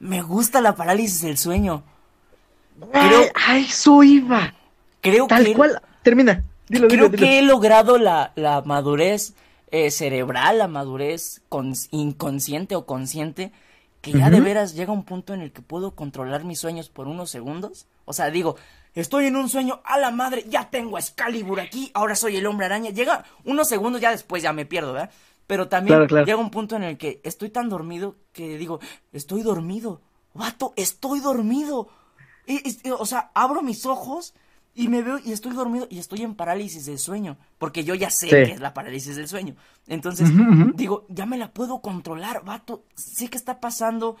Me 0.00 0.22
gusta 0.22 0.60
la 0.60 0.74
parálisis 0.74 1.22
del 1.22 1.38
sueño. 1.38 1.84
Creo, 2.92 3.26
ay, 3.34 3.66
eso 3.68 4.02
iba. 4.02 4.52
Creo 5.00 5.26
Tal 5.28 5.52
cual. 5.54 5.80
Termina. 6.02 6.42
Dilo, 6.68 6.88
creo 6.88 7.10
que 7.10 7.38
he 7.38 7.42
logrado 7.42 7.98
la, 7.98 8.32
la 8.36 8.62
madurez 8.62 9.34
eh, 9.70 9.90
cerebral, 9.90 10.58
la 10.58 10.68
madurez 10.68 11.42
inconsciente 11.90 12.76
o 12.76 12.86
consciente, 12.86 13.52
que 14.00 14.12
ya 14.12 14.30
de 14.30 14.40
veras 14.40 14.74
llega 14.74 14.92
un 14.92 15.04
punto 15.04 15.34
en 15.34 15.40
el 15.40 15.52
que 15.52 15.62
puedo 15.62 15.94
controlar 15.94 16.44
mis 16.44 16.60
sueños 16.60 16.88
por 16.88 17.08
unos 17.08 17.30
segundos. 17.30 17.86
O 18.04 18.12
sea, 18.12 18.30
digo, 18.30 18.56
estoy 18.94 19.26
en 19.26 19.36
un 19.36 19.48
sueño, 19.48 19.80
a 19.84 19.98
la 19.98 20.10
madre, 20.10 20.44
ya 20.48 20.70
tengo 20.70 20.96
a 20.96 21.00
Excalibur 21.00 21.60
aquí, 21.60 21.90
ahora 21.94 22.14
soy 22.14 22.36
el 22.36 22.46
hombre 22.46 22.66
araña. 22.66 22.90
Llega 22.90 23.24
unos 23.44 23.68
segundos, 23.68 24.00
ya 24.00 24.10
después 24.10 24.42
ya 24.42 24.52
me 24.52 24.66
pierdo, 24.66 24.92
¿verdad? 24.92 25.10
Pero 25.46 25.68
también 25.68 26.06
llega 26.06 26.36
un 26.36 26.50
punto 26.50 26.76
en 26.76 26.84
el 26.84 26.96
que 26.96 27.20
estoy 27.24 27.50
tan 27.50 27.68
dormido 27.68 28.16
que 28.32 28.56
digo, 28.56 28.80
estoy 29.12 29.42
dormido. 29.42 30.00
Vato, 30.34 30.72
estoy 30.76 31.20
dormido 31.20 31.88
o 32.98 33.06
sea, 33.06 33.30
abro 33.34 33.62
mis 33.62 33.86
ojos 33.86 34.34
y 34.74 34.88
me 34.88 35.02
veo 35.02 35.20
y 35.24 35.32
estoy 35.32 35.52
dormido 35.52 35.86
y 35.88 35.98
estoy 35.98 36.22
en 36.22 36.34
parálisis 36.34 36.86
del 36.86 36.98
sueño, 36.98 37.36
porque 37.58 37.84
yo 37.84 37.94
ya 37.94 38.10
sé 38.10 38.28
que 38.28 38.42
es 38.42 38.60
la 38.60 38.74
parálisis 38.74 39.14
del 39.14 39.28
sueño. 39.28 39.54
Entonces, 39.86 40.28
digo, 40.74 41.06
ya 41.08 41.26
me 41.26 41.38
la 41.38 41.52
puedo 41.52 41.80
controlar, 41.80 42.44
vato, 42.44 42.84
sé 42.94 43.28
qué 43.28 43.36
está 43.36 43.60
pasando. 43.60 44.16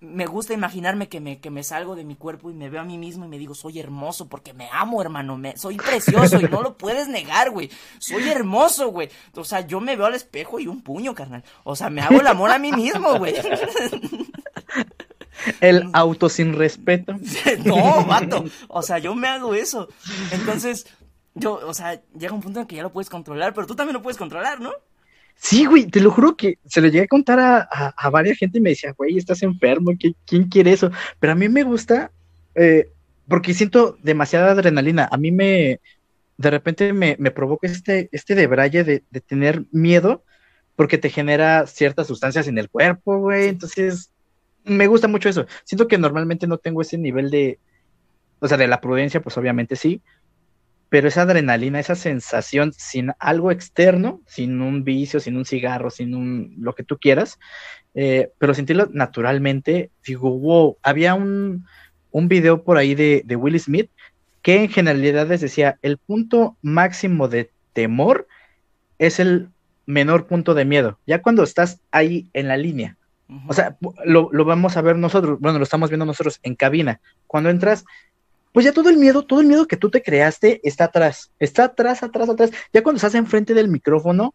Me 0.00 0.26
gusta 0.26 0.52
imaginarme 0.52 1.08
que 1.08 1.20
me, 1.20 1.38
que 1.38 1.50
me 1.50 1.62
salgo 1.62 1.94
de 1.94 2.04
mi 2.04 2.16
cuerpo 2.16 2.50
y 2.50 2.54
me 2.54 2.68
veo 2.68 2.80
a 2.80 2.84
mí 2.84 2.98
mismo 2.98 3.24
y 3.24 3.28
me 3.28 3.38
digo, 3.38 3.54
soy 3.54 3.78
hermoso 3.78 4.28
porque 4.28 4.52
me 4.52 4.68
amo, 4.72 5.00
hermano, 5.00 5.38
me, 5.38 5.56
soy 5.56 5.76
precioso 5.76 6.40
y 6.40 6.44
no 6.44 6.60
lo 6.60 6.76
puedes 6.76 7.06
negar, 7.06 7.50
güey. 7.50 7.70
Soy 8.00 8.28
hermoso, 8.28 8.88
güey. 8.88 9.08
O 9.36 9.44
sea, 9.44 9.64
yo 9.64 9.80
me 9.80 9.94
veo 9.94 10.06
al 10.06 10.16
espejo 10.16 10.58
y 10.58 10.66
un 10.66 10.82
puño, 10.82 11.14
carnal. 11.14 11.44
O 11.62 11.76
sea, 11.76 11.88
me 11.88 12.00
hago 12.00 12.20
el 12.20 12.26
amor 12.26 12.50
a 12.50 12.58
mí 12.58 12.72
mismo, 12.72 13.16
güey. 13.18 13.34
El 15.60 15.88
auto 15.92 16.28
sin 16.28 16.54
respeto. 16.54 17.16
no, 17.64 18.04
vato. 18.04 18.44
O 18.68 18.82
sea, 18.82 18.98
yo 18.98 19.14
me 19.14 19.28
hago 19.28 19.54
eso. 19.54 19.88
Entonces, 20.30 20.86
yo, 21.34 21.54
o 21.66 21.74
sea, 21.74 22.00
llega 22.18 22.34
un 22.34 22.42
punto 22.42 22.60
en 22.60 22.66
que 22.66 22.76
ya 22.76 22.82
lo 22.82 22.92
puedes 22.92 23.10
controlar, 23.10 23.54
pero 23.54 23.66
tú 23.66 23.74
también 23.74 23.94
lo 23.94 24.02
puedes 24.02 24.18
controlar, 24.18 24.60
¿no? 24.60 24.72
Sí, 25.34 25.64
güey, 25.64 25.86
te 25.86 26.00
lo 26.00 26.10
juro 26.10 26.36
que 26.36 26.58
se 26.66 26.80
lo 26.80 26.88
llegué 26.88 27.04
a 27.04 27.08
contar 27.08 27.40
a, 27.40 27.60
a, 27.96 28.10
varias 28.10 28.38
gente 28.38 28.58
y 28.58 28.60
me 28.60 28.70
decía, 28.70 28.92
güey, 28.92 29.16
estás 29.16 29.42
enfermo, 29.42 29.92
¿quién 30.26 30.44
quiere 30.44 30.72
eso? 30.72 30.92
Pero 31.18 31.32
a 31.32 31.36
mí 31.36 31.48
me 31.48 31.64
gusta, 31.64 32.12
eh, 32.54 32.92
porque 33.26 33.54
siento 33.54 33.96
demasiada 34.02 34.52
adrenalina. 34.52 35.08
A 35.10 35.16
mí 35.16 35.32
me, 35.32 35.80
de 36.36 36.50
repente 36.50 36.92
me, 36.92 37.16
me 37.18 37.30
provoca 37.30 37.66
este, 37.66 38.08
este 38.12 38.34
debraye 38.34 38.84
de, 38.84 39.02
de 39.10 39.20
tener 39.20 39.64
miedo, 39.72 40.22
porque 40.76 40.98
te 40.98 41.10
genera 41.10 41.66
ciertas 41.66 42.06
sustancias 42.06 42.46
en 42.46 42.58
el 42.58 42.68
cuerpo, 42.68 43.18
güey. 43.18 43.48
Entonces, 43.48 44.11
me 44.64 44.86
gusta 44.86 45.08
mucho 45.08 45.28
eso. 45.28 45.46
Siento 45.64 45.88
que 45.88 45.98
normalmente 45.98 46.46
no 46.46 46.58
tengo 46.58 46.82
ese 46.82 46.98
nivel 46.98 47.30
de, 47.30 47.58
o 48.40 48.48
sea, 48.48 48.56
de 48.56 48.68
la 48.68 48.80
prudencia, 48.80 49.20
pues 49.20 49.36
obviamente 49.36 49.76
sí, 49.76 50.02
pero 50.88 51.08
esa 51.08 51.22
adrenalina, 51.22 51.80
esa 51.80 51.94
sensación 51.94 52.72
sin 52.76 53.12
algo 53.18 53.50
externo, 53.50 54.20
sin 54.26 54.60
un 54.60 54.84
vicio, 54.84 55.20
sin 55.20 55.38
un 55.38 55.46
cigarro, 55.46 55.88
sin 55.88 56.14
un 56.14 56.54
lo 56.58 56.74
que 56.74 56.82
tú 56.82 56.98
quieras, 56.98 57.38
eh, 57.94 58.30
pero 58.36 58.52
sentirlo 58.52 58.88
naturalmente, 58.92 59.90
digo, 60.06 60.38
wow, 60.38 60.76
había 60.82 61.14
un, 61.14 61.64
un 62.10 62.28
video 62.28 62.62
por 62.62 62.76
ahí 62.76 62.94
de, 62.94 63.22
de 63.24 63.36
Will 63.36 63.58
Smith 63.58 63.90
que 64.42 64.64
en 64.64 64.68
generalidades 64.68 65.40
decía, 65.40 65.78
el 65.80 65.96
punto 65.96 66.58
máximo 66.60 67.28
de 67.28 67.50
temor 67.72 68.26
es 68.98 69.18
el 69.18 69.48
menor 69.86 70.26
punto 70.26 70.52
de 70.52 70.64
miedo, 70.66 70.98
ya 71.06 71.22
cuando 71.22 71.42
estás 71.42 71.80
ahí 71.90 72.28
en 72.34 72.48
la 72.48 72.58
línea, 72.58 72.98
o 73.46 73.52
sea, 73.52 73.76
lo, 74.04 74.30
vamos 74.44 74.76
a 74.76 74.82
ver 74.82 74.96
nosotros, 74.96 75.38
bueno, 75.40 75.58
lo 75.58 75.64
estamos 75.64 75.90
viendo 75.90 76.04
nosotros 76.04 76.40
en 76.42 76.54
cabina. 76.54 77.00
Cuando 77.26 77.50
entras, 77.50 77.84
pues 78.52 78.64
ya 78.64 78.72
todo 78.72 78.90
el 78.90 78.96
miedo, 78.96 79.24
todo 79.24 79.40
el 79.40 79.46
miedo 79.46 79.66
que 79.66 79.76
tú 79.76 79.90
te 79.90 80.02
creaste 80.02 80.60
está 80.62 80.84
atrás, 80.84 81.30
está 81.38 81.64
atrás, 81.64 82.02
atrás, 82.02 82.28
atrás. 82.28 82.50
Ya 82.72 82.82
cuando 82.82 82.96
estás 82.96 83.14
enfrente 83.14 83.54
del 83.54 83.68
micrófono, 83.68 84.34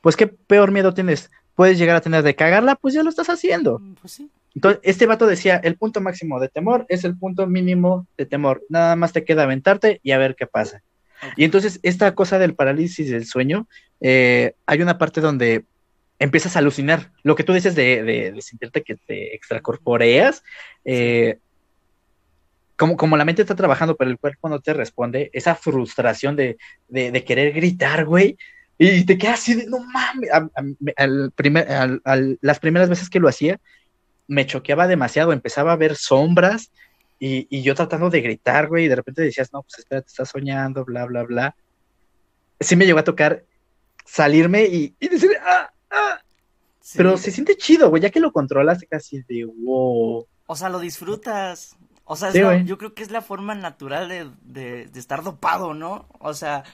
pues 0.00 0.16
qué 0.16 0.26
peor 0.26 0.70
miedo 0.70 0.94
tienes. 0.94 1.30
Puedes 1.54 1.78
llegar 1.78 1.96
a 1.96 2.00
tener 2.00 2.22
de 2.22 2.34
cagarla, 2.34 2.76
pues 2.76 2.94
ya 2.94 3.02
lo 3.02 3.10
estás 3.10 3.28
haciendo. 3.28 3.78
Mm, 3.78 3.94
pues 3.94 4.22
Entonces, 4.54 4.80
este 4.82 5.06
vato 5.06 5.26
decía, 5.26 5.56
el 5.56 5.76
punto 5.76 6.00
máximo 6.00 6.40
de 6.40 6.48
temor 6.48 6.86
es 6.88 7.04
el 7.04 7.18
punto 7.18 7.46
mínimo 7.46 8.06
de 8.16 8.26
temor. 8.26 8.62
Nada 8.68 8.96
más 8.96 9.12
te 9.12 9.24
queda 9.24 9.42
aventarte 9.42 10.00
y 10.02 10.12
a 10.12 10.18
ver 10.18 10.36
qué 10.36 10.46
pasa. 10.46 10.82
Y 11.36 11.44
entonces, 11.44 11.80
esta 11.82 12.14
cosa 12.14 12.38
del 12.38 12.54
parálisis 12.54 13.10
del 13.10 13.26
sueño, 13.26 13.66
eh, 14.00 14.54
hay 14.64 14.80
una 14.80 14.96
parte 14.96 15.20
donde 15.20 15.64
empiezas 16.20 16.54
a 16.54 16.60
alucinar. 16.60 17.10
Lo 17.24 17.34
que 17.34 17.42
tú 17.42 17.52
dices 17.52 17.74
de, 17.74 18.04
de, 18.04 18.42
sentirte 18.42 18.82
que 18.82 18.94
te 18.94 19.34
extracorporeas, 19.34 20.44
eh, 20.84 21.38
como, 22.76 22.96
como 22.96 23.16
la 23.16 23.24
mente 23.24 23.42
está 23.42 23.56
trabajando, 23.56 23.96
pero 23.96 24.10
el 24.10 24.18
cuerpo 24.18 24.48
no 24.48 24.60
te 24.60 24.72
responde, 24.72 25.30
esa 25.32 25.56
frustración 25.56 26.36
de, 26.36 26.56
de 26.88 27.24
querer 27.24 27.52
gritar, 27.52 28.04
güey, 28.04 28.38
y 28.82 29.04
te 29.04 29.18
quedas 29.18 29.40
así 29.40 29.54
de, 29.54 29.66
no 29.66 29.80
mames, 29.80 30.30
al 30.96 31.32
primer, 31.32 32.00
las 32.40 32.58
primeras 32.60 32.88
veces 32.88 33.10
que 33.10 33.20
lo 33.20 33.28
hacía, 33.28 33.60
me 34.26 34.46
choqueaba 34.46 34.86
demasiado, 34.86 35.34
empezaba 35.34 35.72
a 35.72 35.76
ver 35.76 35.96
sombras 35.96 36.70
y, 37.18 37.46
y 37.50 37.60
yo 37.60 37.74
tratando 37.74 38.08
de 38.08 38.22
gritar, 38.22 38.68
güey, 38.68 38.86
y 38.86 38.88
de 38.88 38.96
repente 38.96 39.20
decías, 39.20 39.52
no, 39.52 39.62
pues 39.62 39.80
espérate, 39.80 40.08
estás 40.08 40.30
soñando, 40.30 40.86
bla, 40.86 41.04
bla, 41.04 41.24
bla. 41.24 41.56
Sí 42.58 42.74
me 42.74 42.86
llegó 42.86 43.00
a 43.00 43.04
tocar 43.04 43.44
salirme 44.06 44.64
y, 44.64 44.94
y 44.98 45.08
decir, 45.08 45.32
ah, 45.42 45.70
ah. 45.90 46.20
Pero 46.96 47.16
se 47.18 47.30
siente 47.30 47.56
chido, 47.56 47.90
güey, 47.90 48.02
ya 48.02 48.10
que 48.10 48.20
lo 48.20 48.32
controlas 48.32 48.84
casi 48.88 49.22
de 49.22 49.44
wow. 49.44 50.26
O 50.46 50.56
sea, 50.56 50.68
lo 50.68 50.80
disfrutas. 50.80 51.76
O 52.04 52.16
sea, 52.16 52.32
yo 52.62 52.76
creo 52.76 52.92
que 52.94 53.04
es 53.04 53.12
la 53.12 53.22
forma 53.22 53.54
natural 53.54 54.08
de, 54.08 54.28
de, 54.42 54.86
de, 54.86 54.98
estar 54.98 55.22
dopado, 55.22 55.74
¿no? 55.74 56.06
O 56.18 56.34
sea, 56.34 56.64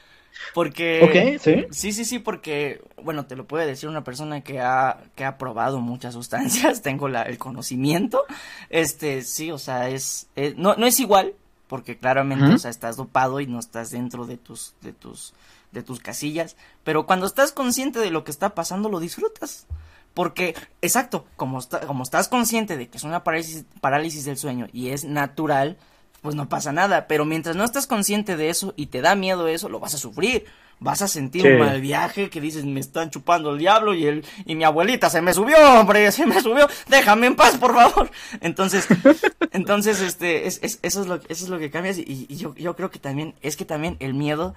porque... 0.54 1.02
Ok, 1.02 1.42
sí. 1.42 1.66
Sí, 1.70 1.92
sí, 1.92 2.04
sí, 2.06 2.18
porque, 2.18 2.80
bueno, 3.02 3.26
te 3.26 3.36
lo 3.36 3.46
puede 3.46 3.66
decir 3.66 3.88
una 3.88 4.02
persona 4.02 4.40
que 4.40 4.60
ha, 4.60 5.04
que 5.14 5.26
ha 5.26 5.36
probado 5.36 5.80
muchas 5.80 6.14
sustancias, 6.14 6.80
tengo 6.82 7.08
la, 7.08 7.22
el 7.22 7.36
conocimiento. 7.36 8.24
Este, 8.70 9.22
sí, 9.22 9.50
o 9.50 9.58
sea, 9.58 9.90
es... 9.90 10.28
no, 10.56 10.74
no 10.76 10.86
es 10.86 11.00
igual, 11.00 11.34
porque 11.68 11.98
claramente, 11.98 12.54
o 12.54 12.58
sea, 12.58 12.70
estás 12.70 12.96
dopado 12.96 13.40
y 13.40 13.46
no 13.46 13.58
estás 13.58 13.90
dentro 13.90 14.26
de 14.26 14.38
tus, 14.38 14.74
de 14.80 14.92
tus, 14.92 15.34
de 15.76 15.82
tus 15.82 16.00
casillas, 16.00 16.56
pero 16.82 17.06
cuando 17.06 17.26
estás 17.26 17.52
consciente 17.52 18.00
de 18.00 18.10
lo 18.10 18.24
que 18.24 18.30
está 18.30 18.54
pasando, 18.54 18.88
lo 18.88 18.98
disfrutas. 18.98 19.66
Porque, 20.14 20.54
exacto, 20.80 21.26
como, 21.36 21.60
como 21.86 22.02
estás 22.02 22.28
consciente 22.28 22.78
de 22.78 22.88
que 22.88 22.96
es 22.96 23.04
una 23.04 23.22
parálisis, 23.22 23.66
parálisis 23.82 24.24
del 24.24 24.38
sueño 24.38 24.66
y 24.72 24.88
es 24.88 25.04
natural, 25.04 25.76
pues 26.22 26.34
no 26.34 26.48
pasa 26.48 26.72
nada. 26.72 27.06
Pero 27.06 27.26
mientras 27.26 27.54
no 27.54 27.64
estás 27.64 27.86
consciente 27.86 28.38
de 28.38 28.48
eso 28.48 28.72
y 28.76 28.86
te 28.86 29.02
da 29.02 29.14
miedo 29.14 29.46
eso, 29.46 29.68
lo 29.68 29.78
vas 29.78 29.94
a 29.94 29.98
sufrir. 29.98 30.46
Vas 30.78 31.02
a 31.02 31.08
sentir 31.08 31.46
un 31.46 31.58
mal 31.58 31.80
viaje 31.80 32.28
que 32.30 32.40
dices, 32.40 32.64
me 32.64 32.80
están 32.80 33.10
chupando 33.10 33.50
el 33.50 33.58
diablo 33.58 33.94
y 33.94 34.06
el, 34.06 34.26
y 34.44 34.54
mi 34.56 34.64
abuelita 34.64 35.08
se 35.08 35.22
me 35.22 35.32
subió, 35.32 35.56
hombre, 35.78 36.10
se 36.12 36.26
me 36.26 36.40
subió, 36.42 36.68
déjame 36.86 37.28
en 37.28 37.36
paz, 37.36 37.56
por 37.56 37.74
favor. 37.74 38.10
Entonces, 38.40 38.86
entonces, 39.52 40.02
este, 40.02 40.46
es, 40.46 40.60
es, 40.62 40.78
eso 40.82 41.00
es 41.00 41.06
lo, 41.06 41.14
eso 41.14 41.44
es 41.44 41.48
lo 41.48 41.58
que 41.58 41.70
cambias 41.70 41.96
y, 41.96 42.26
y, 42.28 42.36
yo, 42.36 42.54
yo 42.56 42.76
creo 42.76 42.90
que 42.90 42.98
también, 42.98 43.34
es 43.40 43.56
que 43.56 43.64
también 43.64 43.96
el 44.00 44.12
miedo 44.12 44.54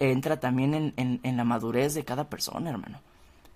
entra 0.00 0.40
también 0.40 0.74
en, 0.74 0.94
en, 0.96 1.20
en 1.22 1.36
la 1.36 1.44
madurez 1.44 1.94
de 1.94 2.04
cada 2.04 2.28
persona, 2.28 2.70
hermano 2.70 3.00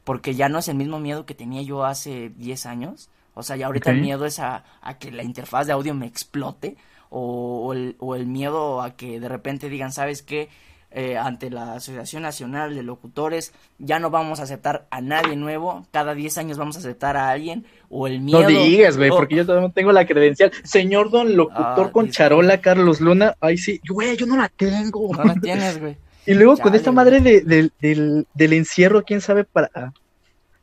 porque 0.05 0.35
ya 0.35 0.49
no 0.49 0.59
es 0.59 0.69
el 0.69 0.77
mismo 0.77 1.01
miedo 1.01 1.27
que 1.27 1.35
tenía 1.35 1.63
yo 1.63 1.85
hace 1.85 2.31
10 2.37 2.67
años. 2.67 3.09
O 3.33 3.43
sea, 3.43 3.57
ya 3.57 3.67
ahorita 3.67 3.91
el 3.91 4.01
miedo 4.01 4.27
es 4.27 4.39
a, 4.39 4.63
que 5.01 5.11
la 5.11 5.25
interfaz 5.25 5.67
de 5.67 5.73
audio 5.73 5.95
me 5.95 6.07
explote 6.07 6.77
o, 7.11 7.73
el, 7.73 7.97
o, 7.99 8.15
el, 8.15 8.27
miedo 8.27 8.81
a 8.81 8.95
que 8.95 9.19
de 9.19 9.29
repente 9.29 9.69
digan, 9.69 9.91
¿sabes 9.91 10.23
qué? 10.23 10.49
Eh, 10.97 11.17
ante 11.19 11.51
la 11.51 11.73
Asociación 11.75 12.23
Nacional 12.23 12.77
de 12.77 12.85
Locutores 12.85 13.53
ya 13.81 13.99
no 13.99 14.11
vamos 14.11 14.39
a 14.39 14.45
aceptar 14.45 14.87
a 14.91 15.01
nadie 15.01 15.35
nuevo, 15.35 15.85
cada 15.91 16.15
10 16.15 16.39
años 16.39 16.57
vamos 16.57 16.77
a 16.77 16.79
aceptar 16.79 17.17
a 17.17 17.31
alguien, 17.31 17.67
o 17.89 18.07
el 18.07 18.21
miedo... 18.21 18.43
No 18.43 18.47
digas, 18.47 18.97
güey, 18.97 19.11
porque 19.11 19.35
yo 19.35 19.45
no 19.45 19.73
tengo 19.73 19.91
la 19.91 20.07
credencial. 20.07 20.53
Señor 20.63 21.11
don 21.11 21.37
locutor 21.37 21.87
ah, 21.89 21.91
con 21.93 22.11
charola, 22.11 22.61
Carlos 22.61 23.01
Luna, 23.01 23.35
ay 23.41 23.59
sí, 23.59 23.81
güey, 23.89 24.17
yo 24.17 24.27
no 24.27 24.37
la 24.37 24.49
tengo. 24.49 25.13
No 25.17 25.25
la 25.25 25.35
tienes, 25.35 25.81
güey. 25.81 25.97
Y 26.27 26.35
luego 26.35 26.57
con 26.57 26.75
esta 26.75 26.93
madre 26.93 27.21
de, 27.21 27.43
del, 27.43 28.27
del, 28.33 28.53
encierro, 28.53 29.05
quién 29.05 29.21
sabe 29.21 29.45
para. 29.45 29.93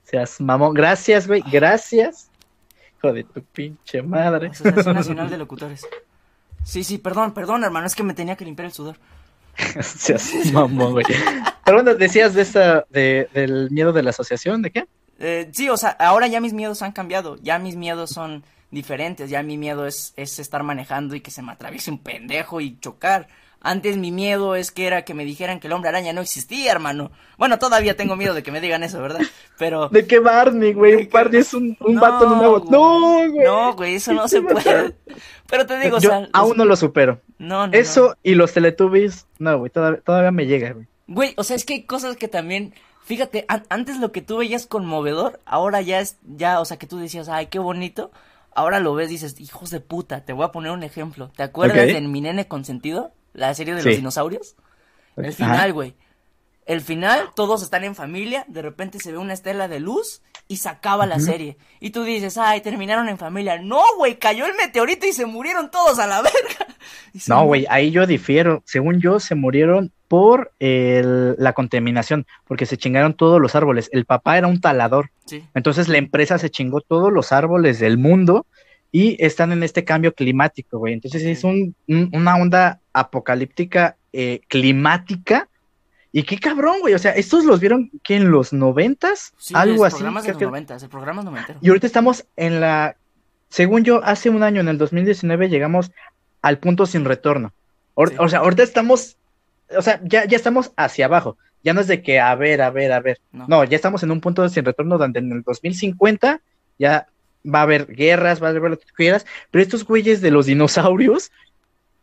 Seas 0.04 0.42
mamón. 0.42 0.74
Gracias, 0.74 1.28
güey. 1.28 1.44
Gracias. 1.52 2.30
Hijo 2.98 3.14
de 3.14 3.24
tu 3.24 3.42
pinche 3.44 4.02
madre. 4.02 4.48
Asociación 4.48 4.96
Nacional 4.96 5.30
de 5.30 5.38
Locutores. 5.38 5.86
Sí, 6.64 6.84
sí, 6.84 6.98
perdón, 6.98 7.34
perdón, 7.34 7.64
hermano. 7.64 7.86
Es 7.86 7.96
que 7.96 8.04
me 8.04 8.14
tenía 8.14 8.36
que 8.36 8.46
limpiar 8.46 8.68
el 8.68 8.74
sudor. 8.74 8.98
Seas 9.82 10.34
mamón, 10.52 10.94
güey. 10.94 11.06
Pero 11.66 11.78
bueno, 11.78 11.96
decías 11.96 12.34
de 12.34 12.42
esta, 12.42 12.86
de, 12.90 13.30
del 13.34 13.70
miedo 13.70 13.94
de 13.94 14.04
la 14.04 14.10
asociación, 14.10 14.62
¿de 14.62 14.72
qué? 14.72 14.86
Eh, 15.20 15.50
sí, 15.54 15.70
o 15.70 15.78
sea, 15.78 15.90
ahora 15.90 16.28
ya 16.28 16.42
mis 16.42 16.54
miedos 16.54 16.82
han 16.82 16.92
cambiado. 16.92 17.38
Ya 17.42 17.60
mis 17.60 17.76
miedos 17.76 18.10
son 18.10 18.44
diferentes. 18.72 19.30
Ya 19.30 19.44
mi 19.44 19.58
miedo 19.58 19.86
es, 19.86 20.14
es 20.16 20.40
estar 20.40 20.64
manejando 20.64 21.16
y 21.16 21.22
que 21.22 21.30
se 21.30 21.44
me 21.44 21.52
atraviese 21.52 21.92
un 21.92 22.00
pendejo 22.00 22.62
y 22.62 22.80
chocar. 22.80 23.28
Antes 23.64 23.98
mi 23.98 24.12
miedo 24.12 24.56
es 24.56 24.72
que 24.72 24.88
era 24.88 25.04
que 25.04 25.14
me 25.14 25.24
dijeran 25.24 25.60
que 25.60 25.68
el 25.68 25.74
hombre 25.74 25.90
araña 25.90 26.14
no 26.14 26.22
existía, 26.22 26.72
hermano. 26.72 27.12
Bueno, 27.38 27.60
todavía 27.60 27.96
tengo 27.96 28.16
miedo 28.16 28.34
de 28.34 28.42
que 28.42 28.52
me 28.52 28.60
digan 28.60 28.82
eso, 28.82 29.00
¿verdad? 29.00 29.22
Pero. 29.60 29.88
¿De 29.92 30.08
qué 30.08 30.20
Barney, 30.20 30.74
güey? 30.74 31.08
Barney 31.08 31.42
es 31.42 31.54
un, 31.54 31.78
un 31.80 32.00
vato 32.00 32.26
en 32.26 32.32
una 32.32 32.48
No, 32.72 33.30
güey. 33.30 33.46
No, 33.46 33.76
güey, 33.76 33.96
eso 33.96 34.14
no 34.14 34.28
se 34.28 34.42
puede. 34.42 34.96
Pero 35.48 35.68
te 35.68 35.78
digo, 35.78 36.00
Yo 36.00 36.10
o 36.10 36.12
sea, 36.12 36.30
aún 36.34 36.58
no 36.58 36.66
lo 36.66 36.76
supero. 36.76 37.22
No, 37.38 37.68
no. 37.68 37.74
Eso 37.74 38.18
y 38.24 38.34
los 38.34 38.52
Teletubbies, 38.52 39.28
no, 39.38 39.60
güey, 39.60 39.70
todavía, 39.70 40.02
todavía 40.02 40.32
me 40.32 40.48
llega, 40.48 40.72
güey. 40.72 40.88
Güey, 41.06 41.34
o 41.38 41.44
sea, 41.44 41.56
es 41.56 41.64
que 41.64 41.74
hay 41.74 41.84
cosas 41.84 42.18
que 42.18 42.28
también. 42.28 42.74
Fíjate, 43.04 43.46
antes 43.70 43.98
lo 43.98 44.12
que 44.12 44.22
tú 44.22 44.38
veías 44.38 44.66
conmovedor, 44.66 45.40
ahora 45.46 45.82
ya 45.82 46.00
es, 46.00 46.18
ya, 46.24 46.60
o 46.62 46.66
sea, 46.66 46.78
que 46.78 46.88
tú 46.88 46.98
decías, 46.98 47.30
ay, 47.30 47.48
qué 47.48 47.60
bonito. 47.60 48.12
Ahora 48.54 48.80
lo 48.80 48.94
ves, 48.96 49.10
dices, 49.10 49.40
hijos 49.40 49.70
de 49.70 49.80
puta, 49.82 50.24
te 50.26 50.34
voy 50.34 50.46
a 50.46 50.52
poner 50.52 50.72
un 50.72 50.84
ejemplo. 50.84 51.30
¿Te 51.36 51.44
acuerdas 51.44 51.88
de 51.88 52.02
Mi 52.02 52.22
Nene 52.22 52.48
Consentido? 52.48 53.12
La 53.34 53.54
serie 53.54 53.76
de 53.76 53.84
los 53.84 53.96
dinosaurios. 53.96 54.56
El 55.16 55.34
final, 55.34 55.74
güey. 55.74 55.96
El 56.66 56.82
final, 56.82 57.32
todos 57.36 57.64
están 57.64 57.84
en 57.84 57.96
familia, 57.96 58.46
de 58.48 58.62
repente 58.62 59.00
se 59.00 59.12
ve 59.12 59.18
una 59.18 59.34
estela 59.34 59.68
de 59.68 59.80
luz 59.80 60.22
y 60.48 60.58
se 60.58 60.70
acaba 60.70 61.06
la 61.06 61.20
serie. 61.20 61.58
Y 61.80 61.90
tú 61.90 62.04
dices, 62.04 62.38
ay, 62.38 62.62
terminaron 62.62 63.10
en 63.10 63.18
familia. 63.18 63.60
No, 63.62 63.82
güey, 63.98 64.18
cayó 64.20 64.46
el 64.46 64.54
meteorito 64.56 65.06
y 65.08 65.14
se 65.14 65.26
murieron 65.26 65.72
todos 65.72 66.00
a 66.00 66.08
la 66.08 66.22
verga. 66.22 66.68
No, 67.28 67.46
güey, 67.46 67.68
ahí 67.70 67.92
yo 67.92 68.08
difiero. 68.08 68.64
Según 68.66 69.02
yo, 69.02 69.20
se 69.20 69.36
murieron 69.36 69.92
por 70.08 70.52
el, 70.60 71.36
la 71.38 71.54
contaminación, 71.54 72.26
porque 72.46 72.66
se 72.66 72.78
chingaron 72.78 73.14
todos 73.14 73.40
los 73.40 73.54
árboles. 73.56 73.90
El 73.94 74.06
papá 74.06 74.38
era 74.38 74.48
un 74.48 74.60
talador. 74.60 75.12
Entonces 75.54 75.88
la 75.88 76.00
empresa 76.00 76.38
se 76.38 76.50
chingó 76.50 76.82
todos 76.82 77.14
los 77.14 77.32
árboles 77.32 77.80
del 77.80 77.98
mundo 77.98 78.46
y 78.92 79.24
están 79.24 79.52
en 79.52 79.64
este 79.64 79.86
cambio 79.86 80.14
climático, 80.14 80.78
güey. 80.78 80.94
Entonces 80.94 81.24
es 81.24 81.44
un, 81.44 81.76
una 81.88 82.36
onda 82.36 82.82
apocalíptica 82.94 83.98
eh, 84.12 84.42
climática. 84.48 85.48
Y 86.12 86.24
qué 86.24 86.38
cabrón, 86.38 86.82
güey. 86.82 86.94
O 86.94 87.00
sea, 87.00 87.14
estos 87.14 87.46
los 87.46 87.62
vieron 87.62 87.90
que 88.04 88.18
en 88.18 88.32
los 88.32 88.52
noventas, 88.52 89.34
algo 89.54 89.86
así. 89.86 89.96
Programas 89.96 90.26
de 90.26 90.34
los 90.34 90.42
noventas, 90.42 90.84
el 90.84 90.90
programa 90.90 91.24
noventero. 91.24 91.60
Y 91.62 91.70
ahorita 91.70 91.88
estamos 91.88 92.26
en 92.36 92.60
la, 92.60 92.98
según 93.48 93.86
yo, 93.86 94.04
hace 94.04 94.30
un 94.30 94.44
año, 94.44 94.60
en 94.60 94.68
el 94.68 94.78
2019, 94.78 95.48
llegamos 95.48 95.92
al 96.42 96.60
punto 96.60 96.86
sin 96.86 97.06
retorno. 97.06 97.54
O 97.94 98.28
sea, 98.28 98.40
ahorita 98.40 98.64
estamos, 98.64 99.18
o 99.78 99.82
sea, 99.82 100.02
ya, 100.04 100.26
ya 100.26 100.36
estamos 100.36 100.74
hacia 100.76 101.06
abajo. 101.06 101.38
Ya 101.64 101.74
no 101.74 101.80
es 101.80 101.88
de 101.88 102.02
que, 102.02 102.20
a 102.20 102.34
ver, 102.36 102.62
a 102.62 102.72
ver, 102.72 102.92
a 102.92 103.00
ver. 103.00 103.20
No. 103.32 103.46
no, 103.48 103.64
ya 103.64 103.76
estamos 103.76 104.04
en 104.04 104.12
un 104.12 104.20
punto 104.20 104.48
sin 104.50 104.66
retorno 104.66 104.98
donde 104.98 105.20
en 105.20 105.32
el 105.32 105.44
2050 105.44 106.42
ya 106.80 107.08
va 107.46 107.60
a 107.60 107.64
haber 107.64 107.88
guerras, 107.88 108.42
va 108.42 108.48
a 108.48 108.50
haber 108.52 108.72
lo 108.72 108.80
que 108.80 108.86
quieras, 108.96 109.26
pero 109.50 109.62
estos 109.62 109.86
güeyes 109.86 110.22
de 110.22 110.32
los 110.32 110.46
dinosaurios 110.46 111.32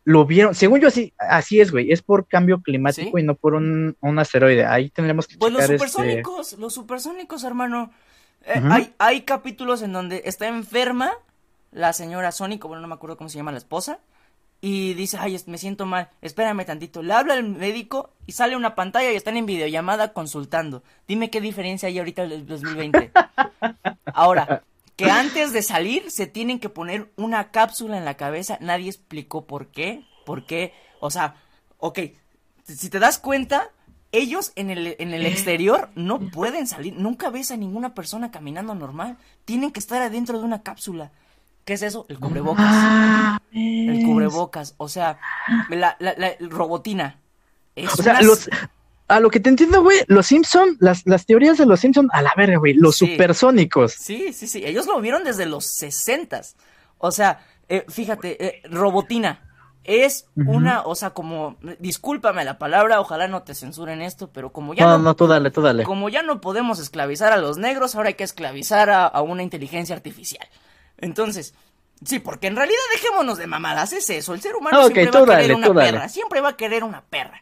lo 0.03 0.25
vieron, 0.25 0.55
según 0.55 0.79
yo 0.79 0.87
así, 0.87 1.13
así 1.17 1.59
es, 1.59 1.71
güey, 1.71 1.91
es 1.91 2.01
por 2.01 2.27
cambio 2.27 2.61
climático 2.61 3.19
y 3.19 3.23
no 3.23 3.35
por 3.35 3.53
un, 3.53 3.95
un, 4.01 4.19
asteroide. 4.19 4.65
Ahí 4.65 4.89
tendremos 4.89 5.27
que 5.27 5.37
Pues 5.37 5.53
los 5.53 5.61
este 5.61 5.77
supersónicos, 5.77 6.53
los 6.53 6.73
supersónicos, 6.73 7.43
hermano. 7.43 7.91
Eh, 8.45 8.61
hay, 8.63 8.93
hay 8.97 9.21
capítulos 9.21 9.81
en 9.81 9.93
donde 9.93 10.23
está 10.25 10.47
enferma 10.47 11.11
la 11.71 11.93
señora 11.93 12.31
Sónico, 12.31 12.67
bueno, 12.67 12.81
no 12.81 12.87
me 12.87 12.95
acuerdo 12.95 13.17
cómo 13.17 13.29
se 13.29 13.37
llama 13.37 13.51
la 13.51 13.57
esposa, 13.57 13.99
y 14.61 14.93
dice, 14.93 15.17
ay, 15.19 15.39
me 15.45 15.57
siento 15.57 15.85
mal, 15.85 16.09
espérame 16.21 16.65
tantito. 16.65 17.01
Le 17.01 17.13
habla 17.13 17.35
al 17.35 17.43
médico 17.43 18.11
y 18.25 18.33
sale 18.33 18.57
una 18.57 18.75
pantalla 18.75 19.11
y 19.11 19.15
están 19.15 19.37
en 19.37 19.45
videollamada 19.45 20.11
consultando. 20.11 20.83
Dime 21.07 21.29
qué 21.29 21.39
diferencia 21.39 21.87
hay 21.87 21.97
ahorita 21.97 22.23
en 22.23 22.31
el 22.31 22.45
2020. 22.45 23.11
Ahora, 24.13 24.63
que 24.99 25.09
antes 25.09 25.53
de 25.53 25.61
salir 25.61 26.11
se 26.11 26.27
tienen 26.27 26.59
que 26.59 26.67
poner 26.67 27.09
una 27.15 27.51
cápsula 27.51 27.97
en 27.97 28.03
la 28.03 28.17
cabeza. 28.17 28.57
Nadie 28.59 28.89
explicó 28.89 29.47
por 29.47 29.67
qué, 29.67 30.05
por 30.25 30.45
qué, 30.45 30.73
o 30.99 31.09
sea, 31.09 31.35
ok, 31.77 31.99
si 32.65 32.89
te 32.89 32.99
das 32.99 33.17
cuenta, 33.17 33.69
ellos 34.11 34.51
en 34.57 34.69
el, 34.69 34.97
en 34.99 35.13
el 35.13 35.25
exterior 35.25 35.89
no 35.95 36.19
pueden 36.19 36.67
salir, 36.67 36.95
nunca 36.97 37.29
ves 37.29 37.49
a 37.51 37.55
ninguna 37.55 37.93
persona 37.93 38.29
caminando 38.29 38.75
normal, 38.75 39.17
tienen 39.45 39.71
que 39.71 39.79
estar 39.79 40.01
adentro 40.01 40.37
de 40.37 40.43
una 40.43 40.63
cápsula. 40.63 41.13
¿Qué 41.63 41.75
es 41.75 41.81
eso? 41.81 42.05
El 42.09 42.19
cubrebocas. 42.19 43.39
el 43.53 44.03
cubrebocas, 44.03 44.75
o 44.75 44.89
sea, 44.89 45.17
la, 45.69 45.95
la, 45.99 46.13
la 46.17 46.33
robotina. 46.41 47.21
Es 47.73 47.97
o 47.97 48.03
sea, 48.03 48.21
los, 48.21 48.49
a 49.09 49.19
lo 49.19 49.29
que 49.29 49.39
te 49.39 49.49
entiendo, 49.49 49.81
güey, 49.81 49.99
los 50.07 50.27
Simpson, 50.27 50.77
las, 50.79 51.05
las 51.05 51.25
teorías 51.25 51.57
de 51.57 51.65
los 51.65 51.79
Simpson, 51.79 52.09
a 52.13 52.21
la 52.21 52.31
verga, 52.37 52.57
güey, 52.57 52.73
los 52.73 52.95
supersónicos. 52.95 53.93
Sí, 53.93 54.31
sí, 54.33 54.47
sí, 54.47 54.63
ellos 54.65 54.85
lo 54.85 55.01
vieron 55.01 55.23
desde 55.23 55.45
los 55.45 55.65
sesentas. 55.65 56.55
O 56.97 57.11
sea, 57.11 57.45
eh, 57.67 57.85
fíjate, 57.89 58.45
eh, 58.45 58.61
Robotina 58.69 59.45
es 59.83 60.27
una, 60.35 60.83
o 60.83 60.93
sea, 60.93 61.09
como, 61.09 61.57
discúlpame 61.79 62.45
la 62.45 62.59
palabra, 62.59 63.01
ojalá 63.01 63.27
no 63.27 63.41
te 63.41 63.55
censuren 63.55 64.01
esto, 64.01 64.29
pero 64.31 64.51
como 64.51 64.75
ya 64.75 64.85
no, 64.85 64.97
no, 64.99 65.03
no 65.03 65.15
tú 65.15 65.25
dale, 65.25 65.49
tú 65.49 65.61
dale. 65.61 65.83
Como 65.83 66.09
ya 66.09 66.21
no 66.21 66.39
podemos 66.39 66.79
esclavizar 66.79 67.33
a 67.33 67.37
los 67.37 67.57
negros, 67.57 67.95
ahora 67.95 68.09
hay 68.09 68.13
que 68.13 68.23
esclavizar 68.23 68.91
a, 68.91 69.07
a 69.07 69.21
una 69.21 69.41
inteligencia 69.41 69.95
artificial. 69.95 70.47
Entonces, 70.97 71.55
Sí, 72.03 72.19
porque 72.19 72.47
en 72.47 72.55
realidad 72.55 72.79
dejémonos 72.93 73.37
de 73.37 73.47
mamadas, 73.47 73.91
es 73.91 74.09
eso. 74.09 74.33
El 74.33 74.41
ser 74.41 74.55
humano 74.55 74.87
siempre 74.87 75.11
va 75.11 75.33
a 75.33 75.39
querer 75.39 75.55
una 75.55 75.73
perra. 75.73 76.07
Siempre 76.07 76.41
va 76.41 76.49
a 76.49 76.55
querer 76.55 76.83
una 76.83 77.01
perra. 77.01 77.41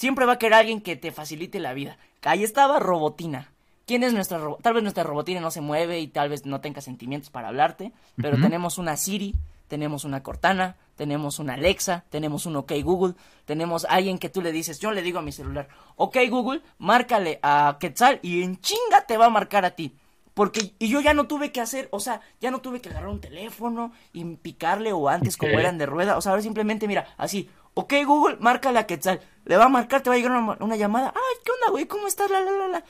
Siempre 0.00 0.24
va 0.24 0.32
a 0.32 0.38
querer 0.38 0.54
alguien 0.54 0.80
que 0.80 0.96
te 0.96 1.12
facilite 1.12 1.60
la 1.60 1.74
vida. 1.74 1.98
Ahí 2.22 2.42
estaba 2.42 2.78
Robotina, 2.78 3.52
¿Quién 3.86 4.02
es 4.02 4.14
nuestra 4.14 4.38
ro- 4.38 4.56
Tal 4.62 4.72
vez 4.72 4.82
nuestra 4.82 5.02
robotina 5.04 5.40
no 5.40 5.50
se 5.50 5.60
mueve 5.60 6.00
y 6.00 6.06
tal 6.08 6.30
vez 6.30 6.46
no 6.46 6.62
tenga 6.62 6.80
sentimientos 6.80 7.28
para 7.28 7.48
hablarte, 7.48 7.92
pero 8.16 8.38
tenemos 8.40 8.78
una 8.78 8.96
Siri, 8.96 9.34
tenemos 9.68 10.04
una 10.04 10.22
Cortana, 10.22 10.76
tenemos 10.96 11.38
una 11.38 11.52
Alexa, 11.54 12.04
tenemos 12.08 12.46
un 12.46 12.56
OK 12.56 12.72
Google, 12.82 13.14
tenemos 13.44 13.84
alguien 13.90 14.16
que 14.18 14.30
tú 14.30 14.40
le 14.40 14.52
dices, 14.52 14.78
yo 14.80 14.90
le 14.92 15.02
digo 15.02 15.18
a 15.18 15.22
mi 15.22 15.32
celular, 15.32 15.68
OK 15.96 16.16
Google, 16.30 16.62
márcale 16.78 17.38
a 17.42 17.76
Quetzal 17.78 18.20
y 18.22 18.42
en 18.42 18.58
chinga 18.60 19.04
te 19.06 19.18
va 19.18 19.26
a 19.26 19.30
marcar 19.30 19.66
a 19.66 19.72
ti. 19.72 19.94
Porque, 20.32 20.72
y 20.78 20.88
yo 20.88 21.00
ya 21.00 21.12
no 21.12 21.26
tuve 21.26 21.50
que 21.52 21.60
hacer, 21.60 21.88
o 21.90 21.98
sea, 22.00 22.20
ya 22.40 22.50
no 22.52 22.60
tuve 22.60 22.80
que 22.80 22.88
agarrar 22.88 23.08
un 23.10 23.20
teléfono 23.20 23.92
y 24.12 24.24
picarle 24.36 24.92
o 24.92 25.08
antes 25.08 25.36
como 25.36 25.50
eran 25.60 25.76
de 25.76 25.84
rueda, 25.86 26.16
o 26.16 26.20
sea, 26.22 26.30
ahora 26.30 26.42
simplemente 26.42 26.86
mira, 26.86 27.08
así, 27.18 27.50
ok 27.74 27.92
Google, 28.06 28.36
márcale 28.40 28.78
a 28.78 28.86
Quetzal, 28.86 29.20
le 29.44 29.56
va 29.56 29.64
a 29.64 29.68
marcar, 29.68 30.02
te 30.02 30.10
va 30.10 30.14
a 30.14 30.18
llegar 30.18 30.32
una, 30.32 30.56
una 30.60 30.76
llamada, 30.76 31.12
ay, 31.14 31.36
¿qué 31.44 31.50
onda, 31.52 31.70
güey? 31.70 31.86
¿Cómo 31.86 32.06
estás? 32.06 32.30
La, 32.30 32.40
la, 32.40 32.50
la, 32.52 32.68
la. 32.68 32.84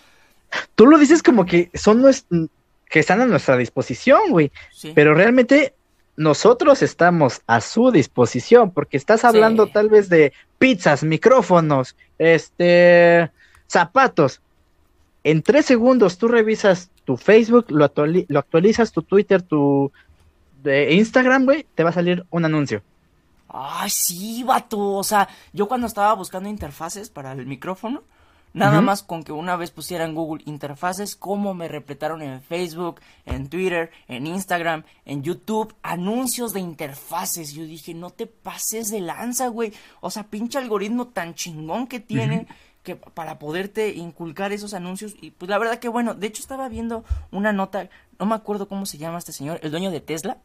Tú 0.75 0.87
lo 0.87 0.99
dices 0.99 1.23
como 1.23 1.47
que 1.47 1.71
son 1.75 2.03
nues- 2.03 2.25
que 2.89 2.99
están 2.99 3.21
a 3.21 3.27
nuestra 3.27 3.57
disposición, 3.57 4.21
güey. 4.31 4.51
Sí. 4.73 4.93
Pero 4.95 5.15
realmente 5.15 5.75
nosotros 6.17 6.83
estamos 6.83 7.41
a 7.47 7.61
su 7.61 7.93
disposición, 7.93 8.73
porque 8.73 8.97
estás 8.97 9.25
hablando 9.25 9.67
Sí. 9.67 9.73
tal 9.73 9.89
vez 9.89 10.09
de 10.09 10.33
pizzas, 10.59 11.05
micrófonos, 11.05 11.95
este, 12.19 13.31
zapatos. 13.69 14.41
En 15.23 15.43
tres 15.43 15.67
segundos 15.67 16.19
tú 16.19 16.29
revisas 16.29 16.91
tu 17.05 17.17
Facebook, 17.17 17.67
lo, 17.69 17.91
lo 18.29 18.39
actualizas, 18.39 18.93
tu 18.93 19.03
Twitter, 19.03 19.41
tu 19.43 19.93
de 20.63 20.93
Instagram, 20.95 21.45
güey, 21.45 21.67
te 21.75 21.85
va 21.85 21.91
a 21.91 21.95
salir 21.95 22.25
un 22.31 22.45
anuncio. 22.45 22.83
Ay, 23.53 23.91
sí, 23.91 24.45
vato. 24.45 24.79
O 24.79 25.05
sea, 25.05 25.29
yo 25.53 25.67
cuando 25.69 25.87
estaba 25.87 26.15
buscando 26.15 26.49
interfaces 26.49 27.11
para 27.11 27.33
el 27.33 27.47
micrófono, 27.47 28.03
nada 28.53 28.81
más 28.81 29.03
con 29.03 29.23
que 29.23 29.33
una 29.33 29.57
vez 29.57 29.71
pusiera 29.71 30.05
en 30.05 30.15
Google 30.15 30.43
interfaces, 30.47 31.17
cómo 31.17 31.55
me 31.55 31.69
repletaron 31.69 32.23
en 32.23 32.43
Facebook, 32.43 33.01
en 33.27 33.49
Twitter, 33.49 33.91
en 34.09 34.27
Instagram, 34.27 34.85
en 35.05 35.23
YouTube, 35.23 35.75
anuncios 35.83 36.53
de 36.53 36.61
interfaces. 36.61 37.53
Yo 37.53 37.65
dije, 37.65 37.95
no 37.95 38.11
te 38.11 38.27
pases 38.27 38.91
de 38.91 39.01
lanza, 39.01 39.49
güey. 39.49 39.73
O 40.01 40.11
sea, 40.11 40.25
pinche 40.25 40.59
algoritmo 40.59 41.09
tan 41.09 41.35
chingón 41.35 41.87
que 41.87 42.01
tienen. 42.01 42.47
Que 42.83 42.97
para 42.97 43.39
poderte 43.39 43.91
inculcar 43.91 44.53
esos 44.53 44.73
anuncios 44.73 45.15
y 45.21 45.33
pues 45.33 45.51
la 45.51 45.59
verdad 45.59 45.79
que 45.79 45.91
bueno, 45.91 46.15
de 46.15 46.27
hecho 46.27 46.41
estaba 46.41 46.67
viendo 46.71 47.05
una 47.31 47.53
nota, 47.53 47.91
no 48.19 48.25
me 48.25 48.35
acuerdo 48.35 48.69
cómo 48.69 48.87
se 48.87 48.97
llama 48.97 49.19
este 49.19 49.33
señor, 49.33 49.61
el 49.63 49.71
dueño 49.71 49.91
de 49.91 50.01
Tesla, 50.01 50.39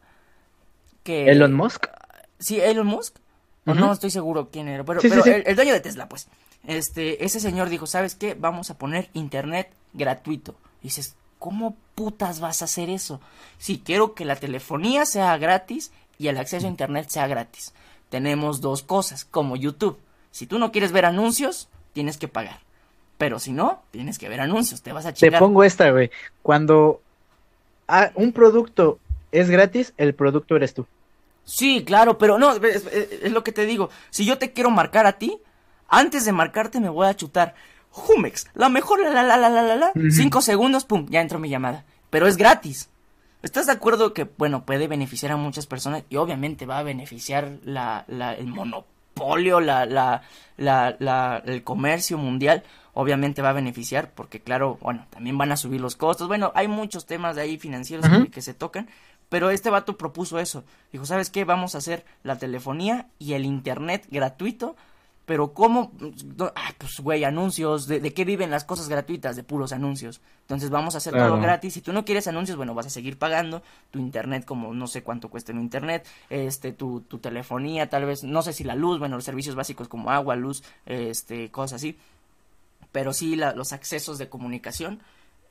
que 1.02 1.30
Elon 1.30 1.54
Musk. 1.54 1.86
Sí, 2.38 2.60
Elon 2.60 2.86
Musk. 2.86 3.16
No 3.64 3.92
estoy 3.92 4.10
seguro 4.10 4.48
quién 4.52 4.68
era, 4.68 4.84
pero, 4.84 5.00
Sí, 5.00 5.08
pero 5.08 5.22
sí. 5.24 5.30
El, 5.30 5.42
el 5.46 5.56
dueño 5.56 5.72
de 5.72 5.80
Tesla, 5.80 6.08
pues. 6.08 6.28
Este, 6.66 7.24
ese 7.24 7.40
señor 7.40 7.68
dijo, 7.68 7.86
¿sabes 7.86 8.14
qué? 8.14 8.34
Vamos 8.34 8.70
a 8.70 8.78
poner 8.78 9.08
internet 9.12 9.70
gratuito. 9.92 10.54
Y 10.82 10.84
dices, 10.84 11.16
¿cómo 11.38 11.76
putas 11.94 12.38
vas 12.40 12.62
a 12.62 12.66
hacer 12.66 12.90
eso? 12.90 13.20
Sí, 13.58 13.82
quiero 13.84 14.14
que 14.14 14.24
la 14.24 14.36
telefonía 14.36 15.04
sea 15.04 15.36
gratis 15.38 15.90
y 16.18 16.28
el 16.28 16.38
acceso 16.38 16.66
a 16.66 16.70
internet 16.70 17.08
sea 17.08 17.26
gratis. 17.26 17.72
Tenemos 18.08 18.60
dos 18.60 18.82
cosas, 18.82 19.24
como 19.24 19.56
YouTube. 19.56 19.98
Si 20.30 20.46
tú 20.46 20.58
no 20.60 20.70
quieres 20.70 20.92
ver 20.92 21.04
anuncios, 21.04 21.68
tienes 21.92 22.18
que 22.18 22.28
pagar. 22.28 22.60
Pero 23.18 23.38
si 23.40 23.50
no, 23.50 23.82
tienes 23.90 24.18
que 24.18 24.28
ver 24.28 24.40
anuncios, 24.40 24.82
te 24.82 24.92
vas 24.92 25.06
a 25.06 25.12
Te 25.12 25.20
chingar. 25.20 25.40
pongo 25.40 25.64
esta, 25.64 25.90
güey. 25.90 26.10
Cuando 26.42 27.00
ah, 27.88 28.10
un 28.14 28.32
producto 28.32 29.00
es 29.32 29.50
gratis, 29.50 29.92
el 29.96 30.14
producto 30.14 30.54
eres 30.54 30.74
tú. 30.74 30.86
Sí, 31.46 31.84
claro, 31.84 32.18
pero 32.18 32.38
no, 32.38 32.52
es, 32.52 33.30
lo 33.30 33.44
que 33.44 33.52
te 33.52 33.64
digo. 33.64 33.88
Si 34.10 34.26
yo 34.26 34.36
te 34.36 34.52
quiero 34.52 34.70
marcar 34.70 35.06
a 35.06 35.12
ti, 35.12 35.38
antes 35.88 36.24
de 36.24 36.32
marcarte 36.32 36.80
me 36.80 36.88
voy 36.88 37.06
a 37.06 37.14
chutar. 37.14 37.54
Jumex, 37.90 38.48
la 38.54 38.68
mejor, 38.68 39.00
la 39.00 39.10
la 39.10 39.22
la 39.22 39.38
la 39.38 39.48
la 39.48 39.62
la 39.62 39.76
la. 39.76 39.92
Ujú. 39.94 40.10
Cinco 40.10 40.42
segundos, 40.42 40.84
pum, 40.84 41.06
ya 41.08 41.20
entró 41.20 41.38
mi 41.38 41.48
llamada. 41.48 41.84
Pero 42.10 42.26
es 42.26 42.36
gratis. 42.36 42.90
¿Estás 43.42 43.66
de 43.66 43.72
acuerdo 43.72 44.12
que, 44.12 44.24
bueno, 44.24 44.64
puede 44.64 44.88
beneficiar 44.88 45.30
a 45.30 45.36
muchas 45.36 45.66
personas 45.66 46.02
y 46.10 46.16
obviamente 46.16 46.66
va 46.66 46.78
a 46.78 46.82
beneficiar 46.82 47.58
la, 47.64 48.04
la, 48.08 48.34
el 48.34 48.48
monopolio, 48.48 49.60
la, 49.60 49.86
la, 49.86 50.22
la, 50.56 50.96
la, 50.98 51.42
el 51.46 51.62
comercio 51.62 52.18
mundial? 52.18 52.64
Obviamente 52.92 53.40
va 53.40 53.50
a 53.50 53.52
beneficiar 53.52 54.10
porque, 54.10 54.40
claro, 54.40 54.78
bueno, 54.80 55.06
también 55.10 55.38
van 55.38 55.52
a 55.52 55.56
subir 55.56 55.80
los 55.80 55.94
costos. 55.94 56.26
Bueno, 56.26 56.50
hay 56.56 56.66
muchos 56.66 57.06
temas 57.06 57.36
de 57.36 57.42
ahí 57.42 57.56
financieros 57.56 58.08
que, 58.08 58.30
que 58.30 58.42
se 58.42 58.52
tocan. 58.52 58.88
Pero 59.28 59.50
este 59.50 59.70
vato 59.70 59.96
propuso 59.98 60.38
eso. 60.38 60.64
Dijo, 60.92 61.04
¿sabes 61.06 61.30
qué? 61.30 61.44
Vamos 61.44 61.74
a 61.74 61.78
hacer 61.78 62.04
la 62.22 62.38
telefonía 62.38 63.08
y 63.18 63.32
el 63.32 63.44
internet 63.44 64.06
gratuito. 64.10 64.76
Pero 65.24 65.52
¿cómo? 65.54 65.90
Ah, 66.54 66.72
pues, 66.78 67.00
güey, 67.00 67.24
anuncios. 67.24 67.88
¿De, 67.88 67.98
de 67.98 68.14
qué 68.14 68.24
viven 68.24 68.52
las 68.52 68.62
cosas 68.62 68.88
gratuitas? 68.88 69.34
De 69.34 69.42
puros 69.42 69.72
anuncios. 69.72 70.20
Entonces 70.42 70.70
vamos 70.70 70.94
a 70.94 70.98
hacer 70.98 71.14
todo 71.30 71.40
gratis. 71.42 71.74
Si 71.74 71.80
tú 71.80 71.92
no 71.92 72.04
quieres 72.04 72.28
anuncios, 72.28 72.56
bueno, 72.56 72.74
vas 72.74 72.86
a 72.86 72.90
seguir 72.90 73.18
pagando 73.18 73.64
tu 73.90 73.98
internet 73.98 74.44
como 74.44 74.72
no 74.72 74.86
sé 74.86 75.02
cuánto 75.02 75.28
cuesta 75.28 75.50
en 75.50 75.60
internet. 75.60 76.06
Este, 76.30 76.70
tu, 76.72 77.00
tu 77.00 77.18
telefonía, 77.18 77.90
tal 77.90 78.04
vez, 78.04 78.22
no 78.22 78.42
sé 78.42 78.52
si 78.52 78.62
la 78.62 78.76
luz, 78.76 79.00
bueno, 79.00 79.16
los 79.16 79.24
servicios 79.24 79.56
básicos 79.56 79.88
como 79.88 80.12
agua, 80.12 80.36
luz, 80.36 80.62
este, 80.86 81.50
cosas 81.50 81.78
así. 81.82 81.98
Pero 82.92 83.12
sí 83.12 83.34
la- 83.34 83.52
los 83.54 83.72
accesos 83.72 84.18
de 84.18 84.28
comunicación. 84.28 85.00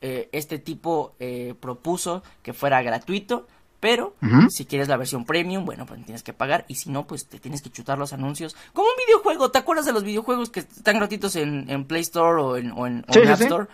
eh, 0.02 0.28
este 0.32 0.58
tipo 0.58 1.14
eh, 1.20 1.54
propuso 1.58 2.22
que 2.42 2.52
fuera 2.52 2.82
gratuito. 2.82 3.46
Pero 3.78 4.14
si 4.50 4.64
quieres 4.64 4.88
la 4.88 4.96
versión 4.96 5.24
premium, 5.24 5.64
bueno, 5.64 5.84
pues 5.86 6.02
tienes 6.04 6.22
que 6.22 6.32
pagar. 6.32 6.64
Y 6.68 6.76
si 6.76 6.90
no, 6.90 7.06
pues 7.06 7.26
te 7.26 7.38
tienes 7.38 7.62
que 7.62 7.70
chutar 7.70 7.98
los 7.98 8.12
anuncios. 8.12 8.56
Como 8.72 8.88
un 8.88 8.94
videojuego. 9.06 9.50
¿Te 9.50 9.58
acuerdas 9.58 9.84
de 9.86 9.92
los 9.92 10.02
videojuegos 10.02 10.50
que 10.50 10.60
están 10.60 10.96
gratuitos 10.96 11.36
en, 11.36 11.68
en 11.70 11.84
Play 11.84 12.02
Store 12.02 12.40
o 12.42 12.56
en, 12.56 12.72
o 12.72 12.86
en, 12.86 13.04
o 13.08 13.12
Sí, 13.12 13.18
en 13.20 13.26
sí, 13.26 13.32
App 13.32 13.38
sí. 13.38 13.44
Store? 13.44 13.66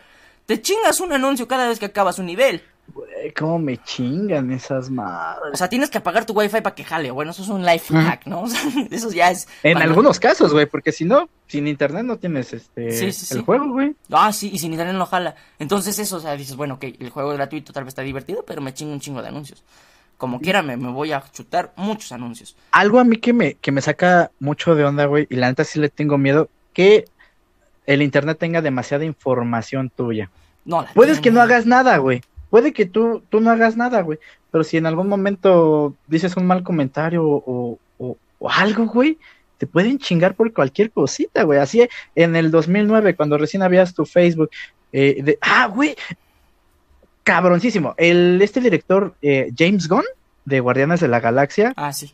Te 0.47 0.61
chingas 0.61 1.01
un 1.01 1.13
anuncio 1.13 1.47
cada 1.47 1.69
vez 1.69 1.79
que 1.79 1.87
acabas 1.87 2.19
un 2.19 2.27
nivel. 2.27 2.63
Güey, 2.89 3.33
cómo 3.33 3.59
me 3.59 3.79
chingan 3.79 4.51
esas 4.51 4.91
madres. 4.91 5.55
O 5.55 5.57
sea, 5.57 5.69
tienes 5.69 5.89
que 5.89 5.99
apagar 5.99 6.27
tu 6.27 6.35
wifi 6.35 6.61
para 6.61 6.75
que 6.75 6.85
jale. 6.85 7.11
Bueno, 7.11 7.31
eso 7.31 7.43
es 7.43 7.49
un 7.49 7.65
life 7.65 7.95
hack, 7.95 8.27
¿no? 8.27 8.43
O 8.43 8.49
sea, 8.49 8.61
eso 8.91 9.11
ya 9.11 9.31
es... 9.31 9.49
En 9.63 9.79
algunos 9.79 10.19
casos, 10.21 10.53
güey, 10.53 10.67
porque 10.67 10.93
si 10.93 11.05
no, 11.05 11.29
sin 11.47 11.69
internet 11.69 12.05
no 12.05 12.19
tienes 12.19 12.53
este 12.53 12.91
Sí, 12.91 13.13
sí, 13.13 13.27
sí. 13.27 13.35
el 13.35 13.43
juego, 13.43 13.69
güey. 13.69 13.95
Ah, 14.11 14.33
sí, 14.33 14.51
y 14.53 14.59
sin 14.59 14.73
internet 14.73 14.97
no 14.97 15.07
jala. 15.07 15.37
Entonces 15.59 15.99
eso, 15.99 16.17
o 16.17 16.21
sea, 16.21 16.37
dices, 16.37 16.57
bueno, 16.57 16.79
que 16.79 16.97
el 16.99 17.11
juego 17.11 17.33
es 17.33 17.39
gratuito, 17.39 17.73
tal 17.73 17.85
vez 17.85 17.93
está 17.93 18.03
divertido, 18.03 18.45
pero 18.45 18.61
me 18.61 18.75
chingo 18.75 18.93
un 18.93 19.01
chingo 19.01 19.23
de 19.23 19.29
anuncios. 19.29 19.65
Como 20.19 20.41
quiera, 20.41 20.63
me, 20.63 20.77
me 20.77 20.91
voy 20.91 21.13
a 21.13 21.23
chutar 21.33 21.73
muchos 21.77 22.13
anuncios. 22.13 22.57
Algo 22.73 23.01
a 23.01 23.05
mí 23.05 23.17
que 23.17 23.33
me, 23.33 23.55
que 23.55 23.73
me 23.73 23.81
saca 23.81 24.31
mucho 24.39 24.75
de 24.75 24.85
onda, 24.85 25.07
güey, 25.07 25.27
y 25.31 25.37
la 25.37 25.49
neta 25.49 25.65
sí 25.65 25.81
le 25.81 25.89
tengo 25.89 26.19
miedo, 26.19 26.49
que 26.73 27.07
el 27.87 28.03
internet 28.03 28.39
tenga 28.39 28.61
demasiada 28.61 29.05
información 29.05 29.91
tuya. 29.91 30.31
No, 30.65 30.83
la 30.83 30.93
Puedes 30.93 31.21
que 31.21 31.31
no 31.31 31.41
hagas 31.41 31.67
nada, 31.67 31.97
güey. 31.97 32.23
Puede 32.53 32.75
que 32.75 32.85
tú, 32.85 33.23
tú 33.31 33.41
no 33.41 33.51
hagas 33.51 33.79
nada, 33.79 34.03
güey. 34.03 34.19
Pero 34.51 34.63
si 34.63 34.77
en 34.77 34.85
algún 34.85 35.09
momento 35.09 35.95
dices 36.07 36.37
un 36.37 36.45
mal 36.47 36.63
comentario 36.63 37.25
o, 37.27 37.79
o- 37.99 38.17
o 38.39 38.51
algo, 38.51 38.85
güey, 38.87 39.17
te 39.57 39.67
pueden 39.67 39.99
chingar 39.99 40.35
por 40.35 40.53
cualquier 40.53 40.91
cosita, 40.91 41.45
güey. 41.45 41.59
Así 41.59 41.89
en 42.15 42.37
el 42.37 42.51
2009, 42.51 43.17
cuando 43.17 43.39
recién 43.39 43.63
habías 43.63 43.95
tu 43.95 44.05
Facebook, 44.05 44.51
eh, 44.93 45.23
de, 45.23 45.39
ah, 45.41 45.67
güey, 45.75 45.97
cabroncísimo. 47.23 47.95
El, 47.97 48.41
este 48.43 48.61
director, 48.61 49.15
eh, 49.23 49.51
James 49.57 49.89
Gunn, 49.89 50.05
de 50.45 50.61
Guardianes 50.61 51.01
de 51.01 51.09
la 51.09 51.21
Galaxia, 51.21 51.73
Ah, 51.77 51.93
sí. 51.93 52.13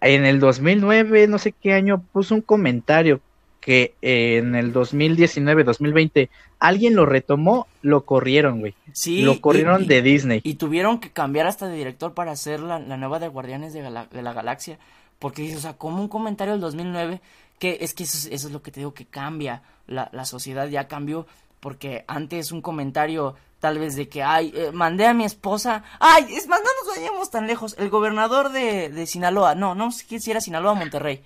en 0.00 0.26
el 0.26 0.38
2009, 0.38 1.26
no 1.26 1.38
sé 1.38 1.52
qué 1.52 1.72
año, 1.72 2.04
puso 2.12 2.34
un 2.36 2.42
comentario 2.42 3.20
que 3.66 3.94
eh, 4.00 4.36
en 4.38 4.54
el 4.54 4.72
2019, 4.72 5.64
2020, 5.64 6.30
alguien 6.60 6.94
lo 6.94 7.04
retomó, 7.04 7.66
lo 7.82 8.04
corrieron, 8.06 8.60
güey. 8.60 8.74
Sí. 8.92 9.22
lo 9.22 9.40
corrieron 9.40 9.82
y- 9.82 9.86
de 9.86 10.02
Disney. 10.02 10.40
Y 10.44 10.54
tuvieron 10.54 11.00
que 11.00 11.10
cambiar 11.10 11.48
hasta 11.48 11.66
de 11.66 11.76
director 11.76 12.14
para 12.14 12.30
hacer 12.30 12.60
la, 12.60 12.78
la 12.78 12.96
nueva 12.96 13.18
de 13.18 13.26
Guardianes 13.26 13.72
de, 13.74 13.82
Gala- 13.82 14.06
de 14.10 14.22
la 14.22 14.32
Galaxia. 14.32 14.78
Porque 15.18 15.54
o 15.56 15.58
sea, 15.58 15.72
como 15.74 16.00
un 16.00 16.06
comentario 16.08 16.52
del 16.52 16.60
2009, 16.60 17.20
que 17.58 17.78
es 17.80 17.92
que 17.92 18.04
eso, 18.04 18.16
es- 18.16 18.26
eso 18.32 18.46
es 18.46 18.52
lo 18.52 18.62
que 18.62 18.70
te 18.70 18.78
digo, 18.80 18.94
que 18.94 19.04
cambia. 19.04 19.62
La, 19.88 20.08
la 20.12 20.24
sociedad 20.24 20.68
ya 20.68 20.86
cambió. 20.86 21.26
Porque 21.58 22.04
antes 22.06 22.52
un 22.52 22.62
comentario 22.62 23.34
tal 23.58 23.78
vez 23.80 23.96
de 23.96 24.08
que, 24.08 24.22
ay, 24.22 24.52
eh, 24.54 24.70
mandé 24.72 25.06
a 25.06 25.14
mi 25.14 25.24
esposa. 25.24 25.82
Ay, 25.98 26.26
es 26.36 26.46
más, 26.46 26.60
no 26.60 26.68
nos 26.84 26.96
vayamos 26.96 27.30
tan 27.32 27.48
lejos. 27.48 27.74
El 27.78 27.90
gobernador 27.90 28.52
de, 28.52 28.90
de 28.90 29.06
Sinaloa, 29.06 29.56
no, 29.56 29.74
no 29.74 29.90
sé 29.90 30.20
si 30.20 30.30
era 30.30 30.40
Sinaloa 30.40 30.72
o 30.72 30.76
Monterrey. 30.76 31.24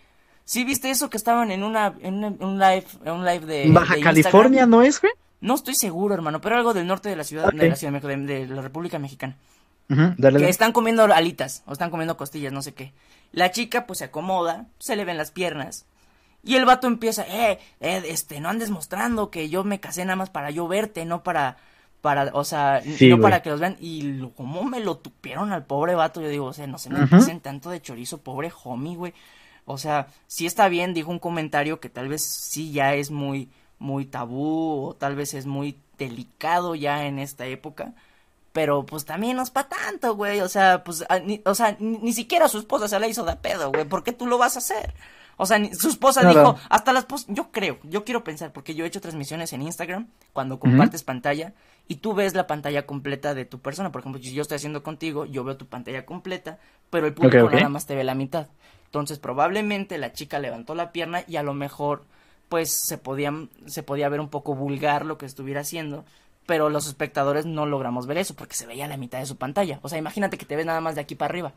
¿Sí 0.51 0.65
viste 0.65 0.91
eso 0.91 1.09
que 1.11 1.17
estaban 1.17 1.53
en 1.53 1.63
una, 1.63 1.95
en 2.01 2.15
una- 2.25 2.35
un 2.45 2.59
live, 2.59 2.85
en 3.05 3.13
un 3.13 3.25
live 3.25 3.47
de... 3.47 3.71
Baja 3.71 3.95
de 3.95 4.01
California? 4.01 4.67
¿no 4.67 4.83
es, 4.83 5.01
güey? 5.01 5.13
No 5.41 5.55
estoy 5.55 5.77
seguro, 5.77 6.13
hermano, 6.13 6.41
pero 6.41 6.57
algo 6.57 6.75
del 6.75 6.89
norte 6.89 7.09
de 7.09 7.15
la 7.15 7.23
ciudad, 7.23 7.53
de 7.53 7.69
la 7.69 7.77
ciudad 7.77 7.93
de 7.93 8.01
México, 8.01 8.09
de, 8.09 8.47
de 8.47 8.53
la 8.53 8.61
República 8.61 8.99
Mexicana. 8.99 9.37
Dale, 9.87 10.17
Que 10.17 10.23
dale. 10.23 10.49
están 10.49 10.73
comiendo 10.73 11.05
alitas, 11.05 11.63
o 11.67 11.73
están 11.73 11.91
comiendo 11.91 12.17
costillas, 12.17 12.53
no 12.53 12.63
sé 12.63 12.75
qué. 12.75 12.93
La 13.31 13.53
chica, 13.53 13.87
pues, 13.87 14.01
se 14.01 14.07
acomoda, 14.07 14.67
se 14.81 14.97
le 14.97 15.05
ven 15.05 15.17
las 15.19 15.31
piernas. 15.31 15.87
Y 16.43 16.57
el 16.57 16.65
vato 16.65 16.89
empieza, 16.89 17.23
eh, 17.29 17.61
eh, 17.79 18.03
este, 18.09 18.41
no 18.41 18.49
andes 18.49 18.71
mostrando 18.71 19.31
que 19.31 19.49
yo 19.51 19.63
me 19.63 19.79
casé 19.79 20.05
nada 20.05 20.17
más 20.17 20.31
para 20.31 20.51
yo 20.51 20.67
verte, 20.67 21.05
no 21.05 21.23
para, 21.23 21.59
para, 22.01 22.31
o 22.35 22.43
sea, 22.43 22.83
Sí, 22.83 23.09
no 23.09 23.21
para 23.21 23.41
que 23.41 23.51
los 23.51 23.61
vean. 23.61 23.77
Y 23.79 24.03
lo, 24.03 24.31
como 24.33 24.65
me 24.65 24.81
lo 24.81 24.97
tupieron 24.97 25.53
al 25.53 25.65
pobre 25.65 25.95
vato, 25.95 26.21
yo 26.21 26.29
digo, 26.29 26.47
o 26.47 26.53
sea, 26.53 26.67
no 26.67 26.79
se 26.79 26.91
me 26.91 27.07
pasen 27.07 27.39
tanto 27.39 27.71
de 27.71 27.81
chorizo, 27.81 28.19
pobre 28.19 28.51
homie, 28.65 28.97
güey. 28.97 29.15
O 29.71 29.79
sea, 29.79 30.09
sí 30.27 30.47
está 30.47 30.69
bien, 30.69 30.95
dijo 30.95 31.11
un 31.11 31.19
comentario 31.19 31.81
que 31.81 31.89
tal 31.89 32.09
vez 32.09 32.23
sí 32.23 32.73
ya 32.73 32.95
es 32.95 33.11
muy, 33.11 33.49
muy 33.79 34.05
tabú, 34.05 34.89
o 34.89 34.95
tal 34.95 35.15
vez 35.15 35.35
es 35.35 35.47
muy 35.47 35.79
delicado 35.99 36.75
ya 36.75 37.07
en 37.07 37.19
esta 37.19 37.47
época. 37.47 37.95
Pero 38.53 38.85
pues 38.85 39.05
también 39.05 39.37
no 39.37 39.43
es 39.43 39.51
para 39.51 39.69
tanto, 39.69 40.17
güey. 40.17 40.41
O 40.41 40.49
sea, 40.49 40.83
pues, 40.83 41.05
ni, 41.25 41.41
o 41.45 41.55
sea, 41.55 41.77
ni, 41.79 42.13
siquiera 42.13 42.49
su 42.49 42.59
esposa 42.59 42.89
se 42.89 42.99
la 42.99 43.07
hizo 43.07 43.25
de 43.25 43.37
pedo, 43.37 43.71
güey. 43.71 43.85
¿Por 43.85 44.03
qué 44.03 44.13
tú 44.13 44.27
lo 44.27 44.39
vas 44.39 44.57
a 44.57 44.59
hacer? 44.59 44.93
O 45.37 45.47
sea, 45.47 45.59
su 45.73 45.89
esposa 45.89 46.29
dijo, 46.29 46.59
hasta 46.69 46.93
las 46.93 47.05
esposa, 47.05 47.25
yo 47.29 47.51
creo, 47.51 47.79
yo 47.85 48.05
quiero 48.05 48.23
pensar, 48.23 48.53
porque 48.53 48.75
yo 48.75 48.85
he 48.85 48.89
hecho 48.89 49.01
transmisiones 49.01 49.55
en 49.55 49.63
Instagram 49.63 50.09
cuando 50.35 50.61
compartes 50.61 51.03
pantalla 51.03 51.55
y 51.89 51.95
tú 51.97 52.13
ves 52.13 52.35
la 52.35 52.47
pantalla 52.47 52.85
completa 52.85 53.33
de 53.33 53.47
tu 53.47 53.59
persona. 53.59 53.91
Por 53.91 54.03
ejemplo, 54.03 54.23
si 54.23 54.35
yo 54.35 54.43
estoy 54.43 54.57
haciendo 54.57 54.83
contigo, 54.83 55.25
yo 55.25 55.43
veo 55.43 55.57
tu 55.57 55.67
pantalla 55.67 56.05
completa, 56.05 56.59
pero 56.91 57.07
el 57.07 57.15
público 57.15 57.49
nada 57.49 57.71
más 57.71 57.87
te 57.87 57.95
ve 57.95 58.05
la 58.05 58.15
mitad. 58.15 58.49
Entonces, 58.91 59.21
probablemente 59.21 59.99
la 59.99 60.13
chica 60.13 60.41
levantó 60.41 60.75
la 60.75 60.91
pierna 60.91 61.23
y 61.29 61.37
a 61.37 61.45
lo 61.45 61.55
mejor, 61.55 62.03
pues, 62.49 62.77
se 62.87 62.99
podía, 62.99 63.33
se 63.67 63.85
podía 63.85 64.09
ver 64.09 64.19
un 64.19 64.29
poco 64.29 64.57
vulgar 64.57 65.07
lo 65.07 65.17
que 65.17 65.27
estuviera 65.27 65.61
haciendo, 65.61 66.05
pero 66.45 66.71
los 66.71 66.89
espectadores 66.89 67.47
no 67.47 67.67
logramos 67.67 68.09
ver 68.09 68.19
eso 68.19 68.35
porque 68.35 68.57
se 68.57 68.67
veía 68.67 68.89
la 68.89 68.97
mitad 68.97 69.21
de 69.21 69.27
su 69.27 69.37
pantalla. 69.37 69.79
O 69.83 69.89
sea, 69.89 69.99
imagínate 69.99 70.39
que 70.39 70.45
te 70.45 70.57
ves 70.57 70.67
nada 70.67 70.81
más 70.81 70.97
de 70.97 71.03
aquí 71.03 71.15
para 71.15 71.31
arriba. 71.31 71.53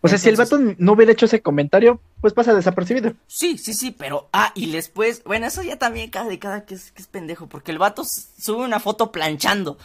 O 0.00 0.08
sea, 0.08 0.18
si 0.18 0.28
el 0.28 0.36
vato 0.36 0.58
no 0.76 0.92
hubiera 0.92 1.12
hecho 1.12 1.24
ese 1.24 1.40
comentario, 1.40 2.00
pues 2.20 2.34
pasa 2.34 2.54
desapercibido. 2.54 3.14
Sí, 3.26 3.58
sí, 3.58 3.72
sí, 3.72 3.90
pero. 3.90 4.28
Ah, 4.32 4.52
y 4.54 4.70
después. 4.70 5.24
Bueno, 5.24 5.46
eso 5.46 5.62
ya 5.62 5.76
también 5.76 6.10
cada 6.10 6.28
de 6.28 6.38
cada 6.38 6.66
que 6.66 6.74
es, 6.74 6.92
que 6.92 7.02
es 7.02 7.08
pendejo. 7.08 7.46
Porque 7.48 7.72
el 7.72 7.78
vato 7.78 8.04
sube 8.04 8.64
una 8.64 8.78
foto 8.78 9.10
planchando. 9.10 9.78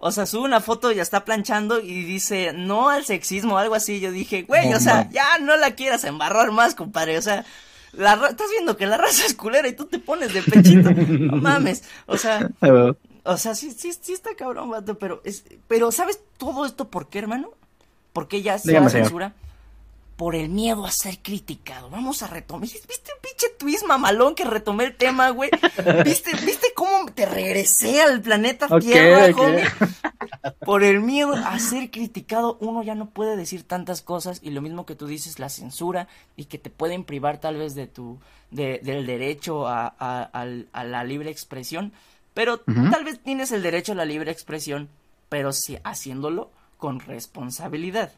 O 0.00 0.12
sea, 0.12 0.26
sube 0.26 0.44
una 0.44 0.60
foto 0.60 0.92
y 0.92 0.96
ya 0.96 1.02
está 1.02 1.24
planchando 1.24 1.80
y 1.80 2.04
dice, 2.04 2.52
no 2.52 2.88
al 2.88 3.04
sexismo, 3.04 3.58
algo 3.58 3.74
así. 3.74 3.98
Yo 3.98 4.12
dije, 4.12 4.42
güey, 4.42 4.72
o 4.72 4.78
sea, 4.78 5.10
ya 5.10 5.38
no 5.38 5.56
la 5.56 5.72
quieras 5.72 6.04
embarrar 6.04 6.52
más, 6.52 6.76
compadre. 6.76 7.18
O 7.18 7.22
sea, 7.22 7.44
la 7.92 8.12
estás 8.30 8.48
viendo 8.50 8.76
que 8.76 8.86
la 8.86 8.96
raza 8.96 9.26
es 9.26 9.34
culera 9.34 9.66
y 9.66 9.72
tú 9.72 9.86
te 9.86 9.98
pones 9.98 10.32
de 10.32 10.42
pechito. 10.42 10.90
no 10.90 11.36
mames. 11.42 11.82
O 12.06 12.16
sea, 12.16 12.48
o 13.24 13.36
sea, 13.36 13.56
sí, 13.56 13.72
sí, 13.72 13.92
sí 14.00 14.12
está 14.12 14.36
cabrón, 14.36 14.70
vato, 14.70 14.98
pero 14.98 15.20
es, 15.24 15.44
pero 15.66 15.90
¿sabes 15.90 16.20
todo 16.36 16.64
esto 16.64 16.88
por 16.88 17.08
qué, 17.08 17.18
hermano? 17.18 17.50
¿Por 18.12 18.28
qué 18.28 18.40
ya 18.40 18.56
se 18.58 18.72
la 18.72 18.88
censura? 18.88 19.34
por 20.18 20.34
el 20.34 20.48
miedo 20.48 20.84
a 20.84 20.90
ser 20.90 21.20
criticado. 21.20 21.90
Vamos 21.90 22.24
a 22.24 22.26
retomar. 22.26 22.62
¿Viste 22.68 23.12
un 23.14 23.20
pinche 23.22 23.50
twist 23.56 23.86
mamalón 23.86 24.34
que 24.34 24.44
retomé 24.44 24.82
el 24.86 24.96
tema, 24.96 25.30
güey? 25.30 25.48
¿Viste, 26.04 26.32
¿Viste 26.44 26.72
cómo 26.74 26.87
te 27.18 27.26
regresé 27.26 28.00
al 28.00 28.20
planeta 28.20 28.68
Tierra, 28.78 29.34
Por 30.64 30.84
el 30.84 31.00
miedo 31.00 31.34
a 31.34 31.58
ser 31.58 31.90
criticado, 31.90 32.56
uno 32.60 32.84
ya 32.84 32.94
no 32.94 33.10
puede 33.10 33.36
decir 33.36 33.64
tantas 33.64 34.02
cosas. 34.02 34.38
Y 34.40 34.50
lo 34.50 34.62
mismo 34.62 34.86
que 34.86 34.94
tú 34.94 35.08
dices, 35.08 35.40
la 35.40 35.48
censura, 35.48 36.06
y 36.36 36.44
que 36.44 36.58
te 36.58 36.70
pueden 36.70 37.02
privar 37.02 37.40
tal 37.40 37.56
vez 37.56 37.74
de 37.74 37.88
tu, 37.88 38.20
de, 38.52 38.80
del 38.84 39.04
derecho 39.04 39.66
a, 39.66 39.88
a, 39.98 40.84
la 40.84 41.04
libre 41.04 41.30
expresión. 41.30 41.92
Pero 42.34 42.58
tal 42.58 43.02
vez 43.04 43.18
tienes 43.18 43.50
el 43.50 43.64
derecho 43.64 43.92
a 43.92 43.96
la 43.96 44.04
libre 44.04 44.30
expresión, 44.30 44.88
pero 45.28 45.52
si 45.52 45.76
haciéndolo 45.82 46.52
con 46.76 47.00
responsabilidad 47.00 48.12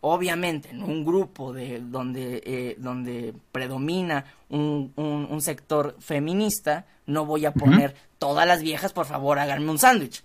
obviamente 0.00 0.70
en 0.70 0.82
un 0.82 1.04
grupo 1.04 1.52
de 1.52 1.80
donde, 1.80 2.42
eh, 2.44 2.76
donde 2.78 3.34
predomina 3.52 4.24
un, 4.48 4.92
un, 4.96 5.40
sector 5.40 5.96
feminista, 5.98 6.86
no 7.06 7.26
voy 7.26 7.46
a 7.46 7.52
poner 7.52 7.94
todas 8.18 8.46
las 8.46 8.62
viejas, 8.62 8.92
por 8.92 9.06
favor, 9.06 9.38
háganme 9.38 9.70
un 9.70 9.78
sándwich. 9.78 10.22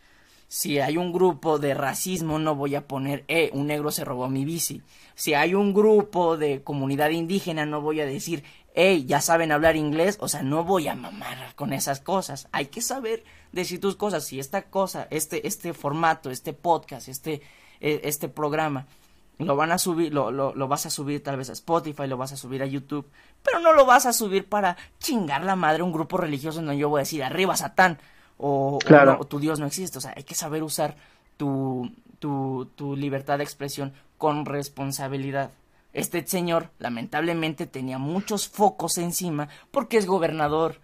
Si 0.47 0.79
hay 0.79 0.97
un 0.97 1.11
grupo 1.11 1.57
de 1.57 1.73
racismo, 1.73 2.37
no 2.37 2.53
voy 2.55 2.75
a 2.75 2.87
poner, 2.87 3.23
eh, 3.27 3.49
un 3.53 3.65
negro 3.65 3.89
se 3.89 4.05
robó 4.05 4.29
mi 4.29 4.45
bici. 4.45 4.83
Si 5.15 5.33
hay 5.33 5.55
un 5.55 5.73
grupo 5.73 6.37
de 6.37 6.61
comunidad 6.61 7.09
indígena, 7.09 7.65
no 7.65 7.81
voy 7.81 8.01
a 8.01 8.05
decir, 8.05 8.43
hey, 8.75 9.03
ya 9.07 9.19
saben 9.19 9.51
hablar 9.51 9.75
inglés. 9.75 10.17
O 10.19 10.27
sea, 10.27 10.43
no 10.43 10.63
voy 10.63 10.87
a 10.87 10.93
mamar 10.93 11.55
con 11.55 11.73
esas 11.73 12.01
cosas. 12.01 12.47
Hay 12.51 12.67
que 12.67 12.81
saber 12.81 13.23
decir 13.51 13.79
tus 13.79 13.95
cosas. 13.95 14.25
Si 14.25 14.39
esta 14.39 14.63
cosa, 14.63 15.07
este, 15.09 15.47
este 15.47 15.73
formato, 15.73 16.29
este 16.29 16.53
podcast, 16.53 17.07
este, 17.07 17.41
e, 17.81 18.01
este 18.03 18.29
programa 18.29 18.85
lo 19.39 19.55
van 19.55 19.71
a 19.71 19.77
subir, 19.77 20.13
lo, 20.13 20.31
lo, 20.31 20.53
lo, 20.53 20.67
vas 20.67 20.85
a 20.85 20.89
subir 20.89 21.23
tal 21.23 21.37
vez 21.37 21.49
a 21.49 21.53
Spotify, 21.53 22.07
lo 22.07 22.17
vas 22.17 22.31
a 22.33 22.37
subir 22.37 22.61
a 22.61 22.67
YouTube, 22.67 23.09
pero 23.43 23.59
no 23.59 23.73
lo 23.73 23.85
vas 23.85 24.05
a 24.05 24.13
subir 24.13 24.47
para 24.47 24.77
chingar 24.99 25.43
la 25.43 25.55
madre 25.55 25.83
un 25.83 25.91
grupo 25.91 26.17
religioso 26.17 26.59
en 26.59 26.67
donde 26.67 26.79
yo 26.79 26.89
voy 26.89 26.99
a 26.99 27.01
decir 27.01 27.23
arriba 27.23 27.55
Satán 27.55 27.99
o, 28.37 28.79
tu 29.27 29.39
Dios 29.39 29.59
no 29.59 29.65
existe. 29.65 29.97
O 29.97 30.01
sea, 30.01 30.13
hay 30.15 30.23
que 30.23 30.35
saber 30.35 30.63
usar 30.63 30.95
tu, 31.37 31.91
tu, 32.19 32.69
tu 32.75 32.95
libertad 32.95 33.37
de 33.37 33.43
expresión 33.43 33.93
con 34.17 34.45
responsabilidad. 34.45 35.51
Este 35.93 36.25
señor 36.25 36.71
lamentablemente 36.79 37.67
tenía 37.67 37.97
muchos 37.97 38.47
focos 38.47 38.97
encima 38.97 39.49
porque 39.71 39.97
es 39.97 40.07
gobernador 40.07 40.79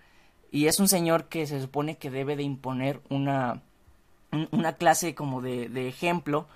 y 0.51 0.67
es 0.67 0.79
un 0.79 0.87
señor 0.87 1.25
que 1.25 1.47
se 1.47 1.59
supone 1.59 1.97
que 1.97 2.11
debe 2.11 2.35
de 2.35 2.43
imponer 2.43 3.01
una, 3.09 3.61
una 4.51 4.73
clase 4.73 5.15
como 5.15 5.41
de, 5.41 5.69
de 5.69 5.87
ejemplo 5.87 6.47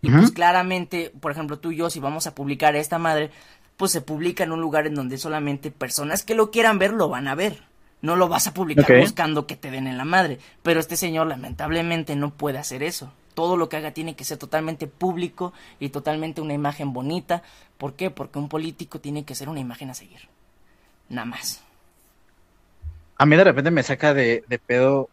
y 0.00 0.10
pues 0.10 0.30
claramente, 0.30 1.12
por 1.20 1.32
ejemplo, 1.32 1.58
tú 1.58 1.72
y 1.72 1.76
yo, 1.76 1.90
si 1.90 1.98
vamos 1.98 2.26
a 2.26 2.34
publicar 2.34 2.76
esta 2.76 2.98
madre, 2.98 3.30
pues 3.76 3.90
se 3.92 4.00
publica 4.00 4.44
en 4.44 4.52
un 4.52 4.60
lugar 4.60 4.86
en 4.86 4.94
donde 4.94 5.18
solamente 5.18 5.70
personas 5.70 6.22
que 6.22 6.34
lo 6.34 6.50
quieran 6.50 6.78
ver 6.78 6.92
lo 6.92 7.08
van 7.08 7.28
a 7.28 7.34
ver. 7.34 7.62
No 8.00 8.14
lo 8.14 8.28
vas 8.28 8.46
a 8.46 8.54
publicar 8.54 9.00
buscando 9.00 9.46
que 9.46 9.56
te 9.56 9.72
den 9.72 9.88
en 9.88 9.98
la 9.98 10.04
madre. 10.04 10.38
Pero 10.62 10.78
este 10.78 10.96
señor 10.96 11.26
lamentablemente 11.26 12.14
no 12.14 12.30
puede 12.30 12.58
hacer 12.58 12.84
eso. 12.84 13.12
Todo 13.34 13.56
lo 13.56 13.68
que 13.68 13.76
haga 13.76 13.90
tiene 13.90 14.14
que 14.14 14.24
ser 14.24 14.38
totalmente 14.38 14.86
público 14.86 15.52
y 15.80 15.88
totalmente 15.88 16.40
una 16.40 16.54
imagen 16.54 16.92
bonita. 16.92 17.42
¿Por 17.76 17.94
qué? 17.94 18.10
Porque 18.10 18.38
un 18.38 18.48
político 18.48 19.00
tiene 19.00 19.24
que 19.24 19.34
ser 19.34 19.48
una 19.48 19.58
imagen 19.58 19.90
a 19.90 19.94
seguir. 19.94 20.28
Nada 21.08 21.24
más. 21.24 21.60
A 23.16 23.26
mí 23.26 23.36
de 23.36 23.44
repente 23.44 23.72
me 23.72 23.82
saca 23.82 24.14
de, 24.14 24.44
de 24.46 24.58
pedo 24.60 25.08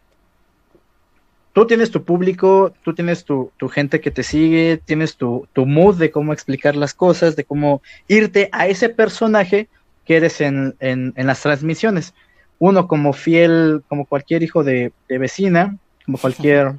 tú 1.55 1.65
tienes 1.65 1.89
tu 1.89 2.03
público, 2.03 2.73
tú 2.83 2.93
tienes 2.93 3.23
tu, 3.23 3.49
gente 3.71 4.01
que 4.01 4.11
te 4.11 4.23
sigue, 4.23 4.77
tienes 4.83 5.15
tu, 5.15 5.47
mood 5.55 5.95
de 5.95 6.11
cómo 6.11 6.33
explicar 6.33 6.75
las 6.75 6.93
cosas, 6.93 7.37
de 7.37 7.45
cómo 7.45 7.81
irte 8.09 8.49
a 8.51 8.67
ese 8.67 8.89
personaje 8.89 9.69
que 10.03 10.17
eres 10.17 10.41
en, 10.41 10.75
las 11.15 11.41
transmisiones. 11.41 12.13
Uno 12.59 12.89
como 12.89 13.13
fiel, 13.13 13.83
como 13.87 14.05
cualquier 14.05 14.43
hijo 14.43 14.65
de, 14.65 14.91
vecina, 15.07 15.77
como 16.05 16.17
cualquier... 16.17 16.73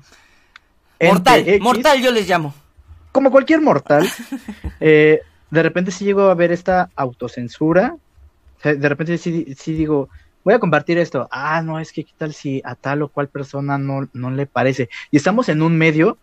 mortal, 1.01 1.47
mortal 1.61 2.03
yo 2.03 2.13
les 2.13 2.29
llamo. 2.29 2.55
Como 3.13 3.31
cualquier 3.31 3.63
mortal, 3.63 4.07
eh, 4.81 5.21
de 5.51 5.63
repente 5.63 5.91
sí 5.91 6.05
llego 6.05 6.25
a 6.25 6.35
ver 6.35 6.53
esta 6.53 6.91
autocensura, 6.97 7.97
de 8.63 8.89
repente 8.91 9.17
sí, 9.17 9.55
sí 9.57 9.73
digo, 9.73 10.11
voy 10.47 10.55
a 10.55 10.61
compartir 10.61 10.97
esto. 10.97 11.27
Ah, 11.33 11.61
no, 11.61 11.81
es 11.81 11.93
que 11.93 12.05
qué 12.05 12.13
tal 12.17 12.33
si 12.33 12.63
a 12.65 12.77
tal 12.77 13.03
o 13.03 13.09
cual 13.09 13.27
persona 13.27 13.79
no, 13.79 14.09
no 14.13 14.31
le 14.31 14.47
parece. 14.47 14.89
Y 15.11 15.17
estamos 15.17 15.49
en 15.49 15.61
un 15.61 15.77
medio 15.77 16.19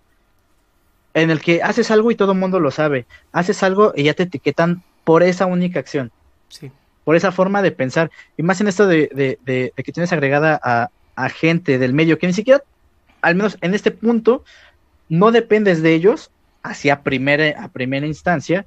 en 1.14 1.30
el 1.30 1.42
que 1.42 1.62
haces 1.62 1.92
algo 1.92 2.10
y 2.10 2.16
todo 2.16 2.32
el 2.32 2.38
mundo 2.38 2.62
lo 2.62 2.72
sabe. 2.72 3.06
Haces 3.34 3.62
algo 3.64 3.92
y 3.94 4.04
ya 4.04 4.14
te 4.14 4.24
etiquetan 4.24 4.82
por 5.04 5.24
esa 5.24 5.46
única 5.46 5.82
acción. 5.82 6.10
Sí. 6.48 6.72
Por 7.04 7.18
esa 7.18 7.34
forma 7.34 7.62
de 7.62 7.74
pensar. 7.74 8.12
Y 8.38 8.44
más 8.44 8.62
en 8.62 8.70
esto 8.70 8.88
de, 8.88 9.10
de, 9.14 9.40
de, 9.44 9.74
que 9.84 9.92
tienes 9.92 10.14
agregada 10.14 10.58
a, 10.64 10.90
a, 11.18 11.28
gente 11.28 11.78
del 11.78 11.94
medio 11.94 12.18
que 12.18 12.28
ni 12.28 12.32
siquiera, 12.32 12.64
al 13.22 13.36
menos 13.36 13.58
en 13.60 13.74
este 13.74 13.92
punto, 13.92 14.46
no 15.10 15.34
dependes 15.34 15.82
de 15.82 15.96
ellos 15.96 16.32
hacia 16.64 17.02
primera, 17.02 17.62
a 17.62 17.68
primera 17.68 18.08
instancia, 18.08 18.66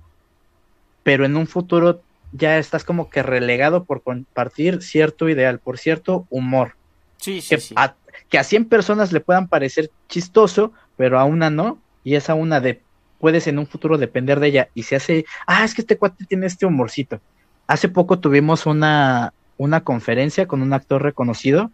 pero 1.02 1.24
en 1.24 1.34
un 1.34 1.46
futuro 1.46 2.02
ya 2.36 2.58
estás 2.58 2.84
como 2.84 3.10
que 3.10 3.22
relegado 3.22 3.84
por 3.84 4.02
compartir 4.02 4.82
cierto 4.82 5.28
ideal, 5.28 5.58
por 5.58 5.78
cierto 5.78 6.26
humor. 6.30 6.76
Sí, 7.18 7.40
sí, 7.40 7.56
que, 7.56 7.62
A, 7.76 7.94
que 8.28 8.38
a 8.38 8.44
100 8.44 8.66
personas 8.66 9.12
le 9.12 9.20
puedan 9.20 9.48
parecer 9.48 9.90
chistoso, 10.08 10.72
pero 10.96 11.18
a 11.18 11.24
una 11.24 11.50
no, 11.50 11.78
y 12.04 12.14
esa 12.14 12.34
una 12.34 12.60
de 12.60 12.80
puedes 13.18 13.46
en 13.46 13.58
un 13.58 13.66
futuro 13.66 13.98
depender 13.98 14.40
de 14.40 14.48
ella 14.48 14.68
y 14.74 14.82
se 14.84 14.96
hace, 14.96 15.24
ah, 15.46 15.64
es 15.64 15.74
que 15.74 15.80
este 15.80 15.96
cuate 15.96 16.24
tiene 16.26 16.46
este 16.46 16.66
humorcito. 16.66 17.20
Hace 17.66 17.88
poco 17.88 18.18
tuvimos 18.18 18.66
una, 18.66 19.32
una 19.56 19.82
conferencia 19.82 20.46
con 20.46 20.62
un 20.62 20.72
actor 20.72 21.02
reconocido 21.02 21.70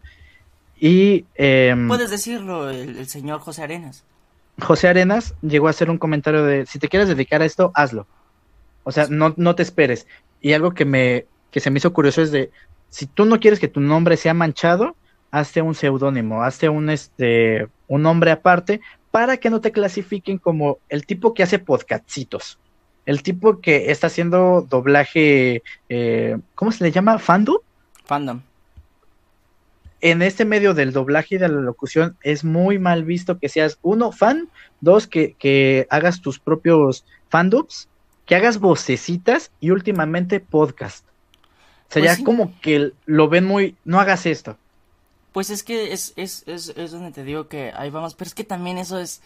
y... 0.79 1.25
Em, 1.35 1.87
Puedes 1.87 2.09
decirlo, 2.09 2.69
el, 2.69 2.97
el 2.97 3.07
señor 3.07 3.41
José 3.41 3.63
Arenas. 3.63 4.03
José 4.61 4.87
Arenas 4.87 5.35
llegó 5.41 5.67
a 5.67 5.71
hacer 5.71 5.89
un 5.89 5.97
comentario 5.97 6.43
de, 6.43 6.65
si 6.65 6.79
te 6.79 6.87
quieres 6.87 7.09
dedicar 7.09 7.41
a 7.41 7.45
esto, 7.45 7.71
hazlo. 7.75 8.07
O 8.83 8.91
sea, 8.91 9.07
no, 9.09 9.33
no 9.37 9.55
te 9.55 9.63
esperes. 9.63 10.07
Y 10.43 10.53
algo 10.53 10.73
que 10.73 10.85
me 10.85 11.25
que 11.49 11.59
se 11.59 11.71
me 11.71 11.77
hizo 11.77 11.93
curioso 11.93 12.21
es 12.21 12.31
de 12.31 12.51
si 12.89 13.07
tú 13.07 13.25
no 13.25 13.39
quieres 13.39 13.59
que 13.59 13.67
tu 13.67 13.79
nombre 13.79 14.17
sea 14.17 14.33
manchado, 14.33 14.95
hazte 15.31 15.61
un 15.61 15.73
seudónimo, 15.73 16.43
hazte 16.43 16.67
un 16.69 16.89
este 16.89 17.67
un 17.87 18.03
nombre 18.03 18.29
aparte 18.29 18.81
para 19.09 19.37
que 19.37 19.49
no 19.49 19.61
te 19.61 19.71
clasifiquen 19.71 20.37
como 20.37 20.79
el 20.89 21.05
tipo 21.05 21.33
que 21.33 21.43
hace 21.43 21.59
podcastitos. 21.59 22.59
El 23.05 23.23
tipo 23.23 23.61
que 23.61 23.91
está 23.91 24.07
haciendo 24.07 24.65
doblaje, 24.69 25.63
eh, 25.89 26.37
¿cómo 26.55 26.71
se 26.71 26.83
le 26.83 26.91
llama? 26.91 27.19
¿Fandom? 27.19 27.57
Fandom. 28.05 28.41
En 30.01 30.21
este 30.21 30.43
medio 30.45 30.73
del 30.73 30.91
doblaje 30.91 31.35
y 31.35 31.37
de 31.37 31.47
la 31.47 31.61
locución 31.61 32.17
es 32.21 32.43
muy 32.43 32.79
mal 32.79 33.05
visto 33.05 33.39
que 33.39 33.49
seas, 33.49 33.77
uno, 33.81 34.11
fan, 34.11 34.49
dos, 34.81 35.07
que, 35.07 35.35
que 35.39 35.87
hagas 35.89 36.21
tus 36.21 36.39
propios 36.39 37.05
fandoms 37.29 37.87
que 38.25 38.35
hagas 38.35 38.59
vocecitas 38.59 39.51
y 39.59 39.71
últimamente 39.71 40.39
podcast. 40.39 41.05
O 41.89 41.93
sea, 41.93 42.01
pues 42.01 42.17
ya 42.17 42.23
como 42.23 42.59
que 42.61 42.93
lo 43.05 43.29
ven 43.29 43.45
muy, 43.45 43.75
no 43.85 43.99
hagas 43.99 44.25
esto. 44.25 44.57
Pues 45.31 45.49
es 45.49 45.63
que 45.63 45.93
es, 45.93 46.13
es, 46.15 46.43
es, 46.47 46.69
es 46.75 46.91
donde 46.91 47.11
te 47.11 47.23
digo 47.23 47.47
que 47.47 47.71
ahí 47.75 47.89
vamos, 47.89 48.13
pero 48.15 48.27
es 48.27 48.35
que 48.35 48.43
también 48.43 48.77
eso 48.77 48.99
es, 48.99 49.21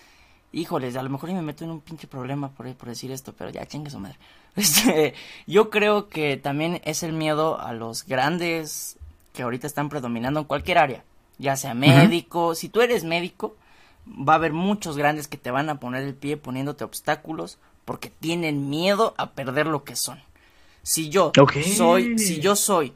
híjoles, 0.51 0.95
a 0.95 1.03
lo 1.03 1.09
mejor 1.09 1.29
y 1.29 1.33
me 1.33 1.41
meto 1.41 1.63
en 1.63 1.71
un 1.71 1.81
pinche 1.81 2.07
problema 2.07 2.49
por, 2.49 2.73
por 2.75 2.89
decir 2.89 3.11
esto, 3.11 3.33
pero 3.37 3.49
ya 3.49 3.65
chingue 3.65 3.89
su 3.89 3.99
madre. 3.99 4.17
Este, 4.57 5.13
yo 5.45 5.69
creo 5.69 6.09
que 6.09 6.35
también 6.35 6.81
es 6.83 7.03
el 7.03 7.13
miedo 7.13 7.61
a 7.61 7.73
los 7.73 8.07
grandes 8.07 8.97
que 9.31 9.43
ahorita 9.43 9.67
están 9.67 9.87
predominando 9.87 10.39
en 10.39 10.47
cualquier 10.47 10.79
área, 10.79 11.03
ya 11.37 11.55
sea 11.55 11.75
médico, 11.75 12.55
si 12.55 12.67
tú 12.67 12.81
eres 12.81 13.03
médico, 13.03 13.55
va 14.07 14.33
a 14.33 14.37
haber 14.37 14.53
muchos 14.53 14.97
grandes 14.97 15.27
que 15.27 15.37
te 15.37 15.51
van 15.51 15.69
a 15.69 15.79
poner 15.79 16.01
el 16.01 16.15
pie 16.15 16.37
poniéndote 16.37 16.83
obstáculos 16.83 17.59
porque 17.87 18.09
tienen 18.09 18.69
miedo 18.69 19.15
a 19.17 19.31
perder 19.31 19.65
lo 19.65 19.85
que 19.85 19.95
son. 19.95 20.19
Si 20.83 21.07
yo 21.07 21.31
soy, 21.77 22.19
si 22.19 22.41
yo 22.41 22.57
soy 22.57 22.91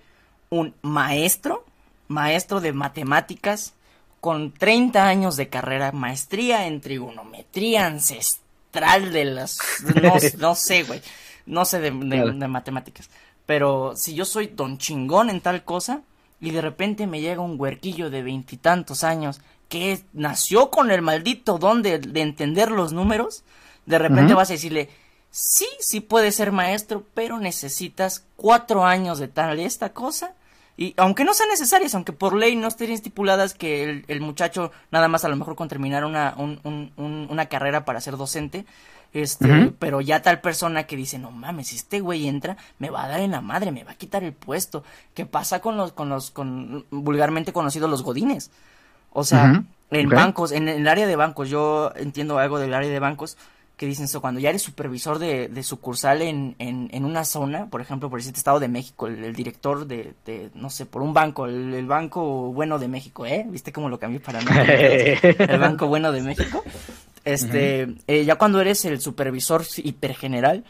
un 0.50 0.76
maestro, 0.82 1.64
maestro 2.10 2.60
de 2.60 2.74
matemáticas, 2.74 3.74
con 4.20 4.52
30 4.52 5.08
años 5.08 5.38
de 5.38 5.48
carrera, 5.48 5.94
maestría 5.94 6.68
en 6.68 6.82
trigonometría 6.82 7.86
ancestral 7.86 9.14
de 9.14 9.24
las... 9.24 9.60
No, 10.38 10.56
sé, 10.56 10.84
güey. 10.84 11.02
No 11.46 11.64
sé 11.64 11.80
de, 11.80 11.92
matemáticas. 11.92 13.10
Pero 13.46 13.94
si 13.96 14.14
yo 14.14 14.26
soy 14.26 14.48
don 14.48 14.78
chingón 14.78 15.30
en 15.30 15.40
tal 15.40 15.64
cosa 15.64 16.02
y 16.42 16.52
de 16.52 16.60
repente 16.60 17.08
me 17.08 17.22
llega 17.22 17.42
un 17.42 17.58
huerquillo 17.58 18.10
de 18.10 18.24
veintitantos 18.24 19.06
años 19.06 19.40
que 19.70 20.04
nació 20.12 20.70
con 20.70 20.92
el 20.92 21.02
maldito 21.02 21.60
don 21.60 21.82
de, 21.82 22.02
entender 22.16 22.72
los 22.72 22.92
números, 22.92 23.46
de 23.86 23.99
repente 23.99 24.34
vas 24.34 24.49
a 24.49 24.53
decirle, 24.53 24.90
sí, 25.30 25.68
sí 25.80 26.02
puedes 26.02 26.36
ser 26.36 26.52
maestro, 26.52 27.06
pero 27.14 27.40
necesitas 27.40 28.26
cuatro 28.36 28.86
años 28.86 29.20
de 29.20 29.28
tal 29.28 29.60
esta 29.60 29.94
cosa. 29.94 30.34
Y 30.78 30.94
aunque 30.98 31.26
no 31.26 31.34
sean 31.34 31.49
necesarias, 31.49 31.94
aunque 31.95 32.14
por 32.14 32.36
ley 32.36 32.56
no 32.56 32.68
estén 32.68 32.91
estipuladas 32.91 33.53
que 33.53 34.03
el, 34.08 34.22
muchacho 34.22 34.72
nada 34.90 35.08
más 35.08 35.26
a 35.26 35.30
lo 35.30 35.36
mejor 35.36 35.56
con 35.56 35.68
terminar 35.68 36.06
una, 36.06 36.36
una 36.38 37.45
carrera 37.48 37.86
para 37.86 38.02
ser 38.02 38.18
docente, 38.18 38.66
este, 39.14 39.74
pero 39.78 39.99
ya 39.99 40.22
tal 40.22 40.40
persona 40.40 40.84
que 40.84 40.95
dice, 40.95 41.20
no 41.20 41.32
mames, 41.32 41.68
si 41.68 41.76
este 41.76 41.99
güey 41.99 42.28
entra, 42.28 42.56
me 42.80 42.90
va 42.90 43.03
a 43.03 43.10
dar 43.10 43.20
en 43.20 43.32
la 43.32 43.41
madre, 43.41 43.72
me 43.72 43.84
va 43.84 43.91
a 43.91 43.95
quitar 43.95 44.24
el 44.24 44.32
puesto. 44.32 44.86
¿Qué 45.14 45.26
pasa 45.26 45.60
con 45.60 45.76
los, 45.76 45.91
con 45.91 46.08
los, 46.08 46.32
con 46.32 46.86
vulgarmente 46.90 47.52
conocidos 47.52 47.90
los 47.90 48.03
godines? 48.03 48.52
O 49.12 49.26
sea, 49.26 49.64
en 49.90 50.10
bancos, 50.10 50.53
en 50.53 50.70
el 50.70 50.88
área 50.88 51.08
de 51.08 51.18
bancos, 51.18 51.49
yo 51.49 51.91
entiendo 51.98 52.40
algo 52.40 52.58
del 52.58 52.74
área 52.74 52.90
de 52.90 52.99
bancos, 52.99 53.38
que 53.82 53.88
dicen 53.88 54.06
eso, 54.06 54.22
cuando 54.22 54.40
ya 54.40 54.49
eres 54.49 54.62
supervisor 54.62 55.18
de, 55.18 55.48
de 55.48 55.64
sucursal 55.64 56.22
en, 56.22 56.56
en, 56.60 57.03
una 57.03 57.26
zona, 57.26 57.66
por 57.66 57.82
ejemplo, 57.82 58.12
por 58.12 58.20
el 58.20 58.28
Estado 58.28 58.60
de 58.60 58.68
México, 58.68 59.08
el, 59.08 59.34
director 59.34 59.88
de, 59.88 60.14
de, 60.24 60.52
no 60.53 60.70
sé, 60.70 60.86
por 60.86 61.02
un 61.02 61.16
banco, 61.16 61.48
el, 61.48 61.88
Banco 61.88 62.52
Bueno 62.53 62.78
de 62.78 62.88
México, 62.88 63.26
¿eh? 63.26 63.44
¿Viste 63.49 63.74
cómo 63.74 63.90
lo 63.90 63.98
cambié 63.98 64.20
para 64.20 64.40
no? 64.40 64.52
el 64.53 65.60
Banco 65.60 65.88
Bueno 65.88 66.12
de 66.12 66.22
México. 66.22 66.64
Este, 67.26 67.95
eh, 68.06 68.24
ya 68.24 68.36
cuando 68.36 68.62
eres 68.62 68.86
el 68.86 69.02
supervisor 69.02 69.64
hipergeneral, 69.78 70.64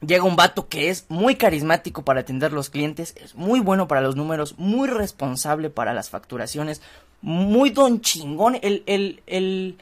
llega 0.00 0.24
un 0.24 0.36
vato 0.36 0.66
que 0.66 0.88
es 0.88 1.04
muy 1.10 1.34
carismático 1.34 2.06
para 2.06 2.20
atender 2.20 2.54
los 2.54 2.70
clientes, 2.70 3.14
es 3.22 3.34
muy 3.34 3.60
bueno 3.60 3.86
para 3.86 4.00
los 4.00 4.16
números, 4.16 4.54
muy 4.56 4.88
responsable 4.88 5.68
para 5.68 5.92
las 5.92 6.08
facturaciones, 6.08 6.80
muy 7.20 7.68
don 7.68 8.00
chingón, 8.00 8.58
el, 8.62 8.82
el, 8.86 9.22
el, 9.26 9.76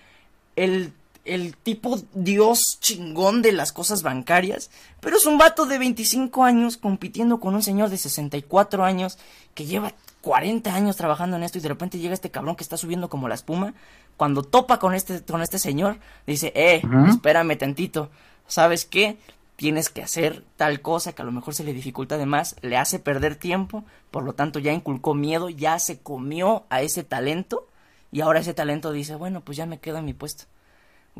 el 0.56 0.92
el 1.28 1.56
tipo 1.56 2.00
dios 2.14 2.78
chingón 2.80 3.42
de 3.42 3.52
las 3.52 3.72
cosas 3.72 4.02
bancarias, 4.02 4.70
pero 5.00 5.16
es 5.16 5.26
un 5.26 5.38
vato 5.38 5.66
de 5.66 5.78
25 5.78 6.44
años 6.44 6.76
compitiendo 6.76 7.40
con 7.40 7.54
un 7.54 7.62
señor 7.62 7.90
de 7.90 7.98
64 7.98 8.84
años 8.84 9.18
que 9.54 9.66
lleva 9.66 9.92
40 10.22 10.74
años 10.74 10.96
trabajando 10.96 11.36
en 11.36 11.42
esto 11.42 11.58
y 11.58 11.60
de 11.60 11.68
repente 11.68 11.98
llega 11.98 12.14
este 12.14 12.30
cabrón 12.30 12.56
que 12.56 12.64
está 12.64 12.76
subiendo 12.76 13.08
como 13.08 13.28
la 13.28 13.34
espuma. 13.34 13.74
Cuando 14.16 14.42
topa 14.42 14.78
con 14.78 14.94
este, 14.94 15.22
con 15.24 15.42
este 15.42 15.58
señor, 15.58 15.98
dice, 16.26 16.52
eh, 16.56 16.82
espérame 17.08 17.56
tantito, 17.56 18.10
¿sabes 18.46 18.84
qué? 18.84 19.18
Tienes 19.56 19.90
que 19.90 20.02
hacer 20.02 20.44
tal 20.56 20.80
cosa 20.80 21.12
que 21.12 21.22
a 21.22 21.24
lo 21.24 21.32
mejor 21.32 21.54
se 21.54 21.64
le 21.64 21.72
dificulta 21.72 22.16
de 22.16 22.26
más, 22.26 22.56
le 22.62 22.76
hace 22.76 22.98
perder 22.98 23.36
tiempo, 23.36 23.84
por 24.10 24.24
lo 24.24 24.32
tanto 24.32 24.58
ya 24.58 24.72
inculcó 24.72 25.14
miedo, 25.14 25.48
ya 25.50 25.78
se 25.78 25.98
comió 25.98 26.64
a 26.70 26.82
ese 26.82 27.04
talento 27.04 27.68
y 28.10 28.20
ahora 28.20 28.40
ese 28.40 28.54
talento 28.54 28.92
dice, 28.92 29.14
bueno, 29.14 29.40
pues 29.42 29.56
ya 29.56 29.66
me 29.66 29.78
quedo 29.78 29.98
en 29.98 30.04
mi 30.04 30.14
puesto. 30.14 30.44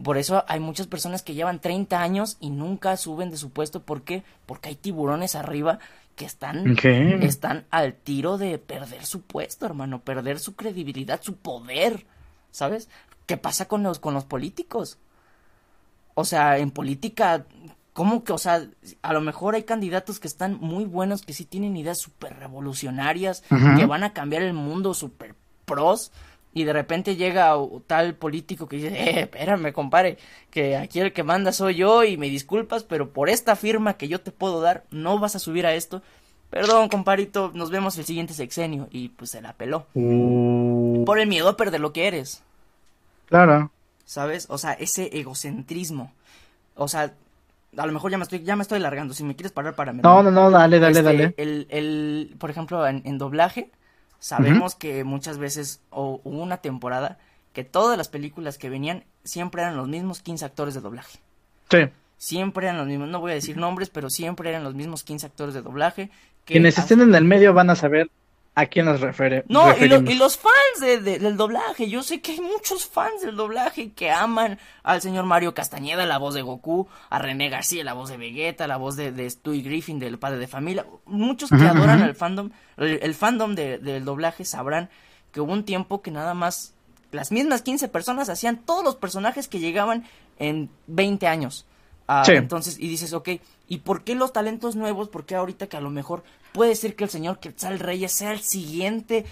Por 0.03 0.19
eso 0.19 0.45
hay 0.49 0.61
muchas 0.61 0.87
personas 0.87 1.23
que 1.23 1.35
llevan 1.35 1.61
30 1.61 2.01
años 2.01 2.37
y 2.41 2.51
nunca 2.51 2.97
suben 2.97 3.31
de 3.31 3.37
su 3.37 3.51
puesto. 3.51 3.83
¿Por 3.83 4.03
qué? 4.03 4.23
Porque 4.47 4.70
hay 4.70 4.77
tiburones 4.77 5.35
arriba 5.35 5.79
que 6.16 6.25
están, 6.25 6.77
están 7.23 7.65
al 7.70 7.95
tiro 7.95 8.39
de 8.39 8.59
perder 8.59 9.07
su 9.07 9.23
puesto, 9.23 9.66
hermano, 9.66 10.01
perder 10.01 10.41
su 10.41 10.57
credibilidad, 10.57 11.23
su 11.23 11.37
poder. 11.37 12.07
¿Sabes? 12.51 12.89
¿Qué 13.27 13.37
pasa 13.37 13.66
con 13.66 13.83
los, 13.83 13.99
con 13.99 14.15
los 14.15 14.25
políticos? 14.25 14.99
O 16.15 16.25
sea, 16.25 16.59
en 16.59 16.73
política, 16.73 17.45
¿cómo 17.93 18.25
que, 18.25 18.33
o 18.33 18.39
sea, 18.39 18.66
a 19.03 19.12
lo 19.12 19.20
mejor 19.20 19.55
hay 19.55 19.62
candidatos 19.62 20.19
que 20.19 20.27
están 20.27 20.59
muy 20.61 20.85
buenos, 20.85 21.23
que 21.23 21.33
sí 21.33 21.45
tienen 21.45 21.77
ideas 21.77 21.99
súper 21.99 22.37
revolucionarias, 22.37 23.45
que 23.77 23.87
van 23.87 24.03
a 24.03 24.12
cambiar 24.12 24.43
el 24.43 24.55
mundo 24.55 24.95
súper 24.95 25.37
pros, 25.65 26.11
y 26.55 26.65
de 26.65 26.73
repente 26.73 27.16
llega 27.16 27.55
tal 27.87 28.15
político 28.15 28.69
que 28.69 28.77
dice, 28.77 28.89
eh, 28.89 29.20
espérame, 29.20 29.73
compadre, 29.73 30.19
que 30.51 30.77
aquí 30.77 31.01
el 31.01 31.12
que 31.12 31.23
manda 31.23 31.53
soy 31.53 31.77
yo 31.77 32.05
y 32.05 32.16
me 32.16 32.29
disculpas, 32.29 32.85
pero 32.85 33.11
por 33.11 33.29
esta 33.29 33.55
firma 33.55 33.95
que 33.95 34.09
yo 34.09 34.20
te 34.20 34.33
puedo 34.33 34.61
dar, 34.61 34.85
no 34.91 35.19
vas 35.19 35.37
a 35.37 35.39
subir 35.39 35.66
a 35.66 35.75
esto. 35.75 36.03
Perdón, 36.51 36.89
comparito, 36.89 37.53
nos 37.55 37.70
vemos 37.70 37.99
el 37.99 38.07
siguiente 38.07 38.33
sexenio. 38.33 38.89
Y 38.91 39.11
pues 39.11 39.31
se 39.31 39.43
la 39.43 39.53
peló. 39.53 39.87
Uh. 39.93 41.05
Por 41.05 41.20
el 41.20 41.29
miedo 41.29 41.49
a 41.49 41.57
perder 41.59 41.81
lo 41.81 41.93
que 41.93 42.09
eres. 42.09 42.43
Claro. 43.27 43.70
¿Sabes? 44.07 44.47
O 44.49 44.57
sea, 44.57 44.73
ese 44.73 45.11
egocentrismo. 45.19 46.11
O 46.75 46.89
sea, 46.89 47.12
a 47.77 47.87
lo 47.87 47.93
mejor 47.93 48.11
ya 48.11 48.16
me 48.16 48.23
estoy, 48.23 48.43
ya 48.45 48.57
me 48.57 48.62
estoy 48.62 48.79
largando. 48.79 49.12
Si 49.12 49.25
me 49.25 49.37
quieres 49.37 49.53
parar, 49.53 49.75
para 49.75 49.93
No, 49.93 50.23
no, 50.23 50.31
no, 50.31 50.51
dale, 50.51 50.81
dale, 50.81 50.99
este, 50.99 51.03
dale. 51.03 51.35
El, 51.37 51.66
el, 51.69 52.35
por 52.39 52.49
ejemplo, 52.49 52.87
en 52.89 53.19
doblaje, 53.19 53.70
Sabemos 54.19 54.74
que 54.74 55.05
muchas 55.05 55.39
veces 55.39 55.81
o 55.90 56.20
hubo 56.24 56.43
una 56.43 56.59
temporada 56.59 57.19
que 57.53 57.65
todas 57.65 57.97
las 57.97 58.09
películas 58.09 58.59
que 58.59 58.69
venían 58.69 59.05
siempre 59.24 59.62
eran 59.62 59.77
los 59.77 59.89
mismos 59.89 60.20
15 60.23 60.45
actores 60.45 60.74
de 60.74 60.81
doblaje. 60.81 61.19
Sí. 61.70 61.78
Siempre 62.16 62.66
eran 62.66 62.78
los 62.78 62.86
mismos, 62.86 63.09
no 63.09 63.20
voy 63.20 63.32
a 63.32 63.35
decir 63.35 63.57
nombres, 63.57 63.90
pero 63.90 64.11
siempre 64.11 64.51
eran 64.51 64.65
los 64.65 64.74
mismos 64.74 65.05
15 65.05 65.27
actores 65.27 65.55
de 65.55 65.62
doblaje. 65.62 66.11
Quienes 66.45 66.78
estén 66.78 67.01
en 67.01 67.15
el 67.15 67.24
medio 67.24 67.53
van 67.53 67.70
a 67.70 67.77
saber 67.77 68.11
a 68.59 68.66
quién 68.66 68.86
nos 68.86 69.01
refiere. 69.01 69.44
No, 69.47 69.72
y, 69.76 69.86
los 69.86 70.36
fans 70.36 71.05
del 71.05 71.36
doblaje. 71.36 71.89
Yo 71.89 72.02
sé 72.02 72.20
que 72.20 72.32
hay 72.32 72.40
muchos 72.40 72.89
fans 72.89 73.22
del 73.22 73.36
doblaje 73.36 73.93
que 73.93 74.10
aman 74.10 74.59
al 74.82 75.01
señor 75.01 75.26
Mario 75.26 75.55
Castañeda, 75.55 76.06
la 76.06 76.18
voz 76.18 76.35
de 76.35 76.43
Goku, 76.43 76.89
a 77.09 77.20
René 77.20 77.51
García, 77.51 77.85
la 77.85 77.93
voz 77.93 78.10
de 78.10 78.16
Vegeta, 78.16 78.66
la 78.66 78.76
voz 78.76 78.97
de, 78.97 79.12
de 79.12 79.30
Stewie 79.30 79.62
Griffin, 79.62 80.01
del 80.01 80.18
padre 80.18 80.39
de 80.39 80.48
familia. 80.48 80.85
Muchos 81.06 81.51
que 81.51 81.56
adoran 81.56 82.02
al 82.02 82.16
fandom, 82.16 82.51
el, 82.78 83.14
fandom 83.14 83.55
del 83.55 84.05
doblaje 84.05 84.44
sabrán 84.44 84.90
que 85.30 85.40
hubo 85.40 85.52
un 85.52 85.62
tiempo 85.62 86.02
que 86.02 86.10
nada 86.10 86.35
más 86.35 86.74
las 87.12 87.30
mismas 87.30 87.62
15 87.62 87.86
personas 87.86 88.28
hacían 88.28 88.56
todos 88.56 88.82
los 88.82 88.97
personajes 88.97 89.47
que 89.47 89.60
llegaban 89.60 90.05
en 90.40 90.68
20 90.89 91.28
años. 91.28 91.64
Ah, 92.09 92.24
entonces, 92.26 92.76
y 92.80 92.89
dices, 92.89 93.12
ok, 93.12 93.28
¿y 93.68 93.78
por 93.78 94.02
qué 94.02 94.16
los 94.16 94.32
talentos 94.32 94.74
nuevos? 94.74 95.10
Porque 95.10 95.36
ahorita 95.36 95.68
que 95.68 95.76
a 95.76 95.80
lo 95.80 95.90
mejor 95.90 96.24
puede 96.53 96.75
ser 96.75 96.97
que 96.97 97.05
el 97.05 97.11
señor 97.11 97.41
Quetzal 97.41 97.79
Reyes 97.79 98.12
sea 98.12 98.33
el 98.33 98.41
siguiente 98.41 99.25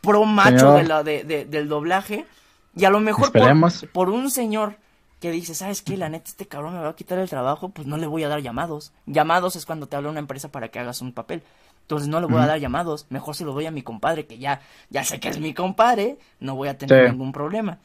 pro 0.00 0.24
macho 0.24 0.72
de 0.74 0.84
la, 0.84 1.02
de, 1.02 1.46
del 1.48 1.68
doblaje? 1.68 2.26
Y 2.74 2.84
a 2.84 2.90
lo 2.90 3.00
mejor 3.00 3.32
por, 3.32 3.90
por, 3.90 4.08
un 4.08 4.30
señor 4.30 4.76
que 5.20 5.30
dice, 5.30 5.54
¿sabes 5.54 5.82
qué? 5.82 5.96
La 5.96 6.08
neta, 6.08 6.28
este 6.28 6.46
cabrón 6.46 6.74
me 6.74 6.80
va 6.80 6.88
a 6.88 6.96
quitar 6.96 7.18
el 7.18 7.28
trabajo, 7.28 7.68
pues 7.68 7.86
no 7.86 7.96
le 7.96 8.06
voy 8.06 8.24
a 8.24 8.28
dar 8.28 8.40
llamados. 8.40 8.92
Llamados 9.06 9.56
es 9.56 9.66
cuando 9.66 9.86
te 9.86 9.96
habla 9.96 10.10
una 10.10 10.20
empresa 10.20 10.50
para 10.50 10.68
que 10.68 10.78
hagas 10.78 11.02
un 11.02 11.12
papel. 11.12 11.42
Entonces 11.82 12.08
no 12.08 12.20
le 12.20 12.26
voy 12.26 12.40
a 12.40 12.46
dar 12.46 12.58
llamados, 12.58 13.06
mejor 13.10 13.34
se 13.34 13.44
lo 13.44 13.52
doy 13.52 13.66
a 13.66 13.70
mi 13.70 13.82
compadre, 13.82 14.26
que 14.26 14.38
ya, 14.38 14.60
ya 14.88 15.04
sé 15.04 15.20
que 15.20 15.28
es 15.28 15.38
mi 15.38 15.52
compadre, 15.52 16.16
no 16.40 16.54
voy 16.54 16.68
a 16.68 16.78
tener 16.78 17.10
ningún 17.10 17.32
problema. 17.32 17.78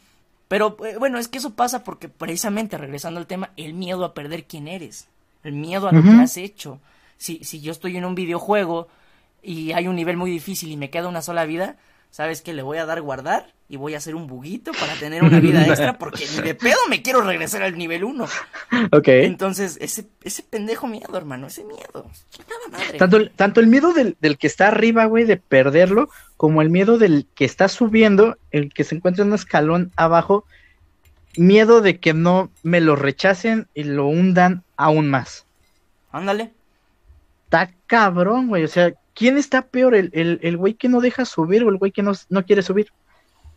Pero 0.47 0.77
eh, 0.85 0.95
bueno, 0.97 1.17
es 1.17 1.27
que 1.27 1.39
eso 1.39 1.55
pasa 1.55 1.83
porque 1.83 2.07
precisamente, 2.07 2.77
regresando 2.77 3.19
al 3.19 3.27
tema, 3.27 3.49
el 3.57 3.73
miedo 3.73 4.05
a 4.05 4.13
perder 4.13 4.45
quién 4.45 4.67
eres, 4.67 5.07
el 5.43 5.53
miedo 5.53 5.89
a 5.89 5.91
lo 5.91 6.01
que 6.01 6.09
has 6.09 6.37
hecho. 6.37 6.79
Si, 7.17 7.43
si 7.43 7.61
yo 7.61 7.71
estoy 7.71 7.97
en 7.97 8.05
un 8.05 8.15
videojuego 8.15 8.87
y 9.41 9.71
hay 9.71 9.87
un 9.87 9.95
nivel 9.95 10.17
muy 10.17 10.31
difícil 10.31 10.71
y 10.71 10.77
me 10.77 10.89
queda 10.89 11.07
una 11.07 11.21
sola 11.21 11.45
vida, 11.45 11.77
¿sabes 12.11 12.41
qué? 12.41 12.53
Le 12.53 12.61
voy 12.61 12.77
a 12.77 12.85
dar 12.85 13.01
guardar 13.01 13.53
y 13.69 13.75
voy 13.75 13.93
a 13.93 13.97
hacer 13.97 14.15
un 14.15 14.27
buguito 14.27 14.71
para 14.71 14.95
tener 14.95 15.23
una 15.23 15.39
vida 15.39 15.63
extra 15.67 15.97
porque 15.97 16.25
ni 16.35 16.41
de 16.41 16.55
pedo 16.55 16.77
me 16.89 17.01
quiero 17.01 17.21
regresar 17.21 17.63
al 17.63 17.77
nivel 17.77 18.03
1. 18.03 18.27
Ok. 18.91 19.07
Entonces, 19.07 19.77
ese, 19.81 20.07
ese 20.23 20.43
pendejo 20.43 20.87
miedo, 20.87 21.15
hermano, 21.17 21.47
ese 21.47 21.63
miedo. 21.63 22.09
Tanto, 22.97 23.17
el, 23.17 23.31
tanto 23.31 23.59
el 23.59 23.67
miedo 23.67 23.93
del, 23.93 24.15
del 24.19 24.37
que 24.37 24.47
está 24.47 24.69
arriba, 24.69 25.05
güey, 25.05 25.25
de 25.25 25.37
perderlo, 25.37 26.09
como 26.37 26.61
el 26.61 26.69
miedo 26.69 26.97
del 26.97 27.27
que 27.35 27.45
está 27.45 27.67
subiendo, 27.67 28.37
el 28.51 28.73
que 28.73 28.83
se 28.83 28.95
encuentra 28.95 29.23
en 29.23 29.29
un 29.29 29.35
escalón 29.35 29.91
abajo, 29.95 30.45
miedo 31.35 31.81
de 31.81 31.99
que 31.99 32.13
no 32.13 32.49
me 32.63 32.81
lo 32.81 32.95
rechacen 32.95 33.67
y 33.73 33.83
lo 33.83 34.07
hundan 34.07 34.63
aún 34.75 35.09
más. 35.09 35.45
Ándale. 36.11 36.51
Está 37.47 37.71
cabrón, 37.87 38.47
güey. 38.47 38.63
O 38.63 38.67
sea, 38.67 38.93
¿quién 39.13 39.37
está 39.37 39.61
peor? 39.63 39.95
¿El, 39.95 40.09
el, 40.13 40.39
el 40.43 40.57
güey 40.57 40.73
que 40.73 40.89
no 40.89 40.99
deja 41.01 41.23
subir 41.25 41.63
o 41.63 41.69
el 41.69 41.77
güey 41.77 41.91
que 41.91 42.03
no, 42.03 42.11
no 42.29 42.45
quiere 42.45 42.61
subir? 42.61 42.91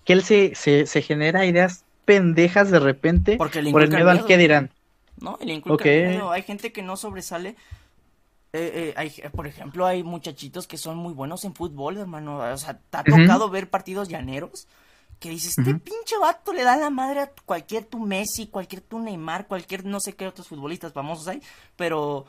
Que 0.04 0.12
él 0.12 0.22
se, 0.22 0.54
se, 0.54 0.86
se 0.86 1.02
genera 1.02 1.44
ideas 1.44 1.84
pendejas 2.04 2.70
de 2.70 2.78
repente 2.80 3.36
Porque 3.36 3.58
por 3.70 3.82
el 3.82 3.88
inculcan 3.88 3.90
miedo 3.90 4.10
al 4.10 4.16
miedo. 4.18 4.26
que 4.26 4.36
dirán. 4.38 4.70
¿no? 5.20 5.38
Y 5.40 5.44
le 5.46 5.54
inculcan 5.54 5.86
Ok. 5.88 5.92
miedo. 6.08 6.30
Hay 6.30 6.42
gente 6.42 6.72
que 6.72 6.82
no 6.82 6.96
sobresale. 6.96 7.56
Eh, 8.52 8.92
eh, 8.92 8.94
hay, 8.96 9.10
por 9.32 9.46
ejemplo, 9.46 9.86
hay 9.86 10.02
muchachitos 10.02 10.66
que 10.66 10.76
son 10.78 10.96
muy 10.96 11.12
buenos 11.12 11.44
en 11.44 11.54
fútbol, 11.54 11.98
hermano. 11.98 12.38
O 12.38 12.56
sea, 12.56 12.78
te 12.78 12.96
ha 12.96 13.04
tocado 13.04 13.50
ver 13.50 13.68
partidos 13.70 14.08
llaneros 14.08 14.66
que 15.20 15.28
dices, 15.28 15.58
este 15.58 15.74
pinche 15.74 16.16
vato 16.18 16.52
le 16.54 16.62
da 16.62 16.76
la 16.78 16.88
madre 16.88 17.20
a 17.20 17.30
cualquier 17.44 17.84
tu 17.84 17.98
Messi, 17.98 18.46
cualquier 18.46 18.80
tu 18.80 18.98
Neymar, 18.98 19.46
cualquier 19.46 19.84
no 19.84 20.00
sé 20.00 20.14
qué 20.14 20.26
otros 20.26 20.48
futbolistas 20.48 20.94
famosos 20.94 21.28
hay, 21.28 21.42
pero, 21.76 22.24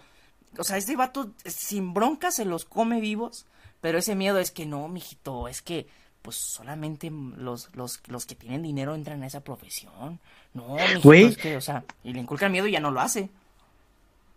o 0.57 0.63
sea, 0.63 0.77
este 0.77 0.95
vato 0.95 1.31
sin 1.45 1.93
bronca 1.93 2.31
se 2.31 2.45
los 2.45 2.65
come 2.65 2.99
vivos, 3.01 3.45
pero 3.79 3.97
ese 3.97 4.15
miedo 4.15 4.37
es 4.39 4.51
que 4.51 4.65
no, 4.65 4.87
mijito, 4.87 5.47
es 5.47 5.61
que 5.61 5.87
pues 6.21 6.35
solamente 6.35 7.09
los, 7.09 7.69
los, 7.73 7.99
los 8.07 8.25
que 8.25 8.35
tienen 8.35 8.61
dinero 8.61 8.93
entran 8.93 9.23
a 9.23 9.27
esa 9.27 9.41
profesión. 9.41 10.19
No, 10.53 10.75
mijito, 10.75 11.01
Güey. 11.01 11.25
es 11.25 11.37
que, 11.37 11.57
o 11.57 11.61
sea, 11.61 11.83
y 12.03 12.13
le 12.13 12.19
inculcan 12.19 12.51
miedo 12.51 12.67
y 12.67 12.71
ya 12.73 12.79
no 12.79 12.91
lo 12.91 13.01
hace. 13.01 13.29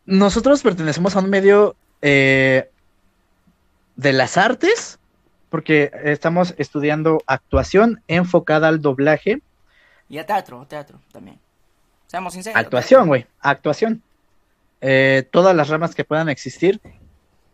Nosotros 0.07 0.63
pertenecemos 0.63 1.17
a 1.17 1.21
un 1.21 1.31
medio 1.31 1.77
eh, 2.01 2.71
de 3.97 4.13
las 4.13 4.37
artes, 4.37 4.99
porque 5.51 5.91
estamos 6.05 6.55
estudiando 6.59 7.23
actuación 7.27 8.03
enfocada 8.09 8.69
al 8.69 8.81
doblaje. 8.81 9.41
Y 10.09 10.19
a 10.19 10.27
teatro, 10.27 10.61
a 10.61 10.67
teatro 10.67 11.01
también. 11.13 11.39
Seamos 12.07 12.33
sinceros. 12.35 12.59
Actuación, 12.59 13.09
güey, 13.09 13.27
actuación. 13.41 14.03
Eh, 14.87 15.27
todas 15.33 15.57
las 15.57 15.69
ramas 15.71 15.95
que 15.95 16.05
puedan 16.05 16.29
existir. 16.29 16.79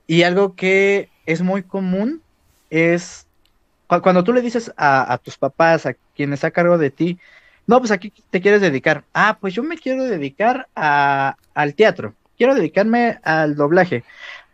Y 0.08 0.24
algo 0.24 0.56
que 0.56 1.08
es 1.26 1.42
muy 1.42 1.62
común 1.62 2.22
es 2.70 3.28
cu- 3.86 4.00
cuando 4.02 4.24
tú 4.24 4.32
le 4.32 4.42
dices 4.42 4.72
a, 4.76 5.12
a 5.12 5.18
tus 5.18 5.38
papás, 5.38 5.86
a 5.86 5.94
quien 6.16 6.32
está 6.32 6.48
a 6.48 6.50
cargo 6.50 6.76
de 6.76 6.90
ti, 6.90 7.18
no, 7.68 7.78
pues 7.78 7.92
aquí 7.92 8.12
te 8.30 8.40
quieres 8.40 8.60
dedicar. 8.60 9.04
Ah, 9.14 9.38
pues 9.40 9.54
yo 9.54 9.62
me 9.62 9.78
quiero 9.78 10.02
dedicar 10.02 10.66
a, 10.74 11.36
al 11.54 11.74
teatro. 11.76 12.14
Quiero 12.36 12.56
dedicarme 12.56 13.20
al 13.22 13.54
doblaje. 13.54 14.02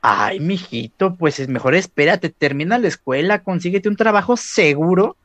Ay, 0.03 0.39
mijito, 0.39 1.17
pues 1.17 1.41
es 1.41 1.49
mejor 1.49 1.75
espérate, 1.75 2.29
termina 2.29 2.79
la 2.79 2.89
escuela, 2.89 3.43
consíguete 3.43 3.89
un 3.89 3.97
trabajo 3.97 4.37
seguro. 4.37 5.17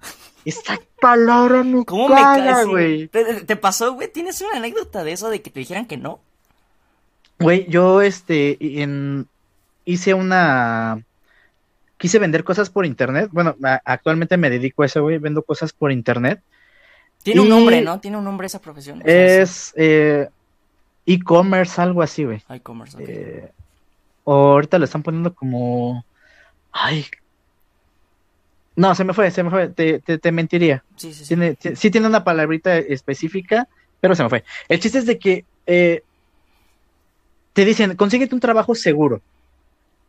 Esta 0.45 0.79
palabra 1.01 1.63
me 1.63 1.83
¿Cómo 1.83 2.07
me 2.07 2.15
caga, 2.15 2.53
cae? 2.53 2.65
güey. 2.65 3.07
¿Te, 3.09 3.43
te 3.43 3.55
pasó, 3.57 3.93
güey? 3.93 4.11
¿Tienes 4.11 4.39
una 4.41 4.57
anécdota 4.57 5.03
de 5.03 5.11
eso 5.11 5.29
de 5.29 5.41
que 5.41 5.51
te 5.51 5.59
dijeran 5.59 5.85
que 5.85 5.97
no? 5.97 6.21
Güey, 7.41 7.65
yo 7.69 8.01
este 8.01 8.57
en, 8.81 9.27
hice 9.85 10.13
una 10.13 11.01
quise 11.97 12.19
vender 12.19 12.43
cosas 12.43 12.69
por 12.69 12.85
internet. 12.85 13.29
Bueno, 13.31 13.55
a- 13.63 13.81
actualmente 13.85 14.37
me 14.37 14.49
dedico 14.49 14.83
a 14.83 14.85
eso, 14.87 15.01
güey, 15.03 15.17
vendo 15.17 15.43
cosas 15.43 15.71
por 15.73 15.91
internet. 15.91 16.41
Tiene 17.23 17.41
un 17.41 17.49
nombre, 17.49 17.81
¿no? 17.81 17.99
Tiene 17.99 18.17
un 18.17 18.23
nombre 18.23 18.47
esa 18.47 18.59
profesión. 18.59 19.01
Es 19.05 19.73
eh, 19.75 20.27
e-commerce, 21.05 21.79
algo 21.81 22.01
así, 22.01 22.23
güey. 22.23 22.43
E-commerce, 22.49 22.97
ok. 22.97 23.03
Eh, 23.07 23.51
ahorita 24.25 24.79
lo 24.79 24.85
están 24.85 25.03
poniendo 25.03 25.33
como 25.33 26.03
ay. 26.71 27.05
No, 28.75 28.95
se 28.95 29.03
me 29.03 29.13
fue, 29.13 29.29
se 29.31 29.43
me 29.43 29.49
fue, 29.49 29.67
te, 29.69 29.99
te, 29.99 30.17
te 30.17 30.31
mentiría. 30.31 30.83
Sí, 30.95 31.13
sí, 31.13 31.25
sí. 31.25 31.27
Tiene, 31.27 31.55
ti- 31.55 31.75
sí 31.75 31.91
tiene 31.91 32.07
una 32.07 32.23
palabrita 32.23 32.77
específica, 32.77 33.67
pero 33.99 34.15
se 34.15 34.23
me 34.23 34.29
fue. 34.29 34.43
El 34.69 34.79
chiste 34.79 34.97
es 34.99 35.05
de 35.05 35.19
que 35.19 35.45
eh, 35.67 36.03
te 37.53 37.65
dicen, 37.65 37.95
consíguete 37.95 38.35
un 38.35 38.41
trabajo 38.41 38.75
seguro. 38.75 39.21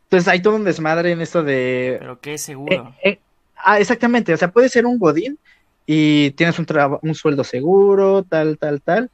Entonces 0.05 0.27
hay 0.27 0.41
todo 0.41 0.55
un 0.55 0.63
desmadre 0.63 1.11
en 1.11 1.21
esto 1.21 1.43
de... 1.43 1.97
Pero 1.99 2.19
qué 2.19 2.37
seguro. 2.37 2.93
eh, 3.03 3.11
eh, 3.11 3.19
ah, 3.57 3.79
exactamente, 3.79 4.33
o 4.33 4.37
sea, 4.37 4.51
puede 4.51 4.69
ser 4.69 4.85
un 4.85 4.99
godín 4.99 5.39
y 5.85 6.31
tienes 6.31 6.59
un, 6.59 6.67
un 7.01 7.15
sueldo 7.15 7.43
seguro, 7.43 8.23
tal, 8.23 8.57
tal, 8.57 8.81
tal. 8.81 9.09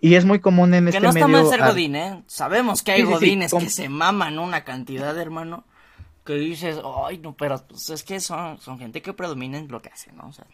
Y 0.00 0.14
es 0.14 0.24
muy 0.24 0.38
común 0.38 0.74
en 0.74 0.84
que 0.84 0.90
este 0.90 1.00
no 1.00 1.08
está 1.08 1.26
medio... 1.26 1.42
mal 1.42 1.50
ser 1.50 1.62
ah, 1.62 1.70
godín, 1.70 1.96
¿eh? 1.96 2.22
Sabemos 2.26 2.82
que 2.82 2.92
hay 2.92 3.00
Sí, 3.00 3.06
sí, 3.06 3.08
sí, 3.08 3.14
godines 3.14 3.52
que 3.52 3.68
se 3.70 3.88
maman 3.88 4.38
una 4.38 4.62
cantidad, 4.64 5.16
hermano. 5.18 5.64
Que 6.24 6.34
dices, 6.34 6.76
ay, 7.06 7.18
no, 7.18 7.34
pero 7.34 7.60
pues, 7.66 7.88
es 7.90 8.02
que 8.04 8.20
son, 8.20 8.60
son 8.60 8.78
gente 8.78 9.02
que 9.02 9.12
predomina 9.12 9.58
en 9.58 9.66
lo 9.68 9.80
que 9.82 9.88
hace, 9.88 10.12
¿no? 10.12 10.28
O 10.28 10.32
sea, 10.32 10.44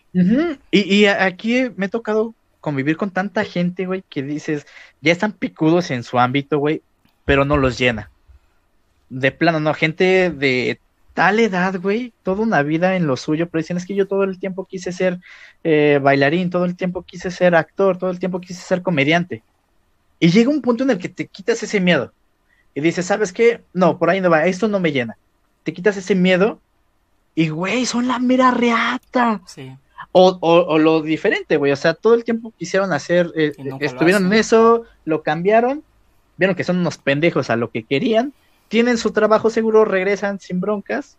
Y, 0.71 0.95
y 0.95 1.07
aquí 1.07 1.69
me 1.77 1.87
ha 1.87 1.89
tocado 1.89 2.33
convivir 2.61 2.97
con 2.97 3.11
tanta 3.11 3.45
gente, 3.45 3.85
güey, 3.85 4.03
que 4.09 4.23
dices, 4.23 4.67
ya 5.03 5.13
están 5.13 5.33
picudos 5.33 5.91
en 5.91 6.05
su 6.05 6.19
ámbito, 6.19 6.59
güey, 6.59 6.81
pero 7.25 7.45
no 7.45 7.57
los 7.57 7.79
llena. 7.79 8.11
De 9.09 9.33
plano, 9.33 9.61
no, 9.61 9.75
gente 9.75 10.31
de 10.31 10.79
tal 11.15 11.39
edad, 11.39 11.81
güey, 11.81 12.13
toda 12.23 12.43
una 12.43 12.63
vida 12.63 12.97
en 12.97 13.07
lo 13.07 13.17
suyo, 13.17 13.49
pero 13.49 13.63
dicen, 13.63 13.77
es 13.77 13.87
que 13.87 13.95
yo 13.95 14.09
todo 14.09 14.25
el 14.25 14.39
tiempo 14.39 14.65
quise 14.65 14.93
ser 14.93 15.21
eh, 15.63 16.01
bailarín, 16.03 16.51
todo 16.51 16.65
el 16.65 16.77
tiempo 16.77 17.03
quise 17.03 17.31
ser 17.31 17.55
actor, 17.55 17.99
todo 17.99 18.11
el 18.11 18.19
tiempo 18.19 18.41
quise 18.41 18.61
ser 18.61 18.83
comediante. 18.83 19.43
Y 20.19 20.31
llega 20.31 20.51
un 20.51 20.61
punto 20.61 20.83
en 20.85 20.91
el 20.91 20.99
que 20.99 21.09
te 21.09 21.27
quitas 21.27 21.63
ese 21.63 21.81
miedo 21.81 22.13
y 22.75 22.81
dices, 22.81 23.07
¿sabes 23.07 23.33
qué? 23.33 23.63
No, 23.73 23.99
por 23.99 24.11
ahí 24.11 24.21
no 24.21 24.29
va, 24.29 24.47
esto 24.47 24.67
no 24.67 24.81
me 24.81 24.91
llena. 24.91 25.17
Te 25.63 25.73
quitas 25.73 25.97
ese 25.97 26.15
miedo 26.15 26.61
y, 27.35 27.49
güey, 27.49 27.87
son 27.87 28.09
la 28.09 28.19
mera 28.19 28.51
reata. 28.51 29.41
sí. 29.47 29.73
O, 30.17 30.39
o, 30.41 30.65
o 30.67 30.79
lo 30.79 31.03
diferente, 31.03 31.57
güey. 31.57 31.73
O 31.73 31.77
sea, 31.77 31.95
todo 31.95 32.15
el 32.15 32.25
tiempo 32.25 32.53
quisieron 32.57 32.93
hacer, 32.93 33.33
eh, 33.35 33.53
estuvieron 33.81 34.27
en 34.27 34.35
eso, 34.35 34.85
lo 35.05 35.23
cambiaron, 35.23 35.83
vieron 36.37 36.57
que 36.57 36.65
son 36.65 36.79
unos 36.79 36.99
pendejos 36.99 37.51
a 37.51 37.57
lo 37.57 37.71
que 37.71 37.85
querían, 37.85 38.33
tienen 38.69 38.99
su 38.99 39.13
trabajo 39.13 39.51
seguro, 39.51 39.85
regresan 39.85 40.41
sin 40.41 40.61
broncas. 40.61 41.17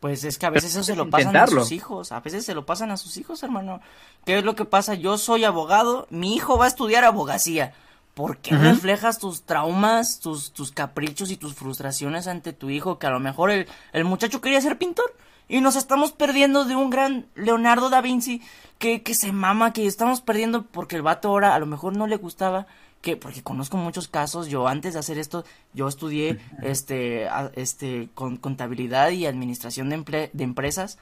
Pues 0.00 0.24
es 0.24 0.36
que 0.36 0.46
a 0.46 0.50
veces 0.50 0.72
eso 0.72 0.84
se 0.84 0.96
lo 0.96 1.08
pasan 1.08 1.28
intentarlo. 1.28 1.62
a 1.62 1.64
sus 1.64 1.72
hijos, 1.72 2.12
a 2.12 2.20
veces 2.20 2.44
se 2.44 2.54
lo 2.54 2.66
pasan 2.66 2.90
a 2.90 2.96
sus 2.96 3.16
hijos, 3.16 3.42
hermano. 3.42 3.80
¿Qué 4.26 4.38
es 4.38 4.44
lo 4.44 4.54
que 4.54 4.66
pasa? 4.66 4.94
Yo 4.94 5.16
soy 5.16 5.44
abogado, 5.44 6.06
mi 6.10 6.34
hijo 6.34 6.58
va 6.58 6.66
a 6.66 6.68
estudiar 6.68 7.04
abogacía. 7.04 7.72
¿Por 8.12 8.36
qué 8.36 8.56
reflejas 8.56 9.18
tus 9.18 9.42
traumas, 9.42 10.20
tus, 10.20 10.52
tus 10.52 10.70
caprichos 10.70 11.32
y 11.32 11.36
tus 11.36 11.54
frustraciones 11.54 12.28
ante 12.28 12.52
tu 12.52 12.70
hijo? 12.70 12.98
Que 12.98 13.08
a 13.08 13.10
lo 13.10 13.18
mejor 13.18 13.50
el, 13.50 13.66
el 13.92 14.04
muchacho 14.04 14.40
quería 14.40 14.60
ser 14.60 14.78
pintor 14.78 15.12
y 15.48 15.60
nos 15.60 15.76
estamos 15.76 16.12
perdiendo 16.12 16.64
de 16.64 16.76
un 16.76 16.90
gran 16.90 17.26
Leonardo 17.34 17.90
da 17.90 18.00
Vinci 18.00 18.40
que, 18.78 19.02
que 19.02 19.14
se 19.14 19.32
mama, 19.32 19.72
que 19.72 19.86
estamos 19.86 20.20
perdiendo 20.20 20.62
porque 20.64 20.96
el 20.96 21.02
vato 21.02 21.28
ahora 21.28 21.54
a 21.54 21.58
lo 21.58 21.66
mejor 21.66 21.96
no 21.96 22.06
le 22.06 22.16
gustaba 22.16 22.66
que 23.04 23.16
porque 23.16 23.42
conozco 23.42 23.76
muchos 23.76 24.08
casos 24.08 24.48
yo 24.48 24.66
antes 24.66 24.94
de 24.94 25.00
hacer 25.00 25.18
esto 25.18 25.44
yo 25.74 25.86
estudié 25.86 26.40
este 26.62 27.28
a- 27.28 27.52
este 27.54 28.08
con 28.14 28.36
contabilidad 28.38 29.10
y 29.10 29.26
administración 29.26 29.90
de, 29.90 29.98
emple- 29.98 30.30
de 30.32 30.44
empresas. 30.44 30.98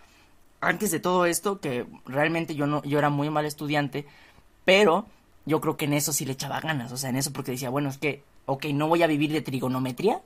Antes 0.61 0.91
de 0.93 1.01
todo 1.01 1.27
esto 1.27 1.61
que 1.61 1.87
realmente 2.07 2.55
yo 2.55 2.66
no 2.66 2.83
yo 2.85 2.99
era 2.99 3.11
muy 3.11 3.31
mal 3.31 3.47
estudiante 3.47 4.07
pero 4.65 5.07
yo 5.47 5.61
creo 5.61 5.77
que 5.77 5.87
en 5.87 5.95
eso 5.95 6.12
sí 6.12 6.24
le 6.27 6.33
echaba 6.35 6.61
ganas 6.61 6.93
o 6.93 6.97
sea 6.97 7.11
en 7.11 7.16
eso 7.16 7.33
porque 7.33 7.53
decía 7.53 7.70
bueno 7.70 7.89
es 7.89 7.99
que 7.99 8.23
ok 8.47 8.66
no 8.74 8.89
voy 8.89 9.03
a 9.03 9.09
vivir 9.09 9.33
de 9.33 9.43
trigonometría 9.43 10.20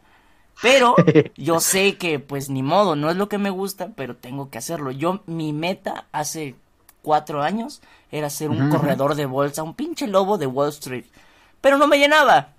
pero 0.62 0.94
yo 1.36 1.60
sé 1.60 1.96
que 1.98 2.18
pues 2.18 2.50
ni 2.50 2.62
modo 2.62 2.96
no 2.96 3.10
es 3.10 3.16
lo 3.16 3.28
que 3.28 3.38
me 3.38 3.50
gusta 3.50 3.90
pero 3.96 4.16
tengo 4.16 4.50
que 4.50 4.58
hacerlo 4.58 4.90
yo 4.90 5.22
mi 5.26 5.52
meta 5.52 6.06
hace 6.12 6.54
cuatro 7.02 7.42
años 7.42 7.80
era 8.10 8.30
ser 8.30 8.50
un 8.50 8.68
corredor 8.68 9.14
de 9.14 9.26
bolsa 9.26 9.62
un 9.62 9.74
pinche 9.74 10.06
lobo 10.06 10.38
de 10.38 10.46
Wall 10.46 10.70
Street 10.70 11.06
pero 11.60 11.78
no 11.78 11.86
me 11.86 11.98
llenaba. 11.98 12.55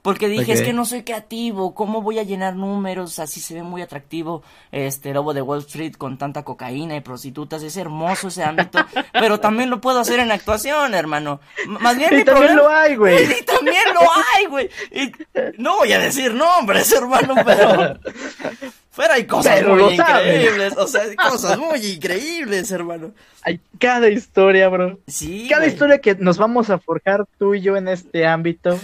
Porque 0.00 0.28
dije, 0.28 0.52
es 0.52 0.62
que 0.62 0.72
no 0.72 0.84
soy 0.84 1.02
creativo, 1.02 1.74
¿cómo 1.74 2.00
voy 2.02 2.18
a 2.20 2.22
llenar 2.22 2.54
números? 2.54 3.18
Así 3.18 3.40
se 3.40 3.54
ve 3.54 3.62
muy 3.64 3.82
atractivo 3.82 4.42
este 4.70 5.12
lobo 5.12 5.34
de 5.34 5.42
Wall 5.42 5.58
Street 5.58 5.94
con 5.98 6.16
tanta 6.18 6.44
cocaína 6.44 6.94
y 6.96 7.00
prostitutas, 7.00 7.62
es 7.64 7.76
hermoso 7.76 8.28
ese 8.28 8.44
ámbito, 8.44 8.78
pero 9.12 9.40
también 9.40 9.70
lo 9.70 9.80
puedo 9.80 9.98
hacer 9.98 10.20
en 10.20 10.30
actuación, 10.30 10.94
hermano. 10.94 11.40
Más 11.66 11.96
bien 11.96 12.12
Y 12.12 12.16
mi 12.18 12.24
también 12.24 12.52
problema- 12.54 12.62
lo 12.62 12.68
hay, 12.70 12.96
güey. 12.96 13.24
Y 13.40 13.44
también 13.44 13.82
lo 13.92 14.00
hay, 14.00 14.46
güey. 14.46 14.70
Y 14.92 15.12
no 15.60 15.78
voy 15.78 15.92
a 15.92 15.98
decir 15.98 16.32
nombres, 16.32 16.92
hermano, 16.92 17.34
pero 17.44 17.98
fuera 18.90 19.14
hay 19.14 19.26
cosas 19.26 19.56
Pero 19.56 19.74
muy 19.74 19.94
increíbles, 19.94 20.76
o 20.76 20.86
sea, 20.86 21.02
hay 21.02 21.16
cosas 21.16 21.58
muy 21.58 21.84
increíbles, 21.84 22.70
hermano. 22.70 23.10
Hay 23.42 23.60
cada 23.78 24.08
historia, 24.08 24.68
bro. 24.68 24.98
Sí, 25.06 25.48
Cada 25.48 25.62
güey. 25.62 25.72
historia 25.72 25.98
que 26.00 26.14
nos 26.14 26.38
vamos 26.38 26.70
a 26.70 26.78
forjar 26.78 27.26
tú 27.38 27.54
y 27.54 27.60
yo 27.62 27.76
en 27.76 27.88
este 27.88 28.26
ámbito. 28.26 28.78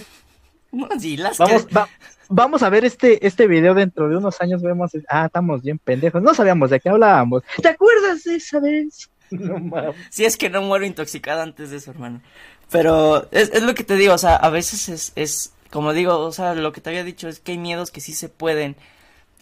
No, 0.75 0.87
sí, 0.99 1.17
las 1.17 1.37
Vamos, 1.37 1.65
que- 1.65 1.73
va- 1.73 1.89
vamos 2.29 2.63
a 2.63 2.69
ver 2.69 2.85
este, 2.85 3.25
este 3.25 3.47
video 3.47 3.73
dentro 3.73 4.09
de 4.09 4.17
unos 4.17 4.39
años. 4.41 4.61
Vemos, 4.61 4.91
ah, 5.09 5.25
estamos 5.25 5.61
bien 5.61 5.79
pendejos. 5.79 6.21
No 6.21 6.33
sabíamos 6.33 6.69
de 6.69 6.79
qué 6.79 6.89
hablábamos. 6.89 7.43
¿Te 7.61 7.69
acuerdas 7.69 8.23
de 8.23 8.35
esa 8.35 8.59
vez? 8.59 9.09
No 9.31 9.57
mames. 9.59 9.95
Si 10.11 10.23
es 10.23 10.37
que 10.37 10.51
no 10.51 10.61
muero 10.61 10.85
intoxicada 10.85 11.41
antes 11.41 11.71
de 11.71 11.77
eso, 11.77 11.89
hermano. 11.89 12.21
Pero 12.69 13.27
es, 13.31 13.49
es 13.53 13.63
lo 13.63 13.73
que 13.73 13.83
te 13.83 13.95
digo, 13.95 14.13
o 14.13 14.17
sea, 14.19 14.35
a 14.35 14.49
veces 14.51 14.87
es, 14.87 15.13
es, 15.15 15.53
como 15.71 15.93
digo, 15.93 16.19
o 16.19 16.31
sea, 16.31 16.53
lo 16.53 16.71
que 16.71 16.79
te 16.79 16.91
había 16.91 17.03
dicho 17.03 17.27
es 17.27 17.39
que 17.39 17.53
hay 17.53 17.57
miedos 17.57 17.89
que 17.89 18.01
sí 18.01 18.13
se 18.13 18.29
pueden, 18.29 18.75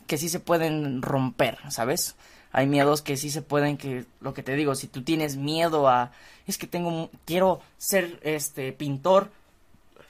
que 0.07 0.18
sí 0.18 0.30
se 0.30 0.39
pueden 0.39 1.01
romper, 1.01 1.57
¿sabes? 1.69 2.15
Hay 2.53 2.65
miedos 2.65 3.01
que 3.01 3.18
sí 3.18 3.30
se 3.30 3.41
pueden, 3.41 3.76
que, 3.77 4.05
lo 4.22 4.34
que 4.34 4.41
te 4.41 4.55
digo, 4.55 4.73
si 4.76 4.88
tú 4.88 5.03
tienes 5.03 5.35
miedo 5.35 5.89
a, 5.89 6.11
es 6.47 6.57
que 6.57 6.65
tengo, 6.68 6.89
mu- 6.89 7.10
quiero 7.26 7.60
ser, 7.77 8.19
este, 8.23 8.72
pintor, 8.72 9.31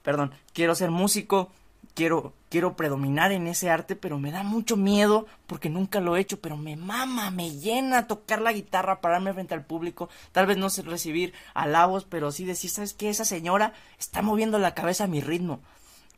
perdón, 0.03 0.31
quiero 0.53 0.75
ser 0.75 0.91
músico, 0.91 1.49
quiero, 1.93 2.33
quiero 2.49 2.75
predominar 2.75 3.31
en 3.31 3.47
ese 3.47 3.69
arte, 3.69 3.95
pero 3.95 4.19
me 4.19 4.31
da 4.31 4.43
mucho 4.43 4.77
miedo 4.77 5.25
porque 5.47 5.69
nunca 5.69 5.99
lo 5.99 6.15
he 6.15 6.19
hecho, 6.19 6.39
pero 6.39 6.57
me 6.57 6.75
mama, 6.75 7.31
me 7.31 7.51
llena 7.51 8.07
tocar 8.07 8.41
la 8.41 8.53
guitarra, 8.53 9.01
pararme 9.01 9.33
frente 9.33 9.53
al 9.53 9.65
público, 9.65 10.09
tal 10.31 10.45
vez 10.45 10.57
no 10.57 10.69
sé 10.69 10.81
recibir 10.83 11.33
halagos, 11.53 12.05
pero 12.05 12.31
sí 12.31 12.45
decir, 12.45 12.69
¿sabes 12.69 12.93
qué? 12.93 13.09
Esa 13.09 13.25
señora 13.25 13.73
está 13.97 14.21
moviendo 14.21 14.59
la 14.59 14.73
cabeza 14.73 15.05
a 15.05 15.07
mi 15.07 15.21
ritmo. 15.21 15.61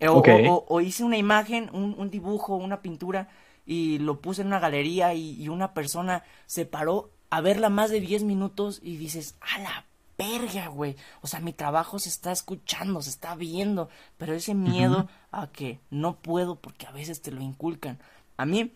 Eh, 0.01 0.09
o, 0.09 0.81
hice 0.81 1.05
una 1.05 1.17
imagen, 1.17 1.69
un, 1.71 2.09
dibujo, 2.09 2.57
una 2.57 2.81
pintura 2.81 3.29
y 3.65 3.97
lo 3.99 4.19
puse 4.19 4.41
en 4.41 4.47
una 4.47 4.59
galería 4.59 5.13
y, 5.13 5.41
y 5.41 5.47
una 5.47 5.73
persona 5.73 6.23
se 6.47 6.65
paró 6.65 7.11
a 7.29 7.39
verla 7.39 7.69
más 7.69 7.91
de 7.91 8.01
10 8.01 8.23
minutos 8.23 8.81
y 8.83 8.97
dices, 8.97 9.37
a 9.39 9.59
la 9.59 9.85
verga, 10.17 10.67
güey. 10.67 10.95
O 11.21 11.27
sea, 11.27 11.39
mi 11.39 11.53
trabajo 11.53 11.99
se 11.99 12.09
está 12.09 12.31
escuchando, 12.31 13.01
se 13.01 13.09
está 13.09 13.35
viendo, 13.35 13.89
pero 14.17 14.33
ese 14.33 14.53
miedo 14.53 15.07
a 15.31 15.47
que 15.47 15.79
no 15.89 16.17
puedo 16.17 16.55
porque 16.55 16.87
a 16.87 16.91
veces 16.91 17.21
te 17.21 17.31
lo 17.31 17.41
inculcan. 17.41 17.99
A 18.37 18.45
mí, 18.45 18.73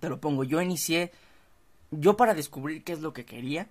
te 0.00 0.08
lo 0.08 0.20
pongo, 0.20 0.44
yo 0.44 0.60
inicié, 0.60 1.12
yo 1.90 2.16
para 2.16 2.34
descubrir 2.34 2.84
qué 2.84 2.92
es 2.92 3.00
lo 3.00 3.12
que 3.12 3.24
quería, 3.24 3.68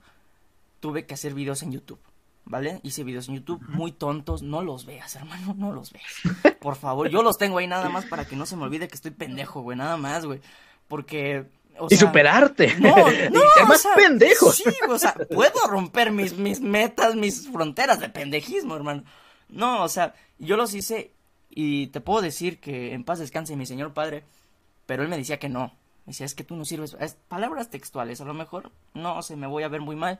tuve 0.79 1.05
que 1.05 1.13
hacer 1.13 1.33
videos 1.33 1.63
en 1.63 1.71
YouTube. 1.71 1.99
¿Vale? 2.43 2.79
Hice 2.81 3.03
videos 3.03 3.29
en 3.29 3.35
YouTube 3.35 3.61
muy 3.69 3.91
tontos, 3.91 4.41
no 4.41 4.63
los 4.63 4.85
veas, 4.85 5.15
hermano, 5.15 5.53
no 5.55 5.71
los 5.71 5.93
veas. 5.93 6.57
Por 6.59 6.75
favor, 6.75 7.07
yo 7.07 7.21
los 7.21 7.37
tengo 7.37 7.59
ahí 7.59 7.67
nada 7.67 7.87
más 7.87 8.05
para 8.05 8.25
que 8.25 8.35
no 8.35 8.47
se 8.47 8.57
me 8.57 8.63
olvide 8.63 8.87
que 8.87 8.95
estoy 8.95 9.11
pendejo, 9.11 9.61
güey, 9.61 9.77
nada 9.77 9.95
más, 9.95 10.25
güey. 10.25 10.41
Porque 10.87 11.45
y 11.89 11.95
superarte. 11.95 12.75
No, 12.79 12.95
no. 12.95 13.41
ser 13.55 13.65
más 13.67 13.87
pendejo. 13.95 14.51
Sí, 14.51 14.63
o 14.89 14.97
sea, 14.97 15.13
puedo 15.13 15.67
romper 15.67 16.11
mis, 16.11 16.37
mis 16.37 16.59
metas, 16.59 17.15
mis 17.15 17.49
fronteras 17.49 17.99
de 17.99 18.09
pendejismo, 18.09 18.75
hermano. 18.75 19.03
No, 19.49 19.83
o 19.83 19.89
sea, 19.89 20.13
yo 20.39 20.57
los 20.57 20.73
hice 20.73 21.11
y 21.49 21.87
te 21.87 22.01
puedo 22.01 22.21
decir 22.21 22.59
que 22.59 22.93
en 22.93 23.03
paz 23.03 23.19
descanse 23.19 23.55
mi 23.55 23.65
señor 23.65 23.93
padre, 23.93 24.23
pero 24.85 25.03
él 25.03 25.09
me 25.09 25.17
decía 25.17 25.39
que 25.39 25.49
no. 25.49 25.73
Me 26.05 26.11
decía, 26.11 26.25
es 26.25 26.35
que 26.35 26.43
tú 26.43 26.55
no 26.55 26.65
sirves. 26.65 26.95
Es 26.99 27.15
palabras 27.27 27.69
textuales, 27.69 28.21
a 28.21 28.25
lo 28.25 28.33
mejor 28.33 28.71
no 28.93 29.21
sé, 29.21 29.35
me 29.35 29.47
voy 29.47 29.63
a 29.63 29.67
ver 29.67 29.81
muy 29.81 29.95
mal. 29.95 30.19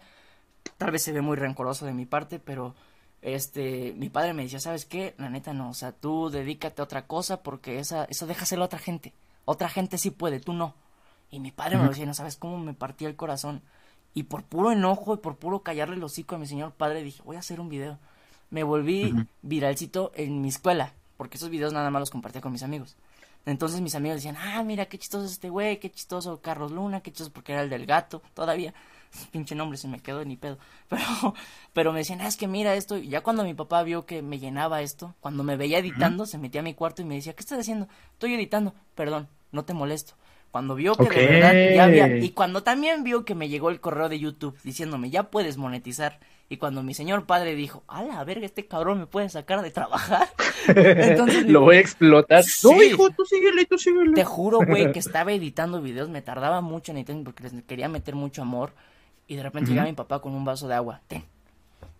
Tal 0.78 0.92
vez 0.92 1.04
se 1.04 1.12
ve 1.12 1.22
muy 1.22 1.38
rencoroso 1.38 1.86
de 1.86 1.94
mi 1.94 2.06
parte, 2.06 2.40
pero 2.40 2.76
este, 3.22 3.94
mi 3.98 4.10
padre 4.10 4.34
me 4.34 4.44
decía, 4.44 4.60
¿sabes 4.60 4.86
qué? 4.86 5.16
La 5.18 5.30
neta 5.30 5.54
no, 5.54 5.70
o 5.70 5.74
sea, 5.74 5.92
tú 5.92 6.30
dedícate 6.30 6.82
a 6.82 6.86
otra 6.86 7.08
cosa 7.08 7.42
porque 7.42 7.80
esa, 7.80 8.06
eso 8.06 8.28
déjaselo 8.28 8.64
a 8.64 8.66
otra 8.66 8.80
gente. 8.80 9.14
Otra 9.46 9.70
gente 9.70 9.98
sí 9.98 10.12
puede, 10.12 10.40
tú 10.40 10.54
no. 10.54 10.76
Y 11.32 11.40
mi 11.40 11.52
padre 11.52 11.78
me 11.78 11.84
lo 11.84 11.90
decía, 11.90 12.06
no 12.06 12.14
sabes 12.14 12.36
cómo 12.36 12.60
me 12.60 12.74
partía 12.74 13.08
el 13.08 13.16
corazón. 13.16 13.62
Y 14.14 14.24
por 14.24 14.44
puro 14.44 14.72
enojo 14.72 15.14
y 15.14 15.18
por 15.18 15.38
puro 15.38 15.64
callarle 15.64 15.95
el 15.95 16.03
hocico 16.03 16.36
a 16.36 16.38
mi 16.38 16.45
señor 16.45 16.74
padre, 16.74 17.03
dije, 17.03 17.22
voy 17.24 17.38
a 17.38 17.40
hacer 17.40 17.62
un 17.62 17.70
video. 17.70 17.98
Me 18.49 18.64
volví 18.64 19.16
viralcito 19.41 20.12
en 20.14 20.41
mi 20.41 20.49
escuela, 20.49 20.94
porque 21.16 21.38
esos 21.38 21.49
videos 21.49 21.72
nada 21.72 21.90
más 21.90 22.02
los 22.02 22.10
compartía 22.10 22.41
con 22.41 22.52
mis 22.52 22.64
amigos. 22.64 22.98
Entonces 23.45 23.82
mis 23.82 23.95
amigos 23.95 24.18
decían, 24.18 24.36
ah, 24.38 24.62
mira, 24.64 24.86
qué 24.86 24.99
chistoso 24.99 25.26
este 25.26 25.49
güey, 25.49 25.80
qué 25.80 25.90
chistoso 25.90 26.41
Carlos 26.41 26.72
Luna, 26.72 27.02
qué 27.02 27.12
chistoso 27.12 27.32
porque 27.32 27.53
era 27.53 27.64
el 27.64 27.70
del 27.70 27.86
gato, 27.86 28.22
todavía. 28.34 28.74
Pinche 29.32 29.56
nombre 29.56 29.78
se 29.78 29.88
me 29.88 29.99
quedó 29.99 30.24
ni 30.26 30.38
pedo. 30.38 30.58
Pero, 30.90 31.03
pero 31.74 31.94
me 31.94 31.99
decían, 31.99 32.22
ah, 32.22 32.28
es 32.28 32.38
que 32.38 32.48
mira 32.48 32.76
esto. 32.76 32.98
Y 32.98 33.08
ya 33.08 33.22
cuando 33.22 33.44
mi 33.44 33.53
papá 33.53 33.82
vio 33.84 34.06
que 34.06 34.22
me 34.22 34.40
llenaba 34.40 34.82
esto, 34.82 35.16
cuando 35.22 35.44
me 35.44 35.56
veía 35.56 35.80
editando, 35.80 36.26
se 36.26 36.38
metía 36.38 36.62
a 36.62 36.64
mi 36.64 36.74
cuarto 36.74 37.02
y 37.02 37.06
me 37.06 37.16
decía, 37.16 37.34
¿qué 37.34 37.41
estás 37.41 37.60
haciendo? 37.60 37.88
Estoy 38.14 38.34
editando. 38.34 38.74
Perdón, 38.94 39.30
no 39.52 39.64
te 39.64 39.74
molesto. 39.74 40.14
Cuando 40.52 40.76
vio 40.76 40.95
que 40.95 41.10
de 41.10 41.28
verdad 41.28 41.53
ya 41.76 41.84
había. 41.86 42.18
Y 42.18 42.32
cuando 42.32 42.61
también 42.64 43.03
vio 43.03 43.23
que 43.23 43.36
me 43.36 43.48
llegó 43.48 43.69
el 43.69 43.80
correo 43.80 44.10
de 44.10 44.19
YouTube 44.19 44.57
diciéndome, 44.64 45.10
ya 45.10 45.23
puedes 45.23 45.57
monetizar. 45.57 46.19
Y 46.49 46.57
cuando 46.57 46.84
mi 46.84 46.94
señor 46.94 47.26
padre 47.26 47.56
dijo, 47.56 47.84
a 47.88 48.03
la 48.03 48.22
verga, 48.26 48.45
este 48.45 48.65
cabrón 48.65 48.99
me 48.99 49.06
puede 49.06 49.30
sacar 49.30 49.61
de 49.61 49.72
trabajar. 49.72 50.28
Entonces, 50.68 51.45
Lo 51.45 51.61
voy 51.61 51.78
a 51.78 51.80
explotar. 51.80 52.44
No, 52.65 52.84
hijo, 52.84 53.10
tú 53.11 53.23
síguele, 53.23 53.65
tú 53.65 53.78
síguele. 53.78 54.11
Te 54.11 54.26
juro, 54.26 54.60
güey, 54.60 54.91
que 54.91 54.99
estaba 54.99 55.32
editando 55.32 55.82
videos, 55.82 56.10
me 56.10 56.22
tardaba 56.22 56.60
mucho 56.60 56.91
en 56.91 56.98
editar 56.98 57.15
porque 57.23 57.44
les 57.44 57.53
quería 57.64 57.88
meter 57.88 58.15
mucho 58.15 58.41
amor. 58.41 58.73
Y 59.30 59.38
de 59.38 59.44
repente 59.44 59.72
llega 59.72 59.86
mi 59.86 59.94
papá 59.94 60.19
con 60.19 60.34
un 60.34 60.44
vaso 60.44 60.68
de 60.68 60.76
agua. 60.76 60.99
Ten. 61.07 61.23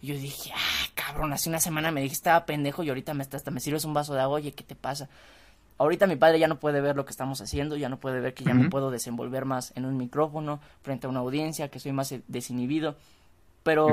Y 0.02 0.08
yo 0.08 0.16
dije, 0.16 0.52
ah, 0.54 0.90
cabrón, 0.96 1.32
hace 1.32 1.48
una 1.48 1.62
semana 1.62 1.92
me 1.92 2.02
dijiste 2.02 2.24
estaba 2.24 2.46
pendejo 2.46 2.84
y 2.84 2.90
ahorita 2.90 3.14
me, 3.14 3.24
hasta 3.24 3.52
me 3.52 3.62
sirves 3.62 3.86
un 3.86 3.94
vaso 3.94 4.14
de 4.14 4.20
agua. 4.20 4.36
Oye, 4.36 4.52
¿qué 4.52 4.66
te 4.66 4.76
pasa? 4.76 5.08
Ahorita 5.82 6.06
mi 6.06 6.16
padre 6.16 6.38
ya 6.38 6.48
no 6.48 6.60
puede 6.60 6.80
ver 6.80 6.96
lo 6.96 7.06
que 7.06 7.10
estamos 7.10 7.42
haciendo, 7.42 7.76
ya 7.76 7.90
no 7.90 8.00
puede 8.00 8.20
ver 8.20 8.36
que 8.36 8.44
ya 8.44 8.54
me 8.54 8.70
puedo 8.70 8.92
desenvolver 8.92 9.46
más 9.46 9.74
en 9.76 9.86
un 9.86 9.98
micrófono, 9.98 10.60
frente 10.84 11.08
a 11.08 11.10
una 11.10 11.22
audiencia, 11.22 11.70
que 11.70 11.80
soy 11.80 11.92
más 11.92 12.14
desinhibido. 12.28 12.98
Pero 13.64 13.88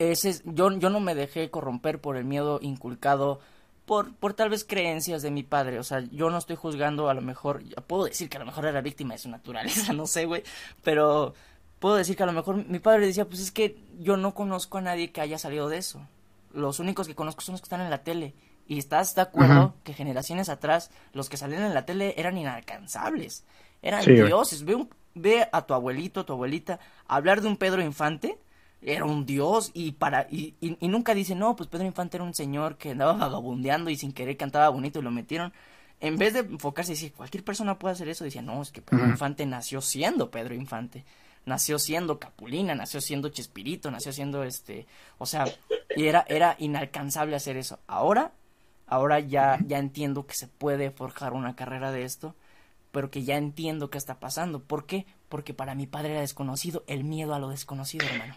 ese 0.00 0.42
yo, 0.44 0.76
yo 0.76 0.90
no 0.90 0.98
me 0.98 1.14
dejé 1.14 1.50
corromper 1.50 2.00
por 2.00 2.16
el 2.16 2.24
miedo 2.24 2.58
inculcado 2.60 3.38
por, 3.84 4.12
por 4.16 4.34
tal 4.34 4.50
vez 4.50 4.64
creencias 4.64 5.22
de 5.22 5.30
mi 5.30 5.44
padre. 5.44 5.78
O 5.78 5.84
sea, 5.84 6.00
yo 6.10 6.30
no 6.30 6.38
estoy 6.38 6.56
juzgando, 6.56 7.08
a 7.08 7.14
lo 7.14 7.22
mejor, 7.22 7.62
puedo 7.86 8.06
decir 8.06 8.28
que 8.28 8.36
a 8.36 8.40
lo 8.40 8.46
mejor 8.46 8.66
era 8.66 8.80
víctima 8.80 9.14
de 9.14 9.18
su 9.18 9.28
naturaleza, 9.28 9.92
no 9.92 10.08
sé, 10.08 10.26
güey. 10.26 10.42
Pero 10.82 11.32
puedo 11.78 11.94
decir 11.94 12.16
que 12.16 12.24
a 12.24 12.26
lo 12.26 12.32
mejor 12.32 12.66
mi 12.66 12.80
padre 12.80 13.06
decía, 13.06 13.24
pues 13.24 13.38
es 13.38 13.52
que 13.52 13.78
yo 14.00 14.16
no 14.16 14.34
conozco 14.34 14.78
a 14.78 14.80
nadie 14.80 15.12
que 15.12 15.20
haya 15.20 15.38
salido 15.38 15.68
de 15.68 15.76
eso. 15.78 16.00
Los 16.52 16.80
únicos 16.80 17.06
que 17.06 17.14
conozco 17.14 17.42
son 17.42 17.52
los 17.52 17.60
que 17.60 17.66
están 17.66 17.82
en 17.82 17.90
la 17.90 18.02
tele. 18.02 18.34
Y 18.66 18.78
estás 18.78 19.14
de 19.14 19.22
acuerdo 19.22 19.74
que 19.84 19.94
generaciones 19.94 20.48
atrás 20.48 20.90
los 21.12 21.28
que 21.28 21.36
salían 21.36 21.62
en 21.62 21.74
la 21.74 21.86
tele 21.86 22.14
eran 22.16 22.36
inalcanzables. 22.36 23.44
Eran 23.82 24.04
dioses. 24.04 24.64
Ve, 24.64 24.86
ve 25.14 25.48
a 25.52 25.62
tu 25.62 25.74
abuelito, 25.74 26.24
tu 26.24 26.32
abuelita, 26.32 26.80
hablar 27.06 27.40
de 27.40 27.48
un 27.48 27.56
Pedro 27.56 27.82
Infante. 27.82 28.38
Era 28.82 29.04
un 29.04 29.24
dios 29.24 29.70
y 29.72 29.92
para 29.92 30.26
y, 30.30 30.54
y, 30.60 30.88
nunca 30.88 31.14
dice, 31.14 31.34
no, 31.34 31.56
pues 31.56 31.68
Pedro 31.68 31.86
Infante 31.86 32.18
era 32.18 32.24
un 32.24 32.34
señor 32.34 32.76
que 32.76 32.90
andaba 32.90 33.14
vagabundeando 33.14 33.90
y 33.90 33.96
sin 33.96 34.12
querer 34.12 34.36
cantaba 34.36 34.68
bonito 34.68 34.98
y 34.98 35.02
lo 35.02 35.10
metieron. 35.10 35.52
En 35.98 36.18
vez 36.18 36.34
de 36.34 36.40
enfocarse 36.40 36.92
y 36.92 36.94
decir, 36.94 37.12
cualquier 37.12 37.42
persona 37.42 37.78
puede 37.78 37.94
hacer 37.94 38.08
eso, 38.08 38.22
decía, 38.22 38.42
no, 38.42 38.60
es 38.60 38.70
que 38.70 38.82
Pedro 38.82 39.06
Infante 39.06 39.46
nació 39.46 39.80
siendo 39.80 40.30
Pedro 40.30 40.54
Infante 40.54 41.04
nació 41.46 41.78
siendo 41.78 42.18
Capulina, 42.18 42.74
nació 42.74 43.00
siendo 43.00 43.30
Chespirito, 43.30 43.90
nació 43.90 44.12
siendo 44.12 44.42
este, 44.42 44.86
o 45.18 45.26
sea, 45.26 45.46
y 45.94 46.06
era, 46.06 46.26
era 46.28 46.56
inalcanzable 46.58 47.36
hacer 47.36 47.56
eso. 47.56 47.78
Ahora 47.86 48.32
Ahora 48.86 49.20
ya, 49.20 49.58
ya 49.66 49.78
entiendo 49.78 50.26
que 50.26 50.34
se 50.34 50.46
puede 50.46 50.90
forjar 50.90 51.32
una 51.32 51.56
carrera 51.56 51.90
de 51.90 52.04
esto, 52.04 52.34
pero 52.92 53.10
que 53.10 53.24
ya 53.24 53.36
entiendo 53.36 53.90
qué 53.90 53.98
está 53.98 54.20
pasando. 54.20 54.60
¿Por 54.60 54.86
qué? 54.86 55.06
Porque 55.28 55.54
para 55.54 55.74
mi 55.74 55.86
padre 55.86 56.12
era 56.12 56.20
desconocido, 56.20 56.84
el 56.86 57.04
miedo 57.04 57.34
a 57.34 57.38
lo 57.38 57.48
desconocido, 57.48 58.06
hermano. 58.06 58.36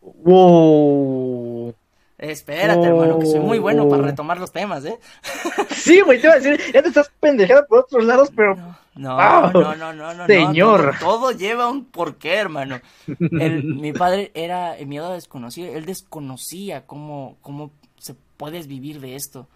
Wow. 0.00 1.74
Espérate, 2.16 2.86
hermano, 2.86 3.18
que 3.18 3.26
soy 3.26 3.40
muy 3.40 3.58
bueno 3.58 3.88
para 3.88 4.04
retomar 4.04 4.38
los 4.38 4.52
temas, 4.52 4.84
¿eh? 4.84 4.98
Sí, 5.70 6.00
güey, 6.00 6.20
te 6.20 6.28
iba 6.28 6.34
a 6.34 6.38
decir, 6.38 6.72
ya 6.72 6.80
te 6.80 6.88
estás 6.88 7.10
pendejando 7.20 7.66
por 7.66 7.80
otros 7.80 8.04
lados, 8.04 8.30
pero. 8.34 8.56
No, 8.94 9.50
no, 9.52 9.74
no, 9.74 9.92
no, 9.92 10.14
no, 10.14 10.26
Señor. 10.26 10.94
todo, 11.00 11.32
lleva 11.32 11.68
un 11.68 11.84
porqué, 11.84 12.34
hermano. 12.34 12.80
mi 13.18 13.92
padre 13.92 14.30
era 14.34 14.78
el 14.78 14.86
miedo 14.86 15.10
a 15.10 15.14
desconocido, 15.14 15.74
él 15.74 15.84
desconocía 15.84 16.86
cómo, 16.86 17.36
cómo 17.42 17.72
se 17.98 18.14
puedes 18.36 18.66
vivir 18.66 19.00
de 19.00 19.16
esto. 19.16 19.48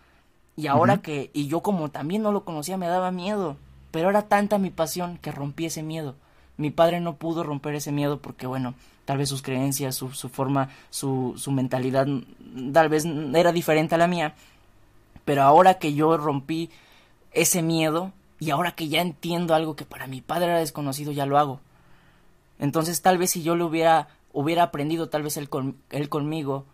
Y 0.59 0.67
ahora 0.67 0.97
que, 0.99 1.31
y 1.35 1.47
yo 1.47 1.61
como 1.61 1.89
también 1.89 2.21
no 2.21 2.33
lo 2.33 2.45
conocía, 2.45 2.77
me 2.77 2.89
daba 2.89 3.13
miedo. 3.13 3.57
Pero 3.93 4.11
era 4.11 4.23
tanta 4.23 4.59
mi 4.59 4.71
pasión 4.71 5.17
que 5.19 5.31
rompí 5.31 5.67
ese 5.67 5.85
miedo. 5.85 6.17
Mi 6.57 6.73
padre 6.73 6.99
no 6.99 7.15
pudo 7.15 7.45
romper 7.45 7.77
ese 7.77 7.93
miedo 7.93 8.19
porque, 8.19 8.49
bueno, 8.49 8.75
tal 9.05 9.19
vez 9.19 9.29
sus 9.29 9.41
creencias, 9.41 9.95
su, 9.95 10.11
su 10.11 10.29
forma, 10.29 10.71
su, 10.91 11.35
su 11.37 11.53
mentalidad, 11.53 12.09
tal 12.73 12.89
vez 12.89 13.05
era 13.05 13.53
diferente 13.53 13.95
a 13.95 13.99
la 13.99 14.09
mía. 14.09 14.35
Pero 15.25 15.45
ahora 15.45 15.75
que 15.75 15.95
yo 15.95 16.17
rompí 16.17 16.71
ese 17.31 17.63
miedo 17.63 18.11
y 18.41 18.51
ahora 18.51 18.73
que 18.73 18.89
ya 18.89 19.01
entiendo 19.01 19.55
algo 19.55 19.77
que 19.77 19.85
para 19.85 20.09
mi 20.09 20.23
padre 20.23 20.47
era 20.47 20.59
desconocido, 20.59 21.13
ya 21.13 21.25
lo 21.25 21.39
hago. 21.39 21.61
Entonces 22.59 23.01
tal 23.01 23.17
vez 23.17 23.31
si 23.31 23.45
yo 23.45 23.55
lo 23.55 23.67
hubiera, 23.67 24.09
hubiera 24.33 24.65
aprendido, 24.65 25.09
tal 25.09 25.23
vez 25.23 25.37
él, 25.37 25.49
él 25.91 26.09
conmigo, 26.09 26.67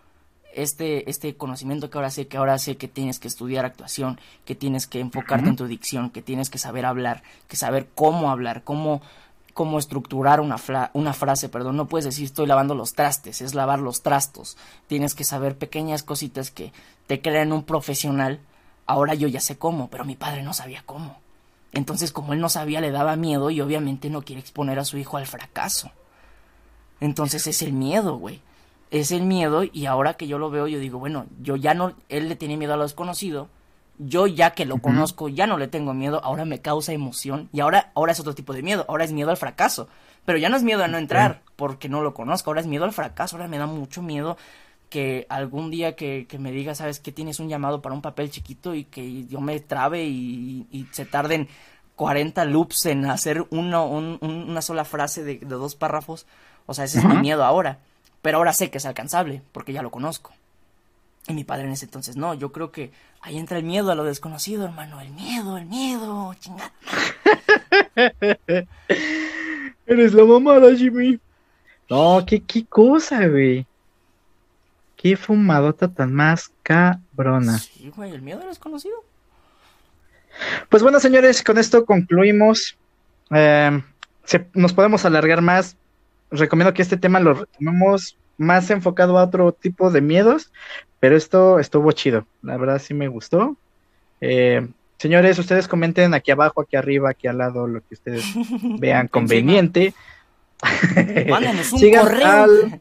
este, 0.56 1.08
este 1.10 1.36
conocimiento 1.36 1.90
que 1.90 1.98
ahora 1.98 2.10
sé, 2.10 2.26
que 2.26 2.36
ahora 2.36 2.58
sé 2.58 2.76
que 2.76 2.88
tienes 2.88 3.18
que 3.18 3.28
estudiar 3.28 3.64
actuación, 3.64 4.20
que 4.44 4.54
tienes 4.54 4.86
que 4.86 5.00
enfocarte 5.00 5.48
en 5.48 5.56
tu 5.56 5.66
dicción, 5.66 6.10
que 6.10 6.22
tienes 6.22 6.50
que 6.50 6.58
saber 6.58 6.86
hablar, 6.86 7.22
que 7.48 7.56
saber 7.56 7.88
cómo 7.94 8.30
hablar, 8.30 8.62
cómo, 8.64 9.02
cómo 9.52 9.78
estructurar 9.78 10.40
una, 10.40 10.56
una 10.92 11.12
frase, 11.12 11.48
perdón, 11.48 11.76
no 11.76 11.86
puedes 11.86 12.04
decir 12.04 12.24
estoy 12.24 12.46
lavando 12.46 12.74
los 12.74 12.94
trastes, 12.94 13.40
es 13.40 13.54
lavar 13.54 13.78
los 13.78 14.02
trastos, 14.02 14.56
tienes 14.86 15.14
que 15.14 15.24
saber 15.24 15.56
pequeñas 15.56 16.02
cositas 16.02 16.50
que 16.50 16.72
te 17.06 17.20
crean 17.20 17.52
un 17.52 17.64
profesional, 17.64 18.40
ahora 18.86 19.14
yo 19.14 19.28
ya 19.28 19.40
sé 19.40 19.58
cómo, 19.58 19.88
pero 19.88 20.04
mi 20.04 20.16
padre 20.16 20.42
no 20.42 20.52
sabía 20.54 20.82
cómo. 20.86 21.18
Entonces, 21.72 22.12
como 22.12 22.32
él 22.32 22.40
no 22.40 22.48
sabía, 22.48 22.80
le 22.80 22.92
daba 22.92 23.16
miedo 23.16 23.50
y 23.50 23.60
obviamente 23.60 24.08
no 24.08 24.22
quiere 24.22 24.40
exponer 24.40 24.78
a 24.78 24.84
su 24.84 24.96
hijo 24.96 25.16
al 25.16 25.26
fracaso. 25.26 25.90
Entonces 27.00 27.48
es 27.48 27.62
el 27.62 27.72
miedo, 27.72 28.16
güey 28.16 28.40
es 28.90 29.10
el 29.10 29.22
miedo 29.22 29.62
y 29.64 29.86
ahora 29.86 30.14
que 30.14 30.26
yo 30.26 30.38
lo 30.38 30.50
veo 30.50 30.66
yo 30.66 30.78
digo, 30.78 30.98
bueno, 30.98 31.26
yo 31.40 31.56
ya 31.56 31.74
no, 31.74 31.94
él 32.08 32.28
le 32.28 32.36
tiene 32.36 32.56
miedo 32.56 32.74
a 32.74 32.76
lo 32.76 32.82
desconocido, 32.82 33.48
yo 33.98 34.26
ya 34.26 34.50
que 34.50 34.64
lo 34.64 34.78
conozco 34.78 35.28
ya 35.28 35.46
no 35.46 35.56
le 35.56 35.68
tengo 35.68 35.94
miedo, 35.94 36.20
ahora 36.24 36.44
me 36.44 36.60
causa 36.60 36.92
emoción 36.92 37.48
y 37.52 37.60
ahora, 37.60 37.92
ahora 37.94 38.12
es 38.12 38.20
otro 38.20 38.34
tipo 38.34 38.52
de 38.52 38.62
miedo, 38.62 38.84
ahora 38.88 39.04
es 39.04 39.12
miedo 39.12 39.30
al 39.30 39.36
fracaso, 39.36 39.88
pero 40.24 40.38
ya 40.38 40.48
no 40.48 40.56
es 40.56 40.62
miedo 40.62 40.84
a 40.84 40.88
no 40.88 40.98
entrar 40.98 41.42
porque 41.56 41.88
no 41.88 42.02
lo 42.02 42.14
conozco, 42.14 42.50
ahora 42.50 42.60
es 42.60 42.66
miedo 42.66 42.84
al 42.84 42.92
fracaso, 42.92 43.36
ahora 43.36 43.48
me 43.48 43.58
da 43.58 43.66
mucho 43.66 44.02
miedo 44.02 44.36
que 44.94 45.26
algún 45.28 45.72
día 45.72 45.96
que, 45.96 46.28
me 46.38 46.52
diga, 46.52 46.76
sabes 46.76 47.00
que 47.00 47.10
tienes 47.10 47.40
un 47.40 47.48
llamado 47.48 47.82
para 47.82 47.96
un 47.96 48.00
papel 48.00 48.30
chiquito 48.30 48.76
y 48.76 48.84
que 48.84 49.26
yo 49.26 49.40
me 49.40 49.58
trabe 49.58 50.04
y, 50.04 50.86
se 50.92 51.04
tarden 51.04 51.48
40 51.96 52.44
loops 52.44 52.86
en 52.86 53.06
hacer 53.06 53.44
uno, 53.50 53.88
una 53.88 54.62
sola 54.62 54.84
frase 54.84 55.24
de, 55.24 55.38
dos 55.38 55.74
párrafos. 55.74 56.26
O 56.66 56.74
sea, 56.74 56.84
ese 56.84 57.00
es 57.00 57.04
mi 57.04 57.16
miedo 57.16 57.44
ahora. 57.44 57.80
Pero 58.24 58.38
ahora 58.38 58.54
sé 58.54 58.70
que 58.70 58.78
es 58.78 58.86
alcanzable, 58.86 59.42
porque 59.52 59.74
ya 59.74 59.82
lo 59.82 59.90
conozco. 59.90 60.32
Y 61.28 61.34
mi 61.34 61.44
padre 61.44 61.66
en 61.66 61.72
ese 61.72 61.84
entonces 61.84 62.16
no, 62.16 62.32
yo 62.32 62.52
creo 62.52 62.72
que 62.72 62.90
ahí 63.20 63.36
entra 63.36 63.58
el 63.58 63.64
miedo 63.64 63.90
a 63.92 63.94
lo 63.94 64.02
desconocido, 64.02 64.64
hermano. 64.64 64.98
El 65.02 65.10
miedo, 65.10 65.58
el 65.58 65.66
miedo, 65.66 66.34
chingada. 66.40 66.72
Eres 69.86 70.14
la 70.14 70.24
mamada, 70.24 70.74
Jimmy. 70.74 71.20
No, 71.90 72.24
qué, 72.26 72.40
qué 72.40 72.64
cosa, 72.64 73.26
güey. 73.28 73.66
Qué 74.96 75.18
fumadota 75.18 75.88
tan 75.88 76.14
más 76.14 76.50
cabrona. 76.62 77.58
Sí, 77.58 77.92
güey, 77.94 78.12
el 78.12 78.22
miedo 78.22 78.40
a 78.40 78.44
lo 78.44 78.48
desconocido. 78.48 79.04
Pues 80.70 80.82
bueno, 80.82 80.98
señores, 80.98 81.42
con 81.42 81.58
esto 81.58 81.84
concluimos. 81.84 82.74
Eh, 83.32 83.82
nos 84.54 84.72
podemos 84.72 85.04
alargar 85.04 85.42
más. 85.42 85.76
Recomiendo 86.34 86.74
que 86.74 86.82
este 86.82 86.96
tema 86.96 87.20
lo 87.20 87.34
retomemos 87.34 88.16
más 88.36 88.70
enfocado 88.70 89.18
a 89.18 89.24
otro 89.24 89.52
tipo 89.52 89.90
de 89.90 90.00
miedos, 90.00 90.52
pero 91.00 91.16
esto 91.16 91.58
estuvo 91.58 91.92
chido, 91.92 92.26
la 92.42 92.56
verdad 92.56 92.80
sí 92.80 92.94
me 92.94 93.08
gustó. 93.08 93.56
Eh, 94.20 94.66
señores, 94.98 95.38
ustedes 95.38 95.68
comenten 95.68 96.14
aquí 96.14 96.30
abajo, 96.30 96.60
aquí 96.60 96.76
arriba, 96.76 97.10
aquí 97.10 97.28
al 97.28 97.38
lado, 97.38 97.66
lo 97.66 97.80
que 97.80 97.94
ustedes 97.94 98.24
vean 98.80 99.08
conveniente. 99.08 99.94
Mándanos 101.28 101.72
un 101.72 101.92
correo. 101.92 102.80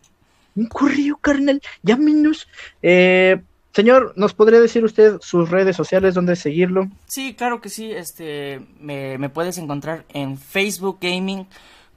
Un 0.56 0.68
correo, 0.68 1.18
carnal, 1.18 1.62
llámenos. 1.82 2.48
Eh, 2.82 3.42
señor, 3.74 4.14
¿nos 4.16 4.34
podría 4.34 4.62
decir 4.62 4.84
usted 4.84 5.18
sus 5.20 5.50
redes 5.50 5.76
sociales, 5.76 6.14
dónde 6.14 6.36
seguirlo? 6.36 6.90
Sí, 7.08 7.34
claro 7.34 7.60
que 7.60 7.70
sí, 7.70 7.92
este, 7.92 8.62
me, 8.80 9.18
me 9.18 9.30
puedes 9.30 9.58
encontrar 9.58 10.06
en 10.10 10.38
Facebook 10.38 11.00
Gaming 11.02 11.48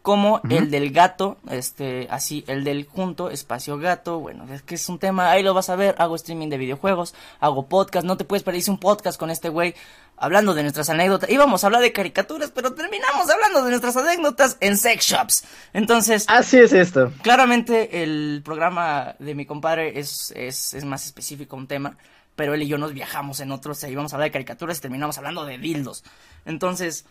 como 0.06 0.40
el 0.48 0.70
del 0.70 0.92
gato, 0.92 1.36
este, 1.50 2.06
así, 2.12 2.44
el 2.46 2.62
del 2.62 2.86
junto, 2.86 3.28
espacio 3.28 3.76
gato, 3.76 4.20
bueno, 4.20 4.46
es 4.54 4.62
que 4.62 4.76
es 4.76 4.88
un 4.88 5.00
tema, 5.00 5.32
ahí 5.32 5.42
lo 5.42 5.52
vas 5.52 5.68
a 5.68 5.74
ver, 5.74 5.96
hago 5.98 6.14
streaming 6.14 6.48
de 6.48 6.58
videojuegos, 6.58 7.12
hago 7.40 7.66
podcast, 7.66 8.06
no 8.06 8.16
te 8.16 8.22
puedes 8.22 8.44
perder 8.44 8.62
un 8.68 8.78
podcast 8.78 9.18
con 9.18 9.30
este 9.30 9.48
güey, 9.48 9.74
hablando 10.16 10.54
de 10.54 10.62
nuestras 10.62 10.90
anécdotas, 10.90 11.28
íbamos 11.28 11.64
a 11.64 11.66
hablar 11.66 11.82
de 11.82 11.90
caricaturas, 11.90 12.52
pero 12.54 12.72
terminamos 12.72 13.28
hablando 13.28 13.64
de 13.64 13.70
nuestras 13.70 13.96
anécdotas 13.96 14.58
en 14.60 14.78
sex 14.78 15.06
shops, 15.06 15.44
entonces... 15.72 16.24
Así 16.28 16.58
es 16.58 16.72
esto. 16.72 17.12
Claramente 17.22 18.04
el 18.04 18.42
programa 18.44 19.16
de 19.18 19.34
mi 19.34 19.44
compadre 19.44 19.98
es, 19.98 20.32
es, 20.36 20.72
es 20.72 20.84
más 20.84 21.04
específico 21.04 21.56
un 21.56 21.66
tema, 21.66 21.96
pero 22.36 22.54
él 22.54 22.62
y 22.62 22.68
yo 22.68 22.78
nos 22.78 22.92
viajamos 22.94 23.40
en 23.40 23.50
otros, 23.50 23.82
y 23.82 23.88
íbamos 23.88 24.12
a 24.12 24.16
hablar 24.16 24.28
de 24.28 24.34
caricaturas 24.34 24.78
y 24.78 24.82
terminamos 24.82 25.18
hablando 25.18 25.44
de 25.44 25.58
dildos, 25.58 26.04
entonces 26.44 27.06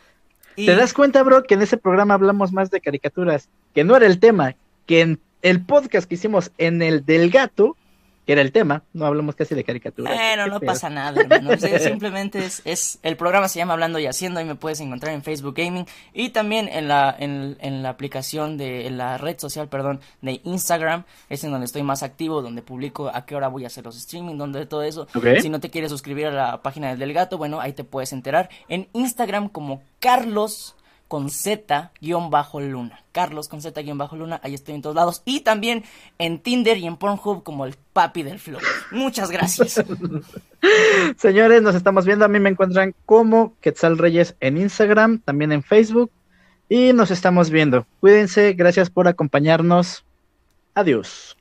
¿Te 0.55 0.75
das 0.75 0.93
cuenta, 0.93 1.21
bro, 1.23 1.43
que 1.43 1.55
en 1.55 1.61
ese 1.61 1.77
programa 1.77 2.13
hablamos 2.13 2.53
más 2.53 2.71
de 2.71 2.81
caricaturas? 2.81 3.49
Que 3.73 3.83
no 3.83 3.95
era 3.95 4.05
el 4.05 4.19
tema, 4.19 4.55
que 4.85 5.01
en 5.01 5.19
el 5.41 5.63
podcast 5.63 6.07
que 6.07 6.15
hicimos 6.15 6.51
en 6.57 6.81
el 6.81 7.05
del 7.05 7.29
gato, 7.29 7.75
que 8.25 8.33
era 8.33 8.41
el 8.41 8.51
tema, 8.51 8.83
no 8.93 9.05
hablamos 9.05 9.35
casi 9.35 9.55
de 9.55 9.63
caricaturas. 9.63 10.13
Bueno, 10.13 10.47
no 10.47 10.59
pasa 10.59 10.89
nada, 10.89 11.21
hermano. 11.21 11.51
simplemente 11.79 12.39
es, 12.39 12.61
es, 12.65 12.99
el 13.03 13.17
programa 13.17 13.47
se 13.47 13.59
llama 13.59 13.73
Hablando 13.73 13.99
y 13.99 14.07
Haciendo 14.07 14.41
y 14.41 14.45
me 14.45 14.55
puedes 14.55 14.79
encontrar 14.79 15.13
en 15.13 15.23
Facebook 15.23 15.55
Gaming 15.55 15.85
y 16.13 16.29
también 16.29 16.67
en 16.67 16.87
la, 16.87 17.15
en, 17.17 17.57
en 17.59 17.83
la 17.83 17.89
aplicación 17.89 18.57
de, 18.57 18.87
en 18.87 18.97
la 18.97 19.17
red 19.17 19.37
social, 19.39 19.69
perdón, 19.69 19.99
de 20.21 20.41
Instagram, 20.43 21.03
es 21.29 21.43
en 21.43 21.51
donde 21.51 21.65
estoy 21.65 21.83
más 21.83 22.03
activo, 22.03 22.41
donde 22.41 22.61
publico 22.61 23.11
a 23.13 23.25
qué 23.25 23.35
hora 23.35 23.47
voy 23.47 23.63
a 23.63 23.67
hacer 23.67 23.85
los 23.85 23.97
streaming, 23.97 24.37
donde 24.37 24.65
todo 24.65 24.83
eso. 24.83 25.07
Si 25.41 25.49
no 25.49 25.59
te 25.59 25.69
quieres 25.69 25.91
suscribir 25.91 26.27
a 26.27 26.31
la 26.31 26.61
página 26.61 26.95
del 26.95 27.13
Gato, 27.13 27.37
bueno, 27.37 27.59
ahí 27.61 27.73
te 27.73 27.83
puedes 27.83 28.11
enterar 28.13 28.49
en 28.67 28.87
Instagram 28.93 29.49
como 29.49 29.83
Carlos 29.99 30.75
con 31.07 31.29
Z 31.29 31.91
guion 32.01 32.29
bajo 32.29 32.59
luna. 32.59 33.03
Carlos 33.11 33.47
con 33.47 33.61
Z 33.61 33.81
guion 33.81 33.97
bajo 33.97 34.15
luna, 34.15 34.39
ahí 34.43 34.53
estoy 34.53 34.75
en 34.75 34.81
todos 34.81 34.95
lados. 34.95 35.21
Y 35.25 35.41
también 35.41 35.83
en 36.17 36.39
Tinder 36.39 36.77
y 36.77 36.87
en 36.87 36.97
Pornhub 36.97 37.43
como 37.43 37.65
el 37.65 37.75
papi 37.93 38.23
del 38.23 38.39
flow. 38.39 38.59
Muchas 38.91 39.31
gracias. 39.31 39.83
Señores, 41.17 41.61
nos 41.61 41.75
estamos 41.75 42.05
viendo. 42.05 42.25
A 42.25 42.29
mí 42.29 42.39
me 42.39 42.49
encuentran 42.49 42.93
como 43.05 43.53
Quetzal 43.61 43.97
Reyes 43.97 44.35
en 44.39 44.57
Instagram, 44.57 45.19
también 45.19 45.51
en 45.51 45.63
Facebook. 45.63 46.11
Y 46.67 46.93
nos 46.93 47.11
estamos 47.11 47.51
viendo. 47.51 47.85
Cuídense, 47.99 48.53
gracias 48.53 48.89
por 48.89 49.07
acompañarnos. 49.07 50.03
Adiós. 50.73 51.37